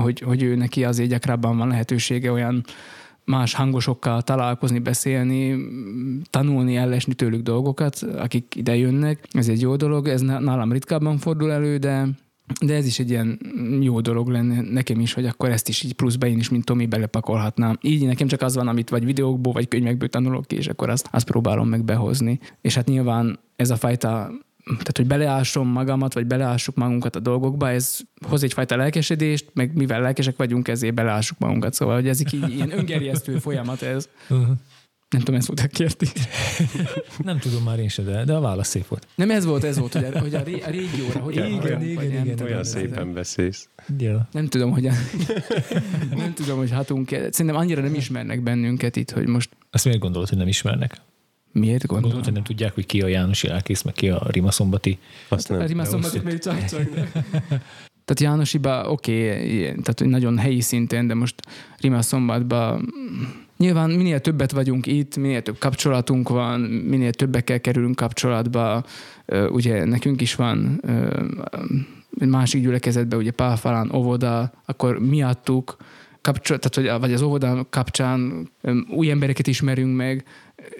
hogy, 0.02 0.20
hogy 0.20 0.42
ő 0.42 0.54
neki 0.54 0.84
azért 0.84 1.08
gyakrabban 1.08 1.56
van 1.56 1.68
lehetősége 1.68 2.32
olyan 2.32 2.64
más 3.24 3.54
hangosokkal 3.54 4.22
találkozni, 4.22 4.78
beszélni, 4.78 5.56
tanulni, 6.30 6.76
ellesni 6.76 7.14
tőlük 7.14 7.42
dolgokat, 7.42 8.02
akik 8.16 8.54
ide 8.56 8.76
jönnek. 8.76 9.28
Ez 9.30 9.48
egy 9.48 9.60
jó 9.60 9.76
dolog, 9.76 10.08
ez 10.08 10.20
nálam 10.20 10.72
ritkábban 10.72 11.18
fordul 11.18 11.52
elő, 11.52 11.76
de 11.76 12.08
de 12.60 12.74
ez 12.74 12.86
is 12.86 12.98
egy 12.98 13.10
ilyen 13.10 13.38
jó 13.80 14.00
dolog 14.00 14.28
lenne 14.28 14.60
nekem 14.60 15.00
is, 15.00 15.12
hogy 15.12 15.26
akkor 15.26 15.50
ezt 15.50 15.68
is 15.68 15.82
így 15.82 15.92
pluszba 15.92 16.26
én 16.26 16.38
is, 16.38 16.48
mint 16.48 16.64
Tomi 16.64 16.86
belepakolhatnám. 16.86 17.78
Így 17.80 18.06
nekem 18.06 18.26
csak 18.26 18.42
az 18.42 18.54
van, 18.54 18.68
amit 18.68 18.90
vagy 18.90 19.04
videókból, 19.04 19.52
vagy 19.52 19.68
könyvekből 19.68 20.08
tanulok 20.08 20.46
ki, 20.46 20.56
és 20.56 20.68
akkor 20.68 20.90
azt, 20.90 21.08
azt 21.10 21.26
próbálom 21.26 21.68
meg 21.68 21.84
behozni. 21.84 22.38
És 22.60 22.74
hát 22.74 22.88
nyilván 22.88 23.38
ez 23.56 23.70
a 23.70 23.76
fajta 23.76 24.30
tehát, 24.70 24.96
hogy 24.96 25.06
beleásom 25.06 25.68
magamat, 25.68 26.14
vagy 26.14 26.26
beleássuk 26.26 26.74
magunkat 26.74 27.16
a 27.16 27.20
dolgokba, 27.20 27.70
ez 27.70 27.98
hoz 28.26 28.42
egyfajta 28.42 28.76
lelkesedést, 28.76 29.50
meg 29.52 29.74
mivel 29.74 30.00
lelkesek 30.00 30.36
vagyunk, 30.36 30.68
ezért 30.68 30.94
beleássuk 30.94 31.38
magunkat. 31.38 31.74
Szóval, 31.74 31.94
hogy 31.94 32.08
ez 32.08 32.20
így 32.20 32.50
ilyen 32.50 32.78
öngerjesztő 32.78 33.38
folyamat 33.38 33.82
ez. 33.82 34.08
Uh-huh. 34.28 34.48
Nem 35.10 35.20
tudom, 35.20 35.40
ez 35.40 35.46
volt 35.46 35.60
a 35.60 35.66
kérdés. 35.66 36.12
Nem 37.18 37.38
tudom 37.38 37.62
már 37.62 37.78
én 37.78 37.88
se, 37.88 38.02
de, 38.02 38.24
de 38.24 38.34
a 38.34 38.40
válasz 38.40 38.68
szép 38.68 38.88
volt. 38.88 39.06
Nem 39.14 39.30
ez 39.30 39.44
volt, 39.44 39.64
ez 39.64 39.78
volt, 39.78 39.92
hogy 39.92 40.04
a, 40.04 40.20
hogy 40.20 40.34
a, 40.34 40.42
ré, 40.42 40.60
a 40.60 40.70
régióra, 40.70 41.18
hogy 41.20 41.34
Igen, 41.34 41.50
igen, 41.50 41.82
igen, 41.82 42.04
igen, 42.04 42.24
tudom, 42.24 42.46
Olyan 42.46 42.58
ez- 42.58 42.68
szépen 42.68 43.12
beszélsz. 43.12 43.68
Ja. 43.98 44.28
Nem 44.32 44.46
tudom, 44.46 44.70
hogy 44.70 44.82
nem 46.16 46.34
tudom, 46.34 46.58
hogy 46.58 46.70
hatunk 46.70 47.08
Szerintem 47.08 47.56
annyira 47.56 47.82
nem 47.82 47.94
ismernek 47.94 48.42
bennünket 48.42 48.96
itt, 48.96 49.10
hogy 49.10 49.26
most 49.26 49.50
Azt 49.70 49.84
miért 49.84 50.00
gondolod, 50.00 50.28
hogy 50.28 50.38
nem 50.38 50.48
ismernek? 50.48 51.00
Miért 51.52 51.86
Gondolod, 51.86 52.02
gondolom. 52.02 52.22
hogy 52.22 52.32
nem 52.32 52.42
tudják, 52.42 52.74
hogy 52.74 52.86
ki 52.86 53.00
a 53.00 53.06
Jánosi 53.06 53.46
lelkész, 53.48 53.82
meg 53.82 53.94
ki 53.94 54.08
a 54.08 54.26
Rimaszombati? 54.30 54.98
Azt 55.28 55.48
nem. 55.48 55.60
A 55.60 55.64
rimaszombatot 55.64 56.22
Jó, 56.22 56.22
még 56.22 56.38
csak 56.38 56.64
csak. 56.64 56.88
Tehát 58.04 58.34
Jánosiba 58.34 58.90
oké, 58.90 59.28
okay, 59.28 59.58
tehát 59.58 60.04
nagyon 60.04 60.38
helyi 60.38 60.60
szinten, 60.60 61.06
de 61.06 61.14
most 61.14 61.34
Rimaszombatba 61.80 62.78
mm, 62.78 63.22
nyilván 63.56 63.90
minél 63.90 64.20
többet 64.20 64.52
vagyunk 64.52 64.86
itt, 64.86 65.16
minél 65.16 65.42
több 65.42 65.58
kapcsolatunk 65.58 66.28
van, 66.28 66.60
minél 66.60 67.12
többekkel 67.12 67.60
kerülünk 67.60 67.96
kapcsolatba, 67.96 68.84
ugye 69.50 69.84
nekünk 69.84 70.20
is 70.20 70.34
van 70.34 70.80
másik 72.10 72.62
gyülekezetben, 72.62 73.18
ugye 73.18 73.30
Pálfalán 73.30 73.92
óvoda, 73.94 74.52
akkor 74.64 74.98
miattuk 74.98 75.76
kapcsol, 76.20 76.58
tehát, 76.58 76.90
hogy, 76.92 77.00
vagy 77.00 77.12
az 77.12 77.22
óvoda 77.22 77.66
kapcsán 77.70 78.50
új 78.90 79.10
embereket 79.10 79.46
ismerünk 79.46 79.96
meg, 79.96 80.24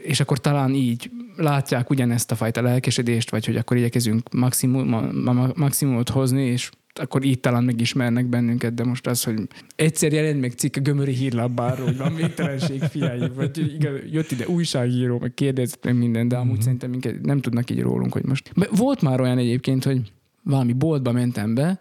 és 0.03 0.21
akkor 0.21 0.39
talán 0.39 0.75
így 0.75 1.11
látják 1.37 1.91
ugyanezt 1.91 2.31
a 2.31 2.35
fajta 2.35 2.63
lelkesedést, 2.63 3.31
vagy 3.31 3.47
hogy 3.47 3.57
akkor 3.57 3.77
igyekezünk 3.77 4.33
maximum, 4.33 4.89
ma, 4.89 5.33
ma, 5.33 5.49
maximumot 5.55 6.09
hozni, 6.09 6.43
és 6.45 6.71
akkor 6.95 7.25
így 7.25 7.41
talán 7.41 7.65
megismernek 7.65 8.27
bennünket, 8.27 8.75
de 8.75 8.85
most 8.85 9.07
az, 9.07 9.25
hogy 9.25 9.37
egyszer 9.77 10.13
jelent 10.13 10.41
meg 10.41 10.53
cikk 10.53 10.77
a 10.77 10.81
gömöri 10.81 11.13
hírlapbáról, 11.13 11.87
hogy 11.87 11.97
van 11.97 12.15
végtelenség 12.15 12.83
fiai, 12.83 13.29
vagy 13.35 13.75
igen, 13.75 14.01
jött 14.13 14.31
ide 14.31 14.49
újságíró, 14.49 15.19
meg 15.19 15.35
kérdezett 15.35 15.85
meg 15.85 15.97
minden, 15.97 16.29
de 16.29 16.37
amúgy 16.37 16.53
mm-hmm. 16.53 16.61
szerintem 16.61 16.91
minket 16.91 17.21
nem 17.21 17.41
tudnak 17.41 17.71
így 17.71 17.81
rólunk, 17.81 18.13
hogy 18.13 18.25
most. 18.25 18.53
Volt 18.71 19.03
már 19.03 19.21
olyan 19.21 19.39
egyébként, 19.39 19.85
hogy 19.85 20.13
valami 20.43 20.73
boltba 20.73 21.13
mentem 21.13 21.55
be, 21.55 21.81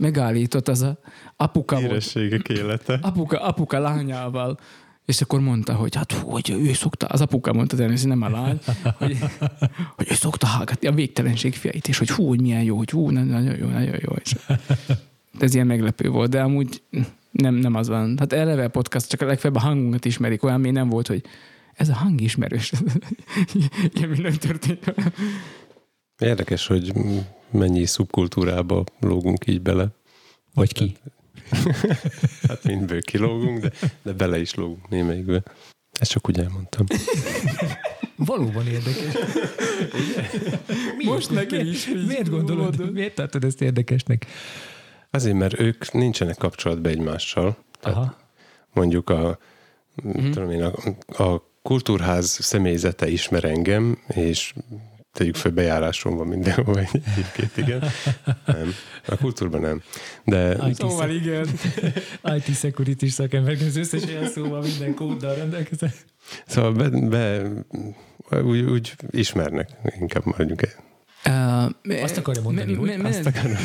megállított 0.00 0.68
az 0.68 0.82
a 0.82 0.98
apuka 1.36 1.80
Érességek 1.80 2.48
volt. 2.48 2.60
élete. 2.60 2.98
Apuka, 3.02 3.42
apuka 3.42 3.78
lányával, 3.78 4.58
és 5.04 5.20
akkor 5.20 5.40
mondta, 5.40 5.74
hogy 5.74 5.94
hát 5.94 6.12
fú, 6.12 6.28
hogy 6.28 6.50
ő 6.50 6.72
szokta, 6.72 7.06
az 7.06 7.20
apuka 7.20 7.52
mondta 7.52 7.76
természetesen, 7.76 8.18
nem 8.18 8.32
a 8.32 8.40
lány, 8.40 8.58
hogy, 8.98 9.18
hogy 9.96 10.06
ő 10.10 10.14
szokta 10.14 10.46
hallgatni 10.46 10.88
a 10.88 10.92
végtelenség 10.92 11.54
fiait, 11.54 11.88
és 11.88 11.98
hogy 11.98 12.10
hú, 12.10 12.28
hogy 12.28 12.40
milyen 12.40 12.62
jó, 12.62 12.76
hogy 12.76 12.90
hú, 12.90 13.10
nagyon 13.10 13.56
jó, 13.56 13.66
nagyon 13.68 13.96
jó. 14.00 14.12
És 14.22 14.36
ez 15.38 15.54
ilyen 15.54 15.66
meglepő 15.66 16.08
volt, 16.08 16.30
de 16.30 16.42
amúgy 16.42 16.82
nem, 17.30 17.54
nem 17.54 17.74
az 17.74 17.88
van. 17.88 18.18
Hát 18.18 18.32
eleve 18.32 18.64
a 18.64 18.68
podcast 18.68 19.08
csak 19.08 19.20
a 19.20 19.26
legfeljebb 19.26 19.60
a 19.60 19.64
hangunkat 19.64 20.04
ismerik, 20.04 20.42
olyan 20.42 20.60
még 20.60 20.72
nem 20.72 20.88
volt, 20.88 21.06
hogy 21.06 21.24
ez 21.74 21.88
a 21.88 21.94
hang 21.94 22.20
ismerős. 22.20 22.72
Ilyen 23.94 24.08
minden 24.08 24.38
történt. 24.38 24.94
Érdekes, 26.18 26.66
hogy 26.66 26.92
mennyi 27.50 27.86
szubkultúrába 27.86 28.84
lógunk 29.00 29.46
így 29.46 29.62
bele. 29.62 29.88
Vagy 30.54 30.72
ki? 30.72 30.96
Hát 32.48 32.64
mindből 32.64 33.02
kilógunk, 33.02 33.60
de, 33.60 33.70
de 34.02 34.12
bele 34.12 34.40
is 34.40 34.54
lógunk 34.54 34.88
némelyikbe. 34.88 35.42
Ezt 35.92 36.10
csak 36.10 36.28
úgy 36.28 36.38
elmondtam. 36.38 36.86
Valóban 38.16 38.66
érdekes. 38.66 39.14
Most 41.04 41.30
nekem 41.30 41.66
is. 41.66 41.86
Miért 41.86 42.28
gondolod, 42.28 42.76
mondod. 42.76 42.92
miért 42.92 43.14
tartod 43.14 43.44
ezt 43.44 43.62
érdekesnek? 43.62 44.26
Azért, 45.10 45.36
mert 45.36 45.60
ők 45.60 45.92
nincsenek 45.92 46.36
kapcsolatban 46.36 46.90
egymással. 46.90 47.56
Tehát 47.80 47.96
Aha. 47.98 48.16
mondjuk 48.72 49.10
a, 49.10 49.38
mm. 50.06 50.30
tudom 50.30 50.50
én, 50.50 50.62
a, 50.62 50.72
a 51.24 51.48
kultúrház 51.62 52.38
személyzete 52.40 53.08
ismer 53.08 53.44
engem, 53.44 53.98
és 54.08 54.54
tegyük 55.12 55.34
föl, 55.34 55.52
bejáráson 55.52 56.16
van 56.16 56.26
mindenhol 56.26 56.78
egyébként, 56.78 57.56
igen. 57.56 57.84
Nem, 58.46 58.74
a 59.06 59.16
kultúrban 59.16 59.60
nem. 59.60 59.82
De 60.24 60.56
IT, 60.68 60.76
Szóval 60.76 61.10
igen. 61.10 61.46
IT 62.36 62.56
security 62.56 63.06
szakember, 63.06 63.56
az 63.66 63.76
összes 63.76 64.04
ilyen 64.04 64.28
szóval 64.28 64.60
minden 64.60 64.94
kóddal 64.94 65.34
rendelkezem. 65.34 65.90
szóval 66.46 66.72
be, 66.72 66.88
be 67.08 67.42
úgy, 68.42 68.60
úgy 68.60 68.94
ismernek, 69.10 69.68
inkább 70.00 70.24
maradjunk 70.24 70.62
el. 70.62 70.88
Uh, 71.24 72.02
Azt 72.02 72.16
akarja 72.16 72.42
mondani, 72.42 72.74
hogy 72.74 72.90
Azt 72.90 73.26
akarom, 73.26 73.56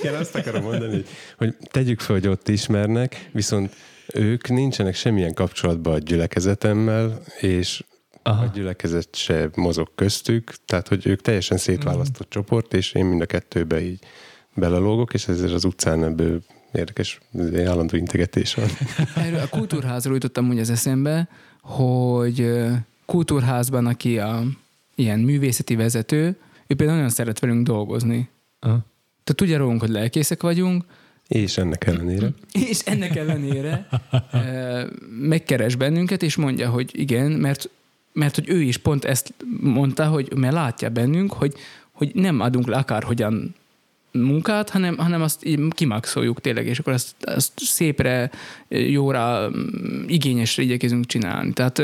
igen, 0.00 0.14
azt 0.14 0.34
akarom 0.34 0.62
mondani, 0.62 0.92
hogy, 0.92 1.06
hogy 1.36 1.56
tegyük 1.70 2.00
fel, 2.00 2.14
hogy 2.14 2.28
ott 2.28 2.48
ismernek, 2.48 3.28
viszont 3.32 3.76
ők 4.14 4.48
nincsenek 4.48 4.94
semmilyen 4.94 5.34
kapcsolatban 5.34 5.94
a 5.94 5.98
gyülekezetemmel, 5.98 7.22
és 7.40 7.82
Aha. 8.22 8.42
a 8.44 8.50
gyülekezet 8.54 9.16
se 9.16 9.50
mozog 9.54 9.88
köztük, 9.94 10.52
tehát 10.66 10.88
hogy 10.88 11.06
ők 11.06 11.20
teljesen 11.20 11.56
szétválasztott 11.56 12.20
Mhm. 12.20 12.30
csoport, 12.30 12.74
és 12.74 12.92
én 12.92 13.04
mind 13.04 13.20
a 13.20 13.26
kettőbe 13.26 13.82
így 13.82 13.98
belelógok, 14.54 15.14
és 15.14 15.28
ezért 15.28 15.52
az 15.52 15.64
utcán 15.64 16.04
ebből 16.04 16.42
érdekes 16.72 17.20
állandó 17.66 17.96
integetés 17.96 18.54
van. 18.54 18.68
Erről 19.24 19.38
a 19.40 19.48
kultúrházról 19.48 20.14
jutottam 20.14 20.48
úgy 20.48 20.58
az 20.58 20.70
eszembe, 20.70 21.28
hogy 21.60 22.54
kultúrházban, 23.06 23.86
aki 23.86 24.18
a 24.18 24.42
ilyen 24.94 25.18
művészeti 25.18 25.74
vezető, 25.76 26.36
ő 26.66 26.74
például 26.74 26.96
nagyon 26.96 27.12
szeret 27.12 27.38
velünk 27.38 27.66
dolgozni. 27.66 28.28
Aha. 28.60 28.72
Tehát 29.24 29.36
tudja 29.36 29.58
rólunk, 29.58 29.80
hogy 29.80 29.90
lelkészek 29.90 30.42
vagyunk, 30.42 30.84
És 31.28 31.58
ennek 31.58 31.86
ellenére. 31.86 32.28
és 32.70 32.78
ennek 32.84 33.16
ellenére 33.16 33.88
megkeres 35.20 35.74
bennünket, 35.76 36.22
és 36.22 36.36
mondja, 36.36 36.70
hogy 36.70 36.90
igen, 36.92 37.30
mert, 37.30 37.70
mert 38.12 38.34
hogy 38.34 38.48
ő 38.48 38.62
is 38.62 38.76
pont 38.76 39.04
ezt 39.04 39.34
mondta, 39.60 40.06
hogy 40.06 40.32
mert 40.36 40.54
látja 40.54 40.88
bennünk, 40.88 41.32
hogy, 41.32 41.54
hogy 41.92 42.10
nem 42.14 42.40
adunk 42.40 42.66
le 42.66 42.76
akárhogyan 42.76 43.54
munkát, 44.12 44.70
hanem, 44.70 44.96
hanem 44.96 45.22
azt 45.22 45.44
így 45.44 45.60
kimaxoljuk 45.68 46.40
tényleg, 46.40 46.66
és 46.66 46.78
akkor 46.78 46.92
azt, 46.92 47.14
azt 47.20 47.52
szépre, 47.54 48.30
jóra, 48.68 49.50
mm, 49.50 50.04
igényesre 50.06 50.62
igyekezünk 50.62 51.06
csinálni. 51.06 51.52
Tehát, 51.52 51.82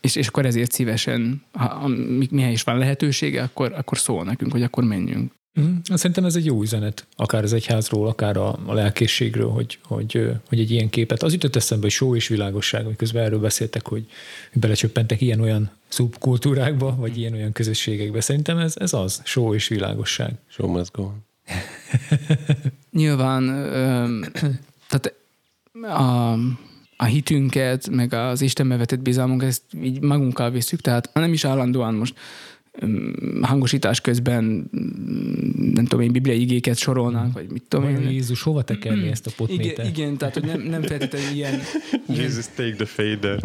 és, 0.00 0.16
és 0.16 0.28
akkor 0.28 0.46
ezért 0.46 0.72
szívesen, 0.72 1.42
ha, 1.52 1.88
mi- 1.88 2.28
mihez 2.30 2.52
is 2.52 2.62
van 2.62 2.78
lehetősége, 2.78 3.42
akkor, 3.42 3.72
akkor 3.72 3.98
szól 3.98 4.24
nekünk, 4.24 4.52
hogy 4.52 4.62
akkor 4.62 4.84
menjünk. 4.84 5.32
Mm, 5.60 5.76
Szerintem 5.82 6.24
ez 6.24 6.36
egy 6.36 6.44
jó 6.44 6.62
üzenet, 6.62 7.06
akár 7.16 7.42
az 7.42 7.52
egyházról, 7.52 8.08
akár 8.08 8.36
a, 8.36 8.58
a 8.66 8.72
lelkészségről, 8.72 9.48
hogy, 9.48 9.78
hogy, 9.82 10.16
ö, 10.16 10.30
hogy 10.48 10.60
egy 10.60 10.70
ilyen 10.70 10.88
képet. 10.90 11.22
Az 11.22 11.32
jutott 11.32 11.56
eszembe, 11.56 11.82
hogy 11.82 11.92
só 11.92 12.16
és 12.16 12.28
világosság, 12.28 12.84
hogy 12.84 12.96
közben 12.96 13.24
erről 13.24 13.40
beszéltek, 13.40 13.88
hogy 13.88 14.06
belecsöppentek 14.52 15.20
ilyen-olyan 15.20 15.70
szubkultúrákba, 15.88 16.94
vagy 16.96 17.18
ilyen-olyan 17.18 17.52
közösségekbe. 17.52 18.20
Szerintem 18.20 18.58
ez, 18.58 18.74
ez 18.76 18.92
az, 18.92 19.20
só 19.24 19.54
és 19.54 19.68
világosság. 19.68 20.34
Show 20.46 20.68
must 20.68 20.92
go 20.92 21.02
on. 21.02 21.24
Nyilván 22.90 23.48
öm, 23.48 24.24
tehát 24.88 25.14
a, 25.82 26.32
a 26.96 27.04
hitünket, 27.04 27.88
meg 27.88 28.12
az 28.12 28.40
Istenbe 28.40 28.76
vetett 28.76 29.00
bizalmunkat, 29.00 29.48
ezt 29.48 29.62
így 29.82 30.00
magunkkal 30.00 30.50
visszük, 30.50 30.80
tehát 30.80 31.10
nem 31.12 31.32
is 31.32 31.44
állandóan 31.44 31.94
most 31.94 32.14
hangosítás 33.42 34.00
közben 34.00 34.68
öm, 34.72 35.72
nem 35.74 35.84
tudom 35.84 36.00
én, 36.00 36.12
bibliai 36.12 36.40
igéket 36.40 36.76
sorolnánk, 36.76 37.32
vagy 37.32 37.46
mit 37.50 37.62
tudom 37.68 37.84
Vajon 37.84 38.02
én. 38.02 38.10
Jézus 38.10 38.42
hova 38.42 38.62
tekerni 38.62 39.08
ezt 39.08 39.26
a 39.26 39.30
Igen, 39.34 39.46
potmétert? 39.46 39.88
igen, 39.96 40.16
tehát 40.16 40.34
hogy 40.34 40.44
nem, 40.44 40.60
nem 40.60 40.82
feltétlenül 40.82 41.28
ilyen, 41.34 41.60
Jesus, 42.06 42.46
take 42.54 42.74
the 42.74 42.84
fader. 42.84 43.40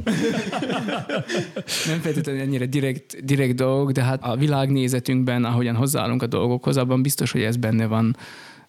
nem 1.89 1.99
feltétlenül 2.01 2.41
ennyire 2.41 2.65
direkt, 2.65 3.25
direkt 3.25 3.55
dolgok, 3.55 3.91
de 3.91 4.03
hát 4.03 4.23
a 4.23 4.35
világnézetünkben, 4.35 5.45
ahogyan 5.45 5.75
hozzáállunk 5.75 6.21
a 6.21 6.27
dolgokhoz, 6.27 6.77
abban 6.77 7.01
biztos, 7.01 7.31
hogy 7.31 7.41
ez 7.41 7.57
benne 7.57 7.85
van. 7.85 8.15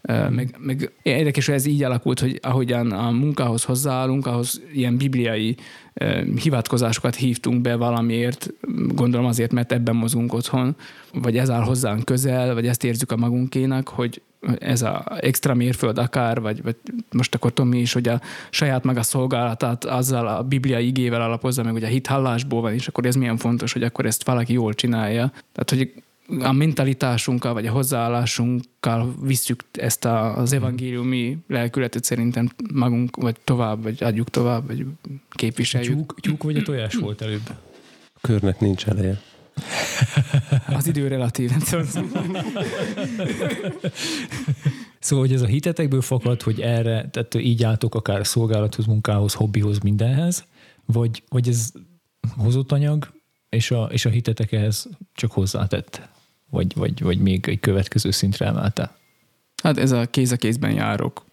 Ö, 0.03 0.29
Meg, 0.29 0.57
meg 0.59 0.91
érdekes, 1.03 1.47
hogy 1.47 1.55
ez 1.55 1.67
így 1.67 1.83
alakult, 1.83 2.21
hogy 2.21 2.39
ahogyan 2.43 2.93
a 2.93 3.11
munkához 3.11 3.63
hozzáállunk, 3.63 4.27
ahhoz 4.27 4.63
ilyen 4.73 4.97
bibliai 4.97 5.57
hivatkozásokat 6.43 7.15
hívtunk 7.15 7.61
be 7.61 7.77
valamiért, 7.77 8.51
gondolom 8.89 9.27
azért, 9.27 9.53
mert 9.53 9.73
ebben 9.73 9.97
mozgunk 9.97 10.33
otthon, 10.33 10.77
vagy 11.13 11.37
ez 11.37 11.51
áll 11.51 11.63
hozzánk 11.63 12.05
közel, 12.05 12.55
vagy 12.55 12.67
ezt 12.67 12.85
érzük 12.85 13.13
a 13.13 13.17
magunkénak, 13.17 13.89
hogy 13.89 14.23
ez 14.59 14.83
a 14.83 15.05
extra 15.21 15.55
mérföld 15.55 15.99
akár, 15.99 16.41
vagy, 16.41 16.63
vagy 16.63 16.77
most 17.13 17.35
akkor 17.35 17.53
Tomi 17.53 17.79
is, 17.79 17.93
hogy 17.93 18.09
a 18.09 18.21
saját 18.51 18.85
maga 18.85 19.03
szolgálatát 19.03 19.85
azzal 19.85 20.29
a 20.29 20.43
bibliai 20.43 20.87
igével 20.87 21.23
alapozza 21.23 21.63
meg, 21.63 21.73
hogy 21.73 21.85
a 21.85 21.87
hit 21.87 22.07
hallásból 22.07 22.61
van, 22.61 22.73
és 22.73 22.89
akkor 22.89 23.07
ez 23.07 23.15
milyen 23.15 23.37
fontos, 23.37 23.73
hogy 23.73 23.83
akkor 23.83 24.07
ezt 24.07 24.25
valaki 24.25 24.53
jól 24.53 24.75
csinálja. 24.75 25.33
Tehát, 25.53 25.71
hogy 25.71 25.93
a 26.41 26.53
mentalitásunkkal, 26.53 27.53
vagy 27.53 27.67
a 27.67 27.71
hozzáállásunkkal 27.71 29.15
visszük 29.23 29.65
ezt 29.73 30.05
a, 30.05 30.37
az 30.37 30.53
evangéliumi 30.53 31.39
lelkületet 31.49 32.05
szerintem 32.05 32.51
magunk, 32.73 33.17
vagy 33.17 33.37
tovább, 33.45 33.83
vagy 33.83 34.03
adjuk 34.03 34.31
tovább, 34.31 34.67
vagy 34.67 34.87
képviseljük. 35.31 35.93
tyúk, 35.93 36.21
tyúk 36.21 36.43
vagy 36.43 36.57
a 36.57 36.63
tojás 36.63 36.95
volt 36.95 37.23
előbb? 37.23 37.49
A 38.15 38.19
körnek 38.21 38.61
nincs 38.61 38.87
eleje. 38.87 39.21
Az 40.77 40.87
idő 40.87 41.09
relatív. 41.09 41.51
Szóval 41.59 41.87
Szóval, 44.99 45.25
hogy 45.25 45.35
ez 45.35 45.43
a 45.43 45.47
hitetekből 45.47 46.01
fakad, 46.01 46.43
hogy 46.43 46.61
erre, 46.61 47.09
tehát 47.11 47.35
így 47.35 47.65
álltok 47.65 47.95
akár 47.95 48.21
a 48.21 48.25
szolgálathoz, 48.25 48.87
munkához, 48.87 49.35
hobbihoz, 49.35 49.79
mindenhez, 49.79 50.45
vagy, 50.85 51.23
vagy 51.29 51.49
ez 51.49 51.73
hozott 52.37 52.73
anyag, 52.73 53.13
és 53.49 53.71
a, 53.71 53.85
és 53.85 54.05
a 54.05 54.09
hitetek 54.09 54.53
ehhez 54.53 54.89
csak 55.13 55.33
hozzátett? 55.33 56.14
Vagy, 56.55 56.75
vagy, 56.75 57.03
vagy 57.03 57.19
még 57.19 57.49
egy 57.49 57.61
következő 57.61 58.11
szintre 58.11 58.47
emelte? 58.47 58.97
Hát 59.63 59.79
ez 59.79 59.91
a 59.93 60.07
kéz 60.07 60.33
a 60.33 60.37
kézben 60.37 60.73
járok 60.73 61.25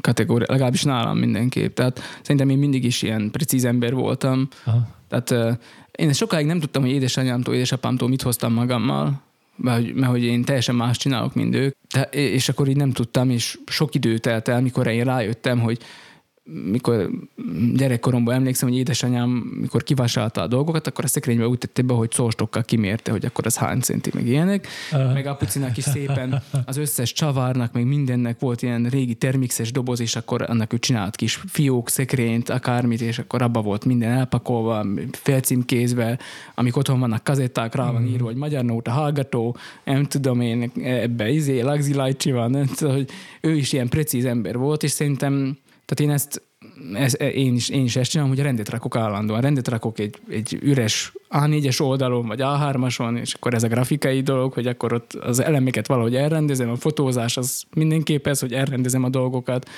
kategória, 0.00 0.46
legalábbis 0.50 0.82
nálam 0.82 1.18
mindenképp. 1.18 1.74
Tehát 1.76 2.00
szerintem 2.22 2.48
én 2.50 2.58
mindig 2.58 2.84
is 2.84 3.02
ilyen 3.02 3.30
precíz 3.30 3.64
ember 3.64 3.94
voltam. 3.94 4.48
Aha. 4.64 4.88
Tehát 5.08 5.58
én 5.92 6.12
sokáig 6.12 6.46
nem 6.46 6.60
tudtam, 6.60 6.82
hogy 6.82 6.90
édesanyámtól, 6.90 7.54
édesapámtól 7.54 8.08
mit 8.08 8.22
hoztam 8.22 8.52
magammal, 8.52 9.20
mert, 9.56 9.82
hogy- 9.84 9.94
mert 9.94 10.10
hogy 10.12 10.22
én 10.22 10.44
teljesen 10.44 10.74
más 10.74 10.96
csinálok, 10.96 11.34
mint 11.34 11.54
ők. 11.54 11.74
De, 11.94 12.02
és 12.10 12.48
akkor 12.48 12.68
így 12.68 12.76
nem 12.76 12.92
tudtam, 12.92 13.30
és 13.30 13.58
sok 13.66 13.94
idő 13.94 14.18
telt 14.18 14.48
el, 14.48 14.60
mikor 14.60 14.86
én 14.86 15.04
rájöttem, 15.04 15.58
hogy 15.60 15.78
mikor 16.70 17.10
gyerekkoromban 17.74 18.34
emlékszem, 18.34 18.68
hogy 18.68 18.78
édesanyám, 18.78 19.30
mikor 19.60 19.82
kivásárolta 19.82 20.42
a 20.42 20.46
dolgokat, 20.46 20.86
akkor 20.86 21.04
a 21.04 21.08
szekrénybe 21.08 21.48
úgy 21.48 21.58
tette 21.58 21.82
be, 21.82 21.94
hogy 21.94 22.10
szóstokkal 22.10 22.62
kimérte, 22.62 23.10
hogy 23.10 23.24
akkor 23.24 23.46
az 23.46 23.56
hány 23.56 23.80
centi, 23.80 24.10
meg 24.14 24.26
ilyenek. 24.26 24.66
Uh. 24.92 25.12
Meg 25.12 25.26
apucinak 25.26 25.76
is 25.76 25.84
szépen 25.84 26.42
az 26.64 26.76
összes 26.76 27.12
csavárnak, 27.12 27.72
meg 27.72 27.86
mindennek 27.86 28.40
volt 28.40 28.62
ilyen 28.62 28.84
régi 28.84 29.14
termixes 29.14 29.72
doboz, 29.72 30.00
és 30.00 30.16
akkor 30.16 30.42
annak 30.48 30.72
ő 30.72 30.78
csinált 30.78 31.16
kis 31.16 31.40
fiók, 31.46 31.88
szekrényt, 31.88 32.48
akármit, 32.48 33.00
és 33.00 33.18
akkor 33.18 33.42
abba 33.42 33.62
volt 33.62 33.84
minden 33.84 34.10
elpakolva, 34.10 34.86
felcímkézve, 35.12 36.18
amik 36.54 36.76
otthon 36.76 37.00
vannak 37.00 37.24
kazetták, 37.24 37.74
rá 37.74 37.90
van 37.90 38.06
írva, 38.06 38.24
hogy 38.24 38.36
magyar 38.36 38.64
nóta 38.64 38.90
hallgató, 38.90 39.56
nem 39.84 40.04
tudom 40.04 40.40
én, 40.40 40.72
ebbe 40.82 41.30
izé, 41.30 41.60
Lagzi 41.60 41.94
Lajcsi 41.94 42.32
van, 42.32 42.50
nem 42.50 42.66
tudom, 42.66 42.94
hogy 42.94 43.08
ő 43.40 43.54
is 43.54 43.72
ilyen 43.72 43.88
precíz 43.88 44.24
ember 44.24 44.56
volt, 44.56 44.82
és 44.82 44.90
szerintem 44.90 45.56
tehát 45.88 46.00
én 46.00 46.10
ezt, 46.10 46.42
ez, 46.94 47.20
én, 47.20 47.54
is, 47.54 47.68
én 47.68 47.84
is 47.84 47.96
ezt 47.96 48.10
csinálom, 48.10 48.32
hogy 48.32 48.42
rendet 48.42 48.68
rakok 48.68 48.96
állandóan. 48.96 49.40
Rendet 49.40 49.68
rakok 49.68 49.98
egy, 49.98 50.20
egy 50.28 50.58
üres 50.62 51.12
A4-es 51.30 51.80
oldalon, 51.80 52.26
vagy 52.26 52.38
A3-ason, 52.42 53.18
és 53.20 53.34
akkor 53.34 53.54
ez 53.54 53.62
a 53.62 53.68
grafikai 53.68 54.20
dolog, 54.20 54.52
hogy 54.52 54.66
akkor 54.66 54.92
ott 54.92 55.12
az 55.12 55.38
elemeket 55.38 55.86
valahogy 55.86 56.16
elrendezem, 56.16 56.70
a 56.70 56.76
fotózás 56.76 57.36
az 57.36 57.64
mindenképp 57.74 58.26
ez, 58.26 58.40
hogy 58.40 58.52
elrendezem 58.52 59.04
a 59.04 59.08
dolgokat. 59.08 59.68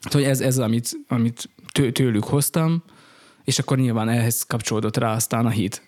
Hát, 0.00 0.12
hogy 0.12 0.22
ez, 0.22 0.40
ez 0.40 0.58
amit, 0.58 0.90
amit 1.08 1.48
tőlük 1.92 2.24
hoztam, 2.24 2.82
és 3.44 3.58
akkor 3.58 3.78
nyilván 3.78 4.08
ehhez 4.08 4.42
kapcsolódott 4.42 4.96
rá 4.96 5.14
aztán 5.14 5.46
a 5.46 5.50
hit. 5.50 5.82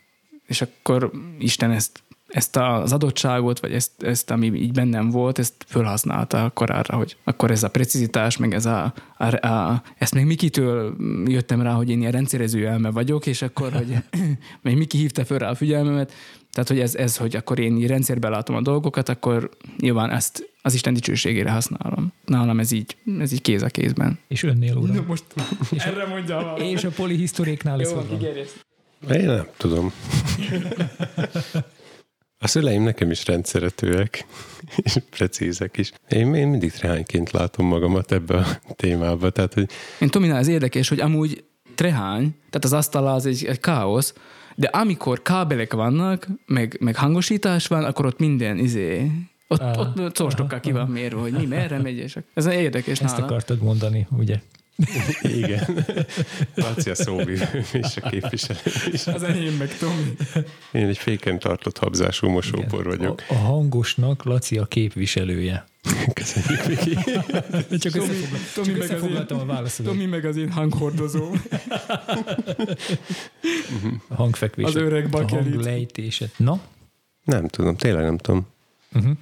És 0.47 0.63
akkor 0.63 1.11
Isten 1.39 1.71
ezt 1.71 2.03
ezt 2.29 2.57
az 2.57 2.93
adottságot, 2.93 3.61
vagy 3.61 3.73
ezt, 3.73 4.03
ezt, 4.03 4.31
ami 4.31 4.47
így 4.47 4.73
bennem 4.73 5.11
volt, 5.11 5.39
ezt 5.39 5.55
felhasználta 5.67 6.45
akkor 6.45 6.71
arra, 6.71 6.97
hogy 6.97 7.17
akkor 7.25 7.51
ez 7.51 7.63
a 7.63 7.69
precizitás, 7.69 8.37
meg 8.37 8.55
ez 8.55 8.67
a, 8.67 8.93
a, 9.17 9.47
a 9.47 9.83
ezt 9.99 10.15
még 10.15 10.25
Mikitől 10.25 10.97
jöttem 11.27 11.63
rá, 11.63 11.73
hogy 11.73 11.91
én 11.91 12.01
ilyen 12.01 12.13
rendszerező 12.13 12.67
elme 12.67 12.91
vagyok, 12.91 13.27
és 13.27 13.43
akkor, 13.43 13.73
hogy 13.73 13.97
még 14.63 14.77
Miki 14.77 14.99
hívta 14.99 15.25
föl 15.25 15.39
rá 15.39 15.51
a 15.51 15.55
figyelmemet, 15.55 16.13
tehát, 16.53 16.69
hogy 16.69 16.81
ez, 16.81 16.95
ez, 16.95 17.17
hogy 17.17 17.37
akkor 17.37 17.59
én 17.59 17.77
így 17.77 17.87
rendszerbe 17.87 18.29
látom 18.29 18.57
a 18.57 18.61
dolgokat, 18.61 19.09
akkor 19.09 19.51
nyilván 19.79 20.11
ezt 20.11 20.51
az 20.63 20.75
Isten 20.75 20.95
dicsőségére 20.95 21.51
használom. 21.51 22.13
Nálam 22.25 22.59
ez 22.59 22.71
így, 22.71 22.97
ez 23.19 23.33
így 23.33 23.41
kéz 23.41 23.63
a 23.63 23.67
kézben. 23.67 24.19
És 24.29 24.43
önnél, 24.43 24.77
uram? 24.77 24.97
No, 24.97 25.03
most 25.03 25.25
és 25.71 25.83
erre 25.83 26.07
mondja 26.07 26.55
És 26.57 26.85
a 26.85 26.91
polihisztoréknál 26.91 27.81
is 27.81 27.89
Én 29.11 29.25
nem 29.25 29.47
tudom. 29.57 29.93
A 32.41 32.49
szüleim 32.49 32.83
nekem 32.83 33.11
is 33.11 33.27
rendszeretőek, 33.27 34.27
és 34.85 34.97
precízek 35.11 35.77
is. 35.77 35.93
Én, 36.09 36.35
én 36.35 36.49
mindig 36.49 36.73
trehányként 36.73 37.31
látom 37.31 37.67
magamat 37.67 38.13
ebbe 38.13 38.37
a 38.37 38.47
témába. 38.77 39.31
Tehát, 39.31 39.55
hogy... 39.55 39.71
Én 40.01 40.09
Tominál 40.09 40.39
ez 40.39 40.49
érdekes, 40.49 40.89
hogy 40.89 41.01
amúgy 41.01 41.45
trehány, 41.75 42.35
tehát 42.37 42.65
az 42.65 42.73
asztal 42.73 43.07
az 43.07 43.27
egy, 43.27 43.45
egy 43.45 43.61
káosz, 43.61 44.15
de 44.55 44.67
amikor 44.67 45.23
kábelek 45.23 45.73
vannak, 45.73 46.27
meg, 46.47 46.77
meg 46.81 46.97
hangosítás 46.97 47.67
van, 47.67 47.85
akkor 47.85 48.07
ott 48.07 48.19
minden 48.19 48.59
izé, 48.59 49.11
ott, 49.49 49.61
ah, 49.61 49.79
ott 49.79 50.17
szóstokkal 50.17 50.61
ki 50.61 50.73
van 50.73 50.89
mérve, 50.89 51.21
hogy 51.21 51.33
mi 51.33 51.47
merre 51.47 51.79
megy, 51.79 51.97
és 51.97 52.19
ez 52.35 52.47
érdekes 52.47 53.01
Ezt 53.01 53.15
nála. 53.15 53.25
akartad 53.25 53.63
mondani, 53.63 54.07
ugye? 54.11 54.41
Igen. 55.23 55.85
Laci 56.55 56.91
a 56.91 56.95
szóvívő 56.95 57.65
és 57.73 57.97
a 58.01 58.09
képviselő 58.09 58.59
is. 58.93 59.07
Az 59.07 59.23
enyém 59.23 59.57
meg 59.57 59.77
Tomi. 59.79 60.15
Én 60.73 60.87
egy 60.87 60.99
féken 60.99 61.39
tartott 61.39 61.79
habzású 61.79 62.29
mosópor 62.29 62.87
Igen. 62.87 62.99
vagyok. 62.99 63.23
A, 63.29 63.33
a 63.33 63.37
hangosnak 63.37 64.25
Laci 64.25 64.59
a 64.59 64.65
képviselője. 64.65 65.67
Köszönjük, 66.13 66.65
Viki. 66.65 66.99
Csak 67.79 67.93
Tomi, 67.93 68.15
Tomi, 68.55 68.73
meg 68.73 68.91
az 68.91 69.03
én, 69.03 69.17
a 69.17 69.45
válaszodat. 69.45 69.93
Tomi 69.93 70.07
meg 70.07 70.25
az 70.25 70.37
én 70.37 70.53
hanghordozó. 70.53 71.33
a 74.09 74.15
hangfekvés. 74.15 74.67
Az 74.67 74.75
öreg 74.75 75.09
bakelit. 75.09 75.47
A 75.47 75.51
hanglejtése. 75.51 76.27
Na? 76.37 76.61
Nem 77.25 77.49
tudom, 77.49 77.77
tényleg 77.77 78.05
nem 78.05 78.19
tudom. 78.19 78.47
Uh-huh. 78.93 79.13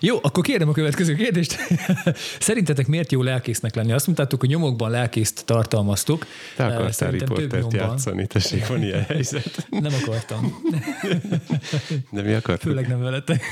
Jó, 0.00 0.18
akkor 0.22 0.44
kérdem 0.44 0.68
a 0.68 0.72
következő 0.72 1.14
kérdést. 1.14 1.56
Szerintetek 2.38 2.86
miért 2.86 3.12
jó 3.12 3.22
lelkésznek 3.22 3.74
lenni? 3.74 3.92
Azt 3.92 4.06
mondtátok, 4.06 4.40
hogy 4.40 4.48
nyomokban 4.48 4.90
lelkészt 4.90 5.44
tartalmaztuk. 5.44 6.26
Te 6.56 6.66
akartál 6.66 7.10
riportert 7.10 7.72
játszani, 7.72 8.26
tessék, 8.26 8.66
van 8.66 8.82
ilyen 8.82 9.02
helyzet. 9.08 9.66
Nem 9.70 9.92
akartam. 10.02 10.60
De 12.10 12.22
mi 12.22 12.32
akartad? 12.32 12.68
Főleg 12.68 12.88
nem 12.88 13.00
veletek. 13.00 13.42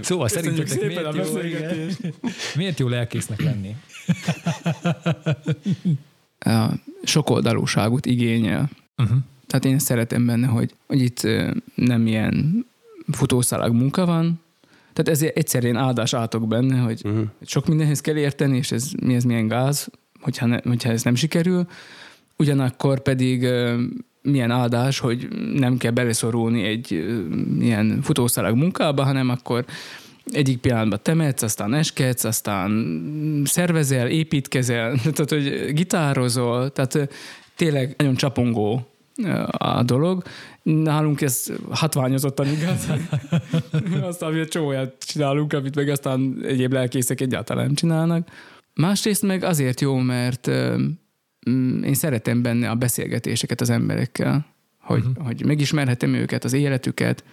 Szóval 0.00 0.28
Köszönjük 0.28 0.66
szerintetek 0.66 1.04
miért 1.04 1.32
jó, 1.32 1.38
igen, 1.38 1.90
miért 2.54 2.78
jó 2.78 2.88
lelkésznek 2.88 3.42
lenni? 3.42 3.76
A 6.38 6.70
sokoldalúságot 7.02 8.06
igényel. 8.06 8.70
Uh-huh. 8.96 9.18
Tehát 9.46 9.64
én 9.64 9.78
szeretem 9.78 10.26
benne, 10.26 10.46
hogy, 10.46 10.74
hogy 10.86 11.00
itt 11.00 11.20
nem 11.74 12.06
ilyen 12.06 12.66
futószalag 13.12 13.72
munka 13.72 14.06
van, 14.06 14.43
tehát 14.94 15.10
ezért 15.10 15.36
egyszerűen 15.36 15.76
áldás 15.76 16.14
átok 16.14 16.48
benne, 16.48 16.78
hogy 16.78 17.00
uh-huh. 17.04 17.24
sok 17.42 17.66
mindenhez 17.66 18.00
kell 18.00 18.16
érteni, 18.16 18.56
és 18.56 18.72
ez, 18.72 18.90
mi 19.02 19.14
ez 19.14 19.24
milyen 19.24 19.48
gáz, 19.48 19.88
hogyha, 20.20 20.46
ne, 20.46 20.58
hogyha 20.64 20.90
ez 20.90 21.02
nem 21.02 21.14
sikerül. 21.14 21.66
Ugyanakkor 22.36 23.00
pedig 23.00 23.48
milyen 24.22 24.50
áldás, 24.50 24.98
hogy 24.98 25.28
nem 25.54 25.76
kell 25.76 25.90
beleszorulni 25.90 26.62
egy 26.62 26.92
ilyen 27.60 28.00
futószalag 28.02 28.56
munkába, 28.56 29.04
hanem 29.04 29.28
akkor 29.28 29.64
egyik 30.24 30.58
pillanatban 30.58 30.98
temetsz, 31.02 31.42
aztán 31.42 31.74
eskedsz, 31.74 32.24
aztán 32.24 32.96
szervezel, 33.44 34.08
építkezel, 34.08 34.96
tehát 35.14 35.30
hogy 35.30 35.72
gitározol, 35.72 36.72
tehát 36.72 37.08
tényleg 37.56 37.94
nagyon 37.98 38.14
csapongó 38.14 38.88
a 39.46 39.82
dolog. 39.82 40.22
Nálunk 40.64 41.20
ez 41.20 41.46
hatványozottan 41.70 42.46
igaz. 42.46 42.88
aztán 44.02 44.32
mi 44.32 44.40
egy 44.40 44.48
csomóját 44.48 44.94
csinálunk, 44.98 45.52
amit 45.52 45.74
meg 45.74 45.88
aztán 45.88 46.40
egyéb 46.42 46.72
lelkészek 46.72 47.20
egyáltalán 47.20 47.64
nem 47.64 47.74
csinálnak. 47.74 48.28
Másrészt 48.74 49.22
meg 49.22 49.42
azért 49.42 49.80
jó, 49.80 49.96
mert 49.96 50.46
én 51.82 51.94
szeretem 51.94 52.42
benne 52.42 52.70
a 52.70 52.74
beszélgetéseket 52.74 53.60
az 53.60 53.70
emberekkel, 53.70 54.46
hogy, 54.80 55.04
uh-huh. 55.04 55.26
hogy 55.26 55.44
megismerhetem 55.44 56.14
őket, 56.14 56.44
az 56.44 56.52
életüket. 56.52 57.24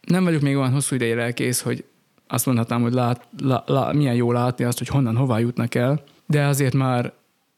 Nem 0.00 0.24
vagyok 0.24 0.40
még 0.40 0.56
olyan 0.56 0.72
hosszú 0.72 0.94
ideje 0.94 1.14
lelkész, 1.14 1.60
hogy 1.60 1.84
azt 2.26 2.46
mondhatnám, 2.46 2.82
hogy 2.82 2.92
lát, 2.92 3.28
lá, 3.40 3.62
lá, 3.66 3.92
milyen 3.92 4.14
jó 4.14 4.32
látni 4.32 4.64
azt, 4.64 4.78
hogy 4.78 4.88
honnan, 4.88 5.16
hová 5.16 5.38
jutnak 5.38 5.74
el, 5.74 6.02
de 6.26 6.46
azért 6.46 6.74
már, 6.74 7.12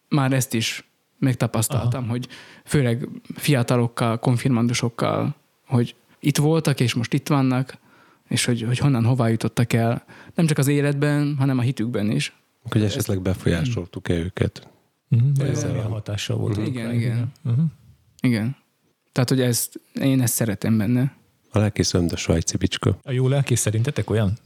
már 0.08 0.32
ezt 0.32 0.54
is 0.54 0.90
megtapasztaltam, 1.18 2.02
Aha. 2.02 2.10
hogy 2.10 2.28
főleg 2.70 3.08
fiatalokkal, 3.34 4.18
konfirmandusokkal, 4.18 5.34
hogy 5.66 5.94
itt 6.20 6.36
voltak, 6.36 6.80
és 6.80 6.94
most 6.94 7.12
itt 7.12 7.28
vannak, 7.28 7.78
és 8.28 8.44
hogy, 8.44 8.62
hogy 8.62 8.78
honnan, 8.78 9.04
hová 9.04 9.28
jutottak 9.28 9.72
el, 9.72 10.04
nem 10.34 10.46
csak 10.46 10.58
az 10.58 10.66
életben, 10.66 11.36
hanem 11.38 11.58
a 11.58 11.62
hitükben 11.62 12.10
is. 12.10 12.36
Hogy 12.70 12.82
esetleg 12.82 13.20
befolyásoltuk-e 13.20 14.14
őket? 14.14 14.68
Uh-huh, 15.08 15.48
ezzel 15.48 15.78
a 15.78 15.88
hatással 15.88 16.36
volt. 16.36 16.56
Uh-huh. 16.56 16.74
Igen, 16.74 16.94
igen. 16.94 17.32
Uh-huh. 17.44 17.64
Igen. 18.20 18.56
Tehát, 19.12 19.28
hogy 19.28 19.40
ezt, 19.40 19.80
én 20.00 20.20
ezt 20.22 20.34
szeretem 20.34 20.78
benne. 20.78 21.16
A 21.50 21.58
lelkész 21.58 21.94
a 21.94 22.16
svájci 22.16 22.56
bicska. 22.56 22.98
A 23.02 23.10
jó 23.10 23.28
lelkész 23.28 23.60
szerintetek 23.60 24.10
olyan? 24.10 24.38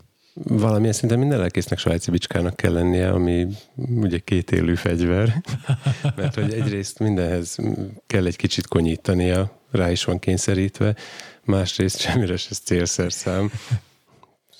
Valamilyen 0.42 0.92
szinten 0.92 1.18
minden 1.18 1.38
lelkésznek 1.38 1.78
svájci 1.78 2.10
bicskának 2.10 2.56
kell 2.56 2.72
lennie, 2.72 3.10
ami 3.10 3.46
ugye 3.76 4.18
két 4.18 4.50
élő 4.50 4.74
fegyver, 4.74 5.42
mert 6.16 6.34
hogy 6.34 6.52
egyrészt 6.52 6.98
mindenhez 6.98 7.58
kell 8.06 8.26
egy 8.26 8.36
kicsit 8.36 8.66
konyítania, 8.66 9.58
rá 9.70 9.90
is 9.90 10.04
van 10.04 10.18
kényszerítve, 10.18 10.96
másrészt 11.44 12.00
semmire 12.00 12.36
se 12.36 12.54
célszerszám. 12.54 13.50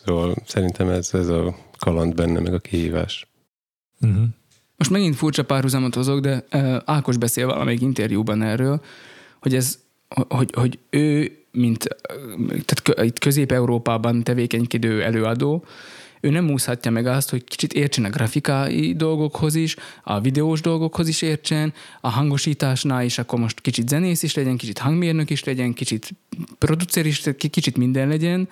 Szóval 0.04 0.34
szerintem 0.46 0.88
ez, 0.88 1.14
ez 1.14 1.28
a 1.28 1.56
kaland 1.78 2.14
benne, 2.14 2.40
meg 2.40 2.54
a 2.54 2.58
kihívás. 2.58 3.26
Uh-huh. 4.00 4.24
Most 4.76 4.90
megint 4.90 5.16
furcsa 5.16 5.44
párhuzamot 5.44 5.94
hozok, 5.94 6.20
de 6.20 6.44
uh, 6.52 6.76
Ákos 6.84 7.16
beszél 7.16 7.46
valamelyik 7.46 7.80
interjúban 7.80 8.42
erről, 8.42 8.80
hogy 9.40 9.54
ez, 9.54 9.78
hogy, 10.28 10.50
hogy 10.54 10.78
ő 10.90 11.32
mint 11.54 11.88
tehát 12.48 13.06
itt 13.06 13.18
Közép-Európában 13.18 14.22
tevékenykedő 14.22 15.02
előadó, 15.02 15.64
ő 16.24 16.30
nem 16.30 16.50
úszhatja 16.50 16.90
meg 16.90 17.06
azt, 17.06 17.30
hogy 17.30 17.44
kicsit 17.44 17.72
értsen 17.72 18.04
a 18.04 18.10
grafikai 18.10 18.94
dolgokhoz 18.94 19.54
is, 19.54 19.76
a 20.02 20.20
videós 20.20 20.60
dolgokhoz 20.60 21.08
is 21.08 21.22
értsen, 21.22 21.72
a 22.00 22.08
hangosításnál 22.08 23.04
is, 23.04 23.18
akkor 23.18 23.38
most 23.38 23.60
kicsit 23.60 23.88
zenész 23.88 24.22
is 24.22 24.34
legyen, 24.34 24.56
kicsit 24.56 24.78
hangmérnök 24.78 25.30
is 25.30 25.44
legyen, 25.44 25.72
kicsit 25.72 26.14
producer 26.58 27.06
is, 27.06 27.22
kicsit 27.38 27.76
minden 27.76 28.08
legyen, 28.08 28.48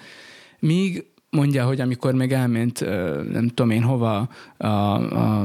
míg 0.59 1.05
mondja, 1.33 1.65
hogy 1.65 1.81
amikor 1.81 2.15
meg 2.15 2.33
elment, 2.33 2.81
nem 3.33 3.49
tudom 3.49 3.71
én 3.71 3.83
hova, 3.83 4.29
a, 4.57 4.67
a 4.67 5.45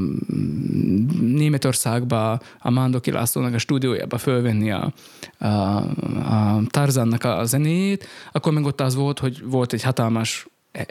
Németországba, 1.22 2.40
a 2.60 2.70
Mándoki 2.70 3.12
Lászlónak 3.12 3.54
a 3.54 3.58
stúdiójába 3.58 4.18
fölvenni 4.18 4.72
a, 4.72 4.94
a, 5.38 5.48
a 5.48 6.62
Tarzannak 6.68 7.24
a 7.24 7.46
zenéjét, 7.46 8.08
akkor 8.32 8.54
meg 8.54 8.66
ott 8.66 8.82
az 8.82 8.96
volt, 8.96 9.20
hogy 9.20 9.44
volt 9.46 9.74
egy 9.74 9.84
hatalmas 9.84 10.48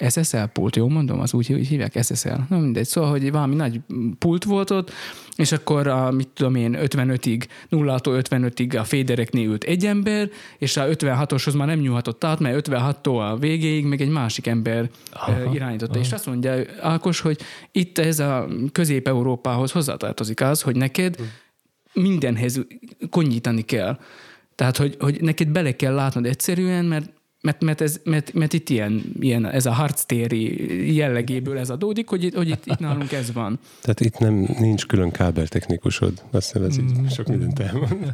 SSL 0.08 0.44
pult, 0.52 0.76
jól 0.76 0.88
mondom, 0.88 1.20
az 1.20 1.34
úgy, 1.34 1.52
úgy 1.52 1.66
hívják 1.66 2.02
SSL. 2.02 2.28
Nem 2.48 2.60
mindegy, 2.60 2.86
szóval, 2.86 3.10
hogy 3.10 3.30
valami 3.30 3.54
nagy 3.54 3.80
pult 4.18 4.44
volt 4.44 4.70
ott, 4.70 4.92
és 5.36 5.52
akkor 5.52 5.86
a, 5.86 6.10
mit 6.10 6.28
tudom 6.28 6.54
én, 6.54 6.76
55-ig, 6.80 7.44
0-tól 7.70 8.24
55-ig 8.28 8.80
a 8.80 8.84
fédereknél 8.84 9.48
ült 9.48 9.64
egy 9.64 9.86
ember, 9.86 10.30
és 10.58 10.76
a 10.76 10.84
56-oshoz 10.84 11.56
már 11.56 11.66
nem 11.66 11.78
nyúlhatott 11.78 12.24
át, 12.24 12.38
mert 12.38 12.68
56-tól 12.68 13.30
a 13.30 13.36
végéig 13.36 13.84
meg 13.84 14.00
egy 14.00 14.08
másik 14.08 14.46
ember 14.46 14.90
aha, 15.12 15.54
irányította. 15.54 15.92
Aha. 15.92 16.00
És 16.00 16.12
azt 16.12 16.26
mondja 16.26 16.54
Ákos, 16.80 17.20
hogy 17.20 17.40
itt 17.72 17.98
ez 17.98 18.18
a 18.18 18.48
Közép-Európához 18.72 19.72
hozzátartozik 19.72 20.40
az, 20.40 20.62
hogy 20.62 20.76
neked 20.76 21.16
mindenhez 21.92 22.60
konyítani 23.10 23.62
kell. 23.62 23.98
Tehát, 24.54 24.76
hogy, 24.76 24.96
hogy 24.98 25.20
neked 25.20 25.48
bele 25.48 25.76
kell 25.76 25.94
látnod 25.94 26.26
egyszerűen, 26.26 26.84
mert 26.84 27.10
mert, 27.46 27.62
mert, 27.62 27.80
ez, 27.80 28.00
mert, 28.04 28.32
mert 28.32 28.52
itt 28.52 28.68
ilyen, 28.68 29.02
ilyen, 29.20 29.46
ez 29.46 29.66
a 29.66 29.72
harctéri 29.72 30.94
jellegéből 30.94 31.58
ez 31.58 31.70
adódik, 31.70 32.08
hogy, 32.08 32.32
hogy 32.34 32.48
itt, 32.48 32.66
itt 32.66 32.78
nálunk 32.78 33.12
ez 33.12 33.32
van. 33.32 33.58
Tehát 33.80 34.00
itt 34.00 34.18
nem, 34.18 34.34
nincs 34.58 34.86
külön 34.86 35.10
kábeltechnikusod, 35.10 36.22
azt 36.30 36.52
hiszem 36.52 36.68
ez 36.68 36.78
mm. 36.80 37.06
sok 37.06 37.26
mindent 37.26 37.58
elmond. 37.58 38.12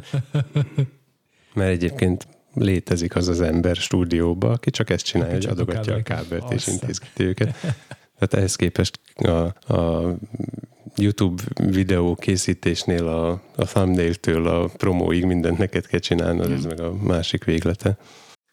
Mert 1.53 1.71
egyébként 1.71 2.27
létezik 2.53 3.15
az 3.15 3.27
az 3.27 3.41
ember 3.41 3.75
stúdióba, 3.75 4.49
aki 4.49 4.69
csak 4.69 4.89
ezt 4.89 5.05
csinálja, 5.05 5.33
hogy 5.33 5.45
adogatja 5.45 5.95
a 5.95 6.01
kábelt 6.01 6.53
és 6.53 6.67
intézgeti 6.67 7.23
őket. 7.23 7.55
Tehát 8.17 8.33
ehhez 8.33 8.55
képest 8.55 8.99
a, 9.15 9.73
a 9.73 10.13
YouTube 10.95 11.43
videó 11.55 12.15
készítésnél 12.15 13.07
a, 13.07 13.29
a 13.55 13.65
thumbnail-től 13.65 14.47
a 14.47 14.65
promóig 14.65 15.25
mindent 15.25 15.57
neked 15.57 15.87
kell 15.87 15.99
csinálnod, 15.99 16.51
ez 16.51 16.65
meg 16.65 16.79
a 16.79 16.93
másik 16.93 17.43
véglete. 17.43 17.97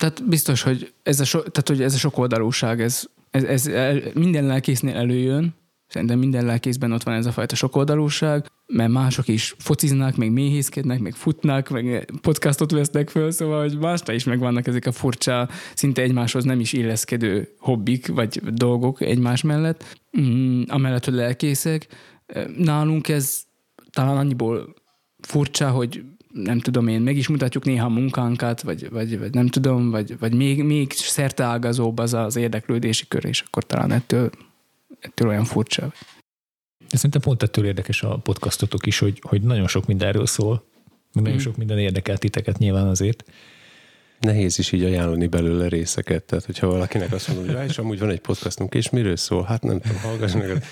Tehát 0.01 0.29
biztos, 0.29 0.63
hogy 0.63 0.93
ez 1.03 1.21
a, 1.21 1.25
so, 1.25 1.39
tehát, 1.39 1.69
hogy 1.69 1.83
ez 1.83 1.95
a 1.95 1.99
sok 1.99 2.19
oldalúság, 2.19 2.81
ez, 2.81 3.05
ez, 3.31 3.43
ez 3.43 3.67
el, 3.67 4.01
minden 4.15 4.45
lelkésznél 4.45 4.97
előjön, 4.97 5.55
Szerintem 5.91 6.19
minden 6.19 6.45
lelkészben 6.45 6.93
ott 6.93 7.03
van 7.03 7.15
ez 7.15 7.27
a 7.27 7.33
fajta 7.33 7.55
sokoldalúság, 7.55 8.47
mert 8.67 8.91
mások 8.91 9.29
is 9.29 9.55
fociznak, 9.59 10.17
meg 10.17 10.33
méhészkednek, 10.33 11.01
meg 11.01 11.15
futnak, 11.15 11.69
meg 11.69 12.11
podcastot 12.21 12.71
vesznek 12.71 13.09
föl, 13.09 13.31
szóval 13.31 13.61
hogy 13.61 13.79
másra 13.79 14.13
is 14.13 14.25
megvannak 14.25 14.67
ezek 14.67 14.87
a 14.87 14.93
furcsa, 14.93 15.49
szinte 15.75 16.03
egymáshoz 16.03 16.45
nem 16.45 16.61
is 16.61 16.73
illeszkedő 16.73 17.49
hobbik, 17.59 18.07
vagy 18.07 18.41
dolgok 18.55 19.01
egymás 19.01 19.43
mellett, 19.43 19.99
mm, 20.21 20.63
amellett, 20.67 21.05
hogy 21.05 21.15
lelkészek. 21.15 21.87
Nálunk 22.57 23.09
ez 23.09 23.43
talán 23.91 24.17
annyiból 24.17 24.75
furcsa, 25.21 25.71
hogy 25.71 26.05
nem 26.33 26.59
tudom 26.59 26.89
én, 26.89 27.01
meg 27.01 27.17
is 27.17 27.29
mutatjuk 27.29 27.65
néha 27.65 27.87
a 27.87 27.89
munkánkat, 27.89 28.63
vagy, 28.63 28.91
vagy, 28.91 29.19
vagy 29.19 29.35
nem 29.35 29.47
tudom, 29.47 29.91
vagy, 29.91 30.19
vagy 30.19 30.35
még, 30.35 30.63
még 30.63 30.93
szerteágazóbb 30.93 31.99
az 31.99 32.15
az 32.15 32.37
érdeklődési 32.37 33.05
kör, 33.09 33.25
és 33.25 33.41
akkor 33.41 33.65
talán 33.65 33.93
ettől, 33.93 34.31
ettől 35.01 35.29
olyan 35.29 35.45
furcsa. 35.45 35.93
De 36.89 36.97
szerintem 36.97 37.21
pont 37.21 37.43
ettől 37.43 37.65
érdekes 37.65 38.03
a 38.03 38.17
podcastotok 38.17 38.87
is, 38.87 38.99
hogy, 38.99 39.19
hogy 39.23 39.43
nagyon 39.43 39.69
sok 39.69 39.87
mindenről 39.87 40.27
szól, 40.27 40.65
nagyon 41.13 41.35
mm. 41.35 41.39
sok 41.39 41.57
minden 41.57 41.79
érdekel 41.79 42.19
titeket 42.19 42.59
nyilván 42.59 42.87
azért, 42.87 43.25
nehéz 44.21 44.59
is 44.59 44.73
így 44.73 44.85
ajánlani 44.85 45.27
belőle 45.27 45.69
részeket. 45.69 46.23
Tehát, 46.25 46.45
hogyha 46.45 46.67
valakinek 46.67 47.13
azt 47.13 47.29
mondom, 47.29 47.57
hogy 47.57 47.69
és 47.69 47.79
amúgy 47.79 47.99
van 47.99 48.11
egy 48.11 48.21
podcastunk, 48.21 48.75
és 48.75 48.91
miről 48.91 49.17
szól? 49.17 49.43
Hát 49.43 49.63
nem 49.63 49.81
tudom, 49.81 50.01
hallgass 50.01 50.33
meg. 50.33 50.65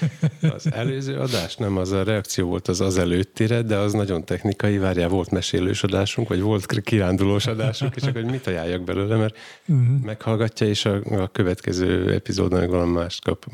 Az 0.55 0.73
előző 0.73 1.19
adás, 1.19 1.57
nem 1.57 1.77
az 1.77 1.93
a 1.93 2.03
reakció 2.03 2.49
volt 2.49 2.69
az 2.69 2.81
az 2.81 2.99
előttire, 2.99 3.63
de 3.63 3.77
az 3.77 3.93
nagyon 3.93 4.25
technikai, 4.25 4.79
várjál, 4.79 5.09
volt 5.09 5.31
mesélős 5.31 5.83
adásunk, 5.83 6.29
vagy 6.29 6.41
volt 6.41 6.81
kirándulós 6.81 7.47
adásunk, 7.47 7.97
és 7.97 8.03
akkor 8.03 8.23
hogy 8.23 8.31
mit 8.31 8.47
ajánljak 8.47 8.85
belőle, 8.85 9.17
mert 9.17 9.37
uh-huh. 9.67 10.01
meghallgatja, 10.03 10.67
és 10.67 10.85
a, 10.85 11.01
a 11.11 11.29
következő 11.29 12.13
epizódban 12.13 12.59
meg 12.59 12.71
valami 12.71 12.93
mást 12.93 13.25
kap. 13.25 13.47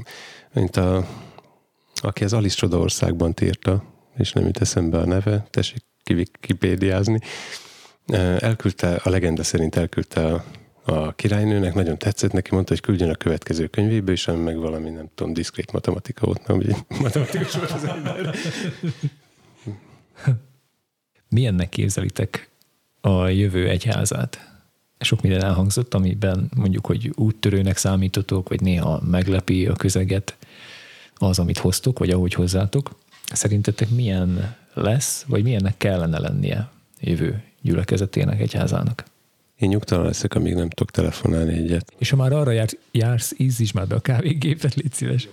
Mint 0.52 0.76
a, 0.76 1.06
aki 1.94 2.24
az 2.24 2.32
Alice 2.32 2.56
Csodaországban 2.56 3.34
írta, 3.42 3.84
és 4.16 4.32
nem 4.32 4.44
jut 4.44 4.60
eszembe 4.60 4.98
a 4.98 5.04
neve, 5.04 5.46
tessék 5.50 5.82
kipédiázni 6.40 7.20
elküldte, 8.38 9.00
a 9.02 9.10
legenda 9.10 9.42
szerint 9.42 9.76
elküldte 9.76 10.32
a, 10.32 10.44
a 10.84 11.14
királynőnek, 11.14 11.74
nagyon 11.74 11.98
tetszett 11.98 12.32
neki, 12.32 12.54
mondta, 12.54 12.72
hogy 12.72 12.82
küldjön 12.82 13.10
a 13.10 13.14
következő 13.14 13.66
könyvébe, 13.66 14.12
és 14.12 14.30
meg 14.44 14.56
valami, 14.56 14.90
nem 14.90 15.08
tudom, 15.14 15.32
diszkrét 15.32 15.72
matematika 15.72 16.26
volt, 16.26 16.46
nem, 16.46 16.56
ugye 16.56 16.74
matematikus 17.00 17.54
volt 17.54 17.70
az 17.70 17.84
ember. 17.84 18.34
Milyennek 21.28 21.68
képzelitek 21.68 22.50
a 23.00 23.26
jövő 23.26 23.68
egyházát? 23.68 24.52
Sok 24.98 25.22
minden 25.22 25.42
elhangzott, 25.42 25.94
amiben 25.94 26.50
mondjuk, 26.56 26.86
hogy 26.86 27.12
úttörőnek 27.14 27.76
számítotok, 27.76 28.48
vagy 28.48 28.60
néha 28.60 29.00
meglepi 29.10 29.66
a 29.66 29.72
közeget 29.72 30.36
az, 31.14 31.38
amit 31.38 31.58
hoztok, 31.58 31.98
vagy 31.98 32.10
ahogy 32.10 32.34
hozzátok. 32.34 32.98
Szerintetek 33.32 33.90
milyen 33.90 34.56
lesz, 34.74 35.24
vagy 35.28 35.42
milyennek 35.42 35.76
kellene 35.76 36.18
lennie 36.18 36.70
jövő 37.00 37.42
gyülekezetének, 37.64 38.40
egyházának. 38.40 39.04
Én 39.56 39.68
nyugtalan 39.68 40.04
leszek, 40.04 40.34
amíg 40.34 40.54
nem 40.54 40.68
tudok 40.68 40.90
telefonálni 40.90 41.52
egyet. 41.52 41.92
És 41.98 42.10
ha 42.10 42.16
már 42.16 42.32
arra 42.32 42.50
jár, 42.50 42.68
jársz, 42.90 43.34
ízíts 43.36 43.72
már 43.72 43.86
be 43.86 43.94
a 43.94 44.00
kávégépet, 44.00 44.74
légy 44.74 44.92
szíves. 44.92 45.28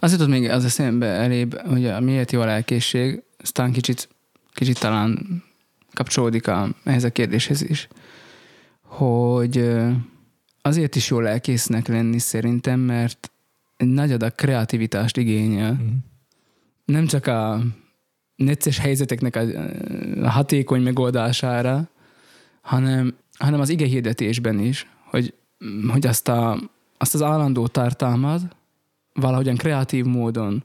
Az 0.00 0.12
jutott 0.12 0.28
még 0.28 0.48
az 0.48 0.64
eszembe 0.64 1.06
elébb, 1.06 1.60
hogy 1.60 1.86
a 1.86 2.00
miért 2.00 2.32
jó 2.32 2.40
a 2.40 2.44
lelkészség, 2.44 3.22
aztán 3.38 3.72
kicsit, 3.72 4.08
kicsit 4.52 4.80
talán 4.80 5.42
kapcsolódik 5.92 6.48
a, 6.48 6.68
ehhez 6.84 7.04
a 7.04 7.10
kérdéshez 7.10 7.62
is, 7.62 7.88
hogy 8.82 9.70
azért 10.62 10.96
is 10.96 11.08
jó 11.10 11.20
lelkésznek 11.20 11.88
lenni 11.88 12.18
szerintem, 12.18 12.80
mert 12.80 13.30
nagy 13.76 14.12
adag 14.12 14.34
kreativitást 14.34 15.16
igényel. 15.16 15.72
Mm. 15.72 15.96
Nem 16.84 17.06
csak 17.06 17.26
a 17.26 17.62
necces 18.38 18.78
helyzeteknek 18.78 19.36
a, 19.36 19.40
a 20.22 20.30
hatékony 20.30 20.82
megoldására, 20.82 21.88
hanem, 22.60 23.14
hanem 23.38 23.60
az 23.60 23.68
ige 23.68 23.86
hirdetésben 23.86 24.58
is, 24.58 24.86
hogy, 25.04 25.34
hogy 25.88 26.06
azt, 26.06 26.28
a, 26.28 26.58
azt 26.98 27.14
az 27.14 27.22
állandó 27.22 27.66
tartalmat 27.66 28.42
valahogyan 29.12 29.56
kreatív 29.56 30.04
módon 30.04 30.64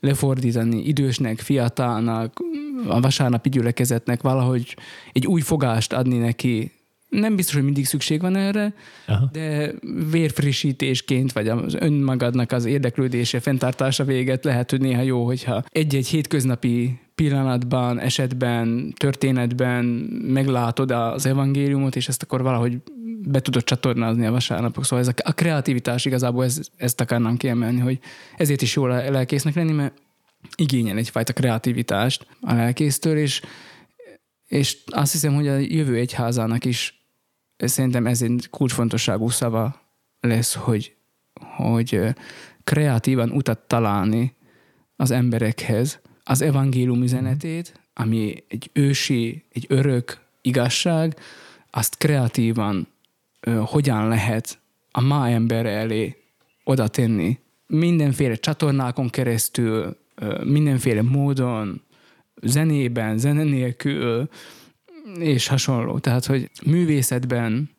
lefordítani 0.00 0.86
idősnek, 0.86 1.38
fiatalnak, 1.38 2.40
a 2.86 3.00
vasárnapi 3.00 3.48
gyülekezetnek 3.48 4.22
valahogy 4.22 4.76
egy 5.12 5.26
új 5.26 5.40
fogást 5.40 5.92
adni 5.92 6.18
neki, 6.18 6.72
nem 7.08 7.36
biztos, 7.36 7.54
hogy 7.54 7.64
mindig 7.64 7.86
szükség 7.86 8.20
van 8.20 8.36
erre, 8.36 8.74
Aha. 9.06 9.28
de 9.32 9.72
vérfrissítésként, 10.10 11.32
vagy 11.32 11.48
az 11.48 11.74
önmagadnak 11.74 12.52
az 12.52 12.64
érdeklődése, 12.64 13.40
fenntartása 13.40 14.04
véget 14.04 14.44
lehet, 14.44 14.70
hogy 14.70 14.80
néha 14.80 15.02
jó, 15.02 15.24
hogyha 15.24 15.64
egy-egy 15.68 16.06
hétköznapi 16.06 16.98
pillanatban, 17.16 18.00
esetben, 18.00 18.94
történetben 18.96 19.84
meglátod 20.22 20.90
az 20.90 21.26
evangéliumot, 21.26 21.96
és 21.96 22.08
ezt 22.08 22.22
akkor 22.22 22.42
valahogy 22.42 22.82
be 23.28 23.40
tudod 23.40 23.64
csatornázni 23.64 24.26
a 24.26 24.30
vasárnapok. 24.30 24.84
Szóval 24.84 24.98
ez 24.98 25.08
a, 25.08 25.28
a 25.28 25.32
kreativitás 25.32 26.04
igazából 26.04 26.44
ez, 26.44 26.60
ezt 26.76 27.00
akarnám 27.00 27.36
kiemelni, 27.36 27.80
hogy 27.80 27.98
ezért 28.36 28.62
is 28.62 28.74
jól 28.74 28.88
lelkésznek 28.88 29.54
lenni, 29.54 29.72
mert 29.72 29.94
igényel 30.54 30.96
egyfajta 30.96 31.32
kreativitást 31.32 32.26
a 32.40 32.54
lelkésztől, 32.54 33.16
és, 33.16 33.42
és 34.46 34.78
azt 34.86 35.12
hiszem, 35.12 35.34
hogy 35.34 35.48
a 35.48 35.56
jövő 35.56 35.96
egyházának 35.96 36.64
is 36.64 37.06
szerintem 37.56 38.06
ez 38.06 38.22
egy 38.22 38.46
kulcsfontosságú 38.50 39.28
szava 39.28 39.80
lesz, 40.20 40.54
hogy, 40.54 40.94
hogy 41.56 42.00
kreatívan 42.64 43.30
utat 43.30 43.58
találni 43.58 44.34
az 44.96 45.10
emberekhez, 45.10 46.00
az 46.28 46.42
evangélium 46.42 47.02
üzenetét, 47.02 47.80
ami 47.94 48.44
egy 48.48 48.70
ősi, 48.72 49.42
egy 49.52 49.66
örök 49.68 50.20
igazság, 50.40 51.18
azt 51.70 51.96
kreatívan 51.96 52.88
ö, 53.40 53.62
hogyan 53.64 54.08
lehet 54.08 54.58
a 54.90 55.00
ma 55.00 55.28
ember 55.28 55.66
elé 55.66 56.16
oda 56.64 56.88
tenni. 56.88 57.38
Mindenféle 57.66 58.34
csatornákon 58.34 59.10
keresztül, 59.10 59.96
ö, 60.14 60.44
mindenféle 60.44 61.02
módon, 61.02 61.82
zenében, 62.42 63.18
zene 63.18 63.42
nélkül, 63.42 64.28
és 65.18 65.46
hasonló. 65.46 65.98
Tehát, 65.98 66.26
hogy 66.26 66.50
művészetben, 66.64 67.70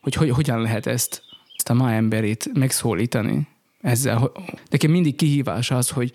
hogy, 0.00 0.14
hogy 0.14 0.30
hogyan 0.30 0.60
lehet 0.60 0.86
ezt, 0.86 1.22
ezt 1.56 1.70
a 1.70 1.74
ma 1.74 1.92
emberét 1.92 2.50
megszólítani 2.54 3.46
ezzel. 3.80 4.32
Nekem 4.70 4.90
mindig 4.90 5.16
kihívás 5.16 5.70
az, 5.70 5.88
hogy, 5.88 6.12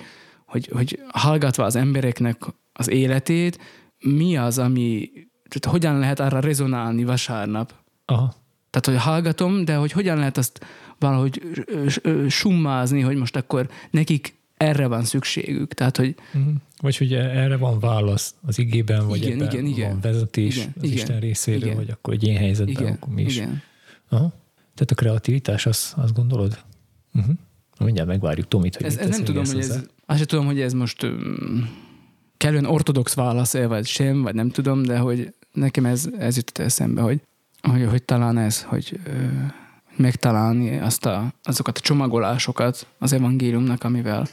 hogy, 0.54 0.70
hogy 0.74 1.00
hallgatva 1.08 1.64
az 1.64 1.76
embereknek 1.76 2.38
az 2.74 2.90
életét, 2.90 3.60
mi 4.00 4.38
az, 4.38 4.58
ami, 4.58 5.10
tehát 5.50 5.78
hogyan 5.78 6.00
lehet 6.00 6.20
arra 6.20 6.40
rezonálni 6.40 7.04
vasárnap. 7.04 7.74
Aha. 8.06 8.34
Tehát, 8.70 8.86
hogy 8.86 9.10
hallgatom, 9.10 9.66
de 9.66 9.76
hogy 9.76 9.92
hogyan 9.92 10.18
lehet 10.18 10.38
azt 10.38 10.66
valahogy 11.00 11.42
summázni, 12.28 13.02
hogy 13.02 13.16
most 13.16 13.36
akkor 13.36 13.70
nekik 13.92 14.36
erre 14.58 14.88
van 14.88 15.04
szükségük. 15.04 15.74
Tehát, 15.74 15.98
hogy... 15.98 16.16
Uh-huh. 16.34 16.54
Vagy 16.82 16.98
hogy 16.98 17.14
erre 17.14 17.58
van 17.58 17.80
válasz 17.80 18.36
az 18.42 18.60
igében, 18.60 19.08
vagy 19.08 19.26
igen, 19.26 19.42
igen, 19.42 19.66
igen. 19.66 19.90
van 19.90 20.00
vezetés 20.02 20.56
igen, 20.56 20.74
az 20.78 20.84
igen, 20.84 20.98
Isten 20.98 21.20
részéről, 21.20 21.62
igen. 21.62 21.76
vagy 21.76 21.90
akkor 21.90 22.14
egy 22.14 22.24
ilyen 22.24 22.38
helyzetben, 22.38 22.82
igen, 22.82 22.94
akkor 22.94 23.14
mi 23.14 23.22
is. 23.22 23.36
Igen. 23.36 23.62
Aha. 24.10 24.34
Tehát 24.74 24.92
a 24.92 24.96
kreativitás, 24.96 25.66
azt, 25.66 25.94
azt 25.98 26.14
gondolod? 26.14 26.64
Uh-huh. 27.14 27.36
Mindjárt 27.80 28.10
megvárjuk 28.10 28.48
Tomit, 28.48 28.76
hogy 28.76 28.86
Ez, 28.86 28.98
ez 28.98 29.10
nem 29.10 29.24
tudom, 29.24 29.46
hogy 29.46 29.58
ez. 29.58 29.84
Azt 30.14 30.22
sem 30.22 30.28
tudom, 30.28 30.46
hogy 30.46 30.62
ez 30.62 30.74
most 30.74 31.08
kellően 32.38 32.66
ortodox 32.66 33.14
válasz-e, 33.14 33.68
vagy 33.68 33.86
sem, 33.86 34.22
vagy 34.22 34.36
nem 34.36 34.50
tudom, 34.50 34.84
de 34.84 34.98
hogy 34.98 35.34
nekem 35.52 35.86
ez, 35.86 36.10
ez 36.18 36.36
jutott 36.36 36.58
eszembe, 36.58 37.02
hogy, 37.02 37.22
hogy, 37.62 37.86
hogy 37.90 38.04
talán 38.04 38.38
ez, 38.38 38.64
hogy 38.64 39.00
ö, 39.06 39.12
megtalálni 39.96 40.80
azt 40.80 41.06
a, 41.06 41.34
azokat 41.44 41.78
a 41.78 41.82
csomagolásokat 41.82 42.88
az 42.98 43.14
evangéliumnak, 43.14 43.84
amivel 43.84 44.28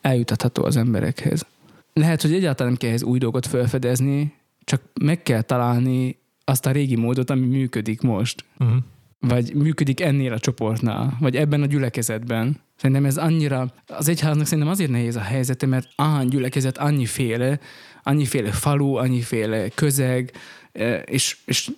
eljutatható 0.00 0.64
az 0.64 0.76
emberekhez. 0.76 1.46
Lehet, 1.92 2.22
hogy 2.22 2.32
egyáltalán 2.32 2.72
nem 2.72 2.80
kell 2.80 2.88
ehhez 2.88 3.02
új 3.02 3.18
dolgot 3.18 3.46
felfedezni, 3.46 4.34
csak 4.64 4.82
meg 5.00 5.22
kell 5.22 5.42
találni 5.42 6.18
azt 6.44 6.66
a 6.66 6.70
régi 6.70 6.96
módot, 6.96 7.30
ami 7.30 7.46
működik 7.46 8.00
most 8.00 8.44
Uh-huh. 8.58 8.76
vagy 9.20 9.54
működik 9.54 10.00
ennél 10.00 10.32
a 10.32 10.38
csoportnál, 10.38 11.16
vagy 11.20 11.36
ebben 11.36 11.62
a 11.62 11.66
gyülekezetben. 11.66 12.60
Szerintem 12.78 13.04
ez 13.04 13.16
annyira, 13.16 13.72
az 13.86 14.08
egyháznak 14.08 14.46
szerintem 14.46 14.72
azért 14.72 14.90
nehéz 14.90 15.16
a 15.16 15.20
helyzete, 15.20 15.66
mert 15.66 15.88
áhány 15.96 16.28
gyülekezet 16.28 16.78
annyiféle, 16.78 17.58
annyiféle 18.02 18.52
falu, 18.52 18.94
annyiféle 18.94 19.68
közeg, 19.68 20.32
eh, 20.72 21.02
és, 21.06 21.36
és 21.44 21.70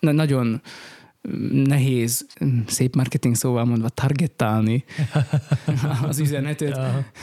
na- 0.00 0.12
nagyon 0.12 0.62
nehéz, 1.52 2.26
szép 2.66 2.94
marketing 2.94 3.34
szóval 3.34 3.64
mondva, 3.64 3.88
targettálni 3.88 4.84
az 6.08 6.18
üzenetet. 6.18 6.80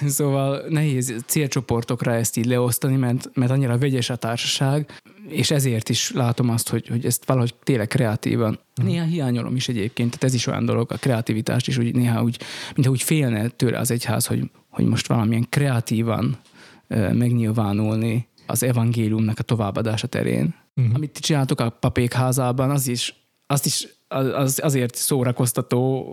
Szóval 0.08 0.66
nehéz 0.70 1.16
célcsoportokra 1.26 2.14
ezt 2.14 2.38
így 2.38 2.46
leosztani, 2.46 2.96
mert, 2.96 3.30
mert 3.34 3.52
annyira 3.52 3.78
vegyes 3.78 4.10
a 4.10 4.16
társaság, 4.16 5.02
és 5.28 5.52
ezért 5.52 5.90
is 5.90 6.12
látom 6.12 6.50
azt, 6.50 6.70
hogy, 6.70 6.88
hogy 6.88 7.06
ezt 7.06 7.26
valahogy 7.26 7.54
tényleg 7.64 7.88
kreatívan. 7.88 8.60
Néha 8.76 9.06
hiányolom 9.06 9.56
is 9.56 9.68
egyébként, 9.68 10.10
tehát 10.10 10.24
ez 10.24 10.34
is 10.34 10.48
olyan 10.48 10.66
dolog, 10.66 10.92
a 10.92 10.98
kreativitást 10.98 11.68
is, 11.68 11.78
úgy 11.78 11.96
néha 11.96 12.24
úgy, 12.24 12.40
mintha 12.76 12.92
úgy 12.92 13.04
félne 13.04 13.48
tőle 13.48 13.80
az 13.80 13.92
egyház, 13.92 14.26
hogy, 14.26 14.52
hogy 14.70 14.86
most 14.86 15.08
valamilyen 15.08 15.46
kreatívan 15.50 16.38
megnyilvánulni 17.12 18.28
az 18.48 18.64
evangéliumnak 18.64 19.40
a 19.40 19.44
továbbadása 19.44 20.08
terén. 20.08 20.56
Uh-huh. 20.76 20.96
Amit 20.96 21.12
ti 21.12 21.20
csináltok 21.20 21.60
a 21.60 21.70
papék 21.70 22.14
házában, 22.14 22.70
az 22.70 22.88
is, 22.88 23.16
azt 23.48 23.66
is 23.66 23.88
az, 24.14 24.60
azért 24.64 24.96
szórakoztató 24.96 26.08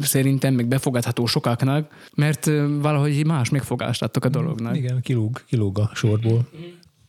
szerintem, 0.00 0.54
meg 0.54 0.66
befogadható 0.66 1.26
sokaknak, 1.26 1.92
mert 2.14 2.50
valahogy 2.80 3.26
más 3.26 3.48
megfogást 3.48 4.02
adtok 4.02 4.24
a 4.24 4.28
dolognak. 4.28 4.76
Igen, 4.76 5.00
kilóg, 5.00 5.42
kilóg 5.46 5.78
a 5.78 5.90
sorból. 5.94 6.48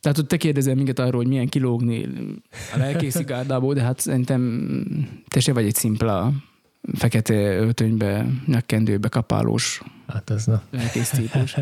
Tehát 0.01 0.17
hogy 0.17 0.27
te 0.27 0.37
kérdezel 0.37 0.75
minket 0.75 0.99
arról, 0.99 1.21
hogy 1.21 1.27
milyen 1.27 1.47
kilógni 1.47 2.07
a 2.73 2.77
lelkészi 2.77 3.23
gárdából, 3.23 3.73
de 3.73 3.81
hát 3.81 3.99
szerintem 3.99 4.71
te 5.27 5.39
se 5.39 5.53
vagy 5.53 5.65
egy 5.65 5.75
szimpla 5.75 6.31
fekete 6.93 7.33
öltönybe, 7.57 8.25
nyakkendőbe 8.45 9.07
kapálós 9.07 9.81
Hát 10.07 10.29
ez 10.29 10.45
na. 10.45 10.61
lelkész 10.69 11.09
típus. 11.09 11.55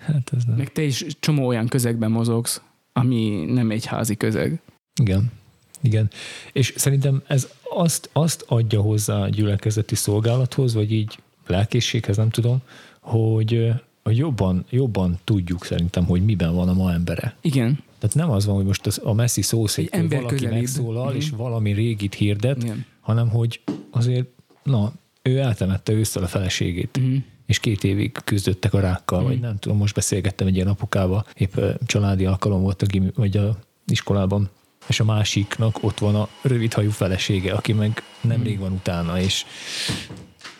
Hát 0.00 0.30
ez 0.36 0.44
nem. 0.44 0.56
Meg 0.56 0.72
te 0.72 0.82
is 0.82 1.04
csomó 1.20 1.46
olyan 1.46 1.66
közegben 1.68 2.10
mozogsz, 2.10 2.62
ami 2.92 3.44
nem 3.44 3.70
egy 3.70 3.86
házi 3.86 4.16
közeg. 4.16 4.60
Igen. 5.00 5.32
Igen. 5.80 6.10
És 6.52 6.72
szerintem 6.76 7.22
ez 7.26 7.48
azt, 7.74 8.10
azt 8.12 8.44
adja 8.48 8.80
hozzá 8.80 9.20
a 9.22 9.28
gyülekezeti 9.28 9.94
szolgálathoz, 9.94 10.74
vagy 10.74 10.92
így 10.92 11.18
lelkészséghez, 11.46 12.16
nem 12.16 12.30
tudom, 12.30 12.58
hogy, 13.00 13.72
hogy 14.02 14.16
jobban, 14.16 14.64
jobban 14.70 15.18
tudjuk 15.24 15.64
szerintem, 15.64 16.04
hogy 16.04 16.24
miben 16.24 16.54
van 16.54 16.68
a 16.68 16.72
ma 16.72 16.92
embere. 16.92 17.34
Igen. 17.40 17.78
Tehát 17.98 18.16
nem 18.16 18.30
az 18.30 18.46
van, 18.46 18.54
hogy 18.54 18.64
most 18.64 18.86
az, 18.86 19.00
a 19.04 19.12
messzi 19.12 19.42
ember 19.90 20.18
valaki 20.18 20.34
közelébb. 20.34 20.56
megszólal, 20.58 21.06
Mhm. 21.06 21.16
és 21.16 21.30
valami 21.30 21.72
régit 21.72 22.14
hirdet, 22.14 22.62
Igen. 22.62 22.84
hanem 23.00 23.28
hogy 23.28 23.60
azért, 23.90 24.26
na, 24.62 24.92
ő 25.22 25.38
eltemette 25.38 25.92
ősszel 25.92 26.22
a 26.22 26.26
feleségét, 26.26 26.98
Mhm. 27.00 27.16
és 27.46 27.58
két 27.58 27.84
évig 27.84 28.12
küzdöttek 28.24 28.74
a 28.74 28.80
rákkal, 28.80 29.22
vagy 29.22 29.40
nem 29.40 29.58
tudom, 29.58 29.76
most 29.76 29.94
beszélgettem 29.94 30.46
egy 30.46 30.54
ilyen 30.54 30.68
apukába, 30.68 31.24
épp 31.34 31.56
családi 31.86 32.24
alkalom 32.26 32.62
volt 32.62 32.82
a 32.82 32.86
gimi, 32.86 33.10
vagy 33.14 33.36
a 33.36 33.56
iskolában, 33.86 34.48
és 34.90 35.00
a 35.00 35.04
másiknak 35.04 35.78
ott 35.82 35.98
van 35.98 36.14
a 36.14 36.28
rövidhajú 36.42 36.90
felesége, 36.90 37.52
aki 37.52 37.72
meg 37.72 38.02
nemrég 38.20 38.58
van 38.58 38.72
utána, 38.72 39.20
és 39.20 39.44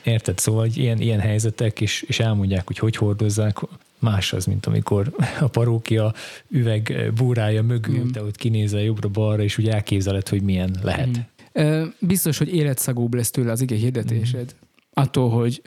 érted? 0.02 0.38
Szóval 0.38 0.60
hogy 0.60 0.76
ilyen, 0.76 1.00
ilyen 1.00 1.20
helyzetek, 1.20 1.80
és, 1.80 2.02
és 2.02 2.20
elmondják, 2.20 2.66
hogy 2.66 2.78
hogy 2.78 2.96
hordozzák, 2.96 3.58
más 3.98 4.32
az, 4.32 4.44
mint 4.44 4.66
amikor 4.66 5.12
a 5.40 5.48
parókia 5.48 6.14
üveg 6.48 7.12
búrája 7.14 7.62
mögül, 7.62 8.10
te 8.10 8.22
ott 8.22 8.36
kinézel 8.36 8.80
jobbra-balra, 8.80 9.42
és 9.42 9.58
úgy 9.58 9.68
elképzeled, 9.68 10.28
hogy 10.28 10.42
milyen 10.42 10.78
lehet. 10.82 11.08
Ö, 11.52 11.84
Biztos, 11.98 12.38
hogy 12.38 12.54
életszagúbb 12.54 13.14
lesz 13.14 13.30
tőle 13.30 13.50
az 13.50 13.60
ige 13.60 13.76
hirdetésed. 13.76 14.54
Attól, 14.94 15.30
hogy, 15.30 15.62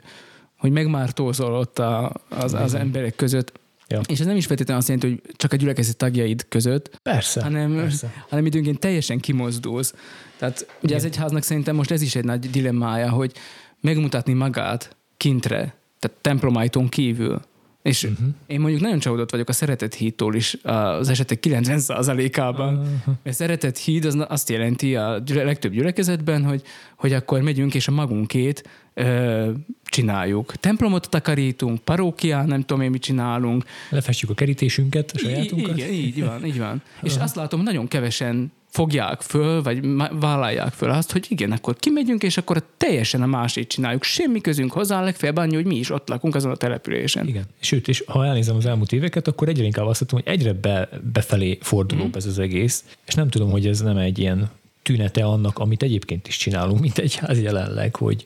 hogy 0.58 0.70
megmártózol 0.70 1.54
ott 1.54 1.78
a, 1.78 2.12
az, 2.28 2.54
az 2.54 2.74
emberek 2.74 3.16
között. 3.16 3.52
Ja. 3.88 4.00
És 4.06 4.20
ez 4.20 4.26
nem 4.26 4.36
is 4.36 4.46
feltétlenül 4.46 4.82
azt 4.82 4.90
jelenti, 4.90 5.08
hogy 5.08 5.34
csak 5.36 5.52
a 5.52 5.56
gyülekezet 5.56 5.96
tagjaid 5.96 6.46
között, 6.48 6.98
Persze, 7.02 7.42
hanem, 7.42 7.74
persze. 7.74 8.12
hanem 8.28 8.46
időnként 8.46 8.78
teljesen 8.78 9.20
kimozdulsz. 9.20 9.94
Tehát 10.36 10.66
ugye 10.82 10.94
az 10.94 11.04
egyháznak 11.04 11.42
szerintem 11.42 11.76
most 11.76 11.90
ez 11.90 12.02
is 12.02 12.14
egy 12.14 12.24
nagy 12.24 12.50
dilemmája, 12.50 13.10
hogy 13.10 13.32
megmutatni 13.80 14.32
magát 14.32 14.96
kintre, 15.16 15.74
tehát 15.98 16.16
templomajtón 16.20 16.88
kívül. 16.88 17.40
És 17.82 18.02
uh-huh. 18.02 18.26
én 18.46 18.60
mondjuk 18.60 18.82
nagyon 18.82 18.98
csalódott 18.98 19.30
vagyok 19.30 19.48
a 19.48 19.52
szeretett 19.52 19.94
hídtól 19.94 20.34
is 20.34 20.56
az 20.62 21.08
esetek 21.08 21.38
90%-ában. 21.46 22.74
Uh-huh. 22.74 23.14
Mert 23.22 23.36
szeretett 23.36 23.78
híd 23.78 24.04
az 24.04 24.24
azt 24.28 24.48
jelenti 24.48 24.96
a 24.96 25.22
legtöbb 25.26 25.72
gyülekezetben, 25.72 26.44
hogy, 26.44 26.62
hogy 26.96 27.12
akkor 27.12 27.40
megyünk 27.40 27.74
és 27.74 27.88
a 27.88 27.92
magunkét 27.92 28.68
ö, 28.94 29.50
csináljuk. 29.94 30.54
Templomot 30.56 31.08
takarítunk, 31.10 31.80
parókián, 31.80 32.46
nem 32.46 32.60
tudom 32.60 32.82
én 32.82 32.90
mit 32.90 33.02
csinálunk, 33.02 33.64
Lefestjük 33.90 34.30
a 34.30 34.34
kerítésünket, 34.34 35.10
a 35.14 35.18
sajátunkat. 35.18 35.76
Igen, 35.76 35.92
így 35.92 36.24
van, 36.24 36.44
így 36.46 36.58
van. 36.58 36.82
És 37.02 37.16
azt 37.16 37.34
látom, 37.36 37.62
nagyon 37.62 37.88
kevesen 37.88 38.52
fogják 38.68 39.20
föl, 39.20 39.62
vagy 39.62 39.86
vállalják 40.20 40.72
föl 40.72 40.90
azt, 40.90 41.12
hogy 41.12 41.26
igen, 41.28 41.52
akkor 41.52 41.76
kimegyünk, 41.76 42.22
és 42.22 42.36
akkor 42.36 42.62
teljesen 42.76 43.22
a 43.22 43.26
másét 43.26 43.68
csináljuk. 43.68 44.02
Semmi 44.02 44.40
közünk 44.40 44.72
hozzá, 44.72 45.02
legfeljebb 45.02 45.36
annyi, 45.36 45.54
hogy 45.54 45.64
mi 45.66 45.76
is 45.76 45.90
ott 45.90 46.08
lakunk 46.08 46.34
azon 46.34 46.50
a 46.50 46.56
településen. 46.56 47.26
Igen. 47.28 47.44
Sőt, 47.60 47.88
és 47.88 48.02
ha 48.06 48.24
elnézem 48.26 48.56
az 48.56 48.66
elmúlt 48.66 48.92
éveket, 48.92 49.28
akkor 49.28 49.48
egyre 49.48 49.64
inkább 49.64 49.86
azt 49.86 50.00
látom, 50.00 50.20
hogy 50.24 50.32
egyre 50.32 50.52
be, 50.52 50.88
befelé 51.12 51.58
fordulóbb 51.60 52.08
Mhm. 52.08 52.16
ez 52.16 52.26
az 52.26 52.38
egész, 52.38 52.84
és 53.06 53.14
nem 53.14 53.28
tudom, 53.28 53.50
hogy 53.50 53.66
ez 53.66 53.80
nem 53.80 53.96
egy 53.96 54.18
ilyen 54.18 54.50
tünete 54.82 55.24
annak, 55.24 55.58
amit 55.58 55.82
egyébként 55.82 56.28
is 56.28 56.36
csinálunk, 56.36 56.80
mint 56.80 56.98
egy 56.98 57.14
ház 57.14 57.40
jelenleg, 57.40 57.96
hogy, 57.96 58.24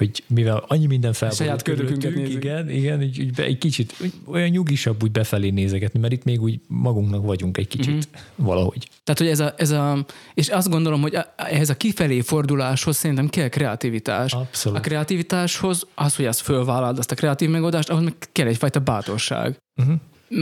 hogy 0.00 0.24
mivel 0.26 0.64
annyi 0.68 0.86
minden 0.86 1.12
felborult 1.12 1.46
Saját 1.46 1.62
körülöttünk, 1.62 2.28
igen, 2.28 2.70
igen, 2.70 3.02
így, 3.02 3.18
így 3.18 3.32
be, 3.32 3.42
egy 3.42 3.58
kicsit 3.58 3.94
úgy- 4.02 4.12
olyan 4.26 4.48
nyugisabb 4.48 5.02
úgy 5.02 5.10
befelé 5.10 5.50
nézegetni, 5.50 6.00
mert 6.00 6.12
itt 6.12 6.24
még 6.24 6.42
úgy 6.42 6.60
magunknak 6.66 7.24
vagyunk 7.24 7.56
egy 7.58 7.68
kicsit 7.68 7.94
Mhm. 7.94 8.46
valahogy. 8.46 8.88
Tehát, 9.04 9.20
hogy 9.20 9.28
ez 9.28 9.40
a, 9.40 9.54
ez 9.56 9.70
a, 9.70 10.04
és 10.34 10.48
azt 10.48 10.68
gondolom, 10.68 11.00
hogy 11.00 11.16
ehhez 11.36 11.68
a 11.70 11.76
kifelé 11.76 12.20
forduláshoz 12.20 12.96
szerintem 12.96 13.28
kell 13.28 13.48
kreativitás. 13.48 14.32
Abszolút. 14.32 14.78
A 14.78 14.80
kreativitáshoz, 14.80 15.86
az, 15.94 16.16
hogy 16.16 16.24
azt 16.26 16.40
fölvállald, 16.40 16.98
azt 16.98 17.10
a 17.10 17.14
kreatív 17.14 17.50
megoldást, 17.50 17.88
ahhoz 17.90 18.04
meg 18.04 18.14
kell 18.32 18.46
egyfajta 18.46 18.80
bátorság. 18.80 19.56
Uh-huh. 19.82 19.94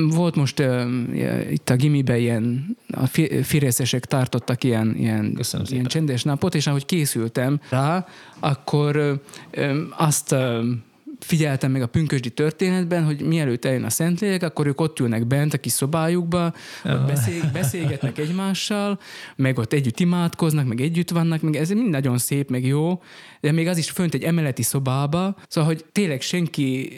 Volt 0.08 0.34
most 0.34 0.60
uh, 0.60 1.50
itt 1.50 1.70
a 1.70 1.76
gimibe 1.76 2.18
ilyen, 2.18 2.76
a 2.90 3.06
fi- 3.06 3.46
firészesek 3.46 4.04
tartottak 4.04 4.64
ilyen, 4.64 4.94
ilyen, 4.96 5.32
Köszönöm 5.34 5.66
ilyen 5.68 5.84
szépen. 5.84 5.84
csendes 5.84 6.22
napot, 6.22 6.54
és 6.54 6.66
ahogy 6.66 6.84
készültem 6.84 7.60
rá, 7.70 8.06
akkor 8.38 9.20
ö, 9.50 9.82
azt 9.96 10.32
ö, 10.32 10.70
figyeltem 11.18 11.70
meg 11.70 11.82
a 11.82 11.86
pünkösdi 11.86 12.30
történetben, 12.30 13.04
hogy 13.04 13.20
mielőtt 13.20 13.64
eljön 13.64 13.84
a 13.84 13.90
Szentlélek, 13.90 14.42
akkor 14.42 14.66
ők 14.66 14.80
ott 14.80 15.00
ülnek 15.00 15.26
bent 15.26 15.54
a 15.54 15.58
kis 15.58 15.72
szobájukba, 15.72 16.54
ott 16.84 17.06
beszél, 17.06 17.50
beszélgetnek 17.52 18.18
egymással, 18.18 18.98
meg 19.36 19.58
ott 19.58 19.72
együtt 19.72 20.00
imádkoznak, 20.00 20.66
meg 20.66 20.80
együtt 20.80 21.10
vannak, 21.10 21.40
meg 21.40 21.56
ez 21.56 21.68
mind 21.70 21.90
nagyon 21.90 22.18
szép, 22.18 22.50
meg 22.50 22.66
jó, 22.66 23.02
de 23.40 23.52
még 23.52 23.66
az 23.66 23.78
is 23.78 23.90
fönt 23.90 24.14
egy 24.14 24.22
emeleti 24.22 24.62
szobába, 24.62 25.36
szóval, 25.48 25.70
hogy 25.70 25.84
tényleg 25.92 26.20
senki, 26.20 26.92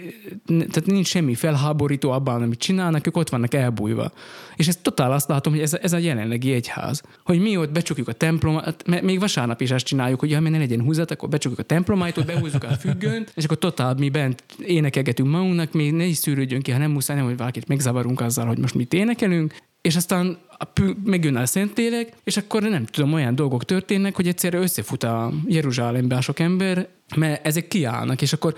tehát 0.46 0.86
nincs 0.86 1.06
semmi 1.06 1.34
felháborító 1.34 2.10
abban, 2.10 2.42
amit 2.42 2.58
csinálnak, 2.58 3.06
ők 3.06 3.16
ott 3.16 3.28
vannak 3.28 3.54
elbújva. 3.54 4.12
És 4.56 4.68
ez 4.68 4.78
totál 4.82 5.12
azt 5.12 5.28
látom, 5.28 5.52
hogy 5.52 5.62
ez, 5.62 5.74
ez 5.74 5.92
a 5.92 5.98
jelenlegi 5.98 6.52
egyház. 6.52 7.02
Hogy 7.24 7.40
mi 7.40 7.56
ott 7.56 7.72
becsukjuk 7.72 8.08
a 8.08 8.12
templomát, 8.12 8.82
mert 8.86 9.02
még 9.02 9.20
vasárnap 9.20 9.60
is 9.60 9.70
azt 9.70 9.84
csináljuk, 9.84 10.20
hogy 10.20 10.32
ha 10.32 10.40
ne 10.40 10.58
legyen 10.58 10.82
húzat, 10.82 11.10
akkor 11.10 11.28
becsukjuk 11.28 11.60
a 11.60 11.62
templomajtót, 11.62 12.26
behúzzuk 12.26 12.64
a 12.64 12.68
függönt, 12.68 13.32
és 13.34 13.44
akkor 13.44 13.58
totál 13.58 13.94
mi 13.94 14.08
bent 14.08 14.42
énekelgetünk 14.58 15.30
magunknak, 15.30 15.72
mi 15.72 15.90
ne 15.90 16.04
is 16.04 16.16
szűrődjön 16.16 16.62
ki, 16.62 16.70
ha 16.70 16.78
nem 16.78 16.90
muszáj, 16.90 17.16
nem, 17.16 17.24
hogy 17.24 17.36
valakit 17.36 17.68
megzavarunk 17.68 18.20
azzal, 18.20 18.46
hogy 18.46 18.58
most 18.58 18.74
mit 18.74 18.92
énekelünk, 18.92 19.54
és 19.80 19.96
aztán 19.96 20.38
a 20.58 20.64
pü- 20.64 20.96
megjön 21.04 21.36
a 21.36 21.46
Szentlélek, 21.46 22.12
és 22.24 22.36
akkor 22.36 22.62
nem 22.62 22.84
tudom, 22.84 23.12
olyan 23.12 23.34
dolgok 23.34 23.64
történnek, 23.64 24.16
hogy 24.16 24.28
egyszerre 24.28 24.58
összefut 24.58 25.02
a 25.02 25.32
Jeruzsálembe 25.46 26.16
a 26.16 26.20
sok 26.20 26.38
ember, 26.38 26.88
mert 27.16 27.46
ezek 27.46 27.68
kiállnak, 27.68 28.22
és 28.22 28.32
akkor 28.32 28.54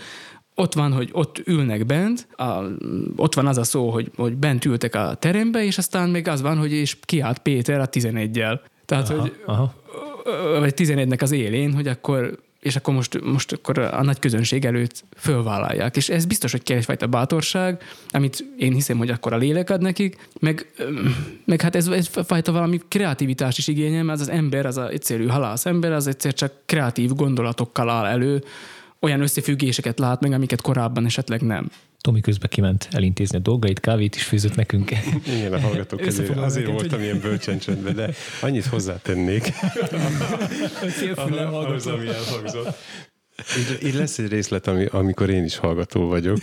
ott 0.55 0.74
van, 0.74 0.93
hogy 0.93 1.09
ott 1.12 1.43
ülnek 1.44 1.86
bent, 1.86 2.27
a, 2.36 2.62
ott 3.16 3.35
van 3.35 3.47
az 3.47 3.59
a 3.59 3.65
szó, 3.65 3.90
hogy, 3.90 4.11
hogy 4.16 4.36
bent 4.36 4.65
ültek 4.65 4.94
a 4.94 5.15
terembe, 5.15 5.65
és 5.65 5.78
aztán 5.78 6.11
még 6.11 6.28
az 6.28 6.40
van, 6.40 6.59
hogy 6.59 6.73
és 6.73 6.97
kiállt 7.01 7.39
Péter 7.39 7.81
a 7.81 7.89
11-jel. 7.89 8.61
Tehát, 8.85 9.11
Aha, 9.11 9.20
hogy 9.20 9.36
aha. 9.47 9.74
vagy 10.59 10.74
11-nek 10.77 11.23
az 11.23 11.31
élén, 11.31 11.74
hogy 11.74 11.86
akkor 11.86 12.39
és 12.62 12.76
akkor 12.76 12.94
most, 12.94 13.20
most 13.20 13.52
akkor 13.52 13.78
a 13.78 14.02
nagy 14.02 14.18
közönség 14.18 14.64
előtt 14.64 15.05
fölvállalják. 15.16 15.97
És 15.97 16.09
ez 16.09 16.24
biztos, 16.24 16.51
hogy 16.51 16.62
kell 16.62 16.76
egyfajta 16.76 17.06
bátorság, 17.06 17.82
amit 18.09 18.44
én 18.59 18.72
hiszem, 18.72 18.98
hogy 18.98 19.10
akkor 19.10 19.32
a 19.32 19.36
lélek 19.36 19.70
ad 19.70 19.80
nekik, 19.80 20.28
meg, 20.40 20.72
meg 21.44 21.60
hát 21.60 21.76
ez, 21.76 21.86
ez 21.86 22.10
fajta 22.26 22.52
valami 22.52 22.80
kreativitást 22.89 23.59
is 23.59 23.68
igényel, 23.68 24.02
mert 24.02 24.20
az 24.20 24.28
az 24.28 24.34
ember, 24.34 24.66
az 24.66 24.76
a 24.76 24.89
egyszerű 24.89 25.26
halász 25.26 25.66
ember, 25.66 25.93
az 25.93 26.06
egyszer 26.06 26.34
csak 26.34 26.52
kreatív 26.66 27.10
gondolatokkal 27.12 27.90
áll 27.90 28.06
elő, 28.06 28.44
olyan 29.01 29.20
összefüggéseket 29.20 29.98
lát 29.98 30.20
meg, 30.20 30.32
amiket 30.32 30.60
korábban 30.60 31.05
esetleg 31.05 31.40
nem. 31.40 31.70
Tomi 32.03 32.20
közben 32.20 32.51
kiment 32.51 32.89
elintézni 32.93 33.37
a 33.37 33.41
dolgait, 33.41 33.81
kávét 33.81 34.15
is 34.15 34.23
főzött 34.23 34.55
nekünk. 34.55 34.91
Igen, 35.27 35.53
a 35.53 35.61
hallgatók 35.61 36.01
közé. 36.01 36.23
Azért 36.23 36.66
neked, 36.66 36.81
voltam 36.81 37.01
ilyen 37.01 37.20
bölcsen 37.20 37.59
csöndben, 37.59 37.95
de 37.95 38.11
annyit 38.41 38.66
hozzátennék. 38.66 39.53
ahhoz, 41.16 41.87
ami 41.87 42.09
elhangzott. 42.09 42.77
Így, 43.59 43.87
így 43.87 43.95
lesz 43.95 44.19
egy 44.19 44.29
részlet, 44.29 44.66
ami, 44.66 44.85
amikor 44.85 45.31
én 45.31 45.45
is 45.45 45.57
hallgató 45.57 46.09
vagyok, 46.09 46.39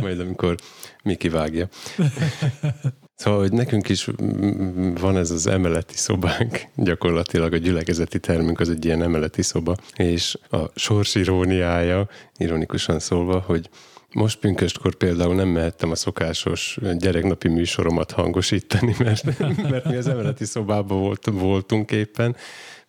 majd 0.00 0.20
amikor 0.20 0.54
Miki 1.02 1.28
vágja. 1.28 1.68
Szóval, 3.14 3.40
hogy 3.40 3.52
nekünk 3.52 3.88
is 3.88 4.08
van 5.00 5.16
ez 5.16 5.30
az 5.30 5.46
emeleti 5.46 5.96
szobánk, 5.96 6.60
gyakorlatilag 6.76 7.52
a 7.52 7.56
gyülekezeti 7.56 8.20
termünk 8.20 8.60
az 8.60 8.70
egy 8.70 8.84
ilyen 8.84 9.02
emeleti 9.02 9.42
szoba, 9.42 9.76
és 9.96 10.38
a 10.50 10.58
sors 10.74 11.14
iróniája, 11.14 12.08
ironikusan 12.36 12.98
szólva, 12.98 13.38
hogy 13.38 13.68
most 14.14 14.38
pünköstkor 14.38 14.94
például 14.94 15.34
nem 15.34 15.48
mehettem 15.48 15.90
a 15.90 15.94
szokásos 15.94 16.78
gyereknapi 16.98 17.48
műsoromat 17.48 18.10
hangosítani, 18.10 18.94
mert, 19.04 19.38
mert 19.70 19.84
mi 19.84 19.96
az 19.96 20.08
emeleti 20.08 20.44
szobában 20.44 20.98
volt, 20.98 21.26
voltunk 21.32 21.90
éppen, 21.90 22.36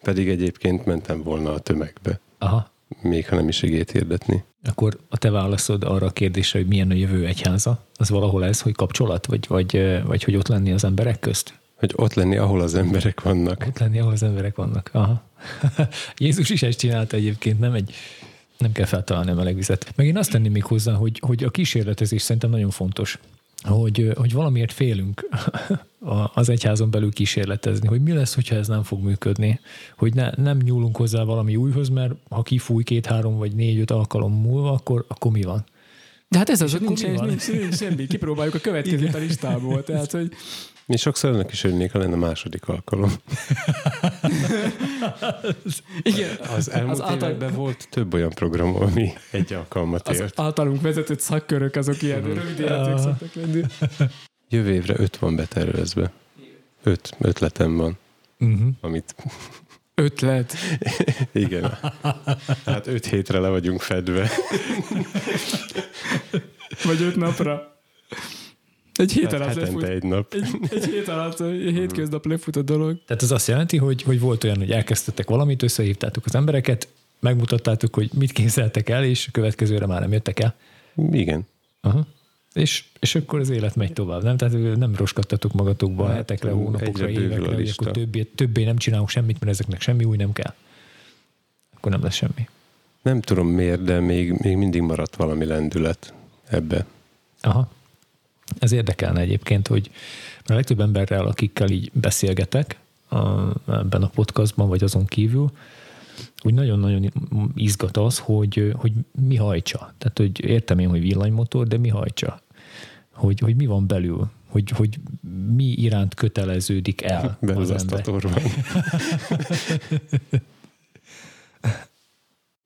pedig 0.01 0.29
egyébként 0.29 0.85
mentem 0.85 1.23
volna 1.23 1.53
a 1.53 1.59
tömegbe, 1.59 2.19
Aha. 2.37 2.71
még 3.01 3.27
ha 3.27 3.35
nem 3.35 3.47
is 3.47 3.61
igét 3.61 3.91
hirdetni. 3.91 4.43
Akkor 4.63 4.97
a 5.09 5.17
te 5.17 5.29
válaszod 5.29 5.83
arra 5.83 6.05
a 6.05 6.11
kérdésre, 6.11 6.59
hogy 6.59 6.67
milyen 6.67 6.91
a 6.91 6.93
jövő 6.93 7.25
egyháza, 7.25 7.85
az 7.95 8.09
valahol 8.09 8.45
ez, 8.45 8.61
hogy 8.61 8.75
kapcsolat, 8.75 9.25
vagy, 9.25 9.47
vagy, 9.47 10.01
vagy 10.05 10.23
hogy 10.23 10.35
ott 10.35 10.47
lenni 10.47 10.71
az 10.71 10.83
emberek 10.83 11.19
közt? 11.19 11.53
Hogy 11.75 11.93
ott 11.95 12.13
lenni, 12.13 12.37
ahol 12.37 12.61
az 12.61 12.75
emberek 12.75 13.21
vannak. 13.21 13.65
Ott 13.67 13.79
lenni, 13.79 13.99
ahol 13.99 14.11
az 14.11 14.23
emberek 14.23 14.55
vannak. 14.55 14.89
Aha. 14.93 15.23
Jézus 16.17 16.49
is 16.49 16.63
ezt 16.63 16.79
csinálta 16.79 17.15
egyébként, 17.17 17.59
nem 17.59 17.73
egy 17.73 17.93
nem 18.57 18.71
kell 18.71 18.85
feltalálni 18.85 19.31
a 19.31 19.35
meleg 19.35 19.55
vizet. 19.55 19.93
Meg 19.95 20.07
én 20.07 20.17
azt 20.17 20.31
tenném 20.31 20.51
még 20.51 20.63
hozzá, 20.63 20.93
hogy, 20.93 21.19
hogy 21.19 21.43
a 21.43 21.49
kísérletezés 21.49 22.21
szerintem 22.21 22.49
nagyon 22.49 22.69
fontos, 22.69 23.19
hogy, 23.63 24.11
hogy 24.15 24.33
valamiért 24.33 24.71
félünk 24.73 25.27
az 26.33 26.49
egyházon 26.49 26.89
belül 26.89 27.11
kísérletezni, 27.11 27.87
hogy 27.87 28.01
mi 28.01 28.11
lesz, 28.11 28.35
hogyha 28.35 28.55
ez 28.55 28.67
nem 28.67 28.83
fog 28.83 29.03
működni, 29.03 29.59
hogy 29.97 30.13
ne, 30.13 30.29
nem 30.35 30.57
nyúlunk 30.57 30.97
hozzá 30.97 31.23
valami 31.23 31.55
újhoz, 31.55 31.89
mert 31.89 32.13
ha 32.29 32.41
kifúj 32.41 32.83
két-három 32.83 33.37
vagy 33.37 33.55
négy-öt 33.55 33.91
alkalom 33.91 34.33
múlva, 34.33 34.71
akkor, 34.71 35.05
akkor 35.07 35.31
mi 35.31 35.41
van? 35.41 35.65
De 36.27 36.37
hát 36.37 36.49
ez 36.49 36.61
az, 36.61 36.71
hogy 36.71 36.81
nincs, 36.81 37.01
van? 37.01 37.27
nincs, 37.27 37.51
nincs, 37.51 37.75
semmi. 37.75 38.07
Kipróbáljuk 38.07 38.55
a 38.55 38.59
következőt 38.59 39.15
a 39.15 39.17
listából. 39.17 39.83
Tehát, 39.83 40.11
hogy 40.11 40.31
Mi 40.87 40.97
sokszor 40.97 41.29
ennek 41.33 41.51
is 41.51 41.63
örülnék, 41.63 41.91
ha 41.91 41.99
lenne 41.99 42.15
második 42.15 42.67
alkalom. 42.67 43.11
igen, 46.01 46.35
Az 46.55 46.69
elmúlt 46.69 46.91
az 46.91 46.99
az 46.99 47.05
által- 47.09 47.29
években 47.29 47.53
volt 47.53 47.87
több 47.89 48.13
olyan 48.13 48.29
program, 48.29 48.75
ami 48.75 49.13
egy 49.31 49.53
alkalmat 49.53 50.07
az 50.07 50.19
ért. 50.19 50.39
általunk 50.39 50.81
vezetett 50.81 51.19
szakkörök 51.19 51.75
azok 51.75 52.01
ilyen 52.01 52.21
rövid 52.21 52.59
életek 52.59 52.97
szoktak 52.97 53.33
lenni. 53.33 53.61
Jövő 54.49 54.73
évre 54.73 54.93
öt 54.97 55.17
van 55.17 55.35
betervezve. 55.35 56.11
Öt 56.83 57.15
ötletem 57.19 57.77
van, 57.77 57.97
Uh-huh. 58.39 58.67
amit 58.81 59.15
Ötlet. 59.95 60.53
igen. 61.31 61.77
Hát 62.65 62.87
öt 62.87 63.05
hétre 63.05 63.39
le 63.39 63.49
vagyunk 63.49 63.81
fedve. 63.81 64.29
Vagy 66.83 67.01
öt 67.01 67.15
napra. 67.15 67.77
Egy 68.95 69.11
hét 69.11 69.23
Hát 69.23 69.33
alatt 69.33 69.47
hetente 69.47 69.71
lefut. 69.71 69.83
egy 69.83 70.03
nap. 70.03 70.33
Egy, 70.33 70.47
egy 70.71 70.85
hét 70.85 71.07
alatt, 71.07 71.39
egy 71.39 71.73
hétköznap 71.77 72.25
lefut 72.25 72.55
a 72.55 72.61
dolog. 72.61 72.99
Tehát 73.05 73.23
ez 73.23 73.31
azt 73.31 73.47
jelenti, 73.47 73.77
hogy, 73.77 74.01
hogy 74.01 74.19
volt 74.19 74.43
olyan, 74.43 74.57
hogy 74.57 74.71
elkezdtetek 74.71 75.29
valamit, 75.29 75.63
összehívtátok 75.63 76.25
az 76.25 76.35
embereket, 76.35 76.87
megmutattátok, 77.19 77.95
hogy 77.95 78.09
mit 78.17 78.31
kényszertek 78.31 78.89
el, 78.89 79.03
és 79.03 79.27
a 79.27 79.31
következőre 79.31 79.85
már 79.85 80.01
nem 80.01 80.11
jöttek 80.11 80.39
el. 80.39 80.55
Igen. 81.11 81.47
Aha. 81.81 82.05
És, 82.53 82.83
és 82.99 83.15
akkor 83.15 83.39
az 83.39 83.49
élet 83.49 83.75
megy 83.75 83.93
tovább, 83.93 84.23
nem? 84.23 84.37
Tehát 84.37 84.77
nem 84.77 84.95
roskadtatok 84.95 85.53
magatokba 85.53 86.05
Hát, 86.07 86.15
hetekre, 86.15 86.51
hónapokra, 86.51 87.09
évekre, 87.09 87.53
hogy 87.53 87.73
akkor 87.77 87.91
többé, 87.91 88.23
többé 88.23 88.63
nem 88.63 88.77
csinálunk 88.77 89.09
semmit, 89.09 89.39
mert 89.39 89.51
ezeknek 89.51 89.81
semmi 89.81 90.03
új 90.03 90.17
nem 90.17 90.33
kell. 90.33 90.53
Akkor 91.75 91.91
nem 91.91 92.03
lesz 92.03 92.15
semmi. 92.15 92.47
Nem 93.01 93.21
tudom 93.21 93.47
miért, 93.47 93.83
de 93.83 93.99
még, 93.99 94.31
még 94.31 94.55
mindig 94.57 94.81
maradt 94.81 95.15
valami 95.15 95.45
lendület 95.45 96.13
ebbe. 96.49 96.85
Aha. 97.41 97.71
Ez 98.59 98.71
érdekelne 98.71 99.19
egyébként, 99.19 99.67
hogy 99.67 99.91
a 100.45 100.53
legtöbb 100.53 100.79
emberrel, 100.79 101.25
akikkel 101.25 101.69
így 101.69 101.91
beszélgetek 101.93 102.79
a, 103.09 103.49
ebben 103.67 104.03
a 104.03 104.07
podcastban, 104.07 104.67
vagy 104.67 104.83
azon 104.83 105.05
kívül, 105.05 105.51
úgy 106.43 106.53
nagyon-nagyon 106.53 107.11
izgat 107.55 107.97
az, 107.97 108.19
hogy, 108.19 108.73
hogy 108.75 108.91
mi 109.27 109.35
hajtsa. 109.35 109.93
Tehát, 109.97 110.17
hogy 110.17 110.43
értem 110.43 110.79
én, 110.79 110.89
hogy 110.89 111.01
villanymotor, 111.01 111.67
de 111.67 111.77
mi 111.77 111.89
hajtsa. 111.89 112.41
Hogy, 113.11 113.39
hogy 113.39 113.55
mi 113.55 113.65
van 113.65 113.87
belül. 113.87 114.29
Hogy, 114.47 114.69
hogy 114.69 114.99
mi 115.55 115.63
iránt 115.63 116.13
köteleződik 116.13 117.01
el 117.01 117.37
az 117.55 117.69
azt 117.69 117.91
a 117.91 117.97
ember. 117.97 118.01
torban. 118.01 118.41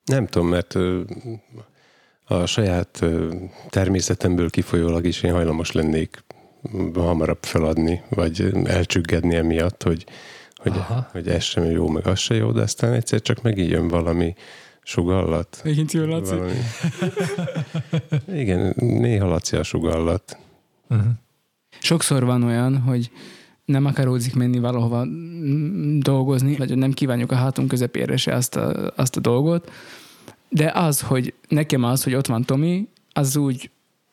Nem 0.05 0.27
tudom, 0.27 0.47
mert 0.47 0.77
a 2.29 2.45
saját 2.45 3.05
természetemből 3.69 4.49
kifolyólag 4.49 5.05
is 5.05 5.21
én 5.21 5.33
hajlamos 5.33 5.71
lennék 5.71 6.23
hamarabb 6.93 7.43
feladni, 7.43 8.01
vagy 8.09 8.53
elcsüggedni 8.63 9.35
emiatt, 9.35 9.83
hogy, 9.83 10.05
hogy, 10.55 10.71
Aha. 10.71 11.07
hogy 11.11 11.27
ez 11.27 11.43
sem 11.43 11.63
jó, 11.63 11.87
meg 11.87 12.07
az 12.07 12.19
sem 12.19 12.37
jó, 12.37 12.51
de 12.51 12.61
aztán 12.61 12.93
egyszer 12.93 13.21
csak 13.21 13.41
megijön 13.41 13.87
valami 13.87 14.33
sugallat. 14.83 15.61
Megint 15.63 15.91
jön, 15.91 16.07
Laci. 16.07 16.35
Valami. 16.35 16.53
Igen, 18.41 18.73
néha 18.77 19.27
Laci 19.27 19.55
a 19.55 19.63
sugallat. 19.63 20.37
Uh-huh. 20.89 21.07
Sokszor 21.79 22.25
van 22.25 22.43
olyan, 22.43 22.77
hogy 22.77 23.11
nem 23.65 23.85
akaródzik 23.85 24.35
menni 24.35 24.59
valahova 24.59 25.05
mm, 25.05 25.99
dolgozni, 25.99 26.55
vagy 26.55 26.77
nem 26.77 26.91
kívánjuk 26.91 27.31
a 27.31 27.35
hátunk 27.35 27.67
közepére 27.67 28.17
se 28.17 28.33
azt 28.33 28.55
a, 28.55 28.91
azt 28.95 29.15
a 29.15 29.19
dolgot, 29.19 29.71
de 30.49 30.71
az, 30.73 31.01
hogy 31.01 31.33
nekem 31.47 31.83
az, 31.83 32.03
hogy 32.03 32.13
ott 32.13 32.27
van 32.27 32.43
Tomi, 32.43 32.87
az 33.13 33.35
úgy 33.35 33.69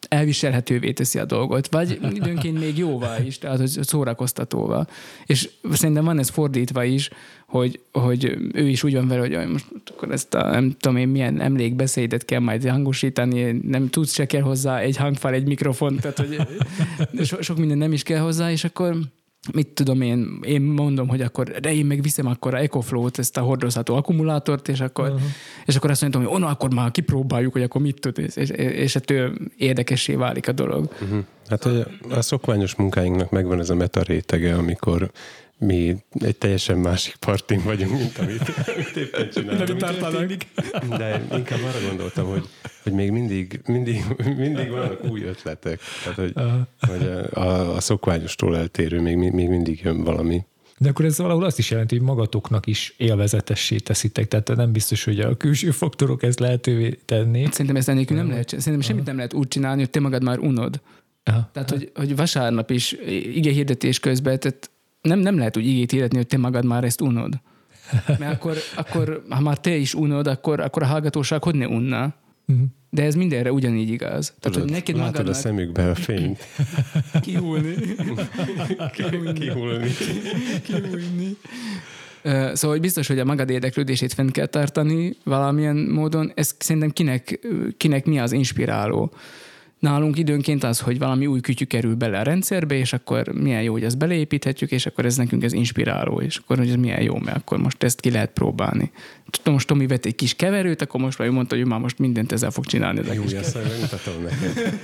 elviselhetővé 0.08 0.92
teszi 0.92 1.18
a 1.18 1.24
dolgot, 1.24 1.68
vagy 1.70 1.98
időnként 2.12 2.58
még 2.60 2.78
jóvá 2.78 3.22
is, 3.22 3.38
tehát 3.38 3.58
hogy 3.58 3.68
szórakoztatóvá. 3.68 4.86
És 5.26 5.48
szerintem 5.72 6.04
van 6.04 6.18
ez 6.18 6.28
fordítva 6.28 6.84
is, 6.84 7.10
hogy, 7.46 7.80
hogy 7.92 8.36
ő 8.52 8.68
is 8.68 8.82
úgy 8.84 8.94
van 8.94 9.08
vele, 9.08 9.20
hogy 9.20 9.30
"Jaj, 9.30 9.46
most 9.46 9.66
akkor 9.90 10.12
ezt 10.12 10.34
a 10.34 10.50
nem 10.50 10.76
tudom 10.80 10.96
én 10.96 11.08
milyen 11.08 11.40
emlékbeszédet 11.40 12.24
kell 12.24 12.40
majd 12.40 12.68
hangosítani, 12.68 13.60
nem 13.62 13.90
tudsz 13.90 14.12
se 14.12 14.26
kell 14.26 14.42
hozzá 14.42 14.78
egy 14.78 14.96
hangfal, 14.96 15.32
egy 15.32 15.46
mikrofon, 15.46 15.96
tehát 15.96 16.18
hogy 16.18 16.40
so, 17.26 17.42
sok 17.42 17.58
minden 17.58 17.78
nem 17.78 17.92
is 17.92 18.02
kell 18.02 18.20
hozzá, 18.20 18.50
és 18.50 18.64
akkor 18.64 18.96
mit 19.54 19.68
tudom 19.68 20.00
én, 20.00 20.38
én 20.42 20.62
mondom, 20.62 21.08
hogy 21.08 21.20
akkor, 21.20 21.48
de 21.48 21.74
én 21.74 21.86
meg 21.86 22.02
viszem 22.02 22.26
akkor 22.26 22.54
a 22.54 22.58
EcoFlow-t, 22.58 23.18
ezt 23.18 23.36
a 23.36 23.40
hordozható 23.40 23.94
akkumulátort, 23.94 24.68
és 24.68 24.80
akkor, 24.80 25.08
uh-huh. 25.08 25.22
és 25.66 25.76
akkor 25.76 25.90
azt 25.90 26.02
mondom, 26.02 26.22
hogy 26.22 26.34
ono, 26.34 26.46
akkor 26.46 26.74
már 26.74 26.90
kipróbáljuk, 26.90 27.52
hogy 27.52 27.62
akkor 27.62 27.80
mit 27.80 28.00
tud, 28.00 28.18
és, 28.18 28.36
és, 28.36 28.48
és 28.50 28.96
ettől 28.96 29.32
érdekessé 29.56 30.14
válik 30.14 30.48
a 30.48 30.52
dolog. 30.52 30.88
Uh-huh. 31.02 31.24
Hát 31.48 31.62
hogy 31.62 31.86
a 32.10 32.22
szokványos 32.22 32.74
munkáinknak 32.74 33.30
megvan 33.30 33.58
ez 33.58 33.70
a 33.70 33.74
meta 33.74 34.02
rétege, 34.02 34.54
amikor 34.54 35.10
mi 35.58 35.96
egy 36.12 36.36
teljesen 36.36 36.78
másik 36.78 37.16
partin 37.16 37.62
vagyunk, 37.64 37.90
mint 37.90 38.18
amit, 38.18 38.40
amit 38.74 38.96
éppen 38.96 39.30
csinálunk. 39.30 40.44
De 40.88 41.26
inkább 41.32 41.58
arra 41.62 41.88
gondoltam, 41.88 42.26
hogy, 42.26 42.48
hogy 42.82 42.92
még 42.92 43.10
mindig, 43.10 43.60
mindig, 43.66 44.04
mindig 44.36 44.70
vannak 44.70 45.04
új 45.04 45.22
ötletek. 45.22 45.80
Tehát, 46.02 46.18
hogy, 46.18 46.32
hogy 46.88 47.06
a, 47.06 47.40
a, 47.40 47.74
a 47.74 47.80
szokványostól 47.80 48.56
eltérő 48.56 49.00
még, 49.00 49.16
még 49.16 49.48
mindig 49.48 49.80
jön 49.82 50.04
valami. 50.04 50.44
De 50.78 50.88
akkor 50.88 51.04
ez 51.04 51.18
valahol 51.18 51.44
azt 51.44 51.58
is 51.58 51.70
jelenti, 51.70 51.96
hogy 51.96 52.06
magatoknak 52.06 52.66
is 52.66 52.94
élvezetessé 52.96 53.76
teszitek. 53.76 54.28
Tehát 54.28 54.56
nem 54.56 54.72
biztos, 54.72 55.04
hogy 55.04 55.20
a 55.20 55.36
külső 55.36 55.70
faktorok 55.70 56.22
ezt 56.22 56.38
lehetővé 56.38 56.98
tennék. 57.04 57.50
Szerintem 57.50 57.76
ezt 57.76 57.88
ennélkül 57.88 58.16
nem 58.16 58.28
lehet, 58.28 58.48
szerintem 58.48 58.80
semmit 58.80 59.04
nem 59.04 59.16
lehet 59.16 59.34
úgy 59.34 59.48
csinálni, 59.48 59.80
hogy 59.80 59.90
te 59.90 60.00
magad 60.00 60.22
már 60.22 60.38
unod. 60.38 60.80
Aha. 61.24 61.50
Tehát, 61.52 61.70
hogy, 61.70 61.90
hogy 61.94 62.16
vasárnap 62.16 62.70
is 62.70 62.92
ige 63.34 63.50
hirdetés 63.50 64.00
közben, 64.00 64.40
tehát 64.40 64.70
nem, 65.06 65.18
nem 65.18 65.36
lehet 65.38 65.56
úgy 65.56 65.66
igét 65.66 65.90
hirdetni, 65.90 66.16
hogy 66.16 66.26
te 66.26 66.38
magad 66.38 66.64
már 66.64 66.84
ezt 66.84 67.00
unod. 67.00 67.40
Mert 68.18 68.32
akkor, 68.34 68.56
akkor 68.76 69.22
ha 69.28 69.40
már 69.40 69.58
te 69.58 69.74
is 69.76 69.94
unod, 69.94 70.26
akkor, 70.26 70.60
akkor 70.60 70.82
a 70.82 70.86
hallgatóság 70.86 71.42
hogy 71.42 71.54
ne 71.54 71.66
unna? 71.66 72.14
Mhm. 72.44 72.62
De 72.90 73.02
ez 73.02 73.14
mindenre 73.14 73.52
ugyanígy 73.52 73.90
igaz. 73.90 74.26
Tehát, 74.26 74.42
hogy 74.42 74.52
Tudod, 74.52 74.70
neked 74.70 74.96
látod 74.96 75.10
a 75.10 75.10
magadnak 75.10 75.34
szemükbe 75.34 75.90
a 75.90 75.94
fényt. 75.94 76.38
kihúlni. 77.20 77.74
Kihulni. 78.92 79.90
kihújni. 80.62 81.36
Ö, 82.22 82.50
Szóval 82.54 82.70
hogy 82.70 82.80
biztos, 82.80 83.06
hogy 83.06 83.18
a 83.18 83.24
magad 83.24 83.50
érdeklődését 83.50 84.12
fent 84.12 84.30
kell 84.30 84.46
tartani 84.46 85.16
valamilyen 85.24 85.76
módon. 85.76 86.32
Ez 86.34 86.54
szerintem 86.58 86.90
kinek, 86.90 87.46
kinek 87.76 88.04
mi 88.06 88.18
az 88.18 88.32
inspiráló. 88.32 89.12
Nálunk 89.78 90.18
időnként 90.18 90.64
az, 90.64 90.80
hogy 90.80 90.98
valami 90.98 91.26
új 91.26 91.40
kütyű 91.40 91.64
kerül 91.64 91.94
bele 91.94 92.18
a 92.18 92.22
rendszerbe, 92.22 92.74
és 92.74 92.92
akkor 92.92 93.28
milyen 93.28 93.62
jó, 93.62 93.72
hogy 93.72 93.84
ezt 93.84 93.98
beleépíthetjük, 93.98 94.70
és 94.70 94.86
akkor 94.86 95.04
ez 95.04 95.16
nekünk 95.16 95.42
ez 95.42 95.52
inspiráló, 95.52 96.20
és 96.20 96.36
akkor 96.36 96.58
hogy 96.58 96.68
ez 96.68 96.74
milyen 96.74 97.02
jó, 97.02 97.18
mert 97.18 97.36
akkor 97.36 97.58
most 97.58 97.82
ezt 97.82 98.00
ki 98.00 98.10
lehet 98.10 98.30
próbálni. 98.30 98.90
Tudom, 99.30 99.52
most 99.52 99.66
Tomi 99.66 99.86
vett 99.86 100.04
egy 100.04 100.14
kis 100.14 100.34
keverőt, 100.34 100.82
akkor 100.82 101.00
most 101.00 101.18
már 101.18 101.28
ő 101.28 101.30
mondta, 101.30 101.54
hogy 101.54 101.64
ő 101.64 101.68
már 101.68 101.80
most 101.80 101.98
mindent 101.98 102.32
ezzel 102.32 102.50
fog 102.50 102.66
csinálni. 102.66 102.98
Ez 102.98 103.14
Jó, 103.14 103.22
kis 103.22 103.32
azt 103.32 103.54
megmutatom 103.54 104.22
neked. 104.22 104.74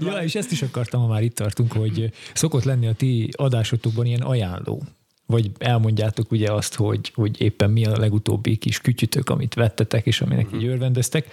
Ja, 0.04 0.22
és 0.22 0.34
ezt 0.34 0.52
is 0.52 0.62
akartam, 0.62 1.00
ha 1.00 1.06
már 1.06 1.22
itt 1.22 1.34
tartunk, 1.34 1.72
hogy 1.72 2.10
szokott 2.34 2.64
lenni 2.64 2.86
a 2.86 2.92
ti 2.92 3.28
adásotokban 3.32 4.06
ilyen 4.06 4.20
ajánló. 4.20 4.82
Vagy 5.26 5.50
elmondjátok 5.58 6.30
ugye 6.30 6.52
azt, 6.52 6.74
hogy, 6.74 7.12
hogy 7.14 7.40
éppen 7.40 7.70
mi 7.70 7.84
a 7.84 7.98
legutóbbi 7.98 8.56
kis 8.56 8.78
kütyütök, 8.78 9.30
amit 9.30 9.54
vettetek, 9.54 10.06
és 10.06 10.20
aminek 10.20 10.46
így 10.54 10.64
örvendeztek. 10.64 11.26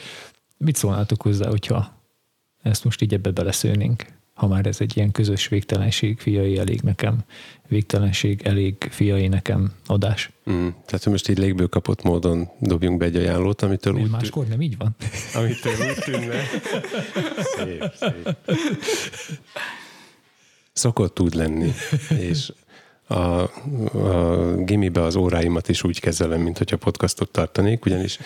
Mit 0.57 0.75
szólnátok 0.75 1.21
hozzá, 1.21 1.49
hogyha 1.49 2.00
ezt 2.61 2.83
most 2.83 3.01
így 3.01 3.13
ebbe 3.13 3.31
beleszőnénk? 3.31 4.05
Ha 4.33 4.47
már 4.47 4.65
ez 4.65 4.81
egy 4.81 4.97
ilyen 4.97 5.11
közös 5.11 5.47
végtelenség, 5.47 6.19
fiai 6.19 6.57
elég 6.57 6.81
nekem, 6.81 7.17
végtelenség 7.67 8.41
elég 8.43 8.87
fiai 8.89 9.27
nekem 9.27 9.71
adás. 9.85 10.31
Mm, 10.51 10.67
tehát, 10.85 11.03
hogy 11.03 11.11
most 11.11 11.29
így 11.29 11.37
légből 11.37 11.69
kapott 11.69 12.03
módon 12.03 12.49
dobjunk 12.59 12.97
be 12.97 13.05
egy 13.05 13.15
ajánlót, 13.15 13.61
amitől 13.61 13.93
Mert 13.93 14.05
úgy, 14.05 14.11
máskor 14.11 14.47
nem 14.47 14.61
így 14.61 14.77
van. 14.77 14.95
amitől 15.33 15.73
úgy 15.73 16.03
tűnne. 16.03 16.41
Szép, 17.55 17.91
szép. 17.95 18.35
Szokott 20.73 21.19
úgy 21.19 21.33
lenni, 21.33 21.71
és 22.19 22.51
a, 23.07 23.13
a 23.97 24.55
gimibe 24.55 25.01
az 25.01 25.15
óráimat 25.15 25.69
is 25.69 25.83
úgy 25.83 25.99
kezelem, 25.99 26.41
mint 26.41 26.57
hogyha 26.57 26.77
podcastot 26.77 27.31
tartanék, 27.31 27.85
ugyanis 27.85 28.19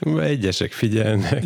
egyesek 0.00 0.72
figyelnek, 0.72 1.44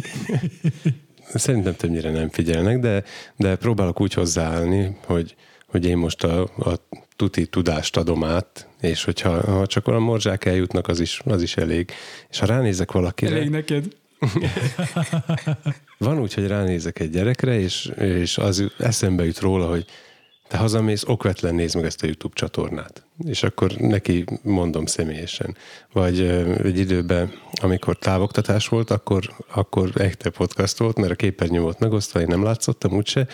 szerintem 1.34 1.74
többnyire 1.74 2.10
nem 2.10 2.28
figyelnek, 2.28 2.78
de, 2.78 3.02
de 3.36 3.56
próbálok 3.56 4.00
úgy 4.00 4.12
hozzáállni, 4.12 4.96
hogy, 5.04 5.34
hogy 5.66 5.84
én 5.86 5.96
most 5.96 6.24
a, 6.24 6.42
a 6.42 6.80
tuti 7.16 7.46
tudást 7.46 7.96
adom 7.96 8.24
át, 8.24 8.68
és 8.80 9.04
hogyha 9.04 9.52
ha 9.52 9.66
csak 9.66 9.88
olyan 9.88 10.02
morzsák 10.02 10.44
eljutnak, 10.44 10.88
az 10.88 11.00
is, 11.00 11.20
az 11.24 11.42
is 11.42 11.56
elég. 11.56 11.90
És 12.30 12.38
ha 12.38 12.46
ránézek 12.46 12.92
valakire... 12.92 13.36
Elég 13.36 13.50
neked. 13.50 13.84
Van 15.98 16.20
úgy, 16.20 16.34
hogy 16.34 16.46
ránézek 16.46 16.98
egy 16.98 17.10
gyerekre, 17.10 17.60
és, 17.60 17.90
és 17.98 18.38
az 18.38 18.64
eszembe 18.78 19.24
jut 19.24 19.38
róla, 19.38 19.68
hogy 19.68 19.84
te 20.48 20.56
hazamész, 20.56 21.04
okvetlen 21.06 21.54
nézd 21.54 21.74
meg 21.76 21.84
ezt 21.84 22.02
a 22.02 22.06
YouTube 22.06 22.34
csatornát. 22.34 23.02
És 23.26 23.42
akkor 23.42 23.72
neki 23.72 24.24
mondom 24.42 24.86
személyesen. 24.86 25.56
Vagy 25.92 26.20
egy 26.62 26.78
időben, 26.78 27.32
amikor 27.62 27.98
távoktatás 27.98 28.68
volt, 28.68 28.90
akkor, 28.90 29.34
akkor 29.54 29.90
echte 29.94 30.30
podcast 30.30 30.78
volt, 30.78 30.96
mert 30.96 31.12
a 31.12 31.14
képernyő 31.14 31.60
volt 31.60 31.78
megosztva, 31.78 32.20
én 32.20 32.26
nem 32.26 32.42
látszottam 32.42 32.92
úgyse, 32.92 33.26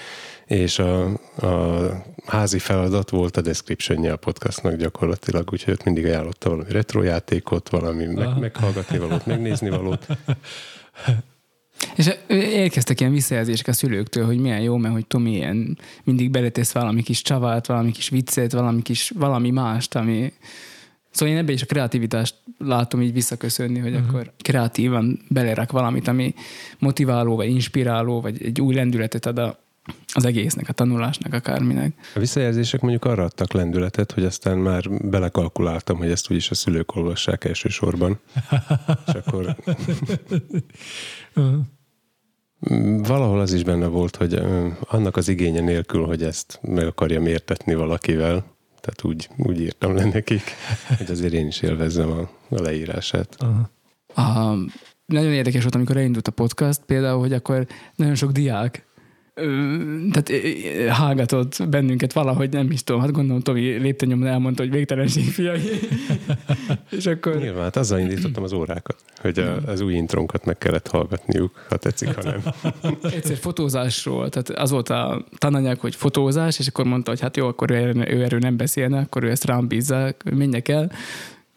és 0.47 0.79
a, 0.79 1.05
a 1.37 1.91
házi 2.27 2.59
feladat 2.59 3.11
volt 3.11 3.37
a 3.37 3.41
descriptionje 3.41 4.13
a 4.13 4.17
podcastnak 4.17 4.75
gyakorlatilag, 4.75 5.53
úgyhogy 5.53 5.73
ott 5.73 5.85
mindig 5.85 6.05
ajánlotta 6.05 6.51
valami 6.51 6.71
retrojátékot, 6.71 7.69
valami 7.69 8.05
meg, 8.05 8.39
meghallgatni 8.39 8.99
valót, 8.99 9.27
megnézni 9.27 9.69
valót. 9.69 10.07
És 11.97 12.11
érkeztek 12.29 13.01
ilyen 13.01 13.13
visszajelzések 13.13 13.67
a 13.67 13.73
szülőktől, 13.73 14.25
hogy 14.25 14.39
milyen 14.39 14.61
jó, 14.61 14.77
mert 14.77 14.95
hogy 14.95 15.07
Tomi 15.07 15.33
ilyen 15.33 15.79
mindig 16.05 16.31
beletesz 16.31 16.73
valami 16.73 17.03
kis 17.03 17.23
csavát, 17.23 17.67
valami 17.67 17.91
kis 17.91 18.09
viccet, 18.09 18.53
valami 18.53 18.83
kis, 18.83 19.13
valami 19.15 19.51
mást, 19.51 19.95
ami... 19.95 20.33
Szóval 21.11 21.35
én 21.35 21.41
ebbe 21.41 21.53
is 21.53 21.63
a 21.63 21.67
kreativitást 21.67 22.35
látom 22.59 23.03
így 23.03 23.13
visszaköszönni, 23.13 23.79
hogy 23.79 23.93
uh-huh. 23.93 24.09
akkor 24.09 24.33
kreatívan 24.39 25.21
belerak 25.29 25.73
valamit, 25.73 26.09
ami 26.09 26.35
motiváló, 26.79 27.37
vagy 27.37 27.49
inspiráló, 27.49 28.21
vagy 28.21 28.45
egy 28.45 28.61
új 28.61 28.75
lendületet 28.75 29.27
ad 29.27 29.39
a, 29.39 29.64
az 30.15 30.25
egésznek, 30.25 30.69
a 30.69 30.73
tanulásnak, 30.73 31.33
akárminek. 31.33 31.95
A 32.15 32.19
visszajelzések 32.19 32.81
mondjuk 32.81 33.05
arra 33.05 33.25
adtak 33.25 33.53
lendületet, 33.53 34.13
hogy 34.13 34.25
aztán 34.25 34.59
már 34.59 34.91
belekalkuláltam, 34.91 35.97
hogy 35.97 36.11
ezt 36.11 36.31
úgyis 36.31 36.51
a 36.51 36.55
szülők 36.55 36.97
olvassák 36.97 37.45
elsősorban. 37.45 38.19
És 39.07 39.13
akkor 39.13 39.57
valahol 43.09 43.41
az 43.41 43.53
is 43.53 43.63
benne 43.63 43.87
volt, 43.87 44.17
hogy 44.17 44.43
annak 44.81 45.17
az 45.17 45.29
igénye 45.29 45.61
nélkül, 45.61 46.07
hogy 46.07 46.23
ezt 46.23 46.59
meg 46.63 46.87
akarjam 46.87 47.27
értetni 47.27 47.75
valakivel, 47.75 48.45
tehát 48.81 49.05
úgy, 49.05 49.29
úgy 49.37 49.61
írtam 49.61 49.95
le 49.95 50.05
nekik, 50.05 50.43
hogy 50.99 51.11
azért 51.11 51.33
én 51.33 51.47
is 51.47 51.63
élvezzem 51.63 52.11
a, 52.11 52.21
a 52.49 52.63
leírását. 52.63 53.37
A, 54.15 54.55
nagyon 55.07 55.33
érdekes 55.33 55.63
volt, 55.63 55.75
amikor 55.75 55.97
elindult 55.97 56.29
a 56.29 56.33
podcast, 56.33 56.81
például, 56.87 57.19
hogy 57.19 57.33
akkor 57.33 57.67
nagyon 57.95 58.15
sok 58.15 58.33
diák 58.33 58.87
tehát 60.13 60.31
hallgatott 60.91 61.69
bennünket 61.69 62.13
valahogy, 62.13 62.51
nem 62.51 62.71
is 62.71 62.85
tudom, 62.85 63.01
hát 63.01 63.13
gondolom 63.13 63.43
Tomi 63.43 63.61
léptenyomon 63.61 64.27
elmondta, 64.27 64.63
hogy 64.63 64.73
végtelenség 64.73 65.25
fiai. 65.25 65.61
és 66.99 67.07
akkor 67.07 67.37
Nyilván, 67.37 67.63
hát 67.63 67.77
azzal 67.77 67.99
indítottam 67.99 68.43
az 68.43 68.53
órákat, 68.53 68.97
hogy 69.21 69.39
a, 69.39 69.57
az 69.67 69.81
új 69.81 69.95
intronkat 69.95 70.45
meg 70.45 70.59
kellett 70.59 70.89
hallgatniuk, 70.89 71.65
ha 71.69 71.77
tetszik, 71.77 72.15
ha 72.15 72.23
nem. 72.23 72.43
egyszer 73.17 73.37
fotózásról, 73.37 74.29
tehát 74.29 74.51
az 74.51 74.71
volt 74.71 74.89
a 74.89 75.25
tananyag, 75.39 75.79
hogy 75.79 75.95
fotózás, 75.95 76.59
és 76.59 76.67
akkor 76.67 76.85
mondta, 76.85 77.11
hogy 77.11 77.21
hát 77.21 77.37
jó, 77.37 77.47
akkor 77.47 77.71
ő, 77.71 78.05
ő 78.09 78.23
erről 78.23 78.41
nem 78.41 78.57
beszélne, 78.57 78.99
akkor 78.99 79.25
ő 79.25 79.31
ezt 79.31 79.45
rám 79.45 79.69
bízza, 79.69 80.15
menjek 80.25 80.69
el, 80.69 80.91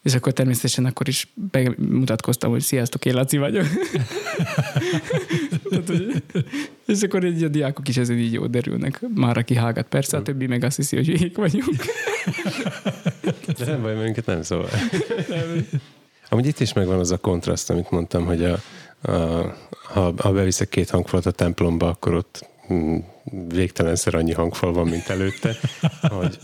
és 0.02 0.14
akkor 0.14 0.32
természetesen 0.32 0.84
akkor 0.84 1.08
is 1.08 1.28
bemutatkoztam, 1.50 2.50
hogy 2.50 2.60
sziasztok, 2.60 3.04
én 3.04 3.14
Laci 3.14 3.36
vagyok. 3.36 3.66
Tehát, 5.70 5.86
hogy, 5.86 6.22
és 6.86 7.02
akkor 7.02 7.24
így 7.24 7.42
a 7.42 7.48
diákok 7.48 7.88
is 7.88 7.96
ezen 7.96 8.18
így 8.18 8.40
derülnek. 8.40 9.00
Már 9.14 9.36
aki 9.36 9.54
hallgat, 9.54 9.86
persze, 9.86 10.16
a 10.16 10.22
többi 10.22 10.46
meg 10.46 10.64
azt 10.64 10.76
hiszi, 10.76 10.96
hogy 10.96 11.06
hülyék 11.06 11.36
vagyunk. 11.36 11.76
De 13.58 13.64
nem 13.64 13.82
baj, 13.82 14.02
minket 14.02 14.26
nem 14.26 14.42
szól. 14.42 14.68
Amúgy 16.28 16.46
itt 16.46 16.60
is 16.60 16.72
megvan 16.72 16.98
az 16.98 17.10
a 17.10 17.18
kontraszt, 17.18 17.70
amit 17.70 17.90
mondtam, 17.90 18.24
hogy 18.24 18.44
a, 18.44 18.58
a, 19.00 19.12
ha, 19.82 20.12
ha 20.16 20.32
beviszek 20.32 20.68
két 20.68 20.90
hangfalat 20.90 21.26
a 21.26 21.30
templomba, 21.30 21.88
akkor 21.88 22.14
ott 22.14 22.48
mm, 22.72 22.98
végtelenszer 23.48 24.14
annyi 24.14 24.32
hangfal 24.32 24.72
van, 24.72 24.88
mint 24.88 25.08
előtte, 25.08 25.56
hogy, 26.00 26.38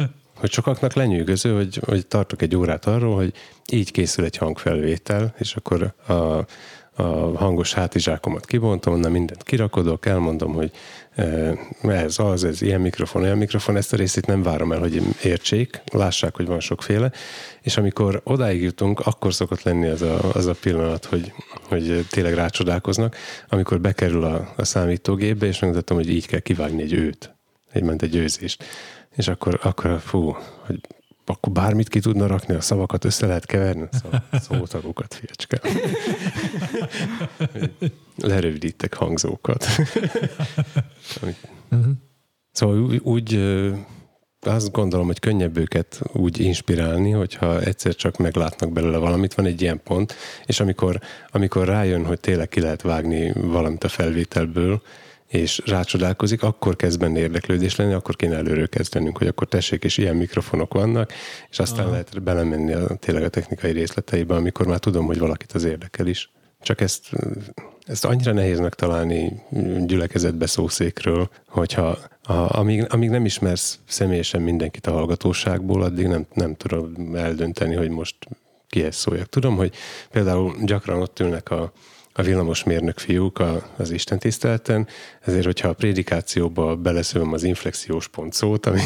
hogy 0.44 0.52
sokaknak 0.52 0.92
lenyűgöző, 0.92 1.54
hogy, 1.54 1.80
hogy 1.86 2.06
tartok 2.06 2.42
egy 2.42 2.56
órát 2.56 2.86
arról, 2.86 3.16
hogy 3.16 3.32
így 3.72 3.90
készül 3.90 4.24
egy 4.24 4.36
hangfelvétel, 4.36 5.34
és 5.38 5.54
akkor 5.56 5.94
a, 6.06 6.12
a 6.12 7.02
hangos 7.36 7.74
hátizsákomat 7.74 8.46
kibontom, 8.46 8.94
onnan 8.94 9.10
mindent 9.10 9.42
kirakodok, 9.42 10.06
elmondom, 10.06 10.52
hogy 10.52 10.70
eh, 11.14 11.52
ez 11.82 12.18
az, 12.18 12.44
ez 12.44 12.62
ilyen 12.62 12.80
mikrofon, 12.80 13.22
olyan 13.22 13.38
mikrofon, 13.38 13.76
ezt 13.76 13.92
a 13.92 13.96
részét 13.96 14.26
nem 14.26 14.42
várom 14.42 14.72
el, 14.72 14.78
hogy 14.78 15.02
értsék, 15.22 15.82
lássák, 15.92 16.36
hogy 16.36 16.46
van 16.46 16.60
sokféle, 16.60 17.12
és 17.60 17.76
amikor 17.76 18.20
odáig 18.24 18.62
jutunk, 18.62 19.00
akkor 19.00 19.34
szokott 19.34 19.62
lenni 19.62 19.88
az 19.88 20.02
a, 20.02 20.32
az 20.32 20.46
a 20.46 20.54
pillanat, 20.60 21.04
hogy, 21.04 21.32
hogy 21.68 22.06
tényleg 22.10 22.34
rácsodálkoznak, 22.34 23.16
amikor 23.48 23.80
bekerül 23.80 24.24
a, 24.24 24.52
a 24.56 24.64
számítógépbe, 24.64 25.46
és 25.46 25.58
megmutatom, 25.58 25.96
hogy 25.96 26.10
így 26.10 26.26
kell 26.26 26.40
kivágni 26.40 26.82
egy 26.82 26.92
őt, 26.92 27.34
egy 27.72 27.82
ment 27.82 28.02
egy 28.02 28.16
őzést. 28.16 28.64
És 29.16 29.28
akkor, 29.28 29.60
akkor 29.62 30.00
fú, 30.00 30.36
hogy 30.66 30.80
akkor 31.26 31.52
bármit 31.52 31.88
ki 31.88 32.00
tudna 32.00 32.26
rakni, 32.26 32.54
a 32.54 32.60
szavakat 32.60 33.04
össze 33.04 33.26
lehet 33.26 33.46
keverni, 33.46 33.88
szó, 33.92 34.08
szótagokat, 34.40 35.14
fiacska. 35.14 35.68
Lerövidítek 38.16 38.94
hangzókat. 38.94 39.66
Szóval 42.52 42.78
úgy, 42.78 43.00
úgy 43.02 43.38
azt 44.40 44.72
gondolom, 44.72 45.06
hogy 45.06 45.18
könnyebb 45.18 45.56
őket 45.56 46.02
úgy 46.12 46.40
inspirálni, 46.40 47.10
hogyha 47.10 47.60
egyszer 47.60 47.94
csak 47.94 48.16
meglátnak 48.16 48.72
belőle 48.72 48.96
valamit, 48.96 49.34
van 49.34 49.46
egy 49.46 49.62
ilyen 49.62 49.80
pont, 49.84 50.14
és 50.46 50.60
amikor, 50.60 51.00
amikor 51.30 51.66
rájön, 51.66 52.04
hogy 52.04 52.20
tényleg 52.20 52.48
ki 52.48 52.60
lehet 52.60 52.82
vágni 52.82 53.32
valamit 53.32 53.84
a 53.84 53.88
felvételből, 53.88 54.82
és 55.34 55.62
rácsodálkozik, 55.66 56.42
akkor 56.42 56.76
kezd 56.76 56.98
benne 56.98 57.18
érdeklődés 57.18 57.76
lenni, 57.76 57.92
akkor 57.92 58.16
kéne 58.16 58.36
előről 58.36 58.68
kezdenünk, 58.68 59.18
hogy 59.18 59.26
akkor 59.26 59.48
tessék, 59.48 59.84
és 59.84 59.98
ilyen 59.98 60.16
mikrofonok 60.16 60.74
vannak, 60.74 61.12
és 61.50 61.58
aztán 61.58 61.84
Aha. 61.84 61.90
lehet 61.90 62.22
belemenni 62.22 62.72
a, 62.72 62.94
tényleg 62.94 63.22
a 63.22 63.28
technikai 63.28 63.72
részleteibe, 63.72 64.34
amikor 64.34 64.66
már 64.66 64.78
tudom, 64.78 65.06
hogy 65.06 65.18
valakit 65.18 65.52
az 65.52 65.64
érdekel 65.64 66.06
is. 66.06 66.30
Csak 66.60 66.80
ezt, 66.80 67.10
ezt 67.84 68.04
annyira 68.04 68.32
nehéz 68.32 68.58
megtalálni 68.58 69.42
gyülekezetbe 69.86 70.46
szószékről, 70.46 71.28
hogyha 71.48 71.98
a, 72.22 72.58
amíg, 72.58 72.86
amíg 72.88 73.10
nem 73.10 73.24
ismersz 73.24 73.78
személyesen 73.88 74.42
mindenkit 74.42 74.86
a 74.86 74.92
hallgatóságból, 74.92 75.82
addig 75.82 76.06
nem, 76.06 76.26
nem 76.32 76.54
tudom 76.54 77.14
eldönteni, 77.14 77.74
hogy 77.74 77.90
most 77.90 78.16
kihez 78.68 78.96
szóljak. 78.96 79.28
Tudom, 79.28 79.56
hogy 79.56 79.74
például 80.10 80.54
gyakran 80.62 81.00
ott 81.00 81.20
ülnek 81.20 81.50
a, 81.50 81.72
a 82.16 82.22
villamosmérnök 82.22 82.98
fiúk 82.98 83.38
a, 83.38 83.62
az 83.76 83.90
Isten 83.90 84.18
tiszteleten, 84.18 84.86
ezért, 85.20 85.44
hogyha 85.44 85.68
a 85.68 85.72
prédikációba 85.72 86.76
beleszövöm 86.76 87.32
az 87.32 87.42
inflexiós 87.42 88.08
pont 88.08 88.32
szót, 88.32 88.66
ami 88.66 88.80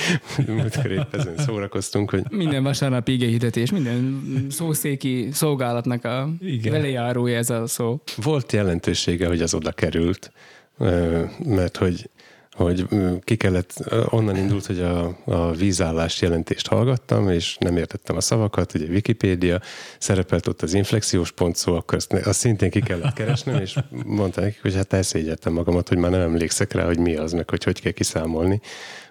múltkor 0.46 0.90
épp 0.90 1.14
ezen 1.14 1.36
szórakoztunk, 1.38 2.10
hogy 2.10 2.22
Minden 2.30 2.62
vasárnap 2.62 3.08
igéhirdetés, 3.08 3.70
minden 3.70 4.22
szószéki 4.50 5.28
szolgálatnak 5.32 6.04
a 6.04 6.28
Igen. 6.40 6.72
velejárója 6.72 7.36
ez 7.36 7.50
a 7.50 7.66
szó. 7.66 8.00
volt 8.16 8.52
jelentősége, 8.52 9.26
hogy 9.26 9.42
az 9.42 9.54
oda 9.54 9.72
került, 9.72 10.32
mert 11.44 11.76
hogy 11.76 12.10
hogy 12.56 12.86
ki 13.20 13.36
kellett, 13.36 13.72
onnan 14.10 14.36
indult, 14.36 14.66
hogy 14.66 14.80
a, 14.80 15.16
a 15.24 15.52
vízállás 15.52 16.22
jelentést 16.22 16.66
hallgattam, 16.66 17.28
és 17.28 17.56
nem 17.60 17.76
értettem 17.76 18.16
a 18.16 18.20
szavakat, 18.20 18.74
ugye 18.74 18.86
Wikipédia, 18.86 19.60
szerepelt 19.98 20.46
ott 20.46 20.62
az 20.62 20.74
inflexiós 20.74 21.32
pont 21.32 21.56
szó, 21.56 21.74
akkor 21.74 21.94
azt, 21.94 22.12
azt 22.12 22.38
szintén 22.38 22.70
ki 22.70 22.80
kellett 22.80 23.12
keresnem, 23.12 23.60
és 23.60 23.78
mondtam 24.04 24.44
nekik, 24.44 24.62
hogy 24.62 24.74
hát 24.74 24.92
elszégyeltem 24.92 25.52
magamat, 25.52 25.88
hogy 25.88 25.98
már 25.98 26.10
nem 26.10 26.20
emlékszek 26.20 26.72
rá, 26.72 26.84
hogy 26.84 26.98
mi 26.98 27.16
az, 27.16 27.32
meg 27.32 27.50
hogy 27.50 27.64
hogy 27.64 27.80
kell 27.80 27.92
kiszámolni, 27.92 28.60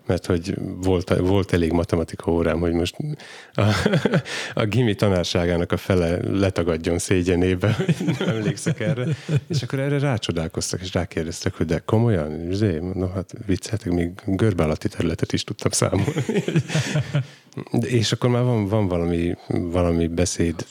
mert 0.05 0.25
hogy 0.25 0.53
volt, 0.81 1.17
volt 1.17 1.53
elég 1.53 1.71
matematika 1.71 2.31
órám, 2.31 2.59
hogy 2.59 2.71
most 2.71 2.95
a, 3.53 3.61
a 4.53 4.65
gimi 4.65 4.95
tanárságának 4.95 5.71
a 5.71 5.77
fele 5.77 6.17
letagadjon 6.31 6.99
szégyenébe, 6.99 7.77
nem 8.05 8.29
emlékszek 8.29 8.79
erre. 8.79 9.05
És 9.47 9.61
akkor 9.61 9.79
erre 9.79 9.99
rácsodálkoztak, 9.99 10.81
és 10.81 10.93
rákérdeztek, 10.93 11.53
hogy 11.53 11.65
de 11.65 11.81
komolyan? 11.85 12.47
Zé, 12.51 12.79
no 12.93 13.07
hát 13.07 13.33
vicceltek, 13.45 13.91
még 13.91 14.11
görbe 14.25 14.63
alatti 14.63 14.87
területet 14.87 15.33
is 15.33 15.43
tudtam 15.43 15.71
számolni. 15.71 16.13
De, 17.71 17.87
és 17.87 18.11
akkor 18.11 18.29
már 18.29 18.43
van, 18.43 18.67
van 18.67 18.87
valami, 18.87 19.35
valami 19.47 20.07
beszéd, 20.07 20.65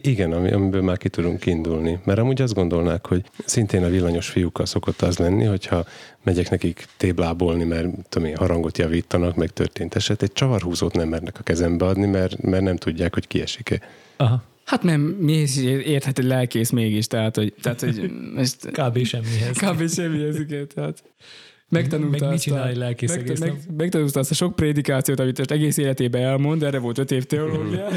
igen, 0.00 0.32
ami, 0.32 0.52
amiből 0.52 0.82
már 0.82 0.96
ki 0.96 1.08
tudunk 1.08 1.46
indulni. 1.46 2.00
Mert 2.04 2.18
amúgy 2.18 2.42
azt 2.42 2.54
gondolnák, 2.54 3.06
hogy 3.06 3.24
szintén 3.44 3.84
a 3.84 3.88
villanyos 3.88 4.28
fiúkkal 4.28 4.66
szokott 4.66 5.02
az 5.02 5.18
lenni, 5.18 5.44
hogyha 5.44 5.84
megyek 6.22 6.50
nekik 6.50 6.86
téblábolni, 6.96 7.64
mert 7.64 7.88
tudom 8.08 8.28
én, 8.28 8.36
harangot 8.36 8.78
javítanak, 8.78 9.36
meg 9.36 9.50
történt 9.50 9.94
eset, 9.94 10.22
egy 10.22 10.32
csavarhúzót 10.32 10.94
nem 10.94 11.08
mernek 11.08 11.38
a 11.38 11.42
kezembe 11.42 11.84
adni, 11.84 12.06
mert, 12.06 12.42
mert 12.42 12.62
nem 12.62 12.76
tudják, 12.76 13.14
hogy 13.14 13.26
kiesik-e. 13.26 13.80
Aha, 14.16 14.48
Hát 14.70 14.82
mert 14.82 15.00
mi 15.18 15.32
is 15.32 15.56
érthet 15.84 16.18
egy 16.18 16.24
lelkész 16.24 16.70
mégis, 16.70 17.06
tehát 17.06 17.36
hogy, 17.36 17.54
tehát, 17.62 17.80
hogy 17.80 18.10
most 18.36 18.66
kb. 18.66 19.04
semmihez. 19.04 19.56
kb. 19.56 19.88
semmihez, 19.88 20.40
igen, 20.40 20.68
tehát 20.74 21.02
megtanulta 21.70 22.10
Meg 22.10 22.20
mit 22.20 22.30
azt 22.30 22.42
csinál 22.42 22.62
a, 22.62 22.68
egy 22.68 22.76
lelkész 22.76 23.10
meg, 23.10 23.20
egész 23.20 23.38
meg, 23.38 23.54
megtanulta 23.76 24.20
azt 24.20 24.30
a 24.30 24.34
sok 24.34 24.56
prédikációt, 24.56 25.20
amit 25.20 25.38
most 25.38 25.50
egész 25.50 25.76
életében 25.76 26.22
elmond, 26.22 26.62
erre 26.62 26.78
volt 26.78 26.98
öt 26.98 27.10
év 27.10 27.24
teológia. 27.24 27.88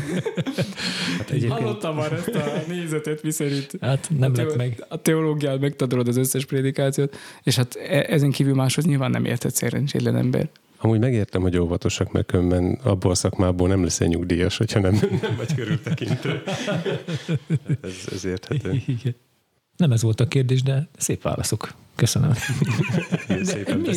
Hát 1.17 1.29
egyébként 1.29 1.51
Hallottam 1.51 1.95
már 1.95 2.13
ezt 2.13 2.27
a 2.27 2.61
nézetet, 2.67 3.23
miszerint 3.23 3.71
Hát 3.81 4.09
nem 4.17 4.31
a, 4.31 4.37
lett 4.37 4.55
meg. 4.55 4.85
a 4.89 5.01
teológiát 5.01 5.59
megtanulod 5.59 6.07
az 6.07 6.17
összes 6.17 6.45
prédikációt, 6.45 7.15
és 7.43 7.55
hát 7.55 7.75
e- 7.75 8.05
ezen 8.09 8.31
kívül 8.31 8.53
máshoz 8.53 8.85
nyilván 8.85 9.11
nem 9.11 9.25
értett 9.25 9.53
szerencsétlen 9.55 10.15
ember. 10.15 10.49
Amúgy 10.77 10.99
megértem, 10.99 11.41
hogy 11.41 11.57
óvatosak, 11.57 12.11
mert 12.11 12.25
különben 12.25 12.79
abból 12.83 13.11
a 13.11 13.15
szakmából 13.15 13.67
nem 13.67 13.83
leszel 13.83 14.07
nyugdíjas, 14.07 14.57
hogyha 14.57 14.79
nem, 14.79 14.93
nem 15.21 15.35
vagy 15.37 15.55
körültekintő. 15.55 16.41
Ez, 17.81 18.07
ez 18.11 18.25
érthető. 18.25 18.81
Igen. 18.85 19.15
Nem 19.77 19.91
ez 19.91 20.01
volt 20.01 20.19
a 20.19 20.27
kérdés, 20.27 20.63
de 20.63 20.87
szép 20.97 21.21
válaszok. 21.21 21.73
Köszönöm. 21.95 22.33
Szépen 23.43 23.77
Mi. 23.77 23.89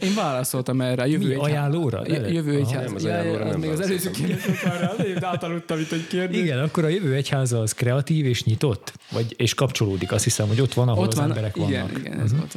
Én 0.00 0.14
válaszoltam 0.14 0.80
erre 0.80 1.02
a 1.02 1.06
jövő 1.06 1.26
Mi, 1.26 1.32
egy 1.32 1.38
ajánlóra? 1.40 2.02
J- 2.06 2.30
Jövő 2.32 2.56
egy 2.56 2.70
nem, 2.72 2.94
az 2.94 3.04
ajánlóra 3.04 3.44
nem 3.44 3.60
még 3.60 3.70
az 3.70 3.80
előző 3.80 4.10
válaszoltam. 4.10 4.36
kérdés 4.36 4.62
arra, 4.62 5.04
én 5.04 5.24
átaludtam 5.24 5.78
itt 5.78 5.92
egy 5.92 6.06
kérdés. 6.06 6.40
Igen, 6.40 6.58
akkor 6.58 6.84
a 6.84 6.88
jövő 6.88 7.14
egyháza 7.14 7.60
az 7.60 7.72
kreatív 7.72 8.24
és 8.26 8.44
nyitott? 8.44 8.92
Vagy, 9.10 9.34
és 9.36 9.54
kapcsolódik, 9.54 10.12
azt 10.12 10.24
hiszem, 10.24 10.48
hogy 10.48 10.60
ott 10.60 10.74
van, 10.74 10.88
ahol 10.88 11.02
Ott 11.04 11.10
az 11.12 11.18
van, 11.18 11.28
emberek 11.28 11.56
igen, 11.56 11.70
vannak. 11.70 11.90
Mhm. 11.90 12.00
igen, 12.00 12.20
ez 12.20 12.32
volt. 12.32 12.56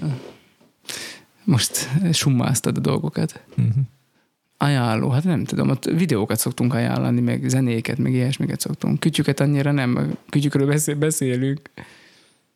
Most 1.44 1.90
summáztad 2.12 2.78
a 2.78 2.82
dolgokat. 2.82 3.42
Mhm. 3.56 3.68
Ajánló, 4.58 5.10
hát 5.10 5.24
nem 5.24 5.44
tudom, 5.44 5.70
ott 5.70 5.86
videókat 5.86 6.40
szoktunk 6.40 6.74
ajánlani, 6.74 7.22
meg 7.22 7.50
zenéket, 7.50 7.98
meg 7.98 8.14
ilyesmiket 8.14 8.60
szoktunk. 8.60 9.00
Kütyüket 9.00 9.40
annyira 9.40 9.72
nem, 9.72 9.96
a 9.96 10.02
kütyükről 10.30 10.68
beszél, 10.68 10.96
beszélünk. 10.96 11.70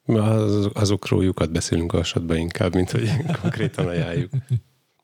Az, 0.05 0.69
azokról 0.73 1.23
lyukat 1.23 1.51
beszélünk 1.51 1.93
alsatban 1.93 2.37
inkább, 2.37 2.73
mint 2.73 2.91
hogy 2.91 3.11
konkrétan 3.41 3.87
ajánljuk. 3.87 4.31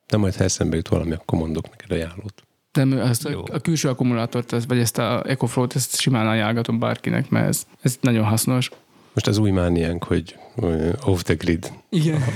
De 0.07 0.18
majd 0.18 0.36
ha 0.36 0.44
eszembe 0.44 0.76
jut 0.76 0.88
valami, 0.88 1.11
akkor 1.11 1.40
mondok 1.40 1.69
neked 1.69 1.91
ajánlót. 1.91 2.44
De 2.72 3.02
azt 3.02 3.30
Jó. 3.30 3.40
a, 3.40 3.44
a 3.52 3.60
külső 3.60 3.90
akkumulátort, 3.90 4.53
ezt, 4.53 4.68
vagy 4.68 4.78
ezt 4.80 4.98
a 4.98 5.23
EcoFlow-t, 5.28 5.76
ezt 5.76 5.99
simán 5.99 6.28
ajánlgatom 6.28 6.80
bárkinek, 6.80 7.30
mert 7.30 7.48
ez, 7.48 7.65
ez 7.82 7.98
nagyon 8.02 8.23
hasznos. 8.23 8.69
Most 9.14 9.28
az 9.28 9.38
új 9.38 9.52
mániánk, 9.52 10.03
hogy 10.03 10.36
off 11.03 11.22
the 11.22 11.34
grid. 11.34 11.72
Igen. 11.90 12.22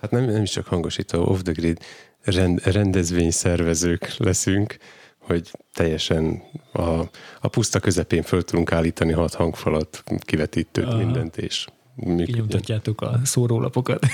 Hát 0.00 0.10
nem, 0.10 0.24
nem 0.24 0.42
is 0.42 0.50
csak 0.50 0.66
hangosító, 0.66 1.24
off 1.24 1.40
the 1.42 1.52
grid 1.52 1.78
rend, 2.24 2.66
rendezvényszervezők 2.66 4.14
leszünk, 4.16 4.76
hogy 5.26 5.50
teljesen 5.72 6.42
a, 6.72 7.00
a 7.40 7.48
puszta 7.48 7.80
közepén 7.80 8.22
föl 8.22 8.42
tudunk 8.42 8.72
állítani 8.72 9.12
hat 9.12 9.34
hangfalat, 9.34 10.04
kivetítőt, 10.18 10.84
Aha. 10.84 10.96
mindent, 10.96 11.36
és. 11.36 11.66
Kinyomtatjátok 12.24 13.00
a 13.00 13.20
szórólapokat. 13.24 14.06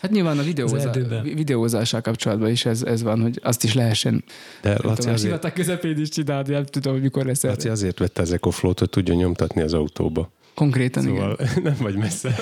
Hát 0.00 0.10
nyilván 0.10 0.38
a 0.38 0.42
videózá, 0.42 0.90
videózással 1.22 2.00
kapcsolatban 2.00 2.50
is 2.50 2.64
ez, 2.64 2.82
ez 2.82 3.02
van, 3.02 3.20
hogy 3.20 3.40
azt 3.42 3.64
is 3.64 3.74
lehessen 3.74 4.24
De 4.62 4.70
Laci 4.70 4.94
tudom, 4.94 5.10
a 5.10 5.14
azért, 5.14 5.52
közepén 5.52 5.98
is 5.98 6.08
csinálni, 6.08 6.52
nem 6.52 6.64
tudom, 6.64 6.96
mikor 6.96 7.24
lesz 7.24 7.42
Laci 7.42 7.60
erre. 7.60 7.70
azért 7.70 7.98
vette 7.98 8.22
az 8.22 8.32
EcoFlow-t, 8.32 8.78
hogy 8.78 8.90
tudjon 8.90 9.16
nyomtatni 9.16 9.62
az 9.62 9.74
autóba. 9.74 10.30
Konkrétan 10.58 11.02
Szóval 11.02 11.36
igen. 11.40 11.62
nem 11.68 11.76
vagy 11.80 11.96
messze 11.96 12.34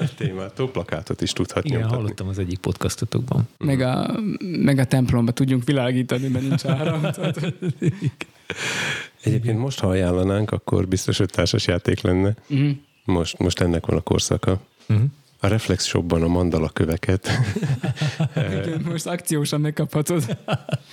a 0.00 0.14
témától, 0.16 0.70
plakátot 0.70 1.20
is 1.20 1.32
tudhat 1.32 1.64
Igen, 1.64 1.78
nyomtatni. 1.78 2.02
hallottam 2.02 2.28
az 2.28 2.38
egyik 2.38 2.58
podcastotokban. 2.58 3.48
Meg 3.58 3.80
a, 3.80 4.20
meg 4.38 4.78
a 4.78 4.84
templomba 4.84 5.32
tudjunk 5.32 5.64
világítani, 5.64 6.28
mert 6.28 6.48
nincs 6.48 6.64
áram. 6.64 7.06
Egyébként 9.22 9.58
most, 9.58 9.80
ha 9.80 9.88
ajánlanánk, 9.88 10.50
akkor 10.50 10.88
biztos, 10.88 11.18
hogy 11.18 11.30
társas 11.30 11.66
játék 11.66 12.00
lenne. 12.00 12.34
Mhm. 12.46 12.70
Most, 13.04 13.38
most 13.38 13.60
ennek 13.60 13.86
van 13.86 13.96
a 13.96 14.00
korszaka. 14.00 14.60
Uh-huh. 14.88 15.04
A 15.40 15.46
Reflex 15.46 15.86
Shopban 15.86 16.22
a 16.22 16.28
mandala 16.28 16.68
köveket, 16.68 17.28
Igen, 18.36 18.82
most 18.84 19.06
akciósan 19.06 19.60
megkaphatod. 19.60 20.36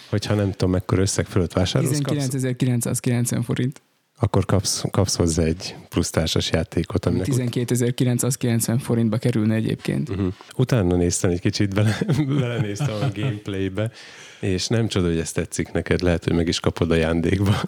hogyha 0.10 0.34
nem 0.34 0.52
tudom, 0.52 0.72
mekkora 0.72 1.02
összeg 1.02 1.26
fölött 1.26 1.54
vásárolsz, 1.54 2.02
kapsz, 2.02 2.28
19.990 2.32 3.42
forint. 3.44 3.82
Akkor 4.20 4.46
kapsz, 4.46 4.84
kapsz 4.92 5.16
hozzá 5.16 5.44
egy 5.44 5.76
plusz 5.90 6.10
társas 6.10 6.52
játékot, 6.52 7.06
aminek 7.06 7.28
ut- 7.28 7.52
12.990 7.52 8.80
forintba 8.82 9.18
kerülne 9.18 9.56
egyébként. 9.56 10.10
uh-huh. 10.10 10.34
utána 10.56 10.96
néztem 10.96 11.30
egy 11.30 11.40
kicsit, 11.40 11.74
bele, 11.74 11.98
belenéztem 12.40 12.96
a 13.02 13.12
gameplaybe, 13.16 13.92
és 14.40 14.68
nem 14.68 14.88
csoda, 14.88 15.08
hogy 15.08 15.20
ez 15.20 15.32
tetszik 15.32 15.72
neked, 15.72 16.02
lehet, 16.02 16.24
hogy 16.24 16.34
meg 16.34 16.48
is 16.48 16.60
kapod 16.60 16.92
ajándékba. 16.92 17.56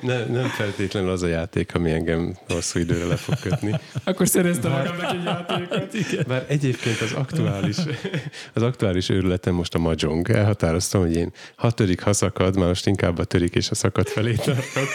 ne, 0.00 0.24
nem 0.24 0.48
feltétlenül 0.48 1.10
az 1.10 1.22
a 1.22 1.26
játék, 1.26 1.74
ami 1.74 1.90
engem 1.90 2.36
hosszú 2.48 2.78
időre 2.78 3.04
le 3.04 3.16
fog 3.16 3.38
kötni. 3.38 3.80
Akkor 4.04 4.28
szereztem 4.28 4.70
magamnak 4.70 5.12
egy 5.12 5.24
játékot. 5.24 6.26
Bár 6.26 6.44
egyébként 6.48 7.00
az 7.00 7.12
aktuális, 7.12 7.76
az 8.54 8.62
aktuális 8.62 9.08
őrületem 9.08 9.54
most 9.54 9.74
a 9.74 9.78
mahjong. 9.78 10.30
Elhatároztam, 10.30 11.00
hogy 11.00 11.16
én 11.16 11.32
ha 11.56 11.70
törik, 11.70 12.00
ha 12.00 12.12
szakad, 12.12 12.56
már 12.56 12.68
most 12.68 12.86
inkább 12.86 13.18
a 13.18 13.24
törik 13.24 13.54
és 13.54 13.70
a 13.70 13.74
szakad 13.74 14.08
felé 14.08 14.34
tartok. 14.34 14.88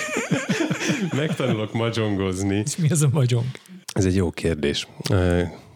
Megtanulok 1.15 1.73
mahjongozni. 1.73 2.63
És 2.65 2.75
mi 2.75 2.89
az 2.89 3.01
a 3.01 3.09
magyong? 3.11 3.45
Ez 3.93 4.05
egy 4.05 4.15
jó 4.15 4.29
kérdés. 4.29 4.87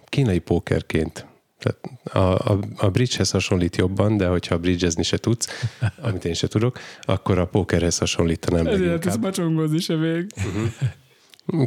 Kínai 0.05 0.39
pókerként 0.39 1.25
tehát 1.59 1.79
a, 2.03 2.51
a, 2.51 2.59
a 2.77 2.89
bridgehez 2.89 3.31
hasonlít 3.31 3.75
jobban, 3.75 4.17
de 4.17 4.27
hogyha 4.27 4.57
bridgezni 4.57 5.03
se 5.03 5.17
tudsz, 5.17 5.47
amit 6.01 6.25
én 6.25 6.33
se 6.33 6.47
tudok, 6.47 6.79
akkor 7.01 7.39
a 7.39 7.45
pókerhez 7.45 7.97
hasonlítanám 7.97 8.67
Ezért 8.67 8.81
ez 8.81 8.87
leginkább. 8.87 9.21
macsongozni 9.21 9.79
se 9.79 9.95
még. 9.95 10.27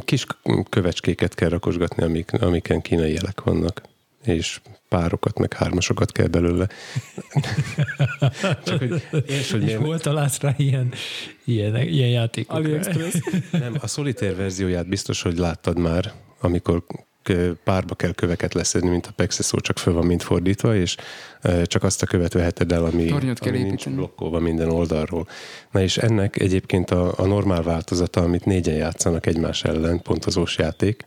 Kis 0.05 0.25
kövecskéket 0.69 1.35
kell 1.35 1.49
rakosgatni, 1.49 2.03
amik, 2.03 2.41
amiken 2.41 2.81
kínai 2.81 3.13
jelek 3.13 3.41
vannak 3.41 3.81
és 4.23 4.61
párokat, 4.89 5.39
meg 5.39 5.53
hármasokat 5.53 6.11
kell 6.11 6.27
belőle. 6.27 6.67
Csak 8.63 8.77
hogy, 8.77 9.03
és 9.25 9.51
hogy 9.51 9.61
És 9.61 9.65
miért, 9.65 9.81
hol 9.81 9.99
találsz 9.99 10.39
rá 10.39 10.53
ilyen, 10.57 10.93
ilyen, 11.43 11.75
ilyen? 11.77 12.29
AliExpress. 12.47 13.15
nem, 13.51 13.75
a 13.79 13.87
szolitér 13.87 14.35
verzióját 14.35 14.87
biztos, 14.87 15.21
hogy 15.21 15.37
láttad 15.37 15.79
már, 15.79 16.13
amikor 16.39 16.83
párba 17.63 17.95
kell 17.95 18.13
köveket 18.13 18.53
leszedni, 18.53 18.89
mint 18.89 19.05
a 19.05 19.11
Pexeszó, 19.15 19.59
csak 19.59 19.77
föl 19.77 19.93
van 19.93 20.05
mind 20.05 20.21
fordítva, 20.21 20.75
és 20.75 20.95
csak 21.63 21.83
azt 21.83 22.01
a 22.01 22.05
követ 22.05 22.33
veheted 22.33 22.71
el, 22.71 22.85
ami, 22.85 23.05
Tornyot 23.05 23.39
kell 23.39 23.49
ami 23.53 23.57
nincs 23.57 23.71
építeni. 23.71 23.95
blokkolva 23.95 24.39
minden 24.39 24.69
oldalról. 24.69 25.27
Na 25.71 25.81
és 25.81 25.97
ennek 25.97 26.39
egyébként 26.39 26.91
a, 26.91 27.13
a 27.17 27.25
normál 27.25 27.63
változata, 27.63 28.21
amit 28.21 28.45
négyen 28.45 28.75
játszanak 28.75 29.25
egymás 29.25 29.63
ellen, 29.63 30.01
pontozós 30.01 30.57
játék, 30.57 31.05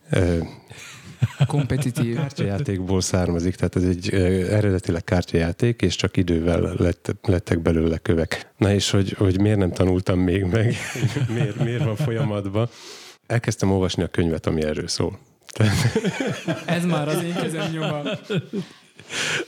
Kompetitív. 1.46 2.14
kártyajátékból 2.16 3.00
származik, 3.00 3.54
tehát 3.54 3.76
ez 3.76 3.82
egy 3.82 4.14
eredetileg 4.50 5.04
kártyajáték, 5.04 5.82
és 5.82 5.96
csak 5.96 6.16
idővel 6.16 6.74
lett, 6.76 7.14
lettek 7.22 7.58
belőle 7.58 7.98
kövek. 7.98 8.50
Na 8.56 8.72
és 8.72 8.90
hogy, 8.90 9.12
hogy 9.12 9.40
miért 9.40 9.58
nem 9.58 9.72
tanultam 9.72 10.18
még 10.18 10.44
meg, 10.44 10.74
miért, 11.34 11.64
miért 11.64 11.84
van 11.84 11.96
folyamatban, 11.96 12.68
elkezdtem 13.26 13.70
olvasni 13.72 14.02
a 14.02 14.08
könyvet, 14.08 14.46
ami 14.46 14.62
erről 14.62 14.88
szól. 14.88 15.18
Ez 16.66 16.84
már 16.84 17.08
az 17.08 17.22
én 17.22 17.34
kezem 17.34 17.70
nyoma. 17.70 18.02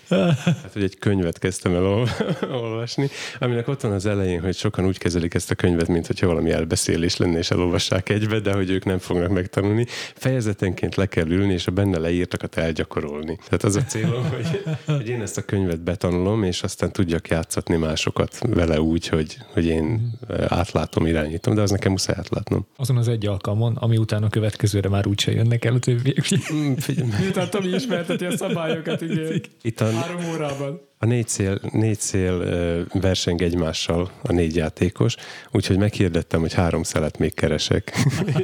Hát, 0.09 0.71
hogy 0.73 0.83
egy 0.83 0.99
könyvet 0.99 1.39
kezdtem 1.39 1.75
el 1.75 1.87
ol- 1.87 2.25
olvasni, 2.63 3.09
aminek 3.39 3.69
ott 3.69 3.81
van 3.81 3.93
az 3.93 4.07
elején, 4.07 4.41
hogy 4.41 4.57
sokan 4.57 4.87
úgy 4.87 4.99
kezelik 4.99 5.35
ezt 5.35 5.51
a 5.51 5.55
könyvet, 5.55 5.89
mint 5.89 6.07
hogyha 6.07 6.27
valami 6.27 6.51
elbeszélés 6.51 7.17
lenne, 7.17 7.39
és 7.39 7.51
elolvassák 7.51 8.09
egybe, 8.09 8.41
de 8.41 8.53
hogy 8.53 8.71
ők 8.71 8.85
nem 8.85 8.99
fognak 8.99 9.31
megtanulni. 9.31 9.87
Fejezetenként 10.15 10.95
le 10.95 11.07
kell 11.07 11.31
ülni, 11.31 11.53
és 11.53 11.67
a 11.67 11.71
benne 11.71 11.99
leírtakat 11.99 12.57
elgyakorolni. 12.57 13.39
Tehát 13.45 13.65
az 13.65 13.77
a 13.77 13.85
célom, 13.85 14.31
hogy, 14.35 14.63
hogy 14.87 15.09
én 15.09 15.23
ezt 15.23 15.39
a 15.39 15.43
könyvet 15.43 15.81
betanulom, 15.81 16.43
és 16.43 16.63
aztán 16.63 16.93
tudjak 16.93 17.29
játszatni 17.29 17.77
másokat 17.77 18.39
vele 18.49 18.81
úgy, 18.81 19.09
hogy, 19.09 19.37
hogy 19.53 19.67
én 19.67 20.19
átlátom, 20.49 21.07
irányítom, 21.07 21.55
de 21.55 21.61
az 21.61 21.71
nekem 21.71 21.91
muszáj 21.91 22.17
átlátnom. 22.19 22.67
Azon 22.77 22.97
az 22.97 23.09
egy 23.09 23.27
alkalmon, 23.27 23.77
ami 23.77 23.97
után 23.97 24.23
a 24.23 24.29
következőre 24.29 24.89
már 24.89 25.07
úgyse 25.07 25.33
jönnek 25.33 25.65
el 25.65 25.75
a 25.75 25.79
többiek. 25.79 26.25
Mm, 26.53 26.73
Miután 27.21 27.51
Tomi 27.51 27.69
ismerteti 27.69 28.25
a 28.25 28.37
szabályokat, 28.37 29.01
igen. 29.01 29.43
Itt 29.63 29.81
a, 29.81 29.91
Három 29.91 30.25
órában. 30.25 30.81
A 30.99 31.07
négy 31.07 31.29
szél, 31.29 31.61
négy 31.71 31.99
ö, 32.13 32.83
verseng 32.93 33.43
egymással 33.43 34.11
a 34.23 34.33
négy 34.33 34.57
játékos, 34.57 35.17
úgyhogy 35.51 35.79
meghirdettem, 35.79 36.41
hogy 36.41 36.53
három 36.53 36.83
szelet 36.83 37.19
még 37.19 37.35
keresek. 37.35 37.93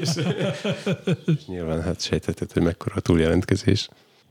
és, 0.01 0.09
és 1.27 1.47
nyilván 1.47 1.83
hát 1.83 2.03
sejtetted, 2.03 2.53
hogy 2.53 2.63
mekkora 2.63 2.95
a 2.95 3.01
túljelentkezés. 3.01 3.89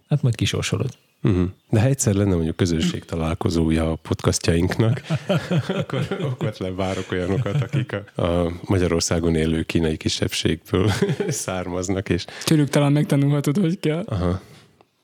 Hát 0.09 0.21
majd 0.21 0.35
kisorsolod. 0.35 0.89
Uh-huh. 1.23 1.49
De 1.69 1.79
ha 1.81 1.87
egyszer 1.87 2.13
lenne 2.13 2.33
mondjuk 2.33 2.55
közösség 2.55 3.05
találkozója 3.05 3.91
a 3.91 3.95
podcastjainknak, 3.95 5.01
akkor 5.81 6.17
okvetlen 6.21 6.75
várok 6.75 7.11
olyanokat, 7.11 7.61
akik 7.61 7.95
a, 8.15 8.21
a 8.21 8.51
Magyarországon 8.61 9.35
élő 9.35 9.63
kínai 9.63 9.97
kisebbségből 9.97 10.91
származnak, 11.27 12.09
és 12.09 12.25
Tőlük 12.43 12.69
talán 12.69 12.91
megtanulhatod, 12.91 13.57
hogy 13.57 13.79
kell. 13.79 14.03
aha, 14.05 14.41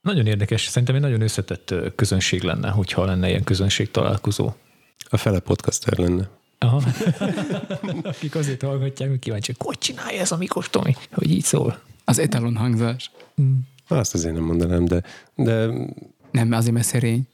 Nagyon 0.06 0.26
érdekes, 0.26 0.66
szerintem 0.68 0.96
egy 0.96 1.02
nagyon 1.02 1.22
összetett 1.22 1.74
közönség 1.96 2.42
lenne, 2.42 2.70
hogyha 2.70 3.06
lenne 3.06 3.30
ilyen 3.30 3.44
közönség 3.44 3.92
találkozó. 3.92 4.52
a 5.10 5.18
fele 5.18 5.40
podcaster 5.40 5.98
lenne. 5.98 6.30
Aha. 6.60 6.82
Akik 8.04 8.36
azért 8.36 8.62
hallgatják, 8.62 9.10
hogy 9.10 9.20
kíváncsiak, 9.20 9.62
hogy 9.62 9.78
csinálja 9.78 10.20
ez 10.20 10.32
a 10.32 10.38
Mikos 10.38 10.70
Tomi, 10.70 10.96
hogy 11.12 11.32
így 11.32 11.44
szól. 11.44 11.80
Az 12.04 12.20
etalon 12.20 12.56
hangzás. 12.56 13.12
Azt 13.88 14.14
azért 14.14 14.34
nem 14.34 14.44
mondanám, 14.44 14.86
de, 14.86 15.02
de 15.36 15.70
Nem, 16.32 16.52
azért 16.52 16.74
mert 16.74 16.86
szerény. 16.88 17.28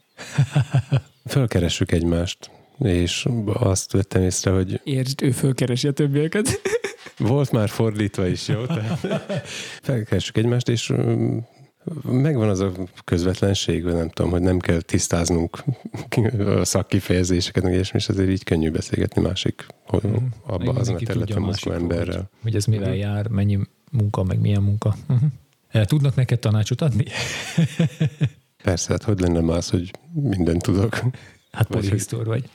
Fölkeressük 1.26 1.92
egymást, 1.92 2.50
és 2.78 3.28
azt 3.52 3.92
vettem 3.92 4.22
észre, 4.22 4.50
hogy 4.50 4.80
Értsd, 4.84 5.22
ő 5.22 5.30
fölkeresi 5.30 5.88
a 5.88 5.92
többieket. 5.92 6.60
volt 7.18 7.50
már 7.50 7.68
fordítva 7.68 8.26
is, 8.26 8.48
jó? 8.48 8.66
Tehát 8.66 9.46
felkeressük 9.82 10.36
egymást, 10.36 10.68
és 10.68 10.92
megvan 12.02 12.48
az 12.48 12.60
a 12.60 12.72
közvetlenség, 13.04 13.82
vagy 13.82 13.94
nem 13.94 14.08
tudom, 14.08 14.30
hogy 14.30 14.40
nem 14.40 14.58
kell 14.58 14.80
tisztáznunk 14.80 15.64
a 16.60 16.64
szakkifejezéseket, 16.64 17.62
meg 17.62 17.72
ilyesmi, 17.72 17.98
és 17.98 18.08
azért 18.08 18.28
így 18.28 18.44
könnyű 18.44 18.70
beszélgetni 18.70 19.22
másik, 19.22 19.66
hogy 19.86 20.10
abba 20.46 20.72
azon 20.72 20.94
a 20.94 20.98
területen 20.98 21.40
mozgó 21.40 21.46
másikról, 21.46 21.74
emberrel. 21.74 22.16
Hogy, 22.16 22.26
hogy 22.42 22.54
ez 22.54 22.64
mivel 22.64 22.94
jár, 22.94 23.28
mennyi 23.28 23.58
munka, 23.90 24.22
meg 24.22 24.40
milyen 24.40 24.62
munka. 24.62 24.96
Uh-huh. 25.08 25.84
Tudnak 25.84 26.14
neked 26.14 26.38
tanácsot 26.38 26.80
adni? 26.80 27.04
Persze, 28.62 28.92
hát 28.92 29.02
hogy 29.02 29.20
lenne 29.20 29.52
az, 29.52 29.70
hogy 29.70 29.90
mindent 30.12 30.62
tudok. 30.62 30.94
Hát 31.52 31.68
Vagy 31.68 31.76
polihisztor 31.76 32.26
vagy. 32.26 32.48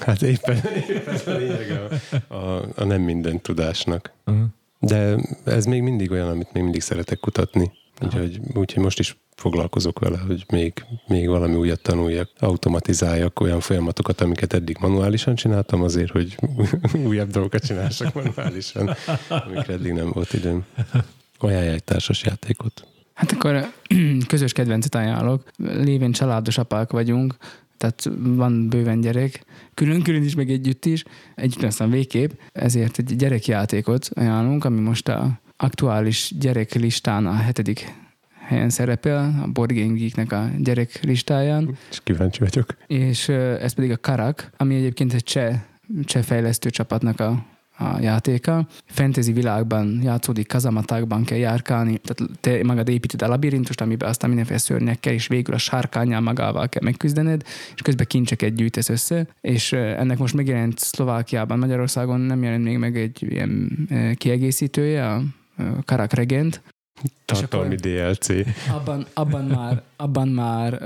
Hát 0.00 0.22
éppen, 0.22 0.56
éppen 0.88 1.14
ez 1.14 1.26
a 1.26 1.36
lényeg 1.36 1.88
a, 2.28 2.34
a, 2.34 2.68
a 2.76 2.84
nem 2.84 3.02
minden 3.02 3.40
tudásnak. 3.40 4.12
Uh-huh. 4.26 4.44
De 4.78 5.16
ez 5.44 5.64
még 5.64 5.82
mindig 5.82 6.10
olyan, 6.10 6.28
amit 6.28 6.52
még 6.52 6.62
mindig 6.62 6.80
szeretek 6.80 7.20
kutatni. 7.20 7.72
Úgyhogy, 8.00 8.40
úgyhogy 8.54 8.82
most 8.82 8.98
is 8.98 9.16
foglalkozok 9.36 9.98
vele, 9.98 10.18
hogy 10.18 10.44
még, 10.52 10.84
még 11.06 11.28
valami 11.28 11.54
újat 11.54 11.80
tanuljak, 11.80 12.30
automatizáljak 12.38 13.40
olyan 13.40 13.60
folyamatokat, 13.60 14.20
amiket 14.20 14.52
eddig 14.52 14.76
manuálisan 14.80 15.34
csináltam 15.34 15.82
azért, 15.82 16.10
hogy 16.10 16.36
újabb 17.06 17.30
dolgokat 17.30 17.66
csinálsak 17.66 18.14
manuálisan, 18.14 18.94
amikre 19.28 19.72
eddig 19.72 19.92
nem 19.92 20.10
volt 20.12 20.32
időm. 20.32 20.64
Ajánlj 21.38 21.68
egy 21.68 21.84
társas 21.84 22.22
játékot. 22.22 22.86
Hát 23.14 23.32
akkor 23.32 23.66
közös 24.26 24.52
kedvencet 24.52 24.94
ajánlok. 24.94 25.50
Lévén 25.56 26.12
családos 26.12 26.58
apák 26.58 26.90
vagyunk, 26.90 27.36
tehát 27.76 28.10
van 28.18 28.68
bőven 28.68 29.00
gyerek, 29.00 29.44
külön-külön 29.74 30.22
is, 30.22 30.34
meg 30.34 30.50
együtt 30.50 30.84
is, 30.84 31.02
együtt 31.34 31.62
aztán 31.62 31.90
végképp, 31.90 32.30
ezért 32.52 32.98
egy 32.98 33.16
gyerekjátékot 33.16 34.10
ajánlunk, 34.14 34.64
ami 34.64 34.80
most 34.80 35.08
a 35.08 35.42
aktuális 35.64 36.32
gyereklistán 36.38 37.26
a 37.26 37.32
hetedik 37.34 37.92
helyen 38.46 38.70
szerepel, 38.70 39.40
a 39.42 39.46
Board 39.46 39.72
Game 39.72 39.92
Geeknek 39.92 40.32
a 40.32 40.50
gyerek 40.58 41.00
listáján, 41.02 41.76
És 41.90 42.00
kíváncsi 42.02 42.40
vagyok. 42.40 42.76
és 42.86 43.28
ez 43.28 43.72
pedig 43.72 43.90
a 43.90 43.98
Karak, 44.00 44.50
ami 44.56 44.74
egyébként 44.74 45.12
egy 45.12 45.22
cseh, 45.22 45.60
cseh 46.04 46.22
fejlesztő 46.22 46.70
csapatnak 46.70 47.20
a, 47.20 47.44
a 47.78 48.00
játéka. 48.00 48.66
Fantasy 48.86 49.32
világban 49.32 50.00
játszódik, 50.02 50.48
kazamatákban 50.48 51.24
kell 51.24 51.38
járkálni, 51.38 51.98
tehát 51.98 52.32
te 52.40 52.64
magad 52.64 52.88
építed 52.88 53.22
a 53.22 53.28
labirintust, 53.28 53.80
amiben 53.80 54.08
aztán 54.08 54.28
mindenféle 54.28 54.60
szörnyekkel, 54.60 55.12
és 55.12 55.26
végül 55.26 55.54
a 55.54 55.58
sárkányjal 55.58 56.20
magával 56.20 56.68
kell 56.68 56.82
megküzdened, 56.84 57.42
és 57.74 57.82
közben 57.82 58.06
kincseket 58.06 58.54
gyűjtesz 58.54 58.88
össze, 58.88 59.26
és 59.40 59.72
ennek 59.72 60.18
most 60.18 60.34
megjelent 60.34 60.78
Szlovákiában, 60.78 61.58
Magyarországon 61.58 62.20
nem 62.20 62.42
jelent 62.42 62.64
még 62.64 62.78
meg 62.78 62.96
egy 62.96 63.22
ilyen 63.28 63.88
kiegészítője, 64.16 65.10
a 65.10 65.22
Karak 65.84 66.12
Regent, 66.12 66.62
Tartalmi 67.24 67.74
DLC. 67.74 68.28
abban, 68.70 69.06
abban 69.12 69.44
már, 69.44 69.82
abban 69.96 70.28
már, 70.28 70.80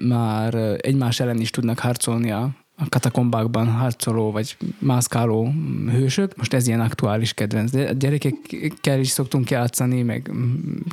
már 0.00 0.54
egymás 0.80 1.20
ellen 1.20 1.40
is 1.40 1.50
tudnak 1.50 1.78
harcolni 1.78 2.30
a, 2.30 2.50
katakombákban 2.88 3.68
harcoló 3.68 4.30
vagy 4.30 4.56
mászkáló 4.78 5.52
hősök. 5.90 6.36
Most 6.36 6.54
ez 6.54 6.66
ilyen 6.66 6.80
aktuális 6.80 7.32
kedvenc. 7.32 7.70
De 7.70 7.88
a 7.88 7.92
gyerekekkel 7.92 8.98
is 9.00 9.08
szoktunk 9.08 9.50
játszani, 9.50 10.02
meg 10.02 10.30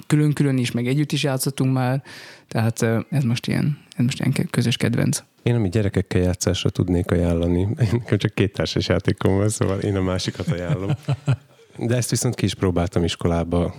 külön-külön 0.07 0.57
is, 0.57 0.72
meg 0.72 0.88
együtt 0.88 1.11
is 1.11 1.23
játszottunk 1.23 1.73
már. 1.73 2.03
Tehát 2.48 2.81
ez 3.10 3.23
most 3.23 3.48
ilyen, 3.48 3.77
ez 3.95 4.06
most 4.06 4.19
ilyen 4.19 4.49
közös 4.49 4.77
kedvenc. 4.77 5.23
Én, 5.43 5.56
ami 5.56 5.69
gyerekekkel 5.69 6.22
játszásra 6.22 6.69
tudnék 6.69 7.11
ajánlani, 7.11 7.60
én 7.84 7.89
nekem 7.91 8.18
csak 8.18 8.34
két 8.34 8.53
társas 8.53 8.88
játékom 8.88 9.38
van, 9.38 9.49
szóval 9.49 9.80
én 9.80 9.95
a 9.95 10.02
másikat 10.02 10.48
ajánlom. 10.48 10.91
De 11.86 11.95
ezt 11.95 12.10
viszont 12.10 12.36
ki 12.36 12.45
is 12.45 12.53
próbáltam 12.53 13.03
iskolába, 13.03 13.74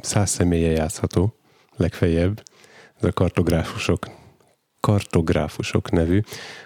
száz 0.00 0.30
személye 0.30 0.70
játszható, 0.70 1.34
legfeljebb. 1.76 2.42
Ez 3.00 3.04
a 3.04 3.12
kartográfusok, 3.12 4.06
kartográfusok 4.80 5.90
nevű, 5.90 6.20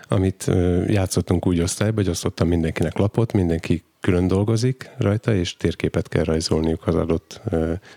amit 0.08 0.50
játszottunk 0.86 1.46
úgy 1.46 1.60
osztályba, 1.60 2.00
hogy 2.00 2.10
osztottam 2.10 2.48
mindenkinek 2.48 2.98
lapot, 2.98 3.32
mindenki 3.32 3.84
külön 4.00 4.26
dolgozik 4.26 4.90
rajta, 4.98 5.34
és 5.34 5.56
térképet 5.56 6.08
kell 6.08 6.24
rajzolniuk 6.24 6.86
az 6.86 6.94
adott 6.94 7.40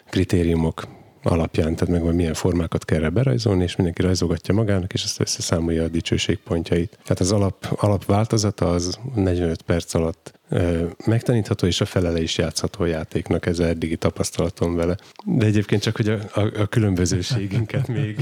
kritériumok 0.10 0.88
alapján, 1.26 1.76
tehát 1.76 1.94
meg 1.94 2.02
hogy 2.02 2.16
milyen 2.16 2.34
formákat 2.34 2.86
kell 2.86 2.98
erre 2.98 3.10
berajzolni, 3.10 3.64
és 3.64 3.76
mindenki 3.76 4.02
rajzolgatja 4.02 4.54
magának, 4.54 4.94
és 4.94 5.04
azt 5.04 5.20
összeszámolja 5.20 5.84
a 5.84 5.88
dicsőségpontjait. 5.88 6.98
Tehát 7.04 7.20
az 7.20 7.32
alap, 7.32 7.68
alapváltozata 7.76 8.70
az 8.70 9.00
45 9.16 9.62
perc 9.62 9.94
alatt 9.94 10.40
megtanítható, 11.06 11.68
és 11.68 11.82
a 11.82 11.86
felele 11.86 12.22
is 12.22 12.38
játszható 12.38 12.84
a 12.84 12.88
játéknak, 12.88 13.46
ez 13.46 13.60
az 13.60 13.66
eddigi 13.66 13.96
tapasztalatom 13.96 14.76
vele. 14.76 14.98
De 15.26 15.46
egyébként 15.46 15.82
csak, 15.82 15.96
hogy 15.96 16.10
a, 16.10 16.20
a, 16.34 16.62
a 16.62 16.66
különbözőségünket 16.66 17.88
még, 17.88 18.20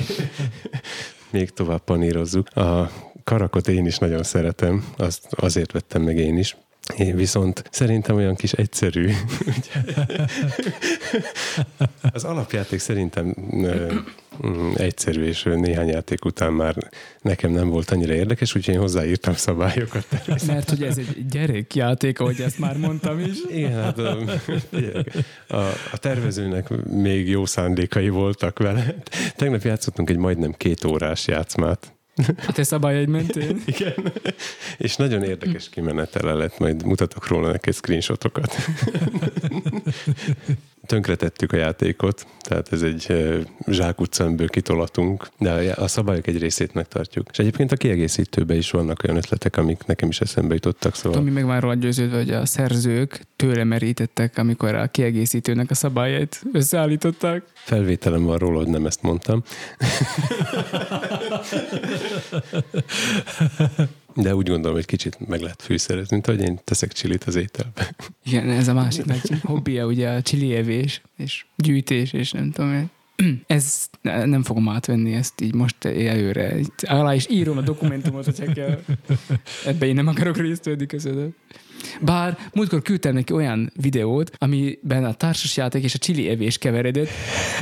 még 1.29 1.49
tovább 1.49 1.81
panírozzuk. 1.83 2.55
A 2.55 2.91
karakot 3.23 3.67
én 3.67 3.85
is 3.85 3.97
nagyon 3.97 4.23
szeretem, 4.23 4.85
azt 4.97 5.27
azért 5.29 5.71
vettem 5.71 6.01
meg 6.01 6.17
én 6.17 6.37
is, 6.37 6.57
én 6.97 7.15
viszont 7.15 7.63
szerintem 7.71 8.15
olyan 8.15 8.35
kis 8.35 8.51
egyszerű. 8.51 9.09
Az 12.13 12.23
alapjáték 12.23 12.79
szerintem 12.79 13.35
mm, 13.55 14.71
egyszerű, 14.75 15.23
és 15.25 15.43
néhány 15.43 15.87
játék 15.87 16.25
után 16.25 16.53
már 16.53 16.75
nekem 17.21 17.51
nem 17.51 17.69
volt 17.69 17.91
annyira 17.91 18.13
érdekes, 18.13 18.55
úgyhogy 18.55 18.73
én 18.73 18.79
hozzáírtam 18.79 19.33
szabályokat. 19.33 20.05
Mert 20.47 20.69
hogy 20.69 20.83
ez 20.83 20.97
egy 20.97 21.25
gyerekjáték, 21.29 22.19
ahogy 22.19 22.41
ezt 22.41 22.59
már 22.59 22.77
mondtam 22.77 23.19
is. 23.19 23.37
Igen, 23.49 23.81
hát 23.81 23.97
a, 23.97 24.17
a, 25.47 25.57
a 25.91 25.97
tervezőnek 25.97 26.69
még 26.85 27.29
jó 27.29 27.45
szándékai 27.45 28.09
voltak 28.09 28.59
vele. 28.59 28.95
Tegnap 29.35 29.61
játszottunk 29.61 30.09
egy 30.09 30.17
majdnem 30.17 30.51
két 30.51 30.83
órás 30.83 31.27
játszmát. 31.27 31.93
A 32.47 32.51
te 32.51 32.63
szabályaid 32.63 33.07
mentén. 33.07 33.61
Igen. 33.75 34.13
És 34.77 34.95
nagyon 34.95 35.23
érdekes 35.23 35.69
kimenetele 35.69 36.33
lett, 36.33 36.59
majd 36.59 36.85
mutatok 36.85 37.27
róla 37.27 37.51
neked 37.51 37.73
screenshotokat. 37.73 38.55
Tönkretettük 40.85 41.51
a 41.51 41.57
játékot, 41.57 42.25
tehát 42.41 42.71
ez 42.71 42.81
egy 42.81 43.07
amiből 44.19 44.47
kitolatunk, 44.47 45.27
de 45.39 45.51
a- 45.51 45.83
a 45.83 45.87
szabályok 45.87 46.27
egy 46.27 46.37
részét 46.37 46.73
megtartjuk. 46.73 47.27
És 47.31 47.39
egyébként 47.39 47.71
a 47.71 47.75
kiegészítőben 47.75 48.57
is 48.57 48.71
vannak 48.71 49.03
olyan 49.03 49.17
ötletek, 49.17 49.57
amik 49.57 49.85
nekem 49.85 50.09
is 50.09 50.21
eszembe 50.21 50.53
jutottak, 50.53 50.95
szóval 50.95 51.17
Tomi 51.17 51.31
meg 51.31 51.45
már 51.45 51.61
róla 51.61 51.73
győződve, 51.73 52.17
hogy 52.17 52.29
a 52.31 52.45
szerzők 52.45 53.21
tőle 53.35 53.63
merítettek, 53.63 54.37
amikor 54.37 54.75
a 54.75 54.87
kiegészítőnek 54.87 55.71
a 55.71 55.73
szabályait 55.73 56.41
összeállították. 56.53 57.43
felvételem 57.53 58.23
van 58.23 58.37
róla, 58.37 58.57
hogy 58.57 58.67
nem 58.67 58.85
ezt 58.85 59.01
mondtam. 59.01 59.43
De 64.15 64.35
úgy 64.35 64.47
gondolom, 64.47 64.75
hogy 64.75 64.85
kicsit 64.85 65.27
meg 65.27 65.41
lehet 65.41 65.61
fűszerezni, 65.61 66.15
mint 66.15 66.25
hogy 66.25 66.41
én 66.41 66.59
teszek 66.63 66.91
csilit 66.93 67.23
az 67.23 67.35
ételbe. 67.35 67.95
Igen, 68.25 68.49
ez 68.49 68.67
a 68.67 68.73
másik 68.73 69.05
nagy 69.05 69.21
hobbija, 69.41 69.85
ugye 69.85 70.09
a 70.09 70.21
csili 70.21 70.55
evés, 70.55 71.01
és 71.17 71.45
gyűjtés, 71.55 72.13
és 72.13 72.31
nem 72.31 72.51
tudom. 72.51 72.89
Ez 73.47 73.89
nem 74.01 74.43
fogom 74.43 74.69
átvenni 74.69 75.13
ezt 75.13 75.41
így 75.41 75.53
most 75.53 75.85
előre. 75.85 76.55
Alá 76.81 77.13
is 77.13 77.29
írom 77.29 77.57
a 77.57 77.61
dokumentumot, 77.61 78.25
hogyha 78.25 78.53
kell. 78.53 78.79
Ebben 79.65 79.89
én 79.89 79.95
nem 79.95 80.07
akarok 80.07 80.37
részt 80.37 80.65
venni 80.65 80.85
közöttük. 80.85 81.35
Bár 82.01 82.37
múltkor 82.53 82.81
küldtem 82.81 83.13
neki 83.13 83.33
olyan 83.33 83.71
videót, 83.81 84.31
amiben 84.37 85.05
a 85.05 85.13
társasjáték 85.13 85.83
és 85.83 85.93
a 85.93 85.97
csili 85.97 86.29
evés 86.29 86.57
keveredett. 86.57 87.09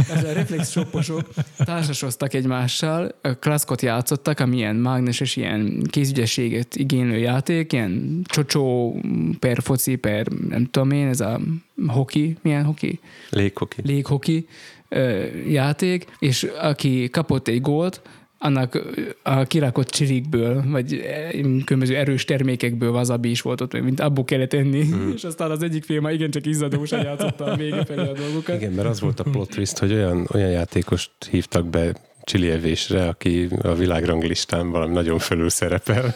Ez 0.09 0.23
a 0.23 0.33
reflex 0.33 0.71
shopposok 0.71 1.29
társasoztak 1.57 2.33
egymással, 2.33 3.15
klaszkot 3.39 3.81
játszottak, 3.81 4.39
ami 4.39 4.55
ilyen 4.55 4.75
mágneses, 4.75 5.35
ilyen 5.35 5.83
kézügyességet 5.89 6.75
igénylő 6.75 7.17
játék, 7.17 7.73
ilyen 7.73 8.21
csocsó 8.23 8.99
per 9.39 9.61
foci 9.61 9.95
per 9.95 10.27
nem 10.27 10.65
tudom 10.65 10.91
én, 10.91 11.07
ez 11.07 11.19
a 11.19 11.39
hoki, 11.87 12.37
milyen 12.41 12.63
hoki? 12.63 12.99
Léghoki. 13.29 13.81
léghoki 13.83 14.47
ö, 14.95 15.25
játék, 15.47 16.05
és 16.19 16.43
aki 16.43 17.09
kapott 17.09 17.47
egy 17.47 17.61
gólt, 17.61 18.01
annak 18.43 18.81
a 19.23 19.43
kirakott 19.43 19.89
csilikből, 19.89 20.63
vagy 20.67 20.93
eh, 20.93 21.29
különböző 21.65 21.95
erős 21.95 22.25
termékekből 22.25 22.91
wasabi 22.91 23.29
is 23.29 23.41
volt 23.41 23.61
ott, 23.61 23.81
mint 23.81 23.99
abból 23.99 24.25
kellett 24.25 24.53
enni, 24.53 24.83
mm. 24.83 25.11
és 25.15 25.23
aztán 25.23 25.51
az 25.51 25.63
egyik 25.63 25.83
fél 25.83 26.01
már 26.01 26.13
igencsak 26.13 26.45
izzadósan 26.45 27.03
játszotta 27.03 27.45
a 27.45 27.55
vége 27.55 27.85
felé 27.85 28.07
a 28.07 28.13
dolgokat. 28.13 28.55
Igen, 28.55 28.71
mert 28.71 28.87
az 28.87 29.01
volt 29.01 29.19
a 29.19 29.23
plot 29.23 29.49
twist, 29.49 29.77
hogy 29.77 29.93
olyan, 29.93 30.27
olyan 30.33 30.49
játékost 30.49 31.11
hívtak 31.29 31.65
be 31.65 31.93
csilievésre, 32.23 33.07
aki 33.07 33.49
a 33.61 33.73
világranglistán 33.73 34.69
valami 34.69 34.93
nagyon 34.93 35.19
fölül 35.19 35.49
szerepel. 35.49 36.15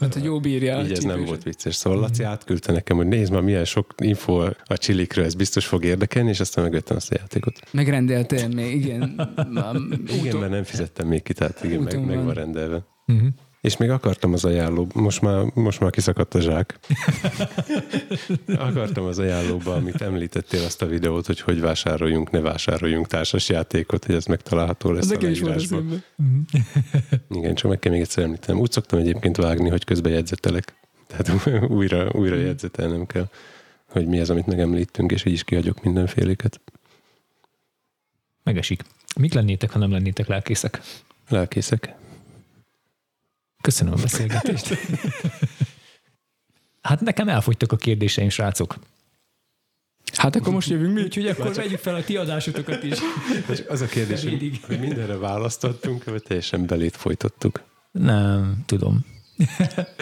Hát, 0.00 0.14
hogy 0.14 0.24
jó 0.24 0.40
bírja. 0.40 0.80
Így 0.82 0.92
ez 0.92 1.04
nem 1.04 1.24
volt 1.24 1.42
vicces. 1.42 1.74
Szóval 1.74 2.00
Laci 2.00 2.22
átküldte 2.22 2.72
nekem, 2.72 2.96
hogy 2.96 3.06
nézd 3.06 3.32
már, 3.32 3.42
milyen 3.42 3.64
sok 3.64 3.94
info 4.02 4.48
a 4.64 4.76
csilikről, 4.76 5.24
ez 5.24 5.34
biztos 5.34 5.66
fog 5.66 5.84
érdekelni, 5.84 6.28
és 6.28 6.40
aztán 6.40 6.64
megvettem 6.64 6.96
azt 6.96 7.12
a 7.12 7.16
játékot. 7.18 7.60
Megrendelte 7.72 8.48
még, 8.48 8.74
igen. 8.74 9.00
Igen, 10.20 10.36
mert 10.36 10.50
nem 10.50 10.64
fizettem 10.64 11.06
még 11.06 11.22
ki, 11.22 11.32
tehát 11.32 11.64
igen, 11.64 11.80
meg, 11.80 12.04
meg 12.04 12.16
van. 12.16 12.24
van 12.24 12.34
rendelve. 12.34 12.86
Uh-huh. 13.06 13.28
És 13.60 13.76
még 13.76 13.90
akartam 13.90 14.32
az 14.32 14.44
ajánló, 14.44 14.86
most 14.94 15.20
már, 15.20 15.44
most 15.54 15.80
már 15.80 15.90
kiszakadt 15.90 16.34
a 16.34 16.40
zsák. 16.40 16.78
akartam 18.68 19.04
az 19.04 19.18
ajánlóba, 19.18 19.74
amit 19.74 20.00
említettél 20.00 20.64
azt 20.64 20.82
a 20.82 20.86
videót, 20.86 21.26
hogy 21.26 21.40
hogy 21.40 21.60
vásároljunk, 21.60 22.30
ne 22.30 22.40
vásároljunk 22.40 23.06
társas 23.06 23.48
játékot, 23.48 24.04
hogy 24.04 24.14
ez 24.14 24.24
megtalálható 24.24 24.90
lesz 24.90 25.10
Ez 25.10 25.16
a 25.16 25.20
leírásban. 25.20 25.54
eszembe. 25.54 25.96
Igen, 27.30 27.54
csak 27.54 27.70
meg 27.70 27.78
kell 27.78 27.92
még 27.92 28.00
egyszer 28.00 28.24
említenem. 28.24 28.60
Úgy 28.60 28.72
szoktam 28.72 28.98
egyébként 28.98 29.36
vágni, 29.36 29.68
hogy 29.68 29.84
közben 29.84 30.12
jegyzetelek. 30.12 30.74
Tehát 31.06 31.46
újra, 31.78 32.10
újra 32.12 32.36
jegyzetelnem 32.36 33.06
kell, 33.06 33.28
hogy 33.86 34.06
mi 34.06 34.20
az, 34.20 34.30
amit 34.30 34.46
megemlítünk, 34.46 35.12
és 35.12 35.24
így 35.24 35.32
is 35.32 35.44
kihagyok 35.44 35.82
mindenféléket. 35.82 36.60
Megesik. 38.42 38.82
Mik 39.18 39.32
lennétek, 39.32 39.70
ha 39.70 39.78
nem 39.78 39.90
lennétek 39.90 40.26
lelkészek? 40.26 40.80
Lelkészek. 41.28 41.94
Köszönöm 43.60 43.92
a 43.92 43.96
beszélgetést. 43.96 44.74
Hát 46.80 47.00
nekem 47.00 47.28
elfogytak 47.28 47.72
a 47.72 47.76
kérdéseim, 47.76 48.28
srácok. 48.28 48.78
Hát 50.16 50.36
akkor 50.36 50.52
most 50.52 50.68
jövünk 50.68 50.94
mi? 50.94 51.02
Úgyhogy 51.02 51.26
akkor 51.26 51.54
vegyük 51.54 51.78
fel 51.78 51.94
a 51.94 52.04
ti 52.04 52.16
adásotokat 52.16 52.82
is. 52.82 52.98
És 53.50 53.64
az 53.68 53.80
a 53.80 53.86
kérdés, 53.86 54.22
hogy, 54.22 54.80
mindenre 54.80 55.16
választottunk, 55.16 56.04
vagy 56.04 56.22
teljesen 56.22 56.66
belét 56.66 56.96
folytottuk. 56.96 57.62
Nem, 57.90 58.62
tudom. 58.66 59.04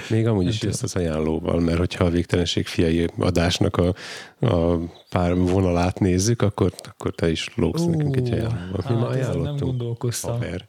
Még 0.08 0.26
amúgy 0.26 0.46
is 0.46 0.62
jössz 0.62 0.82
az 0.82 0.96
ajánlóval, 0.96 1.60
mert 1.60 1.78
hogyha 1.78 2.04
a 2.04 2.10
végtelenség 2.10 2.66
fiai 2.66 3.08
adásnak 3.18 3.76
a, 3.76 3.94
a 4.46 4.76
pár 5.08 5.34
vonalát 5.34 6.00
nézzük, 6.00 6.42
akkor, 6.42 6.72
akkor 6.82 7.14
te 7.14 7.30
is 7.30 7.50
lógsz 7.54 7.82
Ó, 7.82 7.90
nekünk 7.90 8.16
egy 8.16 8.32
ajánlóval. 8.32 8.68
Mi 8.76 8.82
hát 8.82 8.98
ma 8.98 9.16
ezen 9.16 9.20
nem 9.20 9.40
ajánlottunk. 9.40 9.60
gondolkoztam. 9.60 10.32
Haver. 10.32 10.64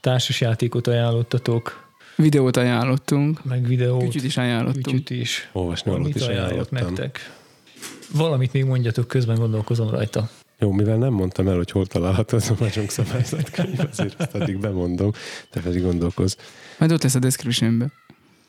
Társasjátékot 0.00 0.86
ajánlottatok, 0.86 1.83
Videót 2.16 2.56
ajánlottunk. 2.56 3.44
meg 3.44 3.66
videót. 3.66 4.02
Kütyüt 4.02 4.24
is 4.24 4.36
ajánlottunk. 4.36 4.84
Kütyüt 4.84 5.10
is. 5.10 5.48
Olvasni 5.52 5.90
valót 5.90 6.06
Mit 6.06 6.14
is 6.14 6.26
ajánlottam. 6.26 6.66
nektek? 6.84 7.32
Valamit 8.12 8.52
még 8.52 8.64
mondjatok, 8.64 9.08
közben 9.08 9.36
gondolkozom 9.36 9.90
rajta. 9.90 10.30
Jó, 10.58 10.72
mivel 10.72 10.96
nem 10.96 11.12
mondtam 11.12 11.48
el, 11.48 11.56
hogy 11.56 11.70
hol 11.70 11.86
található 11.86 12.36
az 12.36 12.50
a 12.50 12.54
Mahjong 12.58 12.90
szabályzatkönyv, 12.90 13.80
azért 13.90 14.20
azt 14.20 14.34
addig 14.34 14.58
bemondom, 14.58 15.12
te 15.50 15.60
pedig 15.60 15.82
gondolkoz. 15.82 16.36
Majd 16.78 16.92
ott 16.92 17.02
lesz 17.02 17.14
a 17.14 17.18
descriptionben. 17.18 17.92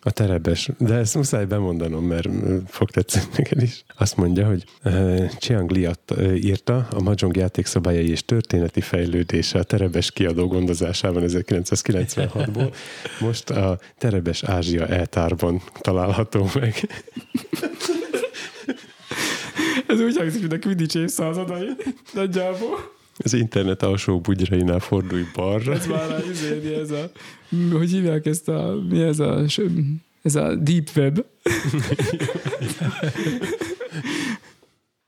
A 0.08 0.12
terebes, 0.12 0.70
de 0.78 0.94
ezt 0.94 1.16
muszáj 1.16 1.46
bemondanom, 1.46 2.06
mert 2.06 2.28
fog 2.68 2.90
tetszeni 2.90 3.26
neked 3.38 3.62
is. 3.62 3.84
Azt 3.98 4.18
mondja, 4.18 4.48
hogy 4.48 4.64
uh, 4.84 5.30
Chiang 5.38 5.72
Li 5.72 5.86
adta, 5.86 6.16
uh, 6.16 6.44
írta 6.44 6.88
a 6.92 7.02
Mahjong 7.02 7.36
játékszabályai 7.36 8.10
és 8.10 8.26
történeti 8.26 8.82
fejlődése 8.82 9.60
a 9.60 9.64
terebes 9.64 10.12
kiadó 10.12 10.48
gondozásában 10.48 11.24
1996-ból. 11.28 12.74
Most 13.20 13.50
a 13.50 13.80
Terebes 13.98 14.44
Ázsia 14.44 14.88
eltárban 14.88 15.62
található 15.82 16.50
meg. 16.54 16.90
Ez 19.88 20.00
úgy 20.00 20.18
hangzik, 20.18 20.40
mint 20.42 20.54
a 20.54 20.60
Quidditch 20.60 20.96
évszázadai. 20.98 21.70
Nagyjából. 22.14 22.95
Az 23.18 23.34
internet 23.34 23.84
alsó 23.84 24.20
bugyrainál 24.20 24.80
fordulj 24.80 25.24
balra. 25.36 25.74
Ez 25.74 25.88
már 25.88 26.10
rá 26.10 26.18
izélni, 26.32 26.74
ez 26.74 26.92
a... 26.92 27.12
Hogy 27.72 27.90
hívják 27.90 28.26
ezt 28.26 28.50
a... 28.50 28.78
Mi 28.90 29.02
ez 29.02 29.20
a... 29.20 29.44
Ez 30.22 30.36
a 30.36 30.56
deep 30.56 30.90
web. 30.96 31.20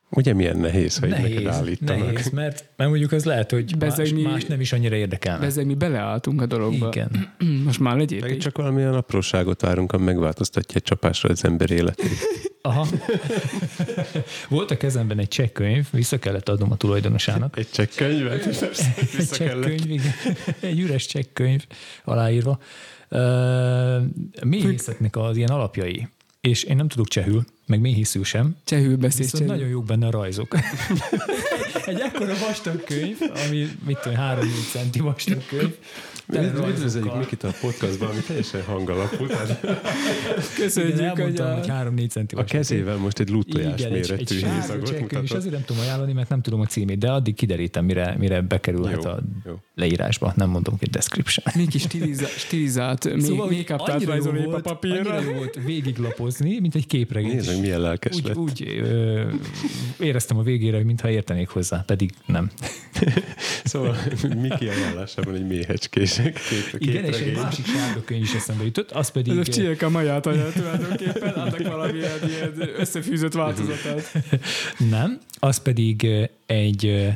Ugye 0.09 0.33
milyen 0.33 0.57
nehéz, 0.57 0.97
hogy 0.97 1.09
Nehéz, 1.09 1.29
neked 1.35 1.47
állítanak. 1.47 2.05
nehéz 2.05 2.29
mert, 2.29 2.65
mert 2.75 2.89
mondjuk 2.89 3.11
az 3.11 3.25
lehet, 3.25 3.51
hogy 3.51 3.75
más, 3.79 3.89
Bezegni- 3.89 4.21
más 4.21 4.45
nem 4.45 4.59
is 4.59 4.73
annyira 4.73 4.95
érdekelne. 4.95 5.45
Ezzel 5.45 5.65
mi 5.65 5.75
beleálltunk 5.75 6.41
a 6.41 6.45
dologba. 6.45 6.87
Igen. 6.87 7.33
Most 7.65 7.79
már 7.79 7.97
legyél. 7.97 8.19
Meg 8.19 8.37
csak 8.37 8.57
valamilyen 8.57 8.93
apróságot 8.93 9.61
várunk, 9.61 9.91
ami 9.91 10.03
megváltoztatja 10.03 10.75
egy 10.75 10.83
csapásra 10.83 11.29
az 11.29 11.45
ember 11.45 11.71
életét. 11.71 12.17
Aha. 12.61 12.87
Volt 14.49 14.71
a 14.71 14.77
kezemben 14.77 15.19
egy 15.19 15.27
csekkönyv, 15.27 15.87
vissza 15.91 16.19
kellett 16.19 16.49
adnom 16.49 16.71
a 16.71 16.75
tulajdonosának. 16.75 17.57
Egy 17.57 17.69
csekkönyvet? 17.71 18.45
Egy 19.17 19.29
csekkönyv, 19.31 19.89
igen. 19.89 20.13
Egy 20.59 20.79
üres 20.79 21.05
csekkönyv 21.05 21.65
aláírva. 22.03 22.59
Uh, 23.09 24.01
méhészetnek 24.45 25.15
az 25.17 25.37
ilyen 25.37 25.49
alapjai. 25.49 26.07
És 26.41 26.63
én 26.63 26.75
nem 26.75 26.87
tudok 26.87 27.07
csehül, 27.07 27.45
meg 27.67 27.79
méhészül 27.79 28.23
sem, 28.23 28.55
Csehül 28.63 28.97
beszélsz 28.97 29.17
viszont 29.31 29.43
csehül. 29.43 29.55
nagyon 29.55 29.69
jók 29.69 29.85
benne 29.85 30.07
a 30.07 30.11
rajzok. 30.11 30.55
egy 31.85 31.99
ekkora 31.99 32.33
vastag 32.47 32.83
könyv, 32.83 33.17
ami 33.45 33.69
mit 33.85 33.97
tudom, 33.97 34.17
3 34.17 34.47
centi 34.71 34.99
vastag 34.99 35.45
könyv. 35.47 35.75
Üdvözöljük. 36.33 37.17
Mikit 37.17 37.43
a 37.43 37.53
podcastban, 37.61 38.09
ami 38.09 38.19
teljesen 38.27 38.63
hangalapú. 38.63 39.25
Köszönjük, 40.59 41.09
hogy 41.09 41.39
a... 41.39 41.53
hogy 41.53 41.67
3-4 41.69 42.09
centi 42.09 42.35
a 42.35 42.43
kezével 42.43 42.97
most 42.97 43.19
egy 43.19 43.29
egy 43.55 43.91
méretű 43.91 44.35
hézagot 44.35 44.85
csekkönyv, 44.85 44.93
és 44.93 44.99
mutatott. 45.01 45.37
azért 45.37 45.53
nem 45.53 45.63
tudom 45.65 45.81
ajánlani, 45.81 46.13
mert 46.13 46.29
nem 46.29 46.41
tudom 46.41 46.59
a 46.59 46.65
címét, 46.65 46.97
de 46.97 47.11
addig 47.11 47.35
kiderítem, 47.35 47.85
mire, 47.85 48.15
mire 48.17 48.41
bekerülhet 48.41 49.03
Jó, 49.03 49.09
a 49.09 49.19
jó. 49.45 49.53
leírásba. 49.75 50.33
Nem 50.35 50.49
mondom 50.49 50.77
ki 50.77 50.85
description. 50.85 51.45
Miki 51.63 51.77
stiliza, 51.77 52.25
stilizált, 52.25 53.05
még, 53.13 53.21
Szóval 53.21 53.47
még 53.47 53.57
úgy 53.57 53.73
annyira 53.77 54.15
jó 54.15 54.31
volt- 54.31 54.63
papírra. 54.63 54.95
Annyira 55.13 55.31
jó 55.31 55.37
volt 55.37 55.59
végiglapozni, 55.65 56.59
mint 56.59 56.75
egy 56.75 56.87
képregény. 56.87 57.31
Nézd 57.35 57.47
meg, 57.47 57.59
milyen 57.59 57.79
lelkes 57.81 58.15
úgy, 58.15 58.25
lett. 58.25 58.35
úgy 58.35 58.79
ö, 58.81 59.23
éreztem 59.99 60.37
a 60.37 60.41
végére, 60.43 60.75
hogy 60.77 60.85
mintha 60.85 61.09
értenék 61.09 61.47
hozzá, 61.49 61.83
pedig 61.85 62.11
nem. 62.25 62.49
Szóval 63.63 63.95
Miki 64.41 64.67
ajánlásában 64.67 65.35
egy 65.35 65.47
méhecskés 65.47 66.16
kép, 66.23 66.75
Igen, 66.77 67.05
és 67.05 67.19
egy 67.19 67.35
másik 67.35 67.65
sárga 67.65 68.03
könyv 68.05 68.21
is 68.21 68.33
eszembe 68.33 68.63
jutott, 68.63 68.91
az 68.91 69.09
pedig... 69.09 69.37
Ez 69.37 69.47
a 69.47 69.51
Csirka 69.51 69.89
maját 69.89 70.25
anya 70.25 70.49
tulajdonképpen, 70.49 71.33
annak 71.33 71.67
valamilyen 71.67 72.19
ilyen 72.27 72.69
összefűzött 72.77 73.33
változatát. 73.33 74.11
Nem, 74.89 75.19
az 75.39 75.57
pedig 75.57 76.07
egy 76.45 77.09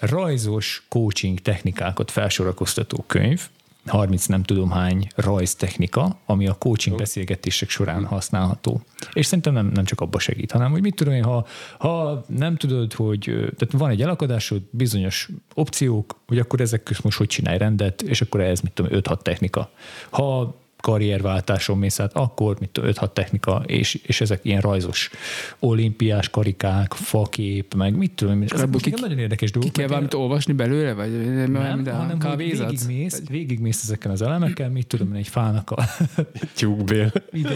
rajzos 0.00 0.82
coaching 0.88 1.38
technikákat 1.38 2.10
felsorakoztató 2.10 3.04
könyv, 3.06 3.48
30 3.86 4.26
nem 4.26 4.42
tudom 4.42 4.70
hány 4.70 5.06
rajztechnika, 5.14 6.18
ami 6.26 6.46
a 6.46 6.54
coaching 6.54 6.96
beszélgetések 6.96 7.68
során 7.68 8.04
használható. 8.04 8.80
És 9.12 9.26
szerintem 9.26 9.52
nem, 9.52 9.66
nem 9.66 9.84
csak 9.84 10.00
abba 10.00 10.18
segít, 10.18 10.52
hanem 10.52 10.70
hogy 10.70 10.80
mit 10.80 10.94
tudom 10.94 11.14
én, 11.14 11.24
ha, 11.24 11.46
ha 11.78 12.24
nem 12.26 12.56
tudod, 12.56 12.92
hogy 12.92 13.20
tehát 13.24 13.70
van 13.70 13.90
egy 13.90 14.02
elakadásod, 14.02 14.62
bizonyos 14.70 15.28
opciók, 15.54 16.16
hogy 16.26 16.38
akkor 16.38 16.60
ezek 16.60 16.82
közt 16.82 17.02
most 17.02 17.18
hogy 17.18 17.26
csinálj 17.26 17.58
rendet, 17.58 18.02
és 18.02 18.20
akkor 18.20 18.40
ez 18.40 18.60
mit 18.60 18.72
tudom, 18.72 19.00
5-6 19.00 19.22
technika. 19.22 19.70
Ha 20.10 20.58
karrierváltáson 20.80 21.78
mész 21.78 22.00
át, 22.00 22.12
akkor 22.12 22.56
mit 22.60 22.68
tudom, 22.68 22.90
5-6 22.92 23.12
technika, 23.12 23.62
és, 23.66 23.94
és 23.94 24.20
ezek 24.20 24.40
ilyen 24.42 24.60
rajzos 24.60 25.10
olimpiás 25.58 26.28
karikák, 26.30 26.92
fakép, 26.94 27.74
meg 27.74 27.96
mit 27.96 28.12
tudom, 28.12 28.42
és 28.42 28.50
ebből 28.50 28.66
most 28.72 28.84
ki- 28.84 28.94
nagyon 29.00 29.18
érdekes 29.18 29.50
Ki 29.50 29.54
dolgok. 29.58 29.72
kell 29.72 29.82
meg 29.82 29.92
valamit 29.92 30.14
olvasni 30.14 30.52
belőle, 30.52 30.92
vagy 30.92 31.34
nem, 31.34 31.52
nem, 31.52 31.82
de 31.82 31.92
hanem 31.92 32.18
kávézat? 32.18 32.70
végigmész, 32.70 33.22
végigmész 33.28 33.82
ezeken 33.82 34.10
az 34.10 34.22
elemekkel, 34.22 34.70
mit 34.70 34.86
tudom 34.86 35.08
én, 35.08 35.14
egy 35.18 35.28
fának 35.28 35.70
a, 35.70 35.84
Tyúkbél. 36.54 37.12
egy, 37.32 37.46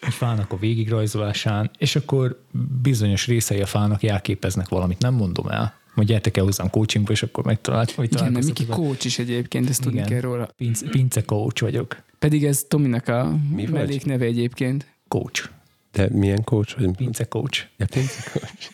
egy 0.00 0.12
fának 0.12 0.52
a 0.52 0.56
végigrajzolásán, 0.56 1.70
és 1.78 1.96
akkor 1.96 2.40
bizonyos 2.82 3.26
részei 3.26 3.60
a 3.60 3.66
fának 3.66 4.02
jelképeznek 4.02 4.68
valamit, 4.68 4.98
nem 4.98 5.14
mondom 5.14 5.48
el. 5.48 5.74
Majd 5.96 6.08
gyertek 6.08 6.36
el 6.36 6.44
hozzám 6.44 6.70
coachingba, 6.70 7.12
és 7.12 7.22
akkor 7.22 7.44
megtalált, 7.44 7.90
hogy 7.90 8.12
Igen, 8.12 8.32
mert 8.32 8.46
Miki 8.46 8.66
coach 8.66 9.06
is 9.06 9.18
egyébként, 9.18 9.68
ezt 9.68 9.82
tudni 9.82 9.98
Igen. 9.98 10.10
kell 10.10 10.20
róla. 10.20 10.48
Pince, 10.56 10.88
pince 10.88 11.22
coach 11.22 11.60
vagyok. 11.60 11.96
Pedig 12.18 12.44
ez 12.44 12.64
Tominak 12.68 13.08
a 13.08 13.38
Mi 13.50 13.62
vagy? 13.62 13.70
mellékneve 13.72 14.24
egyébként. 14.24 14.86
Coach. 15.08 15.48
De 15.92 16.08
milyen 16.12 16.44
coach 16.44 16.80
vagy? 16.80 16.96
Pince 16.96 17.24
coach. 17.24 17.64
Ja, 17.76 17.86
pince 17.90 18.22
coach. 18.32 18.70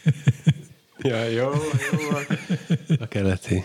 ja, 1.10 1.24
jó, 1.24 1.50
jó. 2.10 2.16
A 3.00 3.06
keleti. 3.06 3.64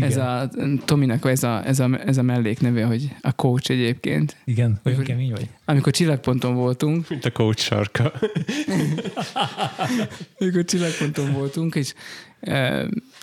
Ez 0.00 0.16
a 0.16 0.50
Tominak 0.84 1.30
ez 1.30 1.42
a, 1.42 1.66
ez, 1.66 1.80
a, 1.80 2.06
ez 2.06 2.16
a 2.16 2.22
mellékneve, 2.22 2.84
hogy 2.84 3.08
a 3.20 3.32
coach 3.32 3.70
egyébként. 3.70 4.36
Igen, 4.44 4.80
olyan 4.84 5.02
kemény 5.02 5.30
vagy. 5.30 5.48
Amikor 5.64 5.92
csillagponton 5.92 6.54
voltunk, 6.54 7.08
Mint 7.08 7.24
a 7.24 7.30
coach 7.30 7.62
sarka. 7.62 8.12
amikor 10.38 10.64
csillagponton 10.64 11.32
voltunk, 11.32 11.74
és 11.74 11.94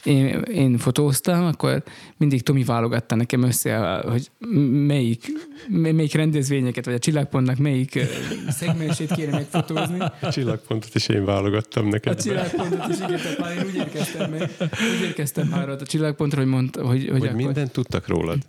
én, 0.04 0.28
én 0.42 0.78
fotóztam, 0.78 1.46
akkor 1.46 1.84
mindig 2.18 2.42
Tomi 2.42 2.64
válogatta 2.64 3.16
nekem 3.16 3.44
össze, 3.44 4.02
hogy 4.06 4.32
melyik, 4.72 5.26
melyik 5.68 6.14
rendezvényeket, 6.14 6.86
vagy 6.86 6.94
a 6.94 7.00
csillagpontnak 7.00 7.58
melyik 7.58 8.00
szegmensét 8.50 9.14
kéne 9.14 9.32
megfotózni. 9.32 10.00
A 10.22 10.32
csillagpontot 10.32 10.96
is 10.96 11.08
én 11.08 11.26
válogattam 11.26 11.86
A 11.86 11.90
neked. 11.90 12.16
be. 12.16 12.22
csillagpontot 12.22 12.90
is 12.90 12.98
igen, 12.98 13.20
tehát 13.22 13.58
én 13.58 13.66
úgy 13.66 13.76
érkeztem 13.76 14.30
meg, 14.32 14.42
úgy 14.98 15.04
érkeztem 15.04 15.48
már 15.48 15.70
ott 15.70 15.82
a 15.82 15.86
csillagpontra, 15.86 16.40
hogy 16.40 16.50
mondta, 16.50 16.86
hogy, 16.86 17.08
hogy, 17.10 17.20
Hogy 17.20 17.28
akkor, 17.28 17.42
mindent 17.42 17.72
tudtak 17.72 18.08
rólad. 18.08 18.40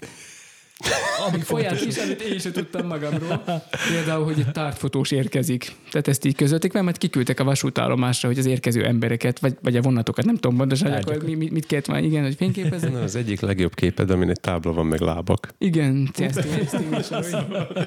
Ami 1.26 1.40
folyát 1.40 1.80
is, 1.80 1.96
amit 1.96 2.20
én 2.20 2.38
sem 2.38 2.52
tudtam 2.52 2.86
magamról. 2.86 3.44
Például, 3.88 4.24
hogy 4.24 4.38
egy 4.38 4.52
tártfotós 4.52 5.10
érkezik. 5.10 5.72
Tehát 5.90 6.08
ezt 6.08 6.24
így 6.24 6.34
közölték, 6.34 6.72
mert 6.72 6.84
majd 6.84 6.98
kiküldtek 6.98 7.40
a 7.40 7.44
vasútállomásra, 7.44 8.28
hogy 8.28 8.38
az 8.38 8.46
érkező 8.46 8.84
embereket, 8.84 9.38
vagy, 9.38 9.56
vagy 9.62 9.76
a 9.76 9.80
vonatokat, 9.80 10.24
nem 10.24 10.34
tudom 10.34 10.56
pontosan, 10.56 10.92
hogy 10.92 11.02
akkor 11.02 11.22
mi, 11.24 11.34
mi, 11.34 11.48
mit 11.50 11.66
kellett 11.66 11.88
már, 11.88 12.04
igen, 12.04 12.22
hogy 12.22 12.34
fényképezni. 12.34 12.90
Na, 12.90 13.02
az 13.02 13.16
egyik 13.16 13.40
legjobb 13.40 13.74
képed, 13.74 14.10
amin 14.10 14.30
egy 14.30 14.40
tábla 14.40 14.72
van, 14.72 14.86
meg 14.86 15.00
lábak. 15.00 15.54
Igen, 15.58 16.10
ezt, 16.16 16.38
én 16.38 16.66
is 16.98 17.08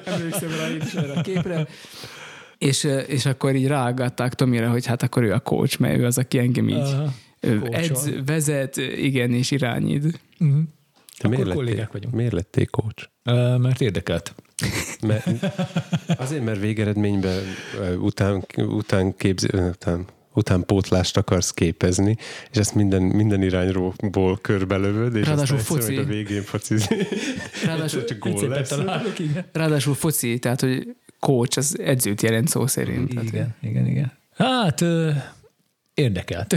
emlékszem 0.04 0.50
rá 0.50 1.14
a 1.14 1.20
képre. 1.20 1.66
És, 2.58 2.88
és 3.06 3.26
akkor 3.26 3.54
így 3.54 3.66
ráaggatták 3.66 4.34
Tomira, 4.34 4.70
hogy 4.70 4.86
hát 4.86 5.02
akkor 5.02 5.22
ő 5.22 5.32
a 5.32 5.40
coach, 5.40 5.80
mert 5.80 5.98
ő 5.98 6.04
az, 6.04 6.18
aki 6.18 6.38
engem 6.38 6.68
így 6.68 6.76
Aha. 6.76 7.12
edz, 7.70 8.10
vezet, 8.26 8.76
igen, 8.76 9.32
és 9.32 9.50
irányít. 9.50 10.20
Uh-huh. 10.38 10.58
Miért 11.22 11.34
Akkor 11.42 11.46
lettél, 11.46 11.64
kollégák 11.64 11.92
vagyunk. 11.92 12.14
miért 12.14 12.32
lettél 12.32 12.66
coach? 12.66 13.08
Uh, 13.24 13.58
mert 13.58 13.80
érdekelt. 13.80 14.34
Mert, 15.06 15.26
azért, 16.18 16.44
mert 16.44 16.60
végeredményben 16.60 17.42
után, 17.98 18.44
után, 18.56 19.16
képzi, 19.16 19.46
ö, 19.50 19.68
után, 19.68 20.04
utánpótlást 20.32 21.16
akarsz 21.16 21.50
képezni, 21.50 22.16
és 22.50 22.56
ezt 22.58 22.74
minden, 22.74 23.02
minden 23.02 23.42
irányból 23.42 24.38
körbelövöd, 24.42 25.14
és 25.16 25.26
Ráadásul 25.26 25.56
aztán 25.56 25.76
foci. 25.78 25.96
a 25.96 26.04
végén 26.04 26.42
focizni. 26.42 26.96
Ráadásul, 27.64 28.04
csak 28.04 28.18
gól 28.18 28.48
lesz. 28.48 28.68
találok, 28.68 29.18
igen. 29.18 29.44
ráadásul 29.52 29.94
foci, 29.94 30.38
tehát 30.38 30.60
hogy 30.60 30.96
coach, 31.20 31.58
az 31.58 31.78
edzőt 31.80 32.22
jelent 32.22 32.48
szó 32.48 32.66
szerint. 32.66 33.08
Tehát, 33.08 33.28
Igen, 33.28 33.54
igen, 33.60 33.86
igen. 33.86 34.12
Hát 34.34 34.80
ö, 34.80 35.10
érdekelt. 35.94 36.54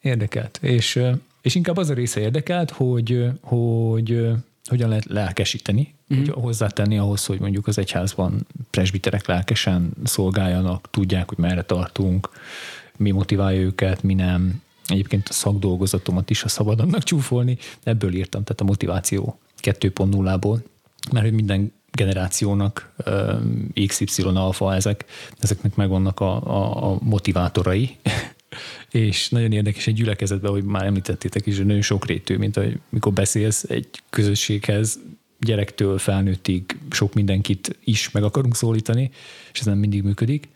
érdekelt. 0.00 0.58
És, 0.62 0.96
ö, 0.96 1.12
és 1.42 1.54
inkább 1.54 1.76
az 1.76 1.90
a 1.90 1.94
része 1.94 2.20
érdekelt, 2.20 2.70
hogy, 2.70 3.26
hogy 3.40 4.30
hogyan 4.64 4.88
lehet 4.88 5.04
lelkesíteni, 5.04 5.94
mm. 6.14 6.16
hogy 6.16 6.28
hozzátenni 6.28 6.98
ahhoz, 6.98 7.26
hogy 7.26 7.40
mondjuk 7.40 7.66
az 7.66 7.78
egyházban 7.78 8.46
presbiterek 8.70 9.26
lelkesen 9.26 9.90
szolgáljanak, 10.04 10.88
tudják, 10.90 11.28
hogy 11.28 11.38
merre 11.38 11.62
tartunk, 11.62 12.28
mi 12.96 13.10
motiválja 13.10 13.60
őket, 13.60 14.02
mi 14.02 14.14
nem. 14.14 14.62
Egyébként 14.86 15.28
a 15.28 15.32
szakdolgozatomat 15.32 16.30
is, 16.30 16.42
ha 16.42 16.48
szabad 16.48 16.80
annak 16.80 17.02
csúfolni, 17.02 17.58
ebből 17.82 18.14
írtam, 18.14 18.44
tehát 18.44 18.60
a 18.60 18.64
motiváció 18.64 19.38
2.0-ból, 19.62 20.58
mert 21.12 21.24
hogy 21.24 21.34
minden 21.34 21.72
generációnak 21.92 22.92
XY 23.86 24.22
alfa 24.22 24.74
ezek, 24.74 25.04
ezeknek 25.38 25.74
megvannak 25.74 26.20
a, 26.20 26.46
a, 26.46 26.90
a 26.90 26.98
motivátorai, 27.02 27.96
és 28.90 29.28
nagyon 29.28 29.52
érdekes 29.52 29.86
egy 29.86 29.94
gyülekezetben, 29.94 30.50
hogy 30.50 30.64
már 30.64 30.84
említettétek 30.84 31.46
is, 31.46 31.56
hogy 31.56 31.66
nagyon 31.66 31.82
sokrétű, 31.82 32.36
mint 32.36 32.54
hogy 32.56 32.78
mikor 32.88 33.12
beszélsz 33.12 33.62
egy 33.62 33.88
közösséghez, 34.10 34.98
gyerektől 35.40 35.98
felnőttig 35.98 36.78
sok 36.90 37.14
mindenkit 37.14 37.78
is 37.84 38.10
meg 38.10 38.22
akarunk 38.22 38.56
szólítani, 38.56 39.10
és 39.52 39.60
ez 39.60 39.66
nem 39.66 39.78
mindig 39.78 40.02
működik. 40.02 40.48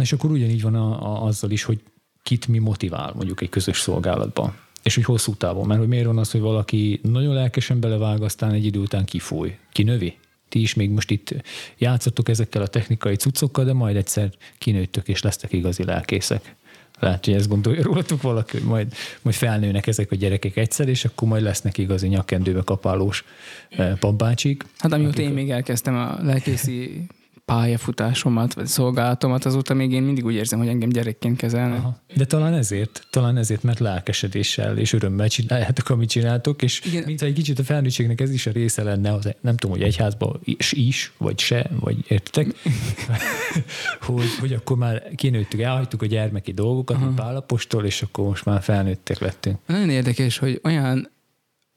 És 0.00 0.12
akkor 0.12 0.30
ugyanígy 0.30 0.62
van 0.62 0.74
a, 0.74 1.02
a, 1.02 1.24
azzal 1.24 1.50
is, 1.50 1.62
hogy 1.62 1.80
kit 2.22 2.48
mi 2.48 2.58
motivál 2.58 3.12
mondjuk 3.14 3.40
egy 3.40 3.48
közös 3.48 3.80
szolgálatban. 3.80 4.56
És 4.82 4.94
hogy 4.94 5.04
hosszú 5.04 5.34
távon, 5.34 5.66
mert 5.66 5.80
hogy 5.80 5.88
miért 5.88 6.06
van 6.06 6.18
az, 6.18 6.30
hogy 6.30 6.40
valaki 6.40 7.00
nagyon 7.02 7.34
lelkesen 7.34 7.80
belevág, 7.80 8.22
aztán 8.22 8.52
egy 8.52 8.64
idő 8.64 8.78
után 8.78 9.04
kifúj, 9.04 9.56
kinövi. 9.72 10.16
Ti 10.48 10.60
is 10.60 10.74
még 10.74 10.90
most 10.90 11.10
itt 11.10 11.34
játszottok 11.78 12.28
ezekkel 12.28 12.62
a 12.62 12.66
technikai 12.66 13.14
cuccokkal, 13.14 13.64
de 13.64 13.72
majd 13.72 13.96
egyszer 13.96 14.30
kinőttök 14.58 15.08
és 15.08 15.22
lesztek 15.22 15.52
igazi 15.52 15.84
lelkészek. 15.84 16.56
Lehet, 16.98 17.24
hogy 17.24 17.34
ezt 17.34 17.48
gondolja 17.48 17.82
rólatok 17.82 18.22
valaki, 18.22 18.56
hogy 18.56 18.66
majd, 18.66 18.92
majd 19.22 19.36
felnőnek 19.36 19.86
ezek 19.86 20.10
a 20.10 20.14
gyerekek 20.14 20.56
egyszer, 20.56 20.88
és 20.88 21.04
akkor 21.04 21.28
majd 21.28 21.42
lesznek 21.42 21.78
igazi 21.78 22.08
nyakkendőbe 22.08 22.60
kapálós 22.64 23.24
eh, 23.68 23.96
papbácsik. 23.98 24.64
Hát 24.78 24.92
amióta 24.92 25.22
én 25.22 25.30
még 25.30 25.50
elkezdtem 25.50 25.94
a 25.94 26.16
lelkészi 26.22 27.06
pályafutásomat, 27.46 28.54
vagy 28.54 28.66
szolgálatomat, 28.66 29.44
azóta 29.44 29.74
még 29.74 29.92
én 29.92 30.02
mindig 30.02 30.24
úgy 30.24 30.34
érzem, 30.34 30.58
hogy 30.58 30.68
engem 30.68 30.88
gyerekként 30.88 31.36
kezelnek. 31.36 31.78
Aha. 31.78 32.00
De 32.14 32.24
talán 32.24 32.54
ezért, 32.54 33.06
talán 33.10 33.36
ezért, 33.36 33.62
mert 33.62 33.78
lelkesedéssel 33.78 34.78
és 34.78 34.92
örömmel 34.92 35.28
csináljátok, 35.28 35.88
amit 35.88 36.08
csináltok, 36.08 36.62
és 36.62 36.80
Igen. 36.84 37.02
mintha 37.06 37.26
egy 37.26 37.32
kicsit 37.32 37.58
a 37.58 37.64
felnőttségnek 37.64 38.20
ez 38.20 38.30
is 38.30 38.46
a 38.46 38.50
része 38.50 38.82
lenne, 38.82 39.12
az, 39.12 39.34
nem 39.40 39.56
tudom, 39.56 39.76
hogy 39.76 39.86
egyházban 39.86 40.40
is, 40.44 40.72
is, 40.72 41.12
vagy 41.18 41.38
se, 41.38 41.70
vagy 41.80 41.96
értitek, 42.08 42.46
hogy, 44.06 44.36
hogy 44.40 44.52
akkor 44.52 44.76
már 44.76 45.02
kinőttük, 45.14 45.60
elhagytuk 45.60 46.02
a 46.02 46.06
gyermeki 46.06 46.52
dolgokat, 46.52 47.00
mint 47.00 47.14
Pálapostól, 47.14 47.84
és 47.84 48.02
akkor 48.02 48.24
most 48.24 48.44
már 48.44 48.62
felnőttek 48.62 49.18
lettünk. 49.18 49.58
Nagyon 49.66 49.90
érdekes, 49.90 50.38
hogy 50.38 50.60
olyan 50.64 51.10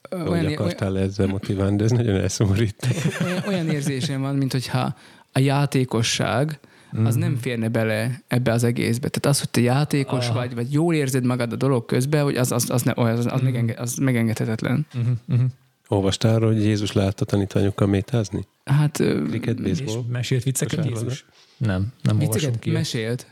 Hogy 0.09 0.19
olyan, 0.19 0.31
olyan, 0.31 0.45
akartál 0.45 0.99
ezzel 0.99 1.27
motiválni, 1.27 1.75
de 1.75 1.83
ez 1.83 1.91
nagyon 1.91 2.15
elszomorító. 2.15 2.87
olyan, 3.25 3.43
olyan 3.47 3.69
érzésem 3.69 4.21
van, 4.21 4.35
mint 4.35 4.51
hogyha 4.51 4.95
a 5.31 5.39
játékosság 5.39 6.59
az 7.05 7.15
nem 7.15 7.35
férne 7.35 7.67
bele 7.67 8.21
ebbe 8.27 8.51
az 8.51 8.63
egészbe. 8.63 9.09
Tehát 9.09 9.25
az, 9.25 9.39
hogy 9.39 9.49
te 9.49 9.61
játékos 9.61 10.25
Aha. 10.27 10.39
vagy, 10.39 10.55
vagy 10.55 10.73
jól 10.73 10.93
érzed 10.93 11.25
magad 11.25 11.51
a 11.51 11.55
dolog 11.55 11.85
közben, 11.85 12.23
hogy 12.23 12.35
az, 12.35 12.51
az, 12.51 12.69
az, 12.69 12.81
ne, 12.81 12.91
az, 12.95 13.25
az, 13.25 13.41
megenge, 13.41 13.73
az 13.77 13.95
megengedhetetlen. 13.95 14.85
Uh-huh, 14.95 15.11
uh-huh. 15.27 15.49
Olvastál 15.87 16.35
arról, 16.35 16.53
hogy 16.53 16.63
Jézus 16.63 16.91
látta 16.91 17.25
tanítványokkal 17.25 17.87
métázni? 17.87 18.47
Hát 18.65 18.97
Cricket, 19.27 19.59
És 19.59 19.81
baseball? 19.81 20.03
mesélt 20.09 20.43
vicceket? 20.43 20.85
Jézus? 20.85 21.25
Nem, 21.57 21.87
nem 22.01 22.19
olvasom 22.19 22.33
vicceket 22.33 22.59
ki. 22.59 22.71
mesélt. 22.71 23.27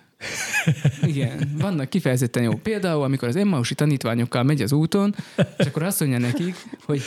Igen, 1.02 1.56
vannak 1.60 1.90
kifejezetten 1.90 2.44
jó. 2.44 2.56
Például, 2.56 3.04
amikor 3.04 3.28
az 3.28 3.36
Emmausi 3.36 3.76
tanítványokkal 3.76 4.44
megy 4.44 4.62
az 4.62 4.72
úton, 4.72 5.16
és 5.58 5.66
akkor 5.66 5.84
azt 5.84 6.00
mondja 6.00 6.18
nekik, 6.18 6.56
hogy 6.86 7.02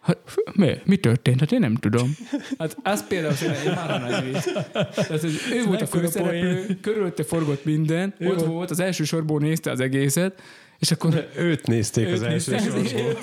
Hát, 0.00 0.16
mi, 0.52 0.70
mi 0.84 0.96
történt? 0.96 1.40
Hát 1.40 1.52
én 1.52 1.58
nem 1.60 1.74
tudom. 1.74 2.16
Hát 2.58 2.76
az 2.82 3.06
például 3.06 3.32
szerintem 3.34 3.66
egy 3.68 3.74
mára 3.74 3.98
nagy 3.98 4.32
vicc. 4.32 4.44
Tehát, 4.72 5.20
hogy 5.20 5.32
ő 5.52 5.64
volt 5.64 5.80
a 5.80 5.86
főszereplő, 5.86 6.78
körülötte 6.80 7.22
forgott 7.24 7.64
minden, 7.64 8.14
ott 8.20 8.44
volt, 8.44 8.70
az 8.70 8.80
első 8.80 9.04
sorból 9.04 9.40
nézte 9.40 9.70
az 9.70 9.80
egészet, 9.80 10.42
és 10.78 10.90
akkor 10.90 11.28
Őt 11.36 11.66
nézték 11.66 12.06
az 12.12 12.20
őt 12.22 12.26
első 12.28 12.50
nézte, 12.50 12.68
sorból. 12.68 13.16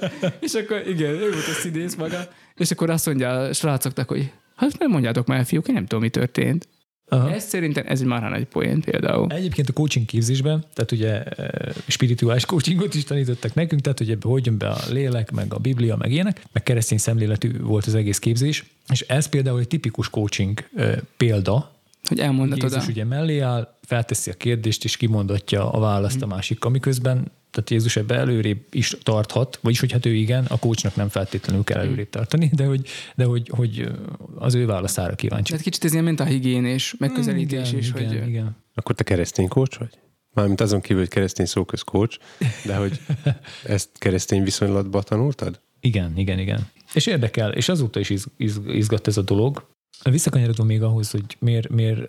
az- 0.00 0.32
És 0.40 0.52
akkor 0.52 0.82
igen, 0.88 1.10
ő 1.10 1.18
volt 1.30 1.46
a 1.48 1.52
színész 1.60 1.94
maga, 1.94 2.28
és 2.56 2.70
akkor 2.70 2.90
azt 2.90 3.06
mondja 3.06 3.30
a 3.40 3.52
srácoknak, 3.52 4.08
hogy 4.08 4.30
hát 4.56 4.78
nem 4.78 4.90
mondjátok 4.90 5.26
már, 5.26 5.44
fiúk, 5.44 5.68
én 5.68 5.74
nem 5.74 5.82
tudom, 5.86 6.00
mi 6.02 6.08
történt. 6.08 6.68
Aha. 7.10 7.32
Ez 7.32 7.44
szerintem 7.44 7.84
ez 7.86 8.00
egy 8.00 8.06
marha 8.06 8.28
nagy 8.28 8.44
poén 8.44 8.80
például. 8.80 9.32
Egyébként 9.32 9.68
a 9.68 9.72
coaching 9.72 10.06
képzésben, 10.06 10.64
tehát 10.74 10.92
ugye 10.92 11.22
eh, 11.22 11.48
spirituális 11.86 12.44
coachingot 12.44 12.94
is 12.94 13.04
tanítottak 13.04 13.54
nekünk, 13.54 13.80
tehát 13.80 14.00
ugye 14.00 14.16
hogy 14.22 14.46
jön 14.46 14.58
be 14.58 14.68
a 14.68 14.78
lélek, 14.90 15.30
meg 15.30 15.54
a 15.54 15.58
Biblia, 15.58 15.96
meg 15.96 16.12
ilyenek, 16.12 16.42
meg 16.52 16.62
keresztény 16.62 16.98
szemléletű 16.98 17.60
volt 17.60 17.86
az 17.86 17.94
egész 17.94 18.18
képzés, 18.18 18.64
és 18.92 19.00
ez 19.00 19.26
például 19.26 19.60
egy 19.60 19.68
tipikus 19.68 20.10
coaching 20.10 20.68
eh, 20.76 20.96
példa, 21.16 21.72
Hogy 22.04 22.20
elmondatod 22.20 22.70
Jézus 22.70 22.88
ugye 22.88 23.04
mellé 23.04 23.38
áll, 23.38 23.74
felteszi 23.82 24.30
a 24.30 24.34
kérdést, 24.34 24.84
és 24.84 24.96
kimondatja 24.96 25.70
a 25.72 25.80
választ 25.80 26.22
a 26.22 26.26
másik, 26.26 26.64
amiközben 26.64 27.30
tehát 27.50 27.70
Jézus 27.70 27.96
ebbe 27.96 28.14
előrébb 28.14 28.64
is 28.70 28.96
tarthat, 29.02 29.58
vagyis 29.62 29.80
hogy 29.80 29.92
hát 29.92 30.06
ő 30.06 30.14
igen, 30.14 30.44
a 30.44 30.58
coachnak 30.58 30.96
nem 30.96 31.08
feltétlenül 31.08 31.64
kell 31.64 31.80
előrébb 31.80 32.10
tartani, 32.10 32.50
de 32.54 32.64
hogy, 32.64 32.88
de 33.14 33.24
hogy, 33.24 33.48
hogy 33.48 33.88
az 34.34 34.54
ő 34.54 34.66
válaszára 34.66 35.14
kíváncsi. 35.14 35.50
Tehát 35.50 35.64
kicsit 35.64 35.84
ez 35.84 35.92
ilyen 35.92 36.04
mentálhigiénés, 36.04 36.94
megközelítés 36.98 37.68
igen, 37.68 37.80
is, 37.80 37.88
igen, 37.88 38.08
hogy 38.08 38.28
igen. 38.28 38.56
Akkor 38.74 38.94
te 38.94 39.04
keresztény 39.04 39.48
kócs 39.48 39.76
vagy? 39.76 39.98
Mármint 40.34 40.60
azon 40.60 40.80
kívül, 40.80 41.02
hogy 41.02 41.10
keresztény 41.10 41.46
szóköz 41.46 41.82
kócs, 41.82 42.16
de 42.64 42.76
hogy 42.76 43.00
ezt 43.64 43.88
keresztény 43.98 44.42
viszonylatban 44.42 45.02
tanultad? 45.04 45.60
Igen, 45.80 46.12
igen, 46.16 46.38
igen. 46.38 46.68
És 46.94 47.06
érdekel, 47.06 47.52
és 47.52 47.68
azóta 47.68 48.00
is 48.00 48.10
iz, 48.10 48.24
iz, 48.36 48.60
izgat 48.66 49.06
ez 49.06 49.16
a 49.16 49.22
dolog. 49.22 49.66
Visszakanyarodom 50.10 50.66
még 50.66 50.82
ahhoz, 50.82 51.10
hogy 51.10 51.36
miért, 51.38 51.68
miért 51.68 52.08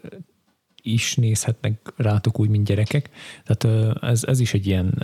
is 0.81 1.15
nézhetnek 1.15 1.93
rátok 1.95 2.39
úgy, 2.39 2.49
mint 2.49 2.67
gyerekek. 2.67 3.09
Tehát 3.45 3.95
ez, 4.03 4.23
ez 4.23 4.39
is 4.39 4.53
egy 4.53 4.67
ilyen 4.67 5.03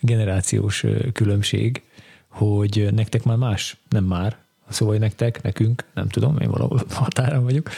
generációs 0.00 0.84
különbség, 1.12 1.82
hogy 2.28 2.88
nektek 2.94 3.24
már 3.24 3.36
más, 3.36 3.76
nem 3.88 4.04
már, 4.04 4.36
szóval 4.68 4.96
nektek, 4.96 5.42
nekünk, 5.42 5.84
nem 5.94 6.08
tudom, 6.08 6.38
én 6.38 6.50
valahol 6.50 6.82
határon 6.90 7.44
vagyok, 7.44 7.70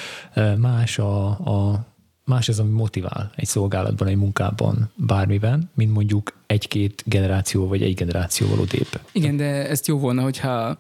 más 0.57 0.99
a, 0.99 1.27
a 1.29 1.87
más 2.25 2.49
az, 2.49 2.59
ami 2.59 2.71
motivál 2.71 3.33
egy 3.37 3.47
szolgálatban, 3.47 4.09
egy 4.09 4.17
munkában, 4.17 4.91
bármiben, 4.97 5.71
mint 5.75 5.93
mondjuk 5.93 6.37
egy-két 6.47 7.03
generáció 7.07 7.69
vagy 7.69 7.83
egy 7.83 7.95
generációval 7.95 8.59
odébb. 8.59 8.89
Igen, 9.13 9.37
de 9.37 9.69
ezt 9.69 9.87
jó 9.87 9.99
volna, 9.99 10.23
hogyha 10.23 10.77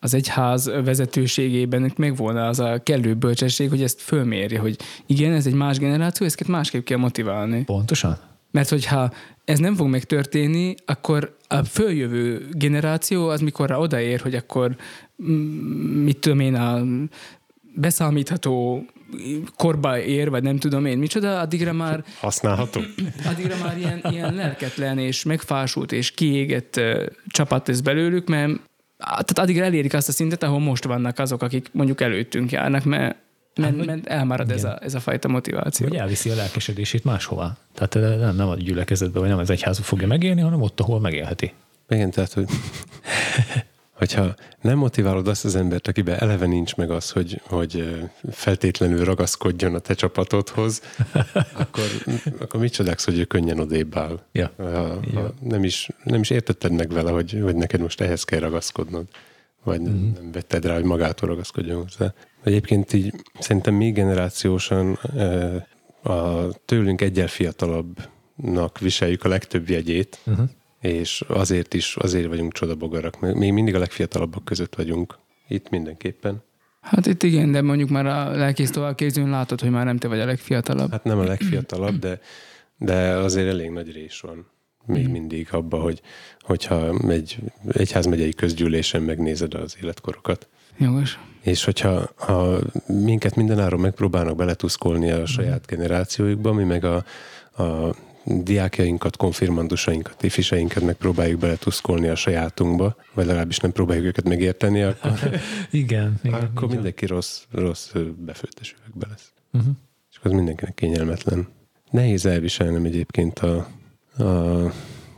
az 0.00 0.14
egyház 0.14 0.70
vezetőségében 0.84 1.92
meg 1.96 2.16
volna 2.16 2.46
az 2.46 2.58
a 2.58 2.82
kellő 2.82 3.14
bölcsesség, 3.14 3.68
hogy 3.68 3.82
ezt 3.82 4.00
fölmérje, 4.00 4.58
hogy 4.58 4.76
igen, 5.06 5.32
ez 5.32 5.46
egy 5.46 5.54
más 5.54 5.78
generáció, 5.78 6.26
ezt 6.26 6.46
másképp 6.46 6.84
kell 6.84 6.98
motiválni. 6.98 7.64
Pontosan? 7.64 8.18
Mert 8.50 8.68
hogyha 8.68 9.12
ez 9.44 9.58
nem 9.58 9.74
fog 9.74 9.88
megtörténni, 9.88 10.74
akkor 10.84 11.36
a 11.48 11.64
följövő 11.64 12.48
generáció 12.52 13.28
az 13.28 13.40
mikorra 13.40 13.78
odaér, 13.78 14.20
hogy 14.20 14.34
akkor 14.34 14.76
mm, 15.22 16.02
mit 16.02 16.18
tudom 16.18 16.40
én, 16.40 16.54
a 16.54 16.82
beszámítható 17.74 18.84
korba 19.56 20.00
ér, 20.00 20.30
vagy 20.30 20.42
nem 20.42 20.58
tudom 20.58 20.86
én 20.86 20.98
micsoda, 20.98 21.40
addigra 21.40 21.72
már 21.72 22.04
Használható? 22.20 22.80
addigra 23.26 23.56
már 23.64 23.78
ilyen, 23.78 24.00
ilyen 24.10 24.34
lelketlen 24.34 24.98
és 24.98 25.22
megfásult 25.22 25.92
és 25.92 26.10
kiégett 26.10 26.76
uh, 26.76 27.06
csapat 27.26 27.68
lesz 27.68 27.80
belőlük, 27.80 28.28
mert 28.28 28.52
tehát 28.98 29.38
addigra 29.38 29.64
elérik 29.64 29.94
azt 29.94 30.08
a 30.08 30.12
szintet, 30.12 30.42
ahol 30.42 30.58
most 30.60 30.84
vannak 30.84 31.18
azok, 31.18 31.42
akik 31.42 31.68
mondjuk 31.72 32.00
előttünk 32.00 32.50
járnak, 32.52 32.84
mert, 32.84 33.16
mert, 33.56 33.76
vagy- 33.76 33.86
mert 33.86 34.06
elmarad 34.06 34.50
ez 34.50 34.64
a, 34.64 34.78
ez 34.82 34.94
a 34.94 35.00
fajta 35.00 35.28
motiváció. 35.28 35.88
Vagy 35.88 35.96
elviszi 35.96 36.30
a 36.30 36.34
lelkesedését 36.34 37.04
máshova. 37.04 37.56
Tehát 37.74 38.18
nem, 38.20 38.36
nem 38.36 38.48
a 38.48 38.54
gyülekezetbe, 38.56 39.18
vagy 39.18 39.28
nem 39.28 39.38
az 39.38 39.50
egyházba 39.50 39.82
fogja 39.84 40.06
megélni, 40.06 40.40
hanem 40.40 40.62
ott, 40.62 40.80
ahol 40.80 41.00
megélheti. 41.00 41.52
Igen, 41.88 42.10
tehát, 42.10 42.32
hogy 42.32 42.46
hogyha 43.96 44.34
nem 44.60 44.78
motiválod 44.78 45.28
azt 45.28 45.44
az 45.44 45.56
embert, 45.56 45.88
akiben 45.88 46.18
eleve 46.18 46.46
nincs 46.46 46.74
meg 46.74 46.90
az, 46.90 47.10
hogy, 47.10 47.40
hogy 47.44 48.00
feltétlenül 48.30 49.04
ragaszkodjon 49.04 49.74
a 49.74 49.78
te 49.78 49.94
csapatodhoz, 49.94 50.82
akkor, 51.62 51.84
akkor 52.38 52.60
mit 52.60 52.72
csodálsz, 52.72 53.04
hogy 53.04 53.18
ő 53.18 53.24
könnyen 53.24 53.58
odébb 53.58 53.96
áll. 53.96 54.20
Ja. 54.32 54.50
Ha, 54.56 55.00
ha 55.14 55.34
nem, 55.40 55.64
is, 55.64 55.88
nem 56.04 56.20
is 56.20 56.30
értetted 56.30 56.72
meg 56.72 56.92
vele, 56.92 57.10
hogy, 57.10 57.38
hogy 57.42 57.56
neked 57.56 57.80
most 57.80 58.00
ehhez 58.00 58.24
kell 58.24 58.40
ragaszkodnod. 58.40 59.04
Vagy 59.64 59.80
nem, 59.80 59.92
Mhm. 59.92 60.12
nem 60.14 60.32
vetted 60.32 60.64
rá, 60.64 60.74
hogy 60.74 60.84
magától 60.84 61.28
ragaszkodjon 61.28 61.82
hozzá. 61.82 62.14
Egyébként 62.44 62.92
így 62.92 63.14
szerintem 63.38 63.74
mi 63.74 63.90
generációsan 63.90 64.92
a 66.02 66.48
tőlünk 66.64 67.00
egyel 67.00 67.28
fiatalabbnak 67.28 68.78
viseljük 68.78 69.24
a 69.24 69.28
legtöbb 69.28 69.68
jegyét, 69.68 70.18
uh-huh. 70.24 70.48
És 70.86 71.24
azért 71.28 71.74
is, 71.74 71.96
azért 71.96 72.26
vagyunk 72.26 72.52
csodabogarak, 72.52 73.20
mert 73.20 73.34
még 73.34 73.52
mindig 73.52 73.74
a 73.74 73.78
legfiatalabbak 73.78 74.44
között 74.44 74.74
vagyunk. 74.74 75.18
Itt 75.48 75.70
mindenképpen. 75.70 76.42
Hát 76.80 77.06
itt 77.06 77.22
igen, 77.22 77.52
de 77.52 77.62
mondjuk 77.62 77.88
már 77.88 78.06
a 78.06 78.30
lelkész 78.30 78.70
továbbképzőn 78.70 79.30
látod, 79.30 79.60
hogy 79.60 79.70
már 79.70 79.84
nem 79.84 79.96
te 79.96 80.08
vagy 80.08 80.20
a 80.20 80.24
legfiatalabb. 80.24 80.90
Hát 80.90 81.04
nem 81.04 81.18
a 81.18 81.24
legfiatalabb, 81.24 81.98
de, 81.98 82.20
de 82.78 82.94
azért 83.16 83.48
elég 83.48 83.70
nagy 83.70 83.92
rés 83.92 84.20
van 84.20 84.46
még 84.86 85.08
mindig 85.08 85.48
abban, 85.50 85.80
hogy, 85.80 86.00
hogyha 86.40 86.94
egy 87.08 87.38
egyházmegyei 87.68 88.32
közgyűlésen 88.32 89.02
megnézed 89.02 89.54
az 89.54 89.76
életkorokat. 89.82 90.48
Jogos. 90.78 91.18
És 91.40 91.64
hogyha 91.64 92.10
ha 92.16 92.58
minket 92.86 93.34
mindenáron 93.34 93.80
megpróbálnak 93.80 94.36
beletuszkolni 94.36 95.10
a 95.10 95.26
saját 95.26 95.66
generációjukba, 95.66 96.52
mi 96.52 96.64
meg 96.64 96.84
a, 96.84 97.04
a 97.62 97.94
diákjainkat, 98.26 99.16
konfirmandusainkat, 99.16 100.22
ifiseinket 100.22 100.82
megpróbáljuk 100.82 101.40
beletuszkolni 101.40 102.08
a 102.08 102.14
sajátunkba, 102.14 102.96
vagy 103.14 103.26
legalábbis 103.26 103.58
nem 103.58 103.72
próbáljuk 103.72 104.06
őket 104.06 104.28
megérteni, 104.28 104.82
akkor, 104.82 105.12
Igen, 105.70 106.20
igen. 106.22 106.40
akkor 106.40 106.68
mindenki 106.68 107.06
rossz, 107.06 107.42
rossz 107.50 107.92
befőttes 108.18 108.74
üvegbe 108.78 109.06
lesz. 109.10 109.32
Uh-huh. 109.52 109.70
És 110.10 110.16
akkor 110.16 110.30
az 110.30 110.36
mindenkinek 110.36 110.74
kényelmetlen. 110.74 111.48
Nehéz 111.90 112.26
elviselnem 112.26 112.84
egyébként 112.84 113.38
a, 113.38 113.56
a 114.24 114.72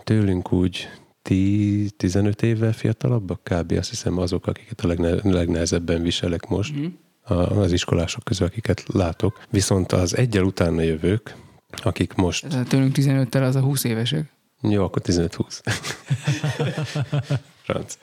tőlünk 0.05 0.53
úgy 0.53 0.89
10-15 1.29 2.43
évvel 2.43 2.73
fiatalabbak 2.73 3.41
kb. 3.43 3.73
Azt 3.73 3.91
hiszem 3.91 4.19
azok, 4.19 4.47
akiket 4.47 4.81
a 4.81 4.87
legne, 4.87 5.15
legnehezebben 5.23 6.03
viselek 6.03 6.49
most 6.49 6.75
a, 7.23 7.35
az 7.35 7.73
iskolások 7.73 8.25
közül, 8.25 8.47
akiket 8.47 8.85
látok. 8.87 9.43
Viszont 9.51 9.93
az 9.93 10.17
egyel 10.17 10.45
utána 10.45 10.81
jövők, 10.81 11.37
akik 11.85 12.15
most, 12.15 12.45
Ez 12.45 12.55
a 12.55 12.63
tőlünk 12.63 12.97
15-tel 12.97 13.47
az 13.47 13.57
a 13.57 13.61
20 13.61 13.85
évesek. 13.85 14.33
jó, 14.63 14.85
akkor 14.85 15.03
15-20. 15.05 15.61
Franc. 17.63 17.99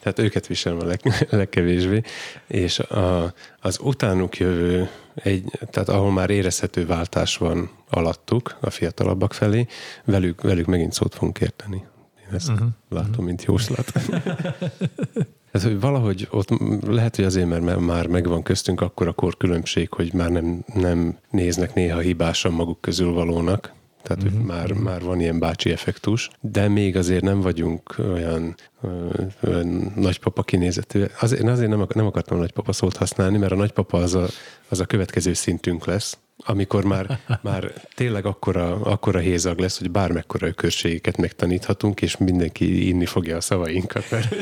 Tehát 0.00 0.18
őket 0.18 0.46
viselem 0.46 0.78
a 0.80 0.84
leg, 0.84 1.00
legkevésbé, 1.30 2.02
és 2.46 2.78
a, 2.78 3.34
az 3.60 3.78
utánuk 3.82 4.38
jövő, 4.38 4.88
egy, 5.14 5.44
tehát 5.70 5.88
ahol 5.88 6.12
már 6.12 6.30
érezhető 6.30 6.86
váltás 6.86 7.36
van 7.36 7.70
alattuk 7.90 8.56
a 8.60 8.70
fiatalabbak 8.70 9.32
felé, 9.32 9.66
velük, 10.04 10.40
velük 10.40 10.66
megint 10.66 10.92
szót 10.92 11.14
fogunk 11.14 11.40
érteni. 11.40 11.84
Én 12.28 12.34
ezt 12.34 12.48
uh-huh. 12.48 12.68
látom, 12.88 13.24
mint 13.24 13.44
jóslat. 13.44 13.92
Tehát, 15.52 15.68
hogy 15.68 15.80
valahogy 15.80 16.28
ott 16.30 16.48
lehet, 16.86 17.16
hogy 17.16 17.24
azért, 17.24 17.48
mert 17.48 17.80
már 17.80 18.06
megvan 18.06 18.42
köztünk 18.42 18.80
akkor 18.80 19.08
a 19.08 19.12
korkülönbség, 19.12 19.92
hogy 19.92 20.12
már 20.12 20.30
nem, 20.30 20.64
nem 20.74 21.18
néznek 21.30 21.74
néha 21.74 21.98
hibásan 21.98 22.52
maguk 22.52 22.80
közül 22.80 23.12
valónak, 23.12 23.72
tehát 24.02 24.22
uh-huh. 24.22 24.38
hogy 24.38 24.46
már, 24.46 24.72
már 24.72 25.02
van 25.02 25.20
ilyen 25.20 25.38
bácsi 25.38 25.70
effektus, 25.70 26.30
de 26.40 26.68
még 26.68 26.96
azért 26.96 27.22
nem 27.22 27.40
vagyunk 27.40 27.94
olyan, 28.12 28.54
ö, 28.82 29.08
olyan 29.46 29.92
nagypapa 29.96 30.42
kinézetű. 30.42 31.04
Azért, 31.20 31.48
azért 31.48 31.70
nem, 31.70 31.86
nem 31.94 32.06
akartam 32.06 32.38
nagypapa 32.38 32.72
szót 32.72 32.96
használni, 32.96 33.38
mert 33.38 33.52
a 33.52 33.56
nagypapa 33.56 33.98
az 33.98 34.14
a, 34.14 34.26
az 34.68 34.80
a 34.80 34.84
következő 34.84 35.32
szintünk 35.32 35.86
lesz, 35.86 36.18
amikor 36.44 36.84
már, 36.84 37.20
már 37.42 37.72
tényleg 37.94 38.26
akkora, 38.26 38.80
akkora 38.80 39.18
hézag 39.18 39.58
lesz, 39.58 39.78
hogy 39.78 39.90
bármekkora 39.90 40.46
ökörségeket 40.46 41.16
megtaníthatunk, 41.16 42.02
és 42.02 42.16
mindenki 42.16 42.88
inni 42.88 43.06
fogja 43.06 43.36
a 43.36 43.40
szavainkat, 43.40 44.10
mert 44.10 44.34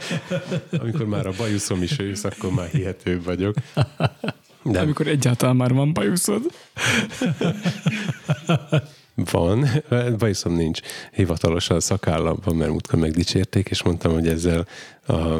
amikor 0.82 1.06
már 1.06 1.26
a 1.26 1.32
bajuszom 1.36 1.82
is 1.82 1.98
ősz, 1.98 2.24
akkor 2.24 2.52
már 2.52 2.68
hihetőbb 2.68 3.24
vagyok. 3.24 3.54
De 4.62 4.80
amikor 4.80 5.06
egyáltalán 5.06 5.56
már 5.56 5.72
van 5.72 5.92
bajuszod. 5.92 6.42
Van, 9.14 9.68
bajuszom 10.18 10.54
nincs. 10.54 10.80
Hivatalosan 11.12 11.80
szakállam 11.80 12.38
van, 12.44 12.56
mert 12.56 12.70
múltkor 12.70 12.98
megdicsérték, 12.98 13.68
és 13.68 13.82
mondtam, 13.82 14.12
hogy 14.12 14.28
ezzel 14.28 14.66
a... 15.06 15.38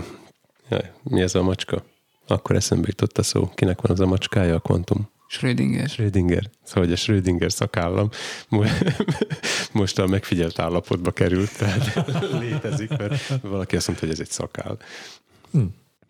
Mi 1.03 1.21
ez 1.21 1.35
a 1.35 1.43
macska? 1.43 1.85
Akkor 2.27 2.57
eszembe 2.57 2.87
jutott 2.89 3.19
a 3.19 3.23
szó. 3.23 3.51
Kinek 3.55 3.81
van 3.81 3.91
az 3.91 4.01
a 4.01 4.07
macskája? 4.07 4.55
A 4.55 4.61
kvantum. 4.61 5.11
Schrödinger. 5.33 5.89
Schrödinger. 5.89 6.51
Szóval, 6.63 6.85
hogy 6.85 6.93
a 6.93 6.97
Schrödinger 6.97 7.53
szakállam 7.53 8.09
most 9.73 9.99
a 9.99 10.07
megfigyelt 10.07 10.59
állapotba 10.59 11.11
került, 11.11 11.59
tehát 11.59 12.11
létezik, 12.41 12.89
mert 12.89 13.41
valaki 13.43 13.77
azt 13.77 13.87
mondta, 13.87 14.07
hogy 14.07 14.15
ez 14.15 14.21
egy 14.21 14.31
szakál. 14.31 14.79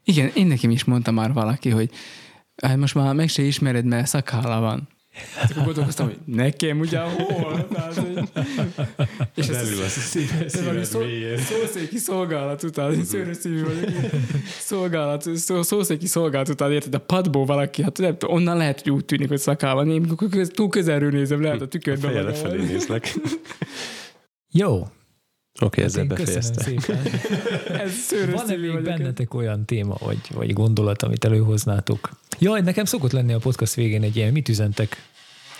Igen, 0.04 0.30
én 0.34 0.46
nekem 0.46 0.70
is 0.70 0.84
mondta 0.84 1.10
már 1.10 1.32
valaki, 1.32 1.70
hogy 1.70 1.90
hát 2.62 2.76
most 2.76 2.94
már 2.94 3.14
meg 3.14 3.28
se 3.28 3.42
ismered, 3.42 3.84
mert 3.84 4.06
szakálla 4.06 4.60
van. 4.60 4.88
És 5.14 5.50
akkor 5.50 5.64
gondolkoztam, 5.64 6.06
hogy 6.06 6.18
nekem 6.24 6.78
ugye 6.78 6.98
hol? 6.98 7.68
Tehát, 7.68 7.94
hogy... 7.94 8.20
És 9.34 9.48
ez, 9.48 9.56
Belül 9.56 9.82
az 9.82 9.90
szíve, 9.90 10.44
ez 10.44 10.64
valami 10.64 10.84
szíved 10.84 11.38
szó, 11.38 11.56
szószéki 11.56 11.98
szolgálat 11.98 12.62
után, 12.62 13.04
szőrös 13.04 13.36
szívű 13.36 13.62
vagyok. 13.62 13.90
Szolgálat, 14.58 15.36
szó, 15.36 15.62
szószéki 15.62 16.06
szolgálat 16.06 16.48
után 16.48 16.72
érted, 16.72 16.94
a 16.94 16.98
padból 16.98 17.44
valaki, 17.44 17.82
hát 17.82 17.98
nem 17.98 18.16
onnan 18.26 18.56
lehet, 18.56 18.80
hogy 18.82 18.92
úgy 18.92 19.04
tűnik, 19.04 19.28
hogy 19.28 19.38
szakával. 19.38 19.88
Én 19.88 20.16
túl 20.54 20.68
közelről 20.68 21.10
nézem, 21.10 21.42
lehet 21.42 21.60
a 21.60 21.68
tükörbe 21.68 22.06
Feje 22.06 22.22
magam. 22.22 22.32
lefelé 22.32 22.64
nézlek. 22.64 23.14
Jó, 24.50 24.86
Oké, 25.60 25.82
ezzel 25.82 26.02
én 26.02 26.08
köszönöm 26.08 26.50
befejeztem. 26.54 26.98
Ez 27.84 27.92
Van-e 28.32 28.56
még 28.56 28.70
vagyok. 28.70 28.82
bennetek 28.82 29.34
olyan 29.34 29.64
téma, 29.64 29.96
vagy, 30.00 30.18
vagy 30.34 30.52
gondolat, 30.52 31.02
amit 31.02 31.24
előhoznátok? 31.24 32.10
Jaj, 32.38 32.60
nekem 32.60 32.84
szokott 32.84 33.12
lenni 33.12 33.32
a 33.32 33.38
podcast 33.38 33.74
végén 33.74 34.02
egy 34.02 34.16
ilyen, 34.16 34.32
mit 34.32 34.48
üzentek? 34.48 34.96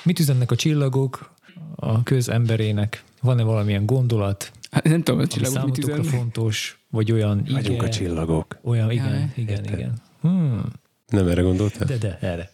Mit 0.03 0.19
üzennek 0.19 0.51
a 0.51 0.57
csillagok 0.57 1.33
a 1.77 2.03
közemberének? 2.03 3.03
Van-e 3.21 3.43
valamilyen 3.43 3.87
gondolat, 3.87 4.53
Hát, 4.71 4.85
nem 4.85 5.03
tudom, 5.03 5.21
a 5.21 5.27
csillagok 5.27 5.65
mit 5.65 5.79
üzennek. 5.79 6.05
fontos, 6.05 6.81
vagy 6.91 7.13
olyan 7.13 7.47
Vagyunk 7.51 7.83
a 7.83 7.85
ige, 7.85 7.93
csillagok. 7.93 8.59
olyan, 8.63 8.91
igen, 8.91 9.09
Jaj, 9.09 9.29
igen, 9.35 9.55
érted. 9.57 9.79
igen. 9.79 9.93
Hmm, 10.21 10.63
Nem 11.09 11.29
erre 11.29 11.43
gondoltál? 11.43 11.87
de, 11.87 11.97
de, 11.97 12.19
erre. 12.21 12.51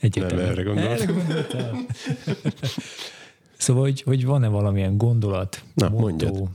Egyértelműen. 0.00 0.48
Nem 0.48 0.58
erre 0.58 0.62
gondoltam. 0.62 0.92
Erre 0.92 1.12
gondoltam. 1.12 1.86
szóval, 3.56 3.82
hogy, 3.82 4.02
hogy 4.02 4.24
van-e 4.24 4.48
valamilyen 4.48 4.96
gondolat, 4.96 5.62
Na, 5.74 5.88
motto, 5.88 6.00
mondjad. 6.02 6.48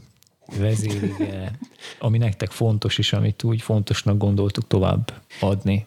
Vezérige, 0.60 1.58
ami 2.00 2.18
nektek 2.18 2.52
fontos, 2.52 2.98
és 2.98 3.14
amit 3.14 3.44
úgy 3.44 3.62
fontosnak 3.62 4.18
gondoltuk 4.18 4.68
tovább 4.68 5.14
adni? 5.40 5.86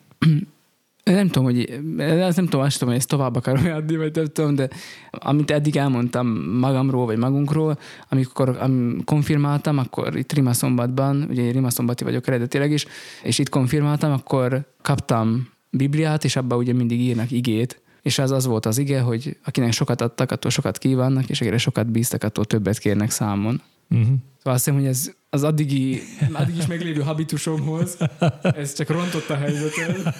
Nem 1.04 1.26
tudom, 1.26 1.44
hogy 1.44 1.80
ez 1.98 2.36
nem 2.36 2.44
tudom, 2.44 2.60
azt 2.60 2.72
tudom, 2.72 2.88
hogy 2.88 2.98
ezt 2.98 3.08
tovább 3.08 3.36
akarom 3.36 3.72
adni, 3.72 3.96
vagy 3.96 4.14
nem 4.14 4.26
tudom, 4.26 4.54
de 4.54 4.68
amit 5.10 5.50
eddig 5.50 5.76
elmondtam 5.76 6.26
magamról, 6.58 7.06
vagy 7.06 7.18
magunkról, 7.18 7.78
amikor 8.08 8.56
am, 8.60 9.02
konfirmáltam, 9.04 9.78
akkor 9.78 10.16
itt 10.16 10.32
Rimaszombatban, 10.32 11.26
ugye 11.30 11.42
én 11.42 11.52
Rimaszombati 11.52 12.04
vagyok 12.04 12.26
eredetileg 12.26 12.70
is, 12.70 12.86
és 13.22 13.38
itt 13.38 13.48
konfirmáltam, 13.48 14.12
akkor 14.12 14.64
kaptam 14.82 15.48
Bibliát, 15.70 16.24
és 16.24 16.36
abban 16.36 16.58
ugye 16.58 16.72
mindig 16.72 17.00
írnak 17.00 17.30
igét, 17.30 17.80
és 18.02 18.18
az 18.18 18.30
az 18.30 18.46
volt 18.46 18.66
az 18.66 18.78
ige, 18.78 19.00
hogy 19.00 19.36
akinek 19.44 19.72
sokat 19.72 20.00
adtak, 20.00 20.30
attól 20.30 20.50
sokat 20.50 20.78
kívánnak, 20.78 21.28
és 21.28 21.40
akire 21.40 21.58
sokat 21.58 21.90
bíztak, 21.90 22.24
attól 22.24 22.44
többet 22.44 22.78
kérnek 22.78 23.10
számon. 23.10 23.62
Uh-huh. 23.90 24.14
Szóval 24.36 24.52
azt 24.52 24.64
hiszem, 24.64 24.74
hogy 24.74 24.86
ez 24.88 25.12
az 25.30 25.42
addigi, 25.42 26.02
addig 26.32 26.56
is 26.56 26.66
meglévő 26.66 27.00
habitusomhoz, 27.00 27.96
ez 28.42 28.74
csak 28.74 28.88
rontott 28.88 29.28
a 29.28 29.36
helyzetet. 29.36 30.14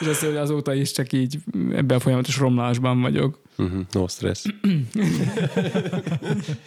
És 0.00 0.06
azt 0.06 0.24
hogy 0.24 0.36
azóta 0.36 0.74
is 0.74 0.92
csak 0.92 1.12
így 1.12 1.38
ebben 1.72 1.96
a 1.96 2.00
folyamatos 2.00 2.38
romlásban 2.38 3.00
vagyok. 3.00 3.40
Uh-huh. 3.56 3.80
No 3.92 4.06
stress. 4.08 4.44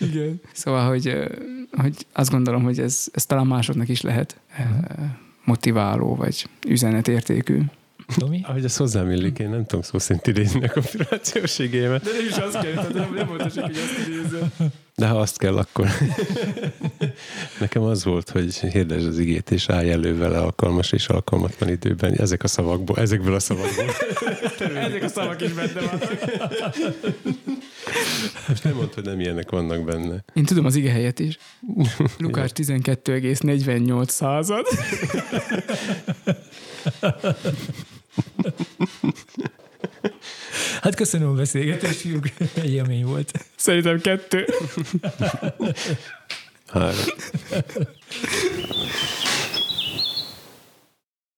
Igen. 0.10 0.42
Szóval, 0.54 0.88
hogy, 0.88 1.14
hogy 1.72 2.06
azt 2.14 2.32
gondolom, 2.32 2.64
hogy 2.64 2.80
ez, 2.80 3.08
ez 3.12 3.26
talán 3.26 3.48
másoknak 3.48 3.90
is 3.90 4.02
lehet 4.02 4.40
ö, 4.60 4.64
motiváló, 5.46 6.16
vagy 6.16 6.50
üzenetértékű. 6.68 7.62
Tomi? 8.18 8.42
Ahogy 8.44 8.64
ez 8.64 8.78
hozzám 8.78 9.12
illik, 9.12 9.40
én 9.40 9.50
nem 9.50 9.66
tudom 9.66 9.82
szó 9.82 10.00
szerint 10.00 10.28
idézni 10.28 10.64
a 10.64 10.70
konspirációs 10.72 11.60
igémet, 11.60 12.04
De 12.04 12.10
nem 12.12 12.26
is 12.30 12.36
azt 12.36 12.60
kell, 12.60 12.74
tehát 12.74 12.94
nem, 12.94 13.14
nem 13.14 13.28
volt 13.28 13.42
hogy 13.42 13.58
azt 13.58 14.08
idézze. 14.08 14.52
de 14.96 15.08
ha 15.08 15.20
azt 15.20 15.38
kell, 15.38 15.58
akkor 15.58 15.88
nekem 17.60 17.82
az 17.82 18.04
volt, 18.04 18.30
hogy 18.30 18.56
hirdesd 18.60 19.08
az 19.08 19.18
igét, 19.20 19.52
és 19.52 19.70
állj 19.70 19.92
elő 19.92 20.18
vele 20.18 20.38
alkalmas 20.40 20.92
és 20.92 21.08
alkalmatlan 21.08 21.70
időben. 21.70 22.14
Ezek 22.14 22.44
a 22.44 22.48
szavakból, 22.48 22.98
ezekből 22.98 23.34
a 23.34 23.40
szavakból. 23.40 23.86
Ezek 24.76 25.04
a 25.04 25.08
szavak 25.08 25.42
is 25.42 25.54
benne 25.54 25.74
vannak. 25.74 26.20
Most 28.48 28.64
nem 28.64 28.74
mondd, 28.74 28.94
hogy 28.94 29.04
nem 29.04 29.20
ilyenek 29.20 29.50
vannak 29.50 29.84
benne. 29.84 30.24
Én 30.34 30.46
tudom 30.46 30.66
az 30.66 30.76
ige 30.76 30.92
helyet 30.92 31.20
is. 31.20 31.38
Lukás 32.18 32.52
12,48 32.54 34.08
század. 34.08 34.66
Hát 40.82 40.96
köszönöm 40.96 41.30
a 41.30 41.34
beszélgetést, 41.34 42.00
fiúk. 42.00 42.26
Egy 42.62 42.74
élmény 42.74 43.06
volt. 43.06 43.46
Szerintem 43.56 44.02
kettő. 44.02 44.46
Három. 46.68 47.00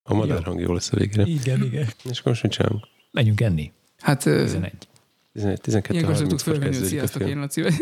A 0.04 0.14
madárhang 0.14 0.60
jó 0.60 0.74
lesz 0.74 0.92
a 0.92 0.98
végére. 0.98 1.24
Igen, 1.24 1.64
igen. 1.64 1.88
És 2.10 2.20
akkor 2.20 2.32
most 2.32 2.44
mit 2.44 2.52
csinálunk? 2.52 2.88
Menjünk 3.12 3.42
enni. 3.42 3.72
Hát 4.00 4.26
ö, 4.26 4.44
11. 4.44 4.74
11, 5.34 5.62
12, 5.62 5.94
ilyenkor 5.94 6.16
szoktuk 6.16 6.40
30 6.40 6.44
fölvenni, 6.44 6.78
hogy 6.78 6.88
sziasztok, 6.88 7.28
én 7.28 7.40
Laci 7.40 7.62
vagy. 7.62 7.74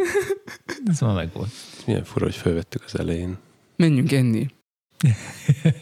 Ez 0.92 1.00
már 1.00 1.16
megvolt. 1.16 1.52
Milyen 1.86 2.04
fura, 2.04 2.26
hogy 2.26 2.36
felvettük 2.36 2.84
az 2.86 3.00
elején. 3.00 3.38
Menjünk 3.76 4.12
enni. 4.12 4.48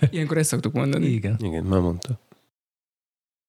Ilyenkor 0.09 0.37
ezt 0.37 0.49
szoktuk 0.49 0.73
mondani. 0.73 1.05
Igen. 1.05 1.35
Igen, 1.39 1.63
már 1.63 1.79
mondta. 1.79 2.19